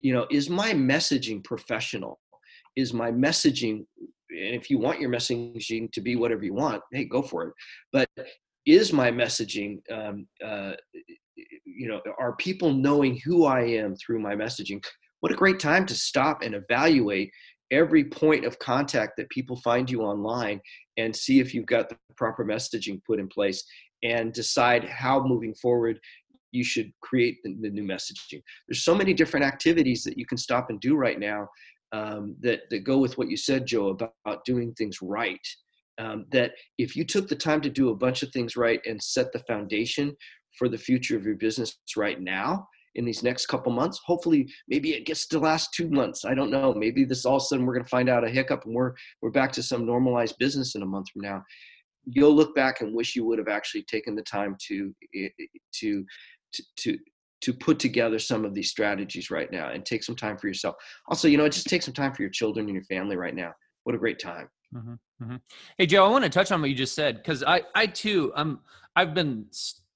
you 0.00 0.12
know 0.12 0.26
is 0.30 0.50
my 0.50 0.72
messaging 0.72 1.42
professional 1.44 2.18
is 2.76 2.92
my 2.92 3.10
messaging 3.10 3.84
and 4.30 4.54
if 4.54 4.70
you 4.70 4.78
want 4.78 5.00
your 5.00 5.10
messaging 5.10 5.90
to 5.92 6.00
be 6.00 6.16
whatever 6.16 6.44
you 6.44 6.54
want 6.54 6.82
hey 6.92 7.04
go 7.04 7.22
for 7.22 7.48
it. 7.48 7.54
But 7.92 8.08
is 8.66 8.92
my 8.92 9.10
messaging 9.10 9.78
um, 9.90 10.26
uh, 10.44 10.72
you 11.64 11.88
know 11.88 12.00
are 12.18 12.36
people 12.36 12.72
knowing 12.72 13.18
who 13.24 13.46
i 13.46 13.60
am 13.60 13.96
through 13.96 14.20
my 14.20 14.34
messaging? 14.34 14.84
What 15.20 15.32
a 15.32 15.36
great 15.36 15.58
time 15.58 15.84
to 15.86 15.94
stop 15.94 16.42
and 16.42 16.54
evaluate 16.54 17.30
every 17.70 18.04
point 18.04 18.44
of 18.44 18.58
contact 18.58 19.12
that 19.16 19.28
people 19.30 19.56
find 19.56 19.90
you 19.90 20.02
online 20.02 20.60
and 20.96 21.14
see 21.14 21.40
if 21.40 21.52
you've 21.52 21.66
got 21.66 21.88
the 21.88 21.96
proper 22.16 22.44
messaging 22.44 23.00
put 23.04 23.18
in 23.18 23.28
place 23.28 23.62
and 24.02 24.32
decide 24.32 24.84
how 24.84 25.22
moving 25.22 25.54
forward 25.54 25.98
you 26.52 26.64
should 26.64 26.90
create 27.02 27.38
the, 27.44 27.54
the 27.60 27.68
new 27.68 27.82
messaging. 27.82 28.42
There's 28.66 28.84
so 28.84 28.94
many 28.94 29.12
different 29.12 29.44
activities 29.44 30.02
that 30.04 30.16
you 30.16 30.24
can 30.24 30.38
stop 30.38 30.70
and 30.70 30.80
do 30.80 30.96
right 30.96 31.18
now 31.18 31.48
um, 31.92 32.36
that, 32.40 32.60
that 32.70 32.80
go 32.80 32.98
with 32.98 33.16
what 33.18 33.30
you 33.30 33.36
said 33.36 33.66
joe 33.66 33.88
about, 33.88 34.44
doing 34.44 34.72
things 34.74 34.98
right 35.02 35.46
um, 35.98 36.26
that 36.30 36.52
if 36.78 36.94
you 36.94 37.04
took 37.04 37.28
the 37.28 37.36
time 37.36 37.60
to 37.60 37.70
do 37.70 37.90
a 37.90 37.96
bunch 37.96 38.22
of 38.22 38.30
things 38.32 38.56
right 38.56 38.80
and 38.86 39.02
set 39.02 39.32
the 39.32 39.40
foundation 39.40 40.14
for 40.56 40.68
the 40.68 40.78
future 40.78 41.16
of 41.16 41.24
your 41.24 41.36
business 41.36 41.78
right 41.96 42.20
now 42.20 42.66
in 42.94 43.04
these 43.04 43.22
next 43.22 43.46
couple 43.46 43.72
months. 43.72 44.00
Hopefully, 44.04 44.52
maybe 44.66 44.92
it 44.92 45.06
gets 45.06 45.26
to 45.28 45.38
last 45.38 45.72
two 45.72 45.88
months. 45.88 46.24
I 46.24 46.34
don't 46.34 46.50
know. 46.50 46.74
Maybe 46.74 47.04
this 47.04 47.24
all 47.24 47.36
of 47.36 47.42
a 47.42 47.46
sudden 47.46 47.64
we're 47.64 47.74
going 47.74 47.84
to 47.84 47.88
find 47.88 48.08
out 48.08 48.24
a 48.24 48.30
hiccup 48.30 48.64
and 48.64 48.74
we're 48.74 48.94
we're 49.22 49.30
back 49.30 49.52
to 49.52 49.62
some 49.62 49.86
normalized 49.86 50.36
business 50.38 50.74
in 50.74 50.82
a 50.82 50.86
month 50.86 51.08
from 51.10 51.22
now. 51.22 51.42
You'll 52.06 52.34
look 52.34 52.54
back 52.54 52.80
and 52.80 52.94
wish 52.94 53.14
you 53.14 53.24
would 53.24 53.38
have 53.38 53.48
actually 53.48 53.82
taken 53.84 54.14
the 54.14 54.22
time 54.22 54.56
to 54.66 54.94
to 55.14 56.04
to 56.54 56.62
to 56.78 56.98
to 57.40 57.52
put 57.52 57.78
together 57.78 58.18
some 58.18 58.44
of 58.44 58.54
these 58.54 58.70
strategies 58.70 59.30
right 59.30 59.50
now 59.50 59.70
and 59.70 59.84
take 59.84 60.02
some 60.02 60.16
time 60.16 60.36
for 60.36 60.48
yourself. 60.48 60.76
Also, 61.08 61.28
you 61.28 61.36
know, 61.36 61.48
just 61.48 61.68
take 61.68 61.82
some 61.82 61.94
time 61.94 62.12
for 62.12 62.22
your 62.22 62.30
children 62.30 62.66
and 62.66 62.74
your 62.74 62.84
family 62.84 63.16
right 63.16 63.34
now. 63.34 63.52
What 63.84 63.94
a 63.94 63.98
great 63.98 64.18
time. 64.18 64.48
Mm-hmm, 64.74 64.94
mm-hmm. 65.22 65.36
Hey 65.78 65.86
Joe, 65.86 66.04
I 66.04 66.08
want 66.08 66.24
to 66.24 66.30
touch 66.30 66.52
on 66.52 66.60
what 66.60 66.68
you 66.68 66.76
just 66.76 66.94
said 66.94 67.16
because 67.16 67.42
I, 67.42 67.62
I 67.74 67.86
too, 67.86 68.32
I'm, 68.36 68.60
I've 68.96 69.14
been 69.14 69.46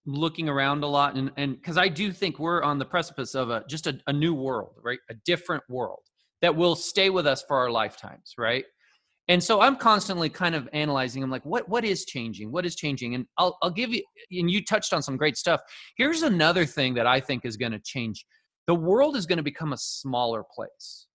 looking 0.07 0.49
around 0.49 0.82
a 0.82 0.86
lot 0.86 1.14
and 1.14 1.30
and 1.36 1.55
because 1.55 1.78
i 1.78 1.86
do 1.86 2.12
think 2.12 2.38
we're 2.38 2.62
on 2.62 2.78
the 2.78 2.84
precipice 2.84 3.34
of 3.34 3.51
a 3.51 3.62
just 3.68 3.86
a, 3.86 3.99
a, 4.09 4.12
new 4.12 4.34
world 4.34 4.74
right 4.82 4.99
a 5.11 5.14
different 5.24 5.62
world 5.68 6.01
that 6.40 6.55
will 6.55 6.74
stay 6.74 7.09
with 7.09 7.24
us 7.24 7.45
for 7.47 7.57
our 7.57 7.70
lifetimes 7.70 8.34
right 8.36 8.64
and 9.33 9.43
so 9.43 9.61
i'm 9.61 9.76
constantly 9.76 10.28
kind 10.28 10.55
of 10.55 10.68
analyzing 10.72 11.22
i'm 11.22 11.30
like 11.30 11.45
what 11.45 11.68
what 11.68 11.85
is 11.85 12.05
changing 12.05 12.53
what 12.53 12.66
is 12.66 12.76
changing 12.76 13.14
and 13.14 13.26
i'll, 13.39 13.59
I'll 13.62 13.70
give 13.70 13.93
you 13.93 14.03
and 14.30 14.51
you 14.51 14.64
touched 14.64 14.93
on 14.93 15.03
some 15.03 15.16
great 15.16 15.37
stuff 15.37 15.61
here's 15.97 16.22
another 16.22 16.64
thing 16.64 16.95
that 16.95 17.07
i 17.07 17.18
think 17.18 17.45
is 17.45 17.57
going 17.57 17.72
to 17.72 17.80
change 17.80 18.24
the 18.66 18.74
world 18.74 19.16
is 19.16 19.26
going 19.26 19.39
to 19.39 19.43
become 19.43 19.72
a 19.72 19.78
smaller 19.78 20.45
place 20.55 21.07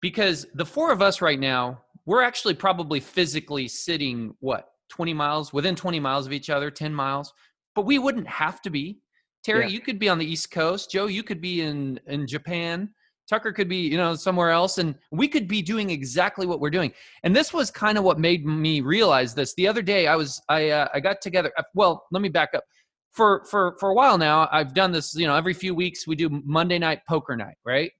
because 0.00 0.46
the 0.54 0.66
four 0.66 0.92
of 0.92 1.02
us 1.02 1.20
right 1.20 1.40
now 1.40 1.80
we're 2.04 2.22
actually 2.22 2.54
probably 2.54 3.00
physically 3.00 3.66
sitting 3.66 4.34
what 4.40 4.68
20 4.90 5.12
miles 5.14 5.52
within 5.52 5.74
20 5.74 5.98
miles 5.98 6.26
of 6.26 6.32
each 6.32 6.50
other 6.50 6.70
10 6.70 6.94
miles 6.94 7.32
but 7.76 7.84
we 7.84 7.98
wouldn't 8.00 8.26
have 8.26 8.60
to 8.62 8.70
be. 8.70 8.98
Terry, 9.44 9.66
yeah. 9.66 9.68
you 9.68 9.80
could 9.80 10.00
be 10.00 10.08
on 10.08 10.18
the 10.18 10.26
East 10.26 10.50
Coast. 10.50 10.90
Joe, 10.90 11.06
you 11.06 11.22
could 11.22 11.40
be 11.40 11.60
in 11.60 12.00
in 12.08 12.26
Japan. 12.26 12.88
Tucker 13.28 13.52
could 13.52 13.68
be, 13.68 13.78
you 13.78 13.96
know, 13.96 14.14
somewhere 14.14 14.50
else, 14.50 14.78
and 14.78 14.94
we 15.10 15.28
could 15.28 15.48
be 15.48 15.62
doing 15.62 15.90
exactly 15.90 16.46
what 16.46 16.60
we're 16.60 16.70
doing. 16.70 16.92
And 17.22 17.34
this 17.34 17.52
was 17.52 17.70
kind 17.70 17.98
of 17.98 18.04
what 18.04 18.18
made 18.18 18.46
me 18.46 18.80
realize 18.80 19.34
this. 19.34 19.54
The 19.54 19.66
other 19.66 19.82
day, 19.82 20.06
I 20.06 20.16
was, 20.16 20.40
I, 20.48 20.70
uh, 20.70 20.88
I 20.94 21.00
got 21.00 21.20
together. 21.20 21.52
Uh, 21.58 21.62
well, 21.74 22.04
let 22.12 22.22
me 22.22 22.28
back 22.28 22.50
up. 22.54 22.64
For 23.12 23.44
for 23.46 23.76
for 23.80 23.88
a 23.88 23.94
while 23.94 24.18
now, 24.18 24.46
I've 24.52 24.74
done 24.74 24.92
this. 24.92 25.14
You 25.14 25.26
know, 25.26 25.34
every 25.34 25.54
few 25.54 25.74
weeks 25.74 26.06
we 26.06 26.16
do 26.16 26.42
Monday 26.44 26.78
night 26.78 27.00
poker 27.08 27.34
night, 27.34 27.56
right? 27.64 27.90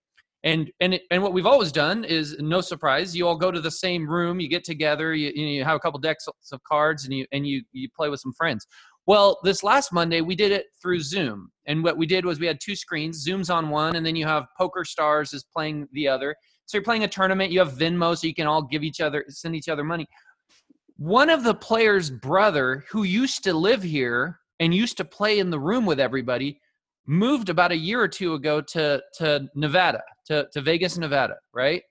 And 0.45 0.71
and 0.81 0.95
it, 0.95 1.03
and 1.11 1.23
what 1.23 1.33
we've 1.33 1.47
always 1.47 1.73
done 1.73 2.05
is 2.05 2.37
no 2.39 2.61
surprise. 2.61 3.17
You 3.17 3.27
all 3.27 3.37
go 3.37 3.51
to 3.51 3.61
the 3.61 3.71
same 3.71 4.09
room, 4.09 4.41
you 4.41 4.49
get 4.49 4.63
together, 4.63 5.15
you 5.15 5.31
you 5.31 5.65
have 5.65 5.75
a 5.75 5.81
couple 5.81 5.99
decks 6.01 6.27
of 6.53 6.63
cards, 6.65 7.05
and 7.07 7.15
you 7.15 7.27
and 7.33 7.47
you 7.47 7.63
you 7.73 7.89
play 7.97 8.11
with 8.11 8.21
some 8.21 8.35
friends. 8.35 8.67
Well, 9.07 9.39
this 9.45 9.63
last 9.63 9.93
Monday, 9.93 10.21
we 10.21 10.35
did 10.35 10.51
it 10.51 10.67
through 10.83 11.01
Zoom. 11.01 11.53
And 11.67 11.85
what 11.85 11.97
we 11.97 12.07
did 12.07 12.25
was 12.25 12.41
we 12.41 12.47
had 12.47 12.59
two 12.61 12.75
screens 12.75 13.23
Zoom's 13.23 13.51
on 13.51 13.71
one, 13.71 13.95
and 13.95 14.05
then 14.05 14.17
you 14.17 14.27
have 14.27 14.47
Poker 14.59 14.85
Stars 14.85 15.33
is 15.33 15.45
playing 15.45 15.87
the 15.93 16.09
other. 16.09 16.35
So 16.67 16.77
you're 16.77 16.85
playing 16.85 17.05
a 17.05 17.09
tournament, 17.09 17.53
you 17.53 17.61
have 17.61 17.75
Venmo, 17.75 18.19
so 18.19 18.27
you 18.27 18.35
can 18.35 18.49
all 18.49 18.63
give 18.63 18.83
each 18.83 19.01
other, 19.01 19.25
send 19.29 19.55
each 19.55 19.69
other 19.69 19.85
money. 19.85 20.09
One 20.97 21.31
of 21.31 21.45
the 21.45 21.55
players' 21.55 22.11
brother, 22.11 22.85
who 22.91 23.05
used 23.05 23.45
to 23.45 23.55
live 23.55 23.83
here 23.83 24.41
and 24.59 24.75
used 24.75 24.97
to 24.97 25.05
play 25.05 25.39
in 25.39 25.51
the 25.51 25.61
room 25.61 25.87
with 25.87 26.01
everybody, 26.01 26.61
moved 27.07 27.49
about 27.49 27.71
a 27.71 27.77
year 27.77 28.01
or 28.01 28.09
two 28.09 28.35
ago 28.35 28.61
to, 28.61 29.01
to 29.19 29.47
Nevada, 29.55 30.03
to, 30.27 30.49
to 30.53 30.61
Vegas, 30.61 30.99
Nevada, 30.99 31.37
right? 31.55 31.83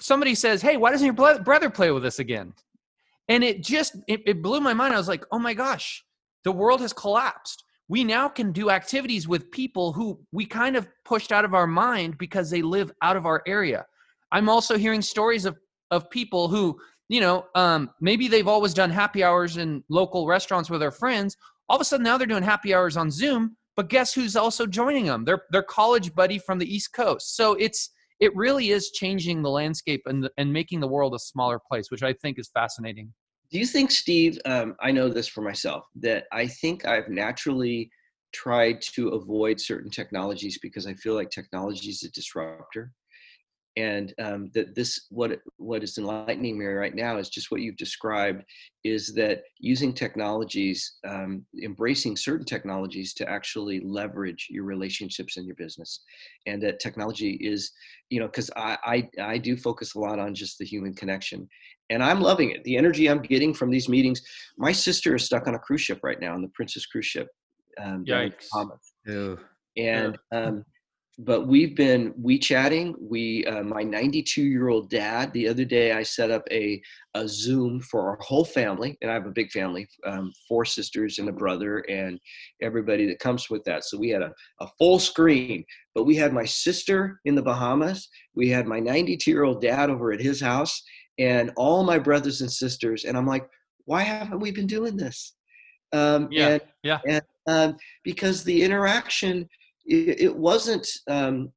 Somebody 0.00 0.34
says, 0.34 0.62
Hey, 0.62 0.78
why 0.78 0.90
doesn't 0.90 1.04
your 1.04 1.38
brother 1.40 1.68
play 1.68 1.90
with 1.90 2.06
us 2.06 2.18
again? 2.18 2.54
And 3.28 3.44
it 3.44 3.62
just 3.62 3.96
it, 4.08 4.20
it 4.26 4.42
blew 4.42 4.60
my 4.60 4.74
mind 4.74 4.94
i 4.94 4.98
was 4.98 5.08
like 5.08 5.24
oh 5.32 5.38
my 5.38 5.54
gosh 5.54 6.04
the 6.44 6.52
world 6.52 6.80
has 6.80 6.92
collapsed 6.92 7.64
we 7.92 8.04
now 8.04 8.26
can 8.26 8.52
do 8.52 8.70
activities 8.70 9.28
with 9.28 9.50
people 9.50 9.92
who 9.92 10.18
we 10.32 10.46
kind 10.46 10.76
of 10.76 10.88
pushed 11.04 11.30
out 11.30 11.44
of 11.44 11.52
our 11.52 11.66
mind 11.66 12.16
because 12.16 12.48
they 12.48 12.62
live 12.62 12.90
out 13.02 13.18
of 13.18 13.26
our 13.26 13.42
area. 13.46 13.84
I'm 14.30 14.48
also 14.48 14.78
hearing 14.78 15.02
stories 15.02 15.44
of 15.44 15.58
of 15.90 16.08
people 16.08 16.48
who, 16.48 16.78
you 17.10 17.20
know, 17.20 17.44
um, 17.54 17.90
maybe 18.00 18.28
they've 18.28 18.48
always 18.48 18.72
done 18.72 18.88
happy 18.88 19.22
hours 19.22 19.58
in 19.58 19.84
local 19.90 20.26
restaurants 20.26 20.70
with 20.70 20.80
their 20.80 20.90
friends. 20.90 21.36
All 21.68 21.76
of 21.76 21.82
a 21.82 21.84
sudden 21.84 22.04
now 22.04 22.16
they're 22.16 22.26
doing 22.26 22.42
happy 22.42 22.72
hours 22.72 22.96
on 22.96 23.10
Zoom, 23.10 23.58
but 23.76 23.90
guess 23.90 24.14
who's 24.14 24.36
also 24.36 24.64
joining 24.66 25.04
them? 25.04 25.26
Their 25.26 25.42
their 25.50 25.62
college 25.62 26.14
buddy 26.14 26.38
from 26.38 26.58
the 26.58 26.74
East 26.74 26.94
Coast. 26.94 27.36
So 27.36 27.54
it's 27.54 27.90
it 28.20 28.34
really 28.36 28.70
is 28.70 28.90
changing 28.90 29.42
the 29.42 29.50
landscape 29.50 30.02
and 30.06 30.28
and 30.36 30.52
making 30.52 30.80
the 30.80 30.88
world 30.88 31.14
a 31.14 31.18
smaller 31.18 31.58
place, 31.70 31.90
which 31.90 32.02
I 32.02 32.12
think 32.12 32.38
is 32.38 32.50
fascinating. 32.52 33.12
Do 33.50 33.58
you 33.58 33.66
think, 33.66 33.90
Steve? 33.90 34.38
Um, 34.46 34.76
I 34.80 34.92
know 34.92 35.08
this 35.08 35.28
for 35.28 35.42
myself 35.42 35.84
that 35.96 36.24
I 36.32 36.46
think 36.46 36.86
I've 36.86 37.08
naturally 37.08 37.90
tried 38.32 38.80
to 38.80 39.08
avoid 39.10 39.60
certain 39.60 39.90
technologies 39.90 40.58
because 40.58 40.86
I 40.86 40.94
feel 40.94 41.14
like 41.14 41.30
technology 41.30 41.90
is 41.90 42.02
a 42.02 42.10
disruptor 42.10 42.92
and 43.76 44.12
um, 44.20 44.50
that 44.52 44.74
this 44.74 45.06
what 45.08 45.38
what 45.56 45.82
is 45.82 45.96
enlightening 45.96 46.58
me 46.58 46.66
right 46.66 46.94
now 46.94 47.16
is 47.16 47.30
just 47.30 47.50
what 47.50 47.62
you've 47.62 47.76
described 47.76 48.44
is 48.84 49.14
that 49.14 49.42
using 49.58 49.94
technologies 49.94 50.98
um, 51.08 51.46
embracing 51.62 52.16
certain 52.16 52.44
technologies 52.44 53.14
to 53.14 53.28
actually 53.28 53.80
leverage 53.80 54.48
your 54.50 54.64
relationships 54.64 55.36
in 55.36 55.46
your 55.46 55.56
business. 55.56 56.02
And 56.46 56.62
that 56.62 56.80
technology 56.80 57.38
is 57.40 57.72
you 58.10 58.20
know 58.20 58.26
because 58.26 58.50
I, 58.56 58.76
I 58.84 59.08
i 59.22 59.38
do 59.38 59.56
focus 59.56 59.94
a 59.94 59.98
lot 59.98 60.18
on 60.18 60.34
just 60.34 60.58
the 60.58 60.66
human 60.66 60.94
connection. 60.94 61.48
And 61.88 62.02
i'm 62.02 62.20
loving 62.20 62.50
it. 62.50 62.62
The 62.64 62.76
energy 62.76 63.08
i'm 63.08 63.22
getting 63.22 63.54
from 63.54 63.70
these 63.70 63.88
meetings 63.88 64.20
my 64.58 64.72
sister 64.72 65.14
is 65.14 65.24
stuck 65.24 65.46
on 65.46 65.54
a 65.54 65.58
cruise 65.58 65.80
ship 65.82 66.00
right 66.02 66.20
now 66.20 66.34
on 66.34 66.42
the 66.42 66.48
princess 66.48 66.84
cruise 66.86 67.06
ship 67.06 67.28
um, 67.80 68.04
Yikes. 68.04 68.48
and 69.76 70.18
um, 70.32 70.64
but 71.24 71.46
we've 71.46 71.76
been 71.76 72.12
we 72.16 72.38
chatting 72.38 72.94
we 73.00 73.44
uh, 73.46 73.62
my 73.62 73.82
92 73.82 74.42
year 74.42 74.68
old 74.68 74.90
dad 74.90 75.32
the 75.32 75.46
other 75.46 75.64
day 75.64 75.92
i 75.92 76.02
set 76.02 76.30
up 76.30 76.42
a, 76.50 76.80
a 77.14 77.28
zoom 77.28 77.80
for 77.80 78.08
our 78.08 78.18
whole 78.20 78.44
family 78.44 78.96
and 79.00 79.10
i 79.10 79.14
have 79.14 79.26
a 79.26 79.30
big 79.30 79.50
family 79.50 79.86
um, 80.06 80.32
four 80.48 80.64
sisters 80.64 81.18
and 81.18 81.28
a 81.28 81.32
brother 81.32 81.78
and 81.88 82.18
everybody 82.60 83.06
that 83.06 83.18
comes 83.18 83.48
with 83.50 83.62
that. 83.64 83.84
So 83.84 83.98
we 83.98 84.08
had 84.08 84.22
a, 84.22 84.32
a 84.60 84.66
full 84.78 84.98
screen 84.98 85.64
but 85.94 86.04
we 86.04 86.16
had 86.16 86.32
my 86.32 86.44
sister 86.44 87.20
in 87.24 87.34
the 87.34 87.42
bahamas 87.42 88.08
we 88.34 88.48
had 88.48 88.66
my 88.66 88.80
92 88.80 89.30
year 89.30 89.44
old 89.44 89.60
dad 89.60 89.90
over 89.90 90.12
at 90.12 90.20
his 90.20 90.40
house 90.40 90.82
and 91.18 91.50
all 91.56 91.84
my 91.84 91.98
brothers 91.98 92.40
and 92.40 92.50
sisters 92.50 93.04
and 93.04 93.16
i'm 93.16 93.26
like 93.26 93.48
why 93.84 94.02
haven't 94.02 94.40
we 94.40 94.50
been 94.50 94.66
doing 94.66 94.96
this? 94.96 95.34
Um, 95.92 96.28
yeah 96.30 96.48
and, 96.48 96.62
yeah. 96.82 96.98
and, 97.06 97.22
um, 97.46 97.76
because 98.04 98.44
the 98.44 98.62
interaction 98.62 99.48
it, 99.86 100.20
it 100.20 100.36
wasn't 100.36 100.86
um, 101.08 101.52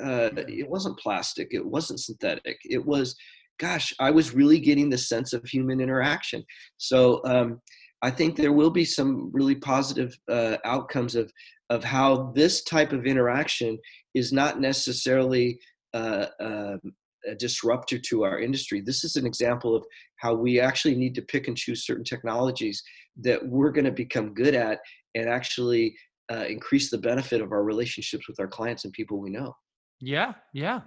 uh, 0.00 0.30
it 0.34 0.68
wasn't 0.68 0.98
plastic 0.98 1.48
it 1.52 1.64
wasn't 1.64 2.00
synthetic 2.00 2.58
it 2.64 2.84
was 2.84 3.14
gosh 3.60 3.94
i 4.00 4.10
was 4.10 4.34
really 4.34 4.58
getting 4.58 4.90
the 4.90 4.98
sense 4.98 5.32
of 5.32 5.44
human 5.44 5.80
interaction. 5.80 6.44
So 6.76 7.20
um, 7.24 7.60
i 8.02 8.10
think 8.10 8.36
there 8.36 8.52
will 8.52 8.70
be 8.70 8.84
some 8.84 9.30
really 9.32 9.54
positive 9.54 10.16
uh, 10.30 10.56
outcomes 10.64 11.14
of 11.14 11.30
of 11.70 11.82
how 11.82 12.32
this 12.34 12.62
type 12.62 12.92
of 12.92 13.06
interaction 13.06 13.78
is 14.14 14.32
not 14.32 14.60
necessarily 14.60 15.58
uh, 15.94 16.26
um, 16.40 16.80
a 17.26 17.34
disruptor 17.34 17.98
to 17.98 18.24
our 18.24 18.38
industry. 18.38 18.80
This 18.80 19.04
is 19.04 19.16
an 19.16 19.26
example 19.26 19.74
of 19.74 19.84
how 20.16 20.34
we 20.34 20.60
actually 20.60 20.94
need 20.94 21.14
to 21.14 21.22
pick 21.22 21.48
and 21.48 21.56
choose 21.56 21.86
certain 21.86 22.04
technologies 22.04 22.82
that 23.22 23.44
we're 23.46 23.72
going 23.72 23.86
to 23.86 23.92
become 23.92 24.34
good 24.34 24.54
at 24.54 24.80
and 25.14 25.28
actually 25.28 25.96
uh, 26.30 26.44
increase 26.48 26.90
the 26.90 26.98
benefit 26.98 27.40
of 27.40 27.52
our 27.52 27.62
relationships 27.62 28.28
with 28.28 28.40
our 28.40 28.46
clients 28.46 28.84
and 28.84 28.92
people 28.92 29.18
we 29.18 29.30
know. 29.30 29.54
Yeah, 30.00 30.34
yeah. 30.52 30.80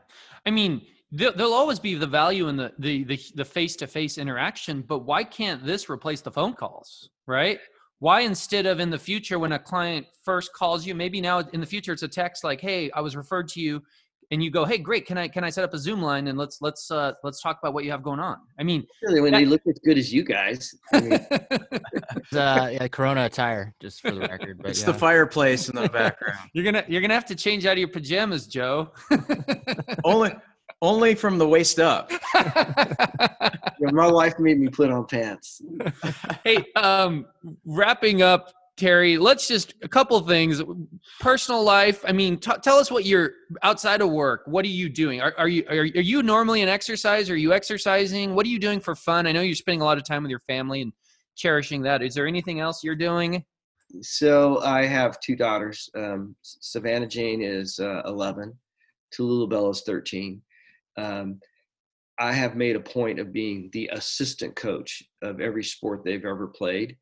I 0.45 0.51
mean, 0.51 0.81
there, 1.11 1.31
will 1.35 1.53
always 1.53 1.79
be 1.79 1.95
the 1.95 2.07
value 2.07 2.47
in 2.47 2.57
the 2.57 2.73
the 2.79 3.03
the 3.03 3.19
the 3.35 3.45
face 3.45 3.75
to 3.77 3.87
face 3.87 4.17
interaction, 4.17 4.81
but 4.81 4.99
why 4.99 5.23
can't 5.23 5.65
this 5.65 5.89
replace 5.89 6.21
the 6.21 6.31
phone 6.31 6.53
calls? 6.53 7.09
Right? 7.25 7.59
Why 7.99 8.21
instead 8.21 8.65
of 8.65 8.79
in 8.79 8.89
the 8.89 8.99
future 8.99 9.39
when 9.39 9.53
a 9.53 9.59
client 9.59 10.05
first 10.23 10.53
calls 10.53 10.85
you, 10.85 10.93
maybe 10.93 11.19
now 11.21 11.39
in 11.39 11.59
the 11.59 11.65
future 11.65 11.93
it's 11.93 12.03
a 12.03 12.07
text 12.07 12.43
like, 12.43 12.61
"Hey, 12.61 12.91
I 12.91 13.01
was 13.01 13.15
referred 13.15 13.47
to 13.49 13.61
you 13.61 13.81
and 14.31 14.43
you 14.43 14.51
go, 14.51 14.65
"Hey, 14.65 14.77
great! 14.77 15.05
Can 15.05 15.17
I 15.17 15.27
can 15.27 15.43
I 15.43 15.49
set 15.49 15.63
up 15.63 15.73
a 15.73 15.77
Zoom 15.77 16.01
line 16.01 16.27
and 16.27 16.37
let's 16.37 16.61
let's 16.61 16.91
uh, 16.91 17.13
let's 17.23 17.41
talk 17.41 17.59
about 17.61 17.73
what 17.73 17.85
you 17.85 17.91
have 17.91 18.03
going 18.03 18.19
on?" 18.19 18.37
I 18.59 18.63
mean, 18.63 18.85
really, 19.01 19.21
when 19.21 19.31
that, 19.31 19.39
they 19.39 19.45
look 19.45 19.61
as 19.67 19.79
good 19.83 19.97
as 19.97 20.13
you 20.13 20.23
guys. 20.23 20.75
I 20.93 20.99
mean. 21.01 21.13
uh, 22.33 22.69
yeah, 22.71 22.87
Corona 22.89 23.25
attire, 23.25 23.73
just 23.81 24.01
for 24.01 24.11
the 24.11 24.21
record. 24.21 24.59
But 24.61 24.71
it's 24.71 24.81
yeah. 24.81 24.87
the 24.87 24.93
fireplace 24.93 25.69
in 25.69 25.75
the 25.75 25.89
background. 25.89 26.39
you're 26.53 26.65
gonna 26.65 26.83
you're 26.87 27.01
gonna 27.01 27.13
have 27.13 27.25
to 27.25 27.35
change 27.35 27.65
out 27.65 27.73
of 27.73 27.79
your 27.79 27.87
pajamas, 27.87 28.47
Joe. 28.47 28.91
only 30.03 30.31
only 30.81 31.15
from 31.15 31.37
the 31.37 31.47
waist 31.47 31.79
up. 31.79 32.11
yeah, 32.35 33.91
my 33.91 34.11
wife 34.11 34.37
made 34.39 34.59
me 34.59 34.67
put 34.67 34.91
on 34.91 35.05
pants. 35.05 35.61
hey, 36.43 36.63
um, 36.75 37.25
wrapping 37.65 38.21
up 38.21 38.51
Terry, 38.77 39.17
let's 39.17 39.47
just 39.47 39.73
a 39.81 39.87
couple 39.87 40.19
things. 40.21 40.61
Personal 41.19 41.63
life. 41.63 42.05
I 42.07 42.11
mean, 42.11 42.37
t- 42.37 42.51
tell 42.61 42.77
us 42.77 42.91
what 42.91 43.05
you're 43.05 43.31
outside 43.63 44.01
of 44.01 44.11
work. 44.11 44.43
What 44.45 44.63
are 44.65 44.69
you 44.69 44.87
doing? 44.87 45.19
Are, 45.19 45.33
are 45.35 45.47
you 45.47 45.65
are, 45.67 45.79
are 45.79 45.83
you 45.83 46.21
normally 46.21 46.61
an 46.61 46.69
exercise? 46.69 47.31
Are 47.31 47.35
you 47.35 47.53
exercising? 47.53 48.35
What 48.35 48.45
are 48.45 48.49
you 48.49 48.59
doing 48.59 48.79
for 48.79 48.95
fun? 48.95 49.25
I 49.25 49.31
know 49.31 49.41
you're 49.41 49.55
spending 49.55 49.81
a 49.81 49.83
lot 49.83 49.97
of 49.97 50.03
time 50.03 50.21
with 50.21 50.29
your 50.29 50.43
family 50.47 50.83
and 50.83 50.93
cherishing 51.35 51.81
that. 51.83 52.03
Is 52.03 52.13
there 52.13 52.27
anything 52.27 52.59
else 52.59 52.83
you're 52.83 52.95
doing? 52.95 53.43
So 54.01 54.61
I 54.61 54.85
have 54.85 55.19
two 55.21 55.35
daughters. 55.35 55.89
Um, 55.95 56.35
Savannah 56.43 57.07
Jane 57.07 57.41
is 57.41 57.79
uh, 57.79 58.03
11. 58.05 58.53
Tallulah 59.11 59.49
Bell 59.49 59.69
is 59.71 59.81
13. 59.81 60.41
Um, 60.97 61.39
I 62.19 62.33
have 62.33 62.55
made 62.55 62.75
a 62.75 62.81
point 62.81 63.19
of 63.19 63.31
being 63.31 63.69
the 63.73 63.89
assistant 63.93 64.55
coach 64.55 65.03
of 65.21 65.39
every 65.39 65.63
sport 65.63 66.03
they've 66.03 66.25
ever 66.25 66.47
played 66.47 66.97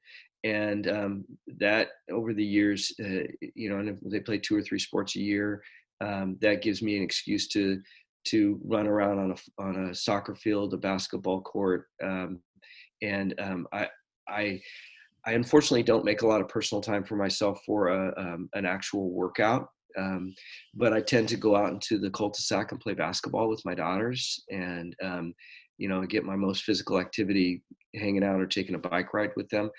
and 0.46 0.88
um, 0.88 1.26
that 1.58 1.90
over 2.12 2.34
the 2.34 2.46
years, 2.46 2.94
uh, 3.04 3.26
you 3.56 3.70
know, 3.70 3.80
and 3.80 3.98
they 4.06 4.20
play 4.20 4.38
two 4.38 4.56
or 4.56 4.62
three 4.62 4.80
sports 4.80 5.16
a 5.16 5.20
year. 5.20 5.62
Um, 6.02 6.38
that 6.42 6.62
gives 6.62 6.82
me 6.82 6.96
an 6.98 7.04
excuse 7.04 7.48
to 7.50 7.82
to 8.26 8.60
run 8.64 8.86
around 8.88 9.20
on 9.20 9.32
a 9.32 9.62
on 9.62 9.88
a 9.88 9.96
soccer 9.96 10.36
field, 10.36 10.74
a 10.74 10.78
basketball 10.78 11.42
court, 11.42 11.88
um, 12.04 12.40
and 13.02 13.34
um, 13.40 13.68
I 13.74 13.88
I 14.30 14.62
I 15.26 15.32
unfortunately 15.32 15.84
don't 15.84 16.06
make 16.06 16.22
a 16.22 16.28
lot 16.28 16.42
of 16.42 16.48
personal 16.48 16.82
time 16.82 17.04
for 17.04 17.16
myself 17.16 17.60
for 17.66 17.88
a, 17.88 18.14
um, 18.16 18.50
an 18.54 18.66
actual 18.66 19.10
workout. 19.10 19.68
Um, 19.98 20.36
but 20.76 20.94
I 20.94 21.02
tend 21.02 21.30
to 21.30 21.38
go 21.38 21.56
out 21.56 21.72
into 21.72 21.98
the 21.98 22.10
cul-de-sac 22.10 22.74
and 22.74 22.82
play 22.82 22.94
basketball 22.94 23.48
with 23.48 23.64
my 23.64 23.74
daughters, 23.74 24.44
and 24.52 24.94
you 25.78 25.90
know, 25.90 26.02
get 26.06 26.24
my 26.24 26.36
most 26.36 26.64
physical 26.64 27.00
activity 27.00 27.64
hanging 27.96 28.24
out 28.24 28.40
or 28.40 28.46
taking 28.48 28.76
a 28.76 28.80
bike 28.80 29.14
ride 29.14 29.32
with 29.36 29.50
them. 29.50 29.70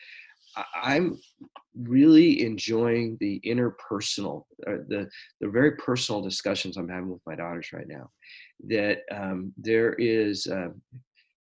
I'm 0.83 1.19
really 1.75 2.43
enjoying 2.43 3.17
the 3.21 3.41
interpersonal, 3.45 4.45
uh, 4.67 4.83
the 4.89 5.09
the 5.41 5.49
very 5.49 5.73
personal 5.77 6.23
discussions 6.23 6.77
I'm 6.77 6.89
having 6.89 7.11
with 7.11 7.23
my 7.27 7.35
daughters 7.35 7.73
right 7.73 7.89
now. 7.89 8.11
That 8.69 9.01
um, 9.11 9.53
there 9.57 9.93
is 9.95 10.47
uh, 10.47 10.69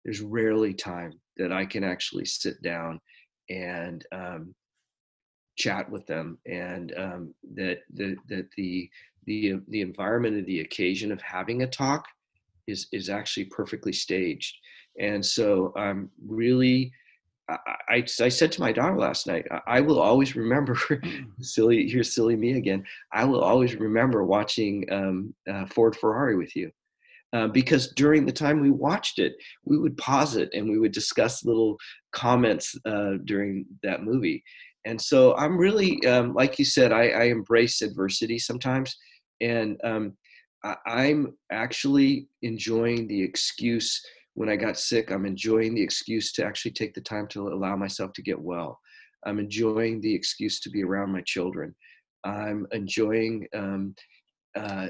there's 0.04 0.20
rarely 0.20 0.74
time 0.74 1.12
that 1.36 1.52
I 1.52 1.64
can 1.64 1.84
actually 1.84 2.26
sit 2.26 2.60
down 2.62 3.00
and 3.48 4.04
um, 4.12 4.54
chat 5.56 5.90
with 5.90 6.06
them, 6.06 6.38
and 6.46 6.92
um, 6.96 7.34
that 7.54 7.80
the 7.94 8.16
that 8.28 8.48
the 8.56 8.90
the 9.26 9.54
the 9.68 9.80
environment 9.80 10.38
of 10.38 10.46
the 10.46 10.60
occasion 10.60 11.10
of 11.10 11.22
having 11.22 11.62
a 11.62 11.66
talk 11.66 12.04
is 12.66 12.88
is 12.92 13.08
actually 13.08 13.44
perfectly 13.46 13.92
staged, 13.92 14.56
and 15.00 15.24
so 15.24 15.72
I'm 15.76 16.10
really 16.26 16.92
I, 17.48 17.58
I, 17.88 18.04
I, 18.20 18.28
said 18.28 18.52
to 18.52 18.60
my 18.60 18.72
daughter 18.72 18.98
last 18.98 19.26
night, 19.26 19.46
I, 19.50 19.60
I 19.66 19.80
will 19.80 20.00
always 20.00 20.34
remember, 20.34 20.74
mm. 20.90 21.26
silly, 21.40 21.88
here's 21.88 22.14
silly 22.14 22.36
me 22.36 22.52
again. 22.52 22.84
I 23.12 23.24
will 23.24 23.40
always 23.40 23.76
remember 23.76 24.24
watching 24.24 24.84
um, 24.90 25.34
uh, 25.48 25.66
Ford 25.66 25.96
Ferrari 25.96 26.36
with 26.36 26.54
you. 26.56 26.70
Uh, 27.32 27.48
because 27.48 27.92
during 27.96 28.24
the 28.24 28.32
time 28.32 28.60
we 28.60 28.70
watched 28.70 29.18
it, 29.18 29.34
we 29.64 29.76
would 29.76 29.96
pause 29.98 30.36
it 30.36 30.48
and 30.54 30.68
we 30.68 30.78
would 30.78 30.92
discuss 30.92 31.44
little 31.44 31.76
comments 32.12 32.74
uh, 32.86 33.14
during 33.24 33.66
that 33.82 34.02
movie. 34.02 34.42
And 34.86 35.00
so 35.00 35.36
I'm 35.36 35.58
really, 35.58 36.04
um, 36.06 36.32
like 36.32 36.58
you 36.58 36.64
said, 36.64 36.92
I, 36.92 37.08
I, 37.08 37.22
embrace 37.24 37.82
adversity 37.82 38.38
sometimes. 38.38 38.96
And 39.40 39.78
um, 39.82 40.16
I, 40.62 40.76
I'm 40.86 41.36
actually 41.50 42.28
enjoying 42.42 43.08
the 43.08 43.20
excuse 43.20 44.00
when 44.36 44.50
I 44.50 44.56
got 44.56 44.78
sick, 44.78 45.10
I'm 45.10 45.24
enjoying 45.24 45.74
the 45.74 45.82
excuse 45.82 46.30
to 46.32 46.44
actually 46.44 46.72
take 46.72 46.92
the 46.92 47.00
time 47.00 47.26
to 47.28 47.48
allow 47.48 47.74
myself 47.74 48.12
to 48.12 48.22
get 48.22 48.38
well. 48.38 48.78
I'm 49.24 49.38
enjoying 49.38 50.02
the 50.02 50.14
excuse 50.14 50.60
to 50.60 50.70
be 50.70 50.84
around 50.84 51.10
my 51.10 51.22
children. 51.22 51.74
I'm 52.22 52.66
enjoying. 52.72 53.48
Um, 53.54 53.94
uh, 54.54 54.88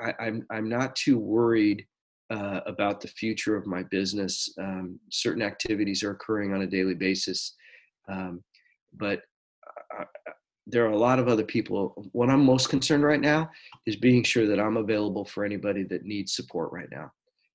I, 0.00 0.10
am 0.10 0.14
I'm, 0.20 0.46
I'm 0.52 0.68
not 0.68 0.94
too 0.94 1.18
worried 1.18 1.84
uh, 2.30 2.60
about 2.66 3.00
the 3.00 3.08
future 3.08 3.56
of 3.56 3.66
my 3.66 3.82
business. 3.90 4.48
Um, 4.60 5.00
certain 5.10 5.42
activities 5.42 6.04
are 6.04 6.12
occurring 6.12 6.54
on 6.54 6.62
a 6.62 6.66
daily 6.66 6.94
basis, 6.94 7.56
um, 8.08 8.44
but 8.94 9.22
I, 9.98 10.04
there 10.68 10.86
are 10.86 10.92
a 10.92 10.98
lot 10.98 11.18
of 11.18 11.26
other 11.26 11.44
people. 11.44 12.08
What 12.12 12.30
I'm 12.30 12.44
most 12.44 12.68
concerned 12.68 13.02
right 13.02 13.20
now 13.20 13.50
is 13.86 13.96
being 13.96 14.22
sure 14.22 14.46
that 14.46 14.60
I'm 14.60 14.76
available 14.76 15.24
for 15.24 15.44
anybody 15.44 15.82
that 15.84 16.04
needs 16.04 16.36
support 16.36 16.70
right 16.70 16.88
now. 16.92 17.10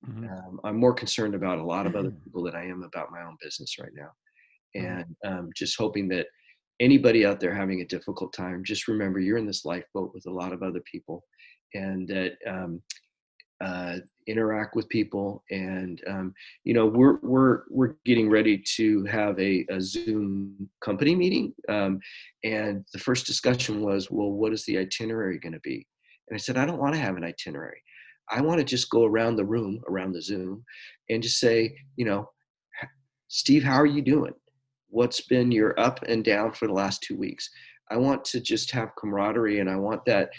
Mm-hmm. 0.06 0.26
Um, 0.26 0.60
I'm 0.64 0.78
more 0.78 0.94
concerned 0.94 1.36
about 1.36 1.60
a 1.60 1.64
lot 1.64 1.88
of 1.88 1.95
other 1.95 2.11
people 2.11 2.44
than 2.44 2.56
I 2.56 2.65
am 2.65 2.84
about 2.84 3.11
my 3.11 3.24
own 3.24 3.38
business 3.41 3.78
right 3.80 3.91
now. 3.95 4.11
Mm-hmm. 4.76 4.86
And 4.86 5.15
um, 5.26 5.49
just 5.56 5.78
hoping 5.78 6.07
that 6.10 6.28
anybody 6.80 7.26
out 7.26 7.40
there 7.40 7.53
having 7.53 7.82
a 7.82 7.88
difficult 7.88 8.34
time, 8.34 8.64
just 8.64 8.88
remember 8.88 9.19
you're 9.19 9.38
in 9.38 9.48
this 9.48 9.65
lifeboat 9.65 10.11
with 10.14 10.26
a 10.28 10.32
lot 10.32 10.53
of 10.53 10.61
other 10.61 10.82
people 10.91 11.24
and 11.74 12.07
that 12.07 12.34
um, 12.48 12.82
uh, 13.60 13.98
interact 14.28 14.76
with 14.76 14.88
people 14.90 15.44
and 15.49 16.02
um, 16.07 16.34
you 16.64 16.74
know 16.74 16.86
we're 16.86 17.18
we're 17.24 17.61
we're 17.69 17.95
getting 18.06 18.30
ready 18.30 18.61
to 18.76 19.03
have 19.06 19.40
a, 19.40 19.65
a 19.69 19.82
zoom 19.82 20.69
company 20.82 21.15
meeting 21.15 21.53
um, 21.69 21.99
and 22.44 22.86
the 22.94 22.99
first 22.99 23.26
discussion 23.26 23.82
was 23.82 24.11
well 24.11 24.32
what 24.32 24.53
is 24.53 24.64
the 24.65 24.78
itinerary 24.78 25.40
going 25.40 25.53
to 25.53 25.60
be 25.61 25.88
and 26.30 26.36
i 26.36 26.38
said 26.38 26.57
i 26.57 26.65
don't 26.65 26.80
want 26.80 26.94
to 26.94 26.99
have 26.99 27.15
an 27.15 27.24
itinerary 27.24 27.82
i 28.30 28.41
want 28.41 28.60
to 28.60 28.66
just 28.66 28.90
go 28.90 29.06
around 29.06 29.36
the 29.36 29.45
room 29.45 29.82
around 29.88 30.12
the 30.12 30.22
zoom 30.22 30.64
and 31.10 31.24
just 31.24 31.40
say 31.40 31.76
you 31.95 32.06
know 32.06 32.30
steve 33.28 33.64
how 33.64 33.76
are 33.76 33.86
you 33.86 34.02
doing 34.02 34.34
what's 34.90 35.22
been 35.22 35.52
your 35.52 35.78
up 35.80 36.02
and 36.08 36.24
down 36.24 36.52
for 36.52 36.68
the 36.68 36.74
last 36.74 37.02
two 37.02 37.18
weeks 37.18 37.49
i 37.91 37.98
want 37.98 38.24
to 38.24 38.40
just 38.40 38.72
have 38.72 38.95
camaraderie 38.98 39.60
and 39.60 39.70
i 39.70 39.76
want 39.76 40.04
that 40.06 40.30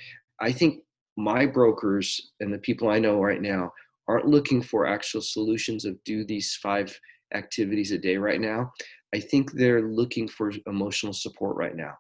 i 0.41 0.51
think 0.51 0.83
my 1.19 1.45
brokers 1.45 2.31
and 2.39 2.55
the 2.55 2.59
people 2.59 2.89
I 2.89 3.01
know 3.01 3.21
right 3.21 3.43
now 3.43 3.73
aren't 4.07 4.29
looking 4.29 4.63
for 4.63 4.87
actual 4.87 5.21
solutions 5.21 5.85
of 5.85 6.03
do 6.05 6.25
these 6.25 6.55
five 6.63 6.97
activities 7.35 7.91
a 7.91 7.99
day 7.99 8.17
right 8.17 8.41
now. 8.41 8.73
I 9.13 9.19
think 9.19 9.51
they're 9.53 9.83
looking 9.83 10.29
for 10.29 10.53
emotional 10.69 11.13
support 11.13 11.57
right 11.57 11.75
now. 11.75 11.95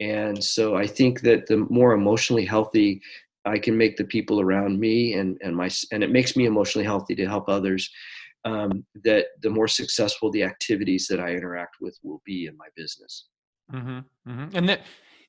And 0.00 0.42
so 0.42 0.76
I 0.76 0.86
think 0.86 1.20
that 1.20 1.46
the 1.46 1.58
more 1.68 1.92
emotionally 1.92 2.46
healthy 2.46 3.02
I 3.44 3.58
can 3.58 3.76
make 3.76 3.96
the 3.96 4.04
people 4.04 4.40
around 4.40 4.78
me 4.78 5.14
and, 5.14 5.38
and 5.42 5.54
my 5.56 5.70
and 5.92 6.02
it 6.02 6.10
makes 6.10 6.36
me 6.36 6.46
emotionally 6.46 6.84
healthy 6.84 7.14
to 7.16 7.26
help 7.26 7.48
others, 7.48 7.90
um, 8.44 8.84
that 9.04 9.26
the 9.42 9.50
more 9.50 9.68
successful 9.68 10.30
the 10.30 10.42
activities 10.42 11.06
that 11.08 11.20
I 11.20 11.30
interact 11.30 11.76
with 11.80 11.98
will 12.02 12.22
be 12.24 12.46
in 12.46 12.56
my 12.56 12.66
business. 12.76 13.26
Mm-hmm, 13.72 13.98
mm-hmm. 14.30 14.56
And 14.56 14.68
that 14.68 14.82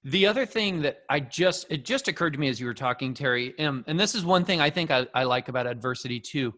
the 0.03 0.27
other 0.27 0.45
thing 0.45 0.81
that 0.83 0.99
I 1.09 1.19
just 1.19 1.67
it 1.69 1.83
just 1.83 2.07
occurred 2.07 2.33
to 2.33 2.39
me 2.39 2.47
as 2.47 2.59
you 2.59 2.67
were 2.67 2.73
talking, 2.73 3.13
Terry, 3.13 3.57
um, 3.59 3.83
and 3.87 3.99
this 3.99 4.15
is 4.15 4.23
one 4.23 4.45
thing 4.45 4.61
I 4.61 4.69
think 4.69 4.91
I, 4.91 5.07
I 5.13 5.23
like 5.23 5.49
about 5.49 5.67
adversity 5.67 6.19
too. 6.19 6.53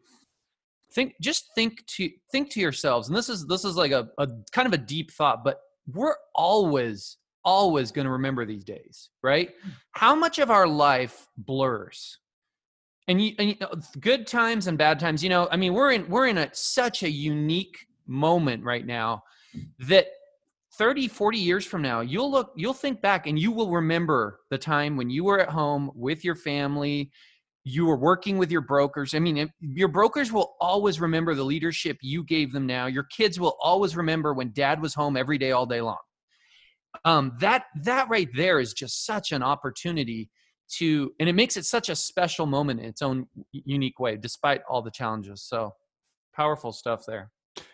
Think 0.94 1.16
just 1.22 1.50
think 1.56 1.86
to 1.88 2.10
think 2.32 2.52
to 2.52 2.60
yourselves, 2.60 3.08
and 3.08 3.18
this 3.18 3.30
is 3.30 3.46
this 3.48 3.66
is 3.66 3.76
like 3.76 3.92
a, 3.92 4.10
a 4.18 4.28
kind 4.52 4.68
of 4.68 4.74
a 4.74 4.78
deep 4.78 5.12
thought, 5.12 5.44
but 5.44 5.60
we're 5.94 6.16
always 6.36 7.18
always 7.44 7.92
going 7.92 8.06
to 8.06 8.12
remember 8.12 8.46
these 8.46 8.64
days, 8.64 9.10
right? 9.24 9.52
Hmm. 9.64 9.70
How 9.92 10.16
much 10.16 10.40
of 10.40 10.52
our 10.52 10.68
life 10.68 11.28
blurs? 11.38 12.20
And 13.08 13.22
you, 13.22 13.36
and 13.40 13.50
you 13.50 13.56
uh, 13.62 13.74
know, 13.74 13.82
good 14.00 14.28
times 14.28 14.68
and 14.68 14.78
bad 14.78 15.00
times. 15.00 15.24
You 15.24 15.30
know, 15.30 15.48
I 15.50 15.56
mean, 15.56 15.74
we're 15.74 15.92
in 15.92 16.10
we're 16.10 16.28
in 16.28 16.38
a 16.38 16.50
such 16.54 17.04
a 17.04 17.10
unique 17.10 17.88
moment 18.06 18.64
right 18.64 18.86
now 18.86 19.24
that 19.80 20.08
30 20.74 21.08
40 21.08 21.38
years 21.38 21.66
from 21.66 21.82
now 21.82 22.02
you'll 22.02 22.30
look 22.30 22.52
you'll 22.56 22.74
think 22.74 23.02
back 23.02 23.28
and 23.28 23.40
you 23.40 23.52
will 23.52 23.72
remember 23.72 24.40
the 24.50 24.58
time 24.58 24.96
when 24.96 25.10
you 25.10 25.24
were 25.24 25.40
at 25.40 25.50
home 25.50 25.92
with 25.96 26.24
your 26.24 26.36
family 26.36 27.12
you 27.64 27.86
were 27.86 27.98
working 27.98 28.38
with 28.38 28.52
your 28.52 28.62
brokers 28.62 29.16
i 29.16 29.20
mean 29.20 29.52
your 29.60 29.88
brokers 29.88 30.32
will 30.32 30.56
always 30.62 31.02
remember 31.02 31.34
the 31.34 31.44
leadership 31.44 31.98
you 32.02 32.24
gave 32.24 32.54
them 32.54 32.66
now 32.66 32.86
your 32.86 33.04
kids 33.06 33.40
will 33.40 33.58
always 33.60 33.96
remember 33.98 34.34
when 34.34 34.52
dad 34.52 34.82
was 34.82 34.94
home 34.94 35.18
every 35.18 35.38
day 35.38 35.52
all 35.52 35.66
day 35.66 35.82
long 35.82 35.98
um, 37.06 37.36
that 37.40 37.66
that 37.84 38.10
right 38.10 38.30
there 38.36 38.60
is 38.60 38.74
just 38.74 39.06
such 39.06 39.32
an 39.32 39.44
opportunity 39.44 40.30
to 40.70 41.14
and 41.20 41.30
it 41.30 41.34
makes 41.34 41.56
it 41.56 41.66
such 41.66 41.90
a 41.90 41.96
special 41.96 42.46
moment 42.46 42.80
in 42.80 42.86
its 42.86 43.02
own 43.02 43.26
unique 43.52 44.00
way 44.00 44.18
despite 44.18 44.62
all 44.70 44.82
the 44.82 44.92
challenges 44.92 45.42
so 45.42 45.74
powerful 46.36 46.74
stuff 46.74 47.06
there 47.08 47.32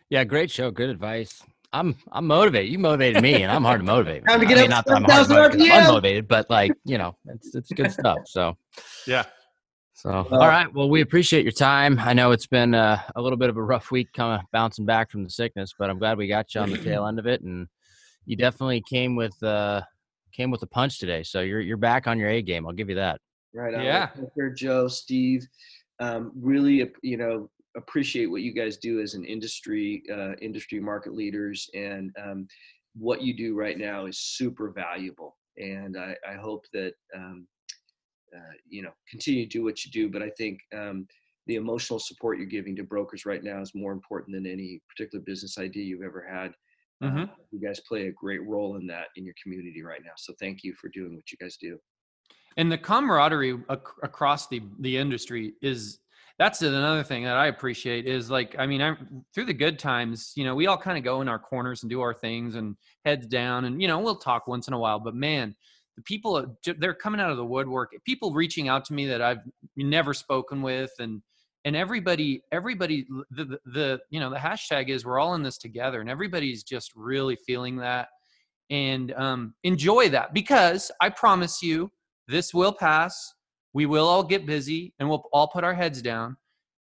yeah 0.09 0.23
great 0.23 0.51
show 0.51 0.69
good 0.69 0.89
advice 0.89 1.43
I'm 1.73 1.95
I'm 2.11 2.27
motivated. 2.27 2.71
You 2.71 2.79
motivated 2.79 3.21
me, 3.21 3.41
and 3.41 3.51
I'm 3.51 3.63
hard 3.63 3.81
to 3.81 3.85
motivate. 3.85 4.25
Time 4.27 4.39
to 4.39 4.45
get 4.45 4.59
I 4.59 4.61
mean, 4.61 4.71
up. 4.71 4.85
Not 4.85 4.85
that 4.85 4.95
I'm 4.95 5.03
hard 5.03 5.27
to 5.27 5.57
motivate, 5.57 5.71
I'm 5.71 5.83
unmotivated, 5.83 6.27
but 6.27 6.49
like 6.49 6.71
you 6.85 6.97
know, 6.97 7.15
it's 7.25 7.55
it's 7.55 7.71
good 7.71 7.91
stuff. 7.91 8.19
So 8.25 8.55
yeah. 9.07 9.23
So 9.93 10.11
all 10.11 10.47
right. 10.47 10.71
Well, 10.73 10.89
we 10.89 11.01
appreciate 11.01 11.43
your 11.43 11.51
time. 11.51 11.99
I 11.99 12.13
know 12.13 12.31
it's 12.31 12.47
been 12.47 12.75
uh, 12.75 13.01
a 13.15 13.21
little 13.21 13.37
bit 13.37 13.49
of 13.49 13.57
a 13.57 13.63
rough 13.63 13.89
week, 13.89 14.13
kind 14.13 14.39
of 14.39 14.45
bouncing 14.51 14.85
back 14.85 15.09
from 15.09 15.23
the 15.23 15.29
sickness, 15.29 15.73
but 15.77 15.89
I'm 15.89 15.97
glad 15.97 16.17
we 16.17 16.27
got 16.27 16.53
you 16.53 16.61
on 16.61 16.69
the 16.69 16.77
tail 16.77 17.07
end 17.07 17.19
of 17.19 17.25
it, 17.25 17.41
and 17.41 17.67
you 18.25 18.35
definitely 18.35 18.81
came 18.89 19.15
with 19.15 19.41
uh 19.43 19.81
came 20.33 20.51
with 20.51 20.63
a 20.63 20.67
punch 20.67 20.99
today. 20.99 21.23
So 21.23 21.41
you're 21.41 21.61
you're 21.61 21.77
back 21.77 22.07
on 22.07 22.17
your 22.19 22.29
A 22.29 22.41
game. 22.41 22.65
I'll 22.65 22.73
give 22.73 22.89
you 22.89 22.95
that. 22.95 23.19
Right. 23.53 23.73
Yeah. 23.73 24.09
Joe, 24.55 24.87
Steve, 24.87 25.45
um, 25.99 26.31
really, 26.35 26.91
you 27.03 27.17
know, 27.17 27.49
appreciate 27.75 28.27
what 28.27 28.41
you 28.41 28.51
guys 28.51 28.77
do 28.77 28.99
as 28.99 29.13
an 29.13 29.25
industry 29.25 30.03
uh, 30.11 30.33
industry 30.41 30.79
market 30.79 31.13
leaders 31.13 31.69
and 31.73 32.11
um, 32.23 32.47
what 32.95 33.21
you 33.21 33.35
do 33.35 33.55
right 33.55 33.77
now 33.77 34.05
is 34.05 34.19
super 34.19 34.69
valuable 34.69 35.37
and 35.57 35.97
i, 35.97 36.15
I 36.27 36.35
hope 36.35 36.65
that 36.73 36.93
um, 37.15 37.47
uh, 38.35 38.53
you 38.69 38.83
know 38.83 38.91
continue 39.09 39.45
to 39.45 39.49
do 39.49 39.63
what 39.63 39.83
you 39.83 39.91
do 39.91 40.09
but 40.09 40.21
i 40.21 40.29
think 40.37 40.59
um, 40.75 41.07
the 41.47 41.55
emotional 41.55 41.99
support 41.99 42.37
you're 42.37 42.45
giving 42.45 42.75
to 42.75 42.83
brokers 42.83 43.25
right 43.25 43.43
now 43.43 43.59
is 43.59 43.73
more 43.73 43.91
important 43.91 44.35
than 44.35 44.45
any 44.45 44.79
particular 44.87 45.23
business 45.23 45.57
idea 45.57 45.83
you've 45.83 46.03
ever 46.03 46.25
had 46.29 46.53
mm-hmm. 47.01 47.23
uh, 47.23 47.27
you 47.51 47.59
guys 47.59 47.79
play 47.81 48.07
a 48.07 48.11
great 48.11 48.45
role 48.47 48.75
in 48.77 48.85
that 48.87 49.07
in 49.15 49.25
your 49.25 49.35
community 49.41 49.83
right 49.83 50.01
now 50.03 50.11
so 50.17 50.33
thank 50.39 50.63
you 50.63 50.73
for 50.73 50.89
doing 50.89 51.15
what 51.15 51.31
you 51.31 51.37
guys 51.39 51.57
do 51.57 51.77
and 52.57 52.71
the 52.71 52.77
camaraderie 52.77 53.57
ac- 53.71 53.81
across 54.03 54.47
the 54.47 54.61
the 54.79 54.97
industry 54.97 55.53
is 55.61 55.99
that's 56.39 56.61
another 56.61 57.03
thing 57.03 57.23
that 57.23 57.37
I 57.37 57.47
appreciate 57.47 58.07
is 58.07 58.31
like, 58.31 58.55
I 58.57 58.65
mean, 58.65 58.81
I'm 58.81 59.23
through 59.33 59.45
the 59.45 59.53
good 59.53 59.77
times, 59.77 60.33
you 60.35 60.43
know, 60.43 60.55
we 60.55 60.65
all 60.65 60.77
kind 60.77 60.97
of 60.97 61.03
go 61.03 61.21
in 61.21 61.27
our 61.27 61.37
corners 61.37 61.83
and 61.83 61.89
do 61.89 62.01
our 62.01 62.13
things 62.13 62.55
and 62.55 62.75
heads 63.05 63.27
down 63.27 63.65
and, 63.65 63.81
you 63.81 63.87
know, 63.87 63.99
we'll 63.99 64.15
talk 64.15 64.47
once 64.47 64.67
in 64.67 64.73
a 64.73 64.79
while, 64.79 64.99
but 64.99 65.13
man, 65.15 65.55
the 65.95 66.01
people 66.01 66.57
they're 66.79 66.95
coming 66.95 67.21
out 67.21 67.29
of 67.29 67.37
the 67.37 67.45
woodwork, 67.45 67.93
people 68.03 68.33
reaching 68.33 68.67
out 68.67 68.83
to 68.85 68.93
me 68.93 69.05
that 69.05 69.21
I've 69.21 69.41
never 69.77 70.13
spoken 70.13 70.63
with 70.63 70.91
and, 70.99 71.21
and 71.65 71.75
everybody, 71.75 72.43
everybody, 72.51 73.05
the, 73.31 73.45
the, 73.45 73.59
the 73.65 73.99
you 74.09 74.19
know, 74.19 74.29
the 74.29 74.37
hashtag 74.37 74.89
is 74.89 75.05
we're 75.05 75.19
all 75.19 75.35
in 75.35 75.43
this 75.43 75.57
together 75.57 76.01
and 76.01 76.09
everybody's 76.09 76.63
just 76.63 76.91
really 76.95 77.35
feeling 77.35 77.77
that 77.77 78.09
and 78.69 79.13
um, 79.13 79.53
enjoy 79.63 80.09
that 80.09 80.33
because 80.33 80.91
I 81.01 81.09
promise 81.09 81.61
you 81.61 81.91
this 82.27 82.53
will 82.53 82.73
pass 82.73 83.33
we 83.73 83.85
will 83.85 84.07
all 84.07 84.23
get 84.23 84.45
busy 84.45 84.93
and 84.99 85.09
we'll 85.09 85.23
all 85.33 85.47
put 85.47 85.63
our 85.63 85.73
heads 85.73 86.01
down 86.01 86.37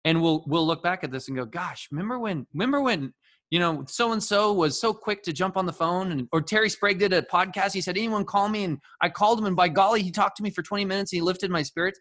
and 0.05 0.21
we'll 0.23 0.45
we'll 0.47 0.67
look 0.67 0.83
back 0.83 1.05
at 1.05 1.11
this 1.11 1.29
and 1.29 1.37
go 1.37 1.45
gosh 1.45 1.89
remember 1.91 2.19
when 2.19 2.47
remember 2.55 2.81
when 2.81 3.13
you 3.51 3.59
know 3.59 3.85
so 3.87 4.13
and 4.13 4.23
so 4.23 4.53
was 4.53 4.81
so 4.81 4.93
quick 4.93 5.23
to 5.23 5.33
jump 5.33 5.57
on 5.57 5.67
the 5.67 5.73
phone 5.73 6.13
and 6.13 6.29
or 6.33 6.41
terry 6.41 6.71
sprague 6.71 6.99
did 6.99 7.13
a 7.13 7.23
podcast 7.23 7.73
he 7.73 7.81
said 7.81 7.97
anyone 7.97 8.25
call 8.25 8.49
me? 8.49 8.65
And 8.65 8.79
i 9.03 9.09
called 9.09 9.39
him 9.39 9.47
and 9.47 9.57
by 9.57 9.69
golly 9.69 10.03
he 10.03 10.11
talked 10.11 10.37
to 10.39 10.43
me 10.43 10.51
for 10.51 10.63
20 10.63 10.85
minutes 10.85 11.13
and 11.13 11.19
he 11.19 11.23
lifted 11.23 11.51
my 11.51 11.63
spirits 11.63 12.01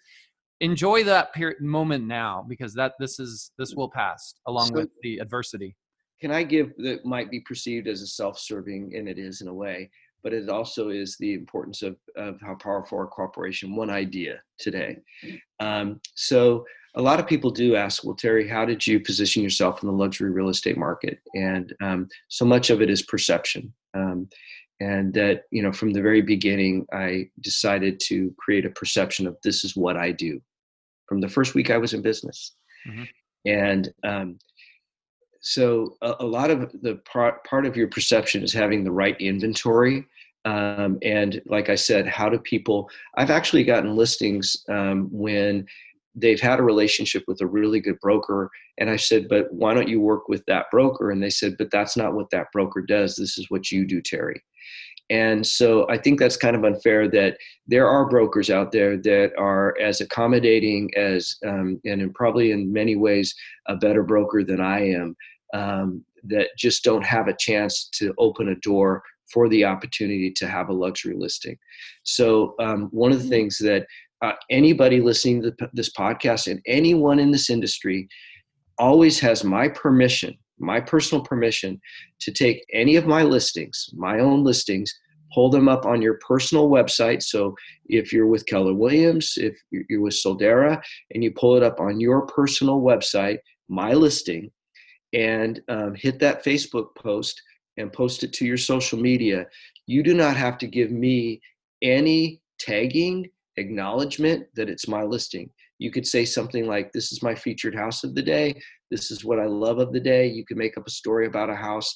enjoy 0.61 1.03
that 1.03 1.33
period 1.33 1.61
moment 1.61 2.05
now 2.05 2.45
because 2.47 2.73
that 2.73 2.93
this 2.99 3.19
is 3.19 3.51
this 3.57 3.75
will 3.75 3.89
pass 3.89 4.35
along 4.47 4.67
so, 4.67 4.75
with 4.75 4.89
the 5.01 5.17
adversity 5.17 5.75
can 6.21 6.31
i 6.31 6.43
give 6.43 6.71
that 6.77 7.05
might 7.05 7.29
be 7.29 7.41
perceived 7.41 7.87
as 7.87 8.01
a 8.01 8.07
self-serving 8.07 8.93
and 8.95 9.07
it 9.07 9.17
is 9.17 9.41
in 9.41 9.47
a 9.47 9.53
way 9.53 9.89
but 10.25 10.33
it 10.33 10.49
also 10.49 10.89
is 10.89 11.15
the 11.19 11.35
importance 11.35 11.83
of, 11.83 11.97
of 12.17 12.41
how 12.41 12.55
powerful 12.55 12.97
our 12.97 13.05
cooperation, 13.05 13.75
one 13.75 13.91
idea 13.91 14.41
today. 14.57 14.97
Um, 15.59 16.01
so 16.15 16.65
a 16.95 17.01
lot 17.01 17.19
of 17.19 17.27
people 17.27 17.51
do 17.51 17.75
ask, 17.75 18.03
well, 18.03 18.15
Terry, 18.15 18.47
how 18.47 18.65
did 18.65 18.87
you 18.87 18.99
position 18.99 19.43
yourself 19.43 19.83
in 19.83 19.87
the 19.87 19.93
luxury 19.93 20.31
real 20.31 20.49
estate 20.49 20.79
market? 20.79 21.19
And 21.35 21.71
um, 21.79 22.07
so 22.27 22.43
much 22.43 22.71
of 22.71 22.81
it 22.81 22.89
is 22.89 23.03
perception. 23.03 23.71
Um, 23.93 24.27
and 24.79 25.13
that, 25.13 25.43
you 25.51 25.61
know, 25.61 25.71
from 25.71 25.91
the 25.91 26.01
very 26.01 26.21
beginning, 26.21 26.85
I 26.93 27.29
decided 27.41 27.99
to 28.07 28.33
create 28.37 28.65
a 28.65 28.69
perception 28.69 29.27
of 29.27 29.37
this 29.43 29.63
is 29.63 29.75
what 29.75 29.97
I 29.97 30.11
do 30.11 30.41
from 31.07 31.21
the 31.21 31.29
first 31.29 31.55
week 31.55 31.69
I 31.69 31.77
was 31.77 31.93
in 31.93 32.01
business. 32.01 32.55
Mm-hmm. 32.87 33.03
And 33.45 33.93
um, 34.03 34.39
so 35.41 35.95
a, 36.01 36.15
a, 36.19 36.25
lot 36.25 36.49
of 36.49 36.71
the 36.81 36.95
part, 37.11 37.43
part 37.45 37.65
of 37.65 37.77
your 37.77 37.87
perception 37.87 38.43
is 38.43 38.51
having 38.51 38.83
the 38.83 38.91
right 38.91 39.19
inventory 39.21 40.05
um, 40.45 40.99
and 41.01 41.41
like 41.47 41.69
I 41.69 41.75
said, 41.75 42.07
how 42.07 42.29
do 42.29 42.37
people? 42.37 42.89
I've 43.17 43.31
actually 43.31 43.63
gotten 43.63 43.95
listings 43.95 44.63
um, 44.69 45.09
when 45.11 45.65
they've 46.13 46.39
had 46.39 46.59
a 46.59 46.63
relationship 46.63 47.23
with 47.27 47.41
a 47.41 47.47
really 47.47 47.79
good 47.79 47.99
broker, 47.99 48.51
and 48.77 48.89
I 48.89 48.95
said, 48.95 49.27
"But 49.27 49.51
why 49.51 49.73
don't 49.73 49.89
you 49.89 49.99
work 49.99 50.29
with 50.29 50.45
that 50.45 50.67
broker?" 50.69 51.09
And 51.09 51.21
they 51.21 51.31
said, 51.31 51.55
"But 51.57 51.71
that's 51.71 51.97
not 51.97 52.13
what 52.13 52.29
that 52.29 52.51
broker 52.53 52.81
does. 52.81 53.15
This 53.15 53.39
is 53.39 53.49
what 53.49 53.71
you 53.71 53.85
do, 53.85 54.01
Terry." 54.01 54.41
And 55.09 55.45
so 55.45 55.87
I 55.89 55.97
think 55.97 56.19
that's 56.19 56.37
kind 56.37 56.55
of 56.55 56.63
unfair 56.63 57.07
that 57.09 57.37
there 57.67 57.87
are 57.87 58.09
brokers 58.09 58.49
out 58.49 58.71
there 58.71 58.97
that 58.97 59.33
are 59.37 59.75
as 59.79 60.01
accommodating 60.01 60.89
as, 60.97 61.35
um, 61.45 61.79
and 61.85 62.01
in 62.01 62.11
probably 62.13 62.51
in 62.51 62.73
many 62.73 62.95
ways, 62.95 63.35
a 63.67 63.75
better 63.75 64.03
broker 64.03 64.43
than 64.43 64.59
I 64.59 64.89
am, 64.89 65.15
um, 65.53 66.03
that 66.23 66.49
just 66.57 66.83
don't 66.83 67.05
have 67.05 67.27
a 67.27 67.35
chance 67.37 67.87
to 67.95 68.13
open 68.17 68.49
a 68.49 68.55
door 68.55 69.03
for 69.31 69.47
the 69.49 69.65
opportunity 69.65 70.31
to 70.31 70.47
have 70.47 70.69
a 70.69 70.73
luxury 70.73 71.15
listing. 71.15 71.57
So, 72.03 72.55
um, 72.59 72.89
one 72.91 73.11
of 73.11 73.21
the 73.21 73.29
things 73.29 73.57
that 73.59 73.85
uh, 74.21 74.33
anybody 74.49 75.01
listening 75.01 75.41
to 75.43 75.53
this 75.73 75.91
podcast 75.91 76.49
and 76.49 76.61
anyone 76.65 77.19
in 77.19 77.31
this 77.31 77.49
industry 77.49 78.07
always 78.77 79.19
has 79.19 79.43
my 79.43 79.67
permission, 79.67 80.35
my 80.59 80.79
personal 80.79 81.23
permission, 81.23 81.79
to 82.19 82.31
take 82.31 82.65
any 82.73 82.95
of 82.95 83.05
my 83.05 83.23
listings, 83.23 83.89
my 83.93 84.19
own 84.19 84.43
listings, 84.43 84.93
pull 85.33 85.49
them 85.49 85.67
up 85.67 85.85
on 85.85 86.01
your 86.01 86.19
personal 86.25 86.69
website. 86.69 87.21
So 87.21 87.55
if 87.87 88.13
you're 88.13 88.27
with 88.27 88.45
Keller 88.45 88.73
Williams, 88.73 89.33
if 89.37 89.57
you're 89.69 90.01
with 90.01 90.13
Soldera, 90.13 90.81
and 91.13 91.23
you 91.23 91.31
pull 91.31 91.57
it 91.57 91.63
up 91.63 91.79
on 91.79 91.99
your 91.99 92.25
personal 92.27 92.81
website, 92.81 93.39
my 93.67 93.93
listing, 93.93 94.51
and 95.13 95.61
um, 95.67 95.95
hit 95.95 96.19
that 96.19 96.43
Facebook 96.43 96.95
post 96.95 97.41
and 97.77 97.91
post 97.91 98.23
it 98.23 98.31
to 98.33 98.45
your 98.45 98.57
social 98.57 98.99
media, 98.99 99.45
you 99.87 100.03
do 100.03 100.13
not 100.13 100.37
have 100.37 100.57
to 100.59 100.67
give 100.67 100.91
me 100.91 101.41
any 101.81 102.41
tagging 102.59 103.29
acknowledgement 103.57 104.47
that 104.55 104.69
it's 104.69 104.87
my 104.87 105.03
listing. 105.03 105.49
You 105.77 105.91
could 105.91 106.07
say 106.07 106.25
something 106.25 106.67
like, 106.67 106.91
This 106.91 107.11
is 107.11 107.21
my 107.21 107.35
featured 107.35 107.75
house 107.75 108.03
of 108.03 108.15
the 108.15 108.21
day. 108.21 108.59
This 108.91 109.11
is 109.11 109.25
what 109.25 109.39
I 109.39 109.45
love 109.45 109.79
of 109.79 109.93
the 109.93 109.99
day. 109.99 110.27
You 110.27 110.45
can 110.45 110.57
make 110.57 110.77
up 110.77 110.87
a 110.87 110.91
story 110.91 111.27
about 111.27 111.49
a 111.49 111.55
house. 111.55 111.95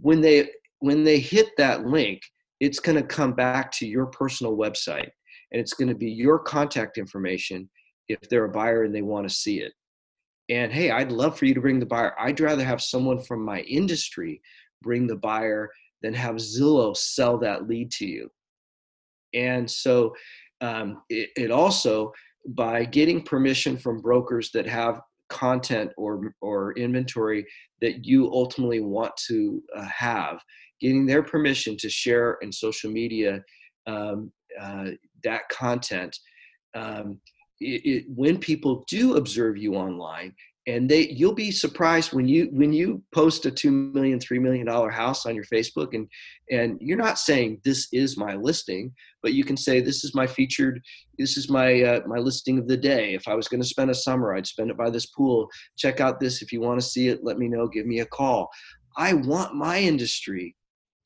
When 0.00 0.20
they 0.20 0.48
when 0.80 1.04
they 1.04 1.18
hit 1.18 1.48
that 1.58 1.86
link, 1.86 2.22
it's 2.60 2.78
going 2.78 2.96
to 2.96 3.02
come 3.02 3.32
back 3.32 3.72
to 3.72 3.86
your 3.86 4.06
personal 4.06 4.56
website 4.56 5.10
and 5.52 5.60
it's 5.60 5.74
going 5.74 5.88
to 5.88 5.94
be 5.94 6.10
your 6.10 6.38
contact 6.38 6.98
information 6.98 7.68
if 8.08 8.18
they're 8.28 8.44
a 8.44 8.50
buyer 8.50 8.84
and 8.84 8.94
they 8.94 9.02
want 9.02 9.28
to 9.28 9.34
see 9.34 9.60
it. 9.60 9.72
And 10.48 10.72
hey, 10.72 10.90
I'd 10.90 11.12
love 11.12 11.38
for 11.38 11.44
you 11.44 11.54
to 11.54 11.60
bring 11.60 11.78
the 11.78 11.86
buyer. 11.86 12.14
I'd 12.18 12.40
rather 12.40 12.64
have 12.64 12.80
someone 12.80 13.20
from 13.20 13.44
my 13.44 13.60
industry 13.60 14.40
bring 14.82 15.06
the 15.06 15.16
buyer 15.16 15.70
than 16.02 16.14
have 16.14 16.36
Zillow 16.36 16.96
sell 16.96 17.38
that 17.38 17.68
lead 17.68 17.90
to 17.92 18.06
you. 18.06 18.30
And 19.34 19.70
so 19.70 20.14
um, 20.60 21.02
it, 21.10 21.30
it 21.36 21.50
also, 21.50 22.12
by 22.46 22.84
getting 22.84 23.22
permission 23.22 23.76
from 23.76 24.00
brokers 24.00 24.50
that 24.52 24.66
have 24.66 25.00
content 25.28 25.92
or 25.96 26.34
or 26.40 26.72
inventory 26.72 27.46
that 27.80 28.04
you 28.04 28.30
ultimately 28.32 28.80
want 28.80 29.12
to 29.16 29.62
uh, 29.76 29.82
have 29.84 30.40
getting 30.80 31.06
their 31.06 31.22
permission 31.22 31.76
to 31.76 31.88
share 31.88 32.38
in 32.40 32.52
social 32.52 32.90
media 32.90 33.42
um, 33.86 34.32
uh, 34.60 34.90
that 35.24 35.48
content 35.48 36.16
um, 36.74 37.20
it, 37.60 37.84
it, 37.84 38.04
when 38.08 38.38
people 38.38 38.84
do 38.88 39.16
observe 39.16 39.56
you 39.56 39.74
online 39.74 40.34
and 40.68 40.88
they 40.88 41.08
you'll 41.08 41.34
be 41.34 41.50
surprised 41.50 42.12
when 42.12 42.28
you 42.28 42.48
when 42.52 42.72
you 42.72 43.02
post 43.12 43.46
a 43.46 43.50
two 43.50 43.70
million 43.70 44.20
three 44.20 44.38
million 44.38 44.66
dollar 44.66 44.90
house 44.90 45.24
on 45.24 45.34
your 45.34 45.44
facebook 45.44 45.94
and 45.94 46.06
and 46.50 46.78
you're 46.80 46.98
not 46.98 47.18
saying 47.18 47.58
this 47.64 47.88
is 47.92 48.18
my 48.18 48.34
listing 48.34 48.92
but 49.22 49.32
you 49.32 49.44
can 49.44 49.56
say 49.56 49.80
this 49.80 50.04
is 50.04 50.14
my 50.14 50.26
featured 50.26 50.80
this 51.18 51.36
is 51.36 51.50
my 51.50 51.82
uh, 51.82 52.00
my 52.06 52.18
listing 52.18 52.58
of 52.58 52.68
the 52.68 52.76
day. 52.76 53.14
If 53.14 53.26
i 53.26 53.34
was 53.34 53.48
going 53.48 53.60
to 53.60 53.66
spend 53.66 53.90
a 53.90 53.94
summer 53.94 54.34
i'd 54.34 54.46
spend 54.46 54.70
it 54.70 54.76
by 54.76 54.90
this 54.90 55.06
pool. 55.06 55.48
Check 55.76 56.00
out 56.00 56.20
this. 56.20 56.42
If 56.42 56.52
you 56.52 56.60
want 56.60 56.80
to 56.80 56.86
see 56.86 57.08
it 57.08 57.24
let 57.24 57.38
me 57.38 57.48
know. 57.48 57.66
Give 57.66 57.86
me 57.86 58.00
a 58.00 58.06
call. 58.06 58.48
I 58.96 59.14
want 59.14 59.54
my 59.54 59.78
industry 59.80 60.54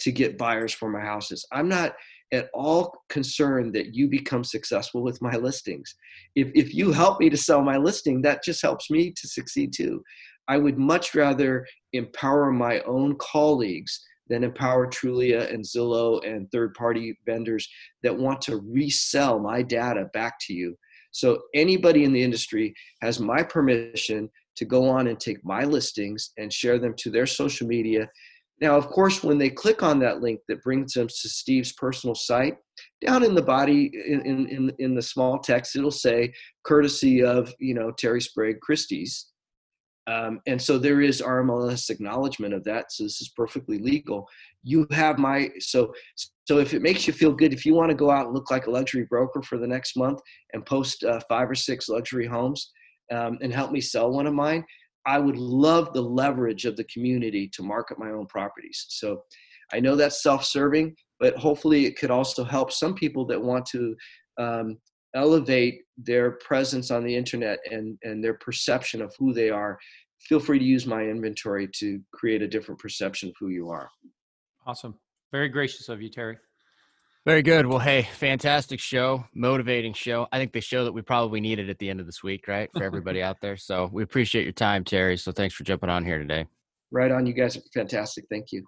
to 0.00 0.12
get 0.12 0.38
buyers 0.38 0.72
for 0.72 0.90
my 0.90 1.00
houses. 1.00 1.46
I'm 1.52 1.68
not 1.68 1.92
at 2.32 2.48
all 2.54 3.02
concerned 3.08 3.74
that 3.74 3.94
you 3.94 4.08
become 4.08 4.42
successful 4.42 5.02
with 5.02 5.20
my 5.20 5.36
listings. 5.36 5.94
If, 6.34 6.50
if 6.54 6.74
you 6.74 6.90
help 6.90 7.20
me 7.20 7.28
to 7.30 7.36
sell 7.36 7.62
my 7.62 7.76
listing, 7.76 8.22
that 8.22 8.42
just 8.42 8.62
helps 8.62 8.90
me 8.90 9.10
to 9.10 9.28
succeed 9.28 9.72
too. 9.72 10.02
I 10.48 10.56
would 10.56 10.78
much 10.78 11.14
rather 11.14 11.66
empower 11.92 12.50
my 12.50 12.80
own 12.80 13.16
colleagues 13.18 14.02
than 14.28 14.44
empower 14.44 14.86
Trulia 14.86 15.52
and 15.52 15.62
Zillow 15.62 16.26
and 16.26 16.50
third 16.50 16.74
party 16.74 17.18
vendors 17.26 17.68
that 18.02 18.16
want 18.16 18.40
to 18.42 18.62
resell 18.66 19.38
my 19.38 19.62
data 19.62 20.06
back 20.14 20.34
to 20.46 20.54
you. 20.54 20.76
So, 21.10 21.38
anybody 21.54 22.04
in 22.04 22.12
the 22.14 22.22
industry 22.22 22.72
has 23.02 23.20
my 23.20 23.42
permission 23.42 24.30
to 24.56 24.64
go 24.64 24.88
on 24.88 25.08
and 25.08 25.20
take 25.20 25.44
my 25.44 25.64
listings 25.64 26.30
and 26.38 26.52
share 26.52 26.78
them 26.78 26.94
to 26.98 27.10
their 27.10 27.26
social 27.26 27.66
media 27.66 28.08
now, 28.62 28.76
of 28.76 28.86
course, 28.86 29.24
when 29.24 29.38
they 29.38 29.50
click 29.50 29.82
on 29.82 29.98
that 29.98 30.20
link 30.20 30.38
that 30.46 30.62
brings 30.62 30.92
them 30.92 31.08
to 31.08 31.28
Steve's 31.28 31.72
personal 31.72 32.14
site, 32.14 32.58
down 33.04 33.24
in 33.24 33.34
the 33.34 33.42
body, 33.42 33.90
in, 34.06 34.24
in, 34.24 34.72
in 34.78 34.94
the 34.94 35.02
small 35.02 35.40
text, 35.40 35.74
it'll 35.74 35.90
say, 35.90 36.32
courtesy 36.62 37.24
of, 37.24 37.52
you 37.58 37.74
know, 37.74 37.90
Terry 37.90 38.20
Sprague 38.20 38.60
Christie's. 38.60 39.32
Um, 40.06 40.40
and 40.46 40.62
so 40.62 40.78
there 40.78 41.00
is 41.00 41.20
RMLS 41.20 41.90
acknowledgement 41.90 42.54
of 42.54 42.62
that. 42.62 42.92
So 42.92 43.02
this 43.02 43.20
is 43.20 43.32
perfectly 43.36 43.78
legal. 43.78 44.28
You 44.62 44.86
have 44.92 45.18
my, 45.18 45.50
so, 45.58 45.92
so 46.44 46.58
if 46.58 46.72
it 46.72 46.82
makes 46.82 47.08
you 47.08 47.12
feel 47.12 47.32
good, 47.32 47.52
if 47.52 47.66
you 47.66 47.74
want 47.74 47.90
to 47.90 47.96
go 47.96 48.12
out 48.12 48.26
and 48.26 48.34
look 48.34 48.52
like 48.52 48.68
a 48.68 48.70
luxury 48.70 49.06
broker 49.10 49.42
for 49.42 49.58
the 49.58 49.66
next 49.66 49.96
month 49.96 50.20
and 50.52 50.64
post 50.64 51.02
uh, 51.02 51.18
five 51.28 51.50
or 51.50 51.56
six 51.56 51.88
luxury 51.88 52.26
homes 52.28 52.70
um, 53.10 53.38
and 53.42 53.52
help 53.52 53.72
me 53.72 53.80
sell 53.80 54.12
one 54.12 54.28
of 54.28 54.34
mine, 54.34 54.64
I 55.06 55.18
would 55.18 55.36
love 55.36 55.92
the 55.92 56.02
leverage 56.02 56.64
of 56.64 56.76
the 56.76 56.84
community 56.84 57.48
to 57.54 57.62
market 57.62 57.98
my 57.98 58.10
own 58.10 58.26
properties. 58.26 58.86
So 58.88 59.22
I 59.72 59.80
know 59.80 59.96
that's 59.96 60.22
self 60.22 60.44
serving, 60.44 60.94
but 61.18 61.36
hopefully 61.36 61.86
it 61.86 61.98
could 61.98 62.10
also 62.10 62.44
help 62.44 62.72
some 62.72 62.94
people 62.94 63.24
that 63.26 63.42
want 63.42 63.66
to 63.66 63.96
um, 64.38 64.78
elevate 65.14 65.82
their 65.96 66.32
presence 66.32 66.90
on 66.90 67.04
the 67.04 67.14
internet 67.14 67.58
and, 67.70 67.98
and 68.02 68.22
their 68.22 68.34
perception 68.34 69.02
of 69.02 69.14
who 69.18 69.32
they 69.32 69.50
are. 69.50 69.78
Feel 70.20 70.40
free 70.40 70.58
to 70.58 70.64
use 70.64 70.86
my 70.86 71.02
inventory 71.02 71.68
to 71.78 72.00
create 72.12 72.42
a 72.42 72.48
different 72.48 72.80
perception 72.80 73.28
of 73.28 73.34
who 73.40 73.48
you 73.48 73.70
are. 73.70 73.90
Awesome. 74.66 74.94
Very 75.32 75.48
gracious 75.48 75.88
of 75.88 76.00
you, 76.00 76.08
Terry. 76.08 76.38
Very 77.24 77.42
good. 77.42 77.66
Well, 77.66 77.78
hey, 77.78 78.08
fantastic 78.16 78.80
show, 78.80 79.24
motivating 79.32 79.92
show. 79.92 80.26
I 80.32 80.38
think 80.38 80.52
the 80.52 80.60
show 80.60 80.82
that 80.84 80.92
we 80.92 81.02
probably 81.02 81.40
needed 81.40 81.70
at 81.70 81.78
the 81.78 81.88
end 81.88 82.00
of 82.00 82.06
this 82.06 82.24
week, 82.24 82.48
right, 82.48 82.68
for 82.76 82.82
everybody 82.82 83.22
out 83.22 83.36
there. 83.40 83.56
So 83.56 83.88
we 83.92 84.02
appreciate 84.02 84.42
your 84.42 84.52
time, 84.52 84.82
Terry. 84.82 85.16
So 85.16 85.30
thanks 85.30 85.54
for 85.54 85.62
jumping 85.62 85.88
on 85.88 86.04
here 86.04 86.18
today. 86.18 86.46
Right 86.90 87.12
on. 87.12 87.24
You 87.24 87.32
guys 87.32 87.56
are 87.56 87.60
fantastic. 87.72 88.24
Thank 88.28 88.50
you. 88.50 88.64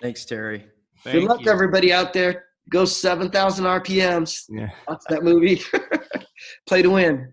Thanks, 0.00 0.24
Terry. 0.24 0.66
Thank 1.04 1.20
Good 1.20 1.28
luck, 1.28 1.44
you. 1.44 1.52
everybody 1.52 1.92
out 1.92 2.12
there. 2.12 2.46
Go 2.68 2.84
7,000 2.84 3.64
RPMs. 3.64 4.42
Yeah. 4.48 4.70
Watch 4.88 5.02
that 5.08 5.22
movie. 5.22 5.62
Play 6.66 6.82
to 6.82 6.90
win. 6.90 7.32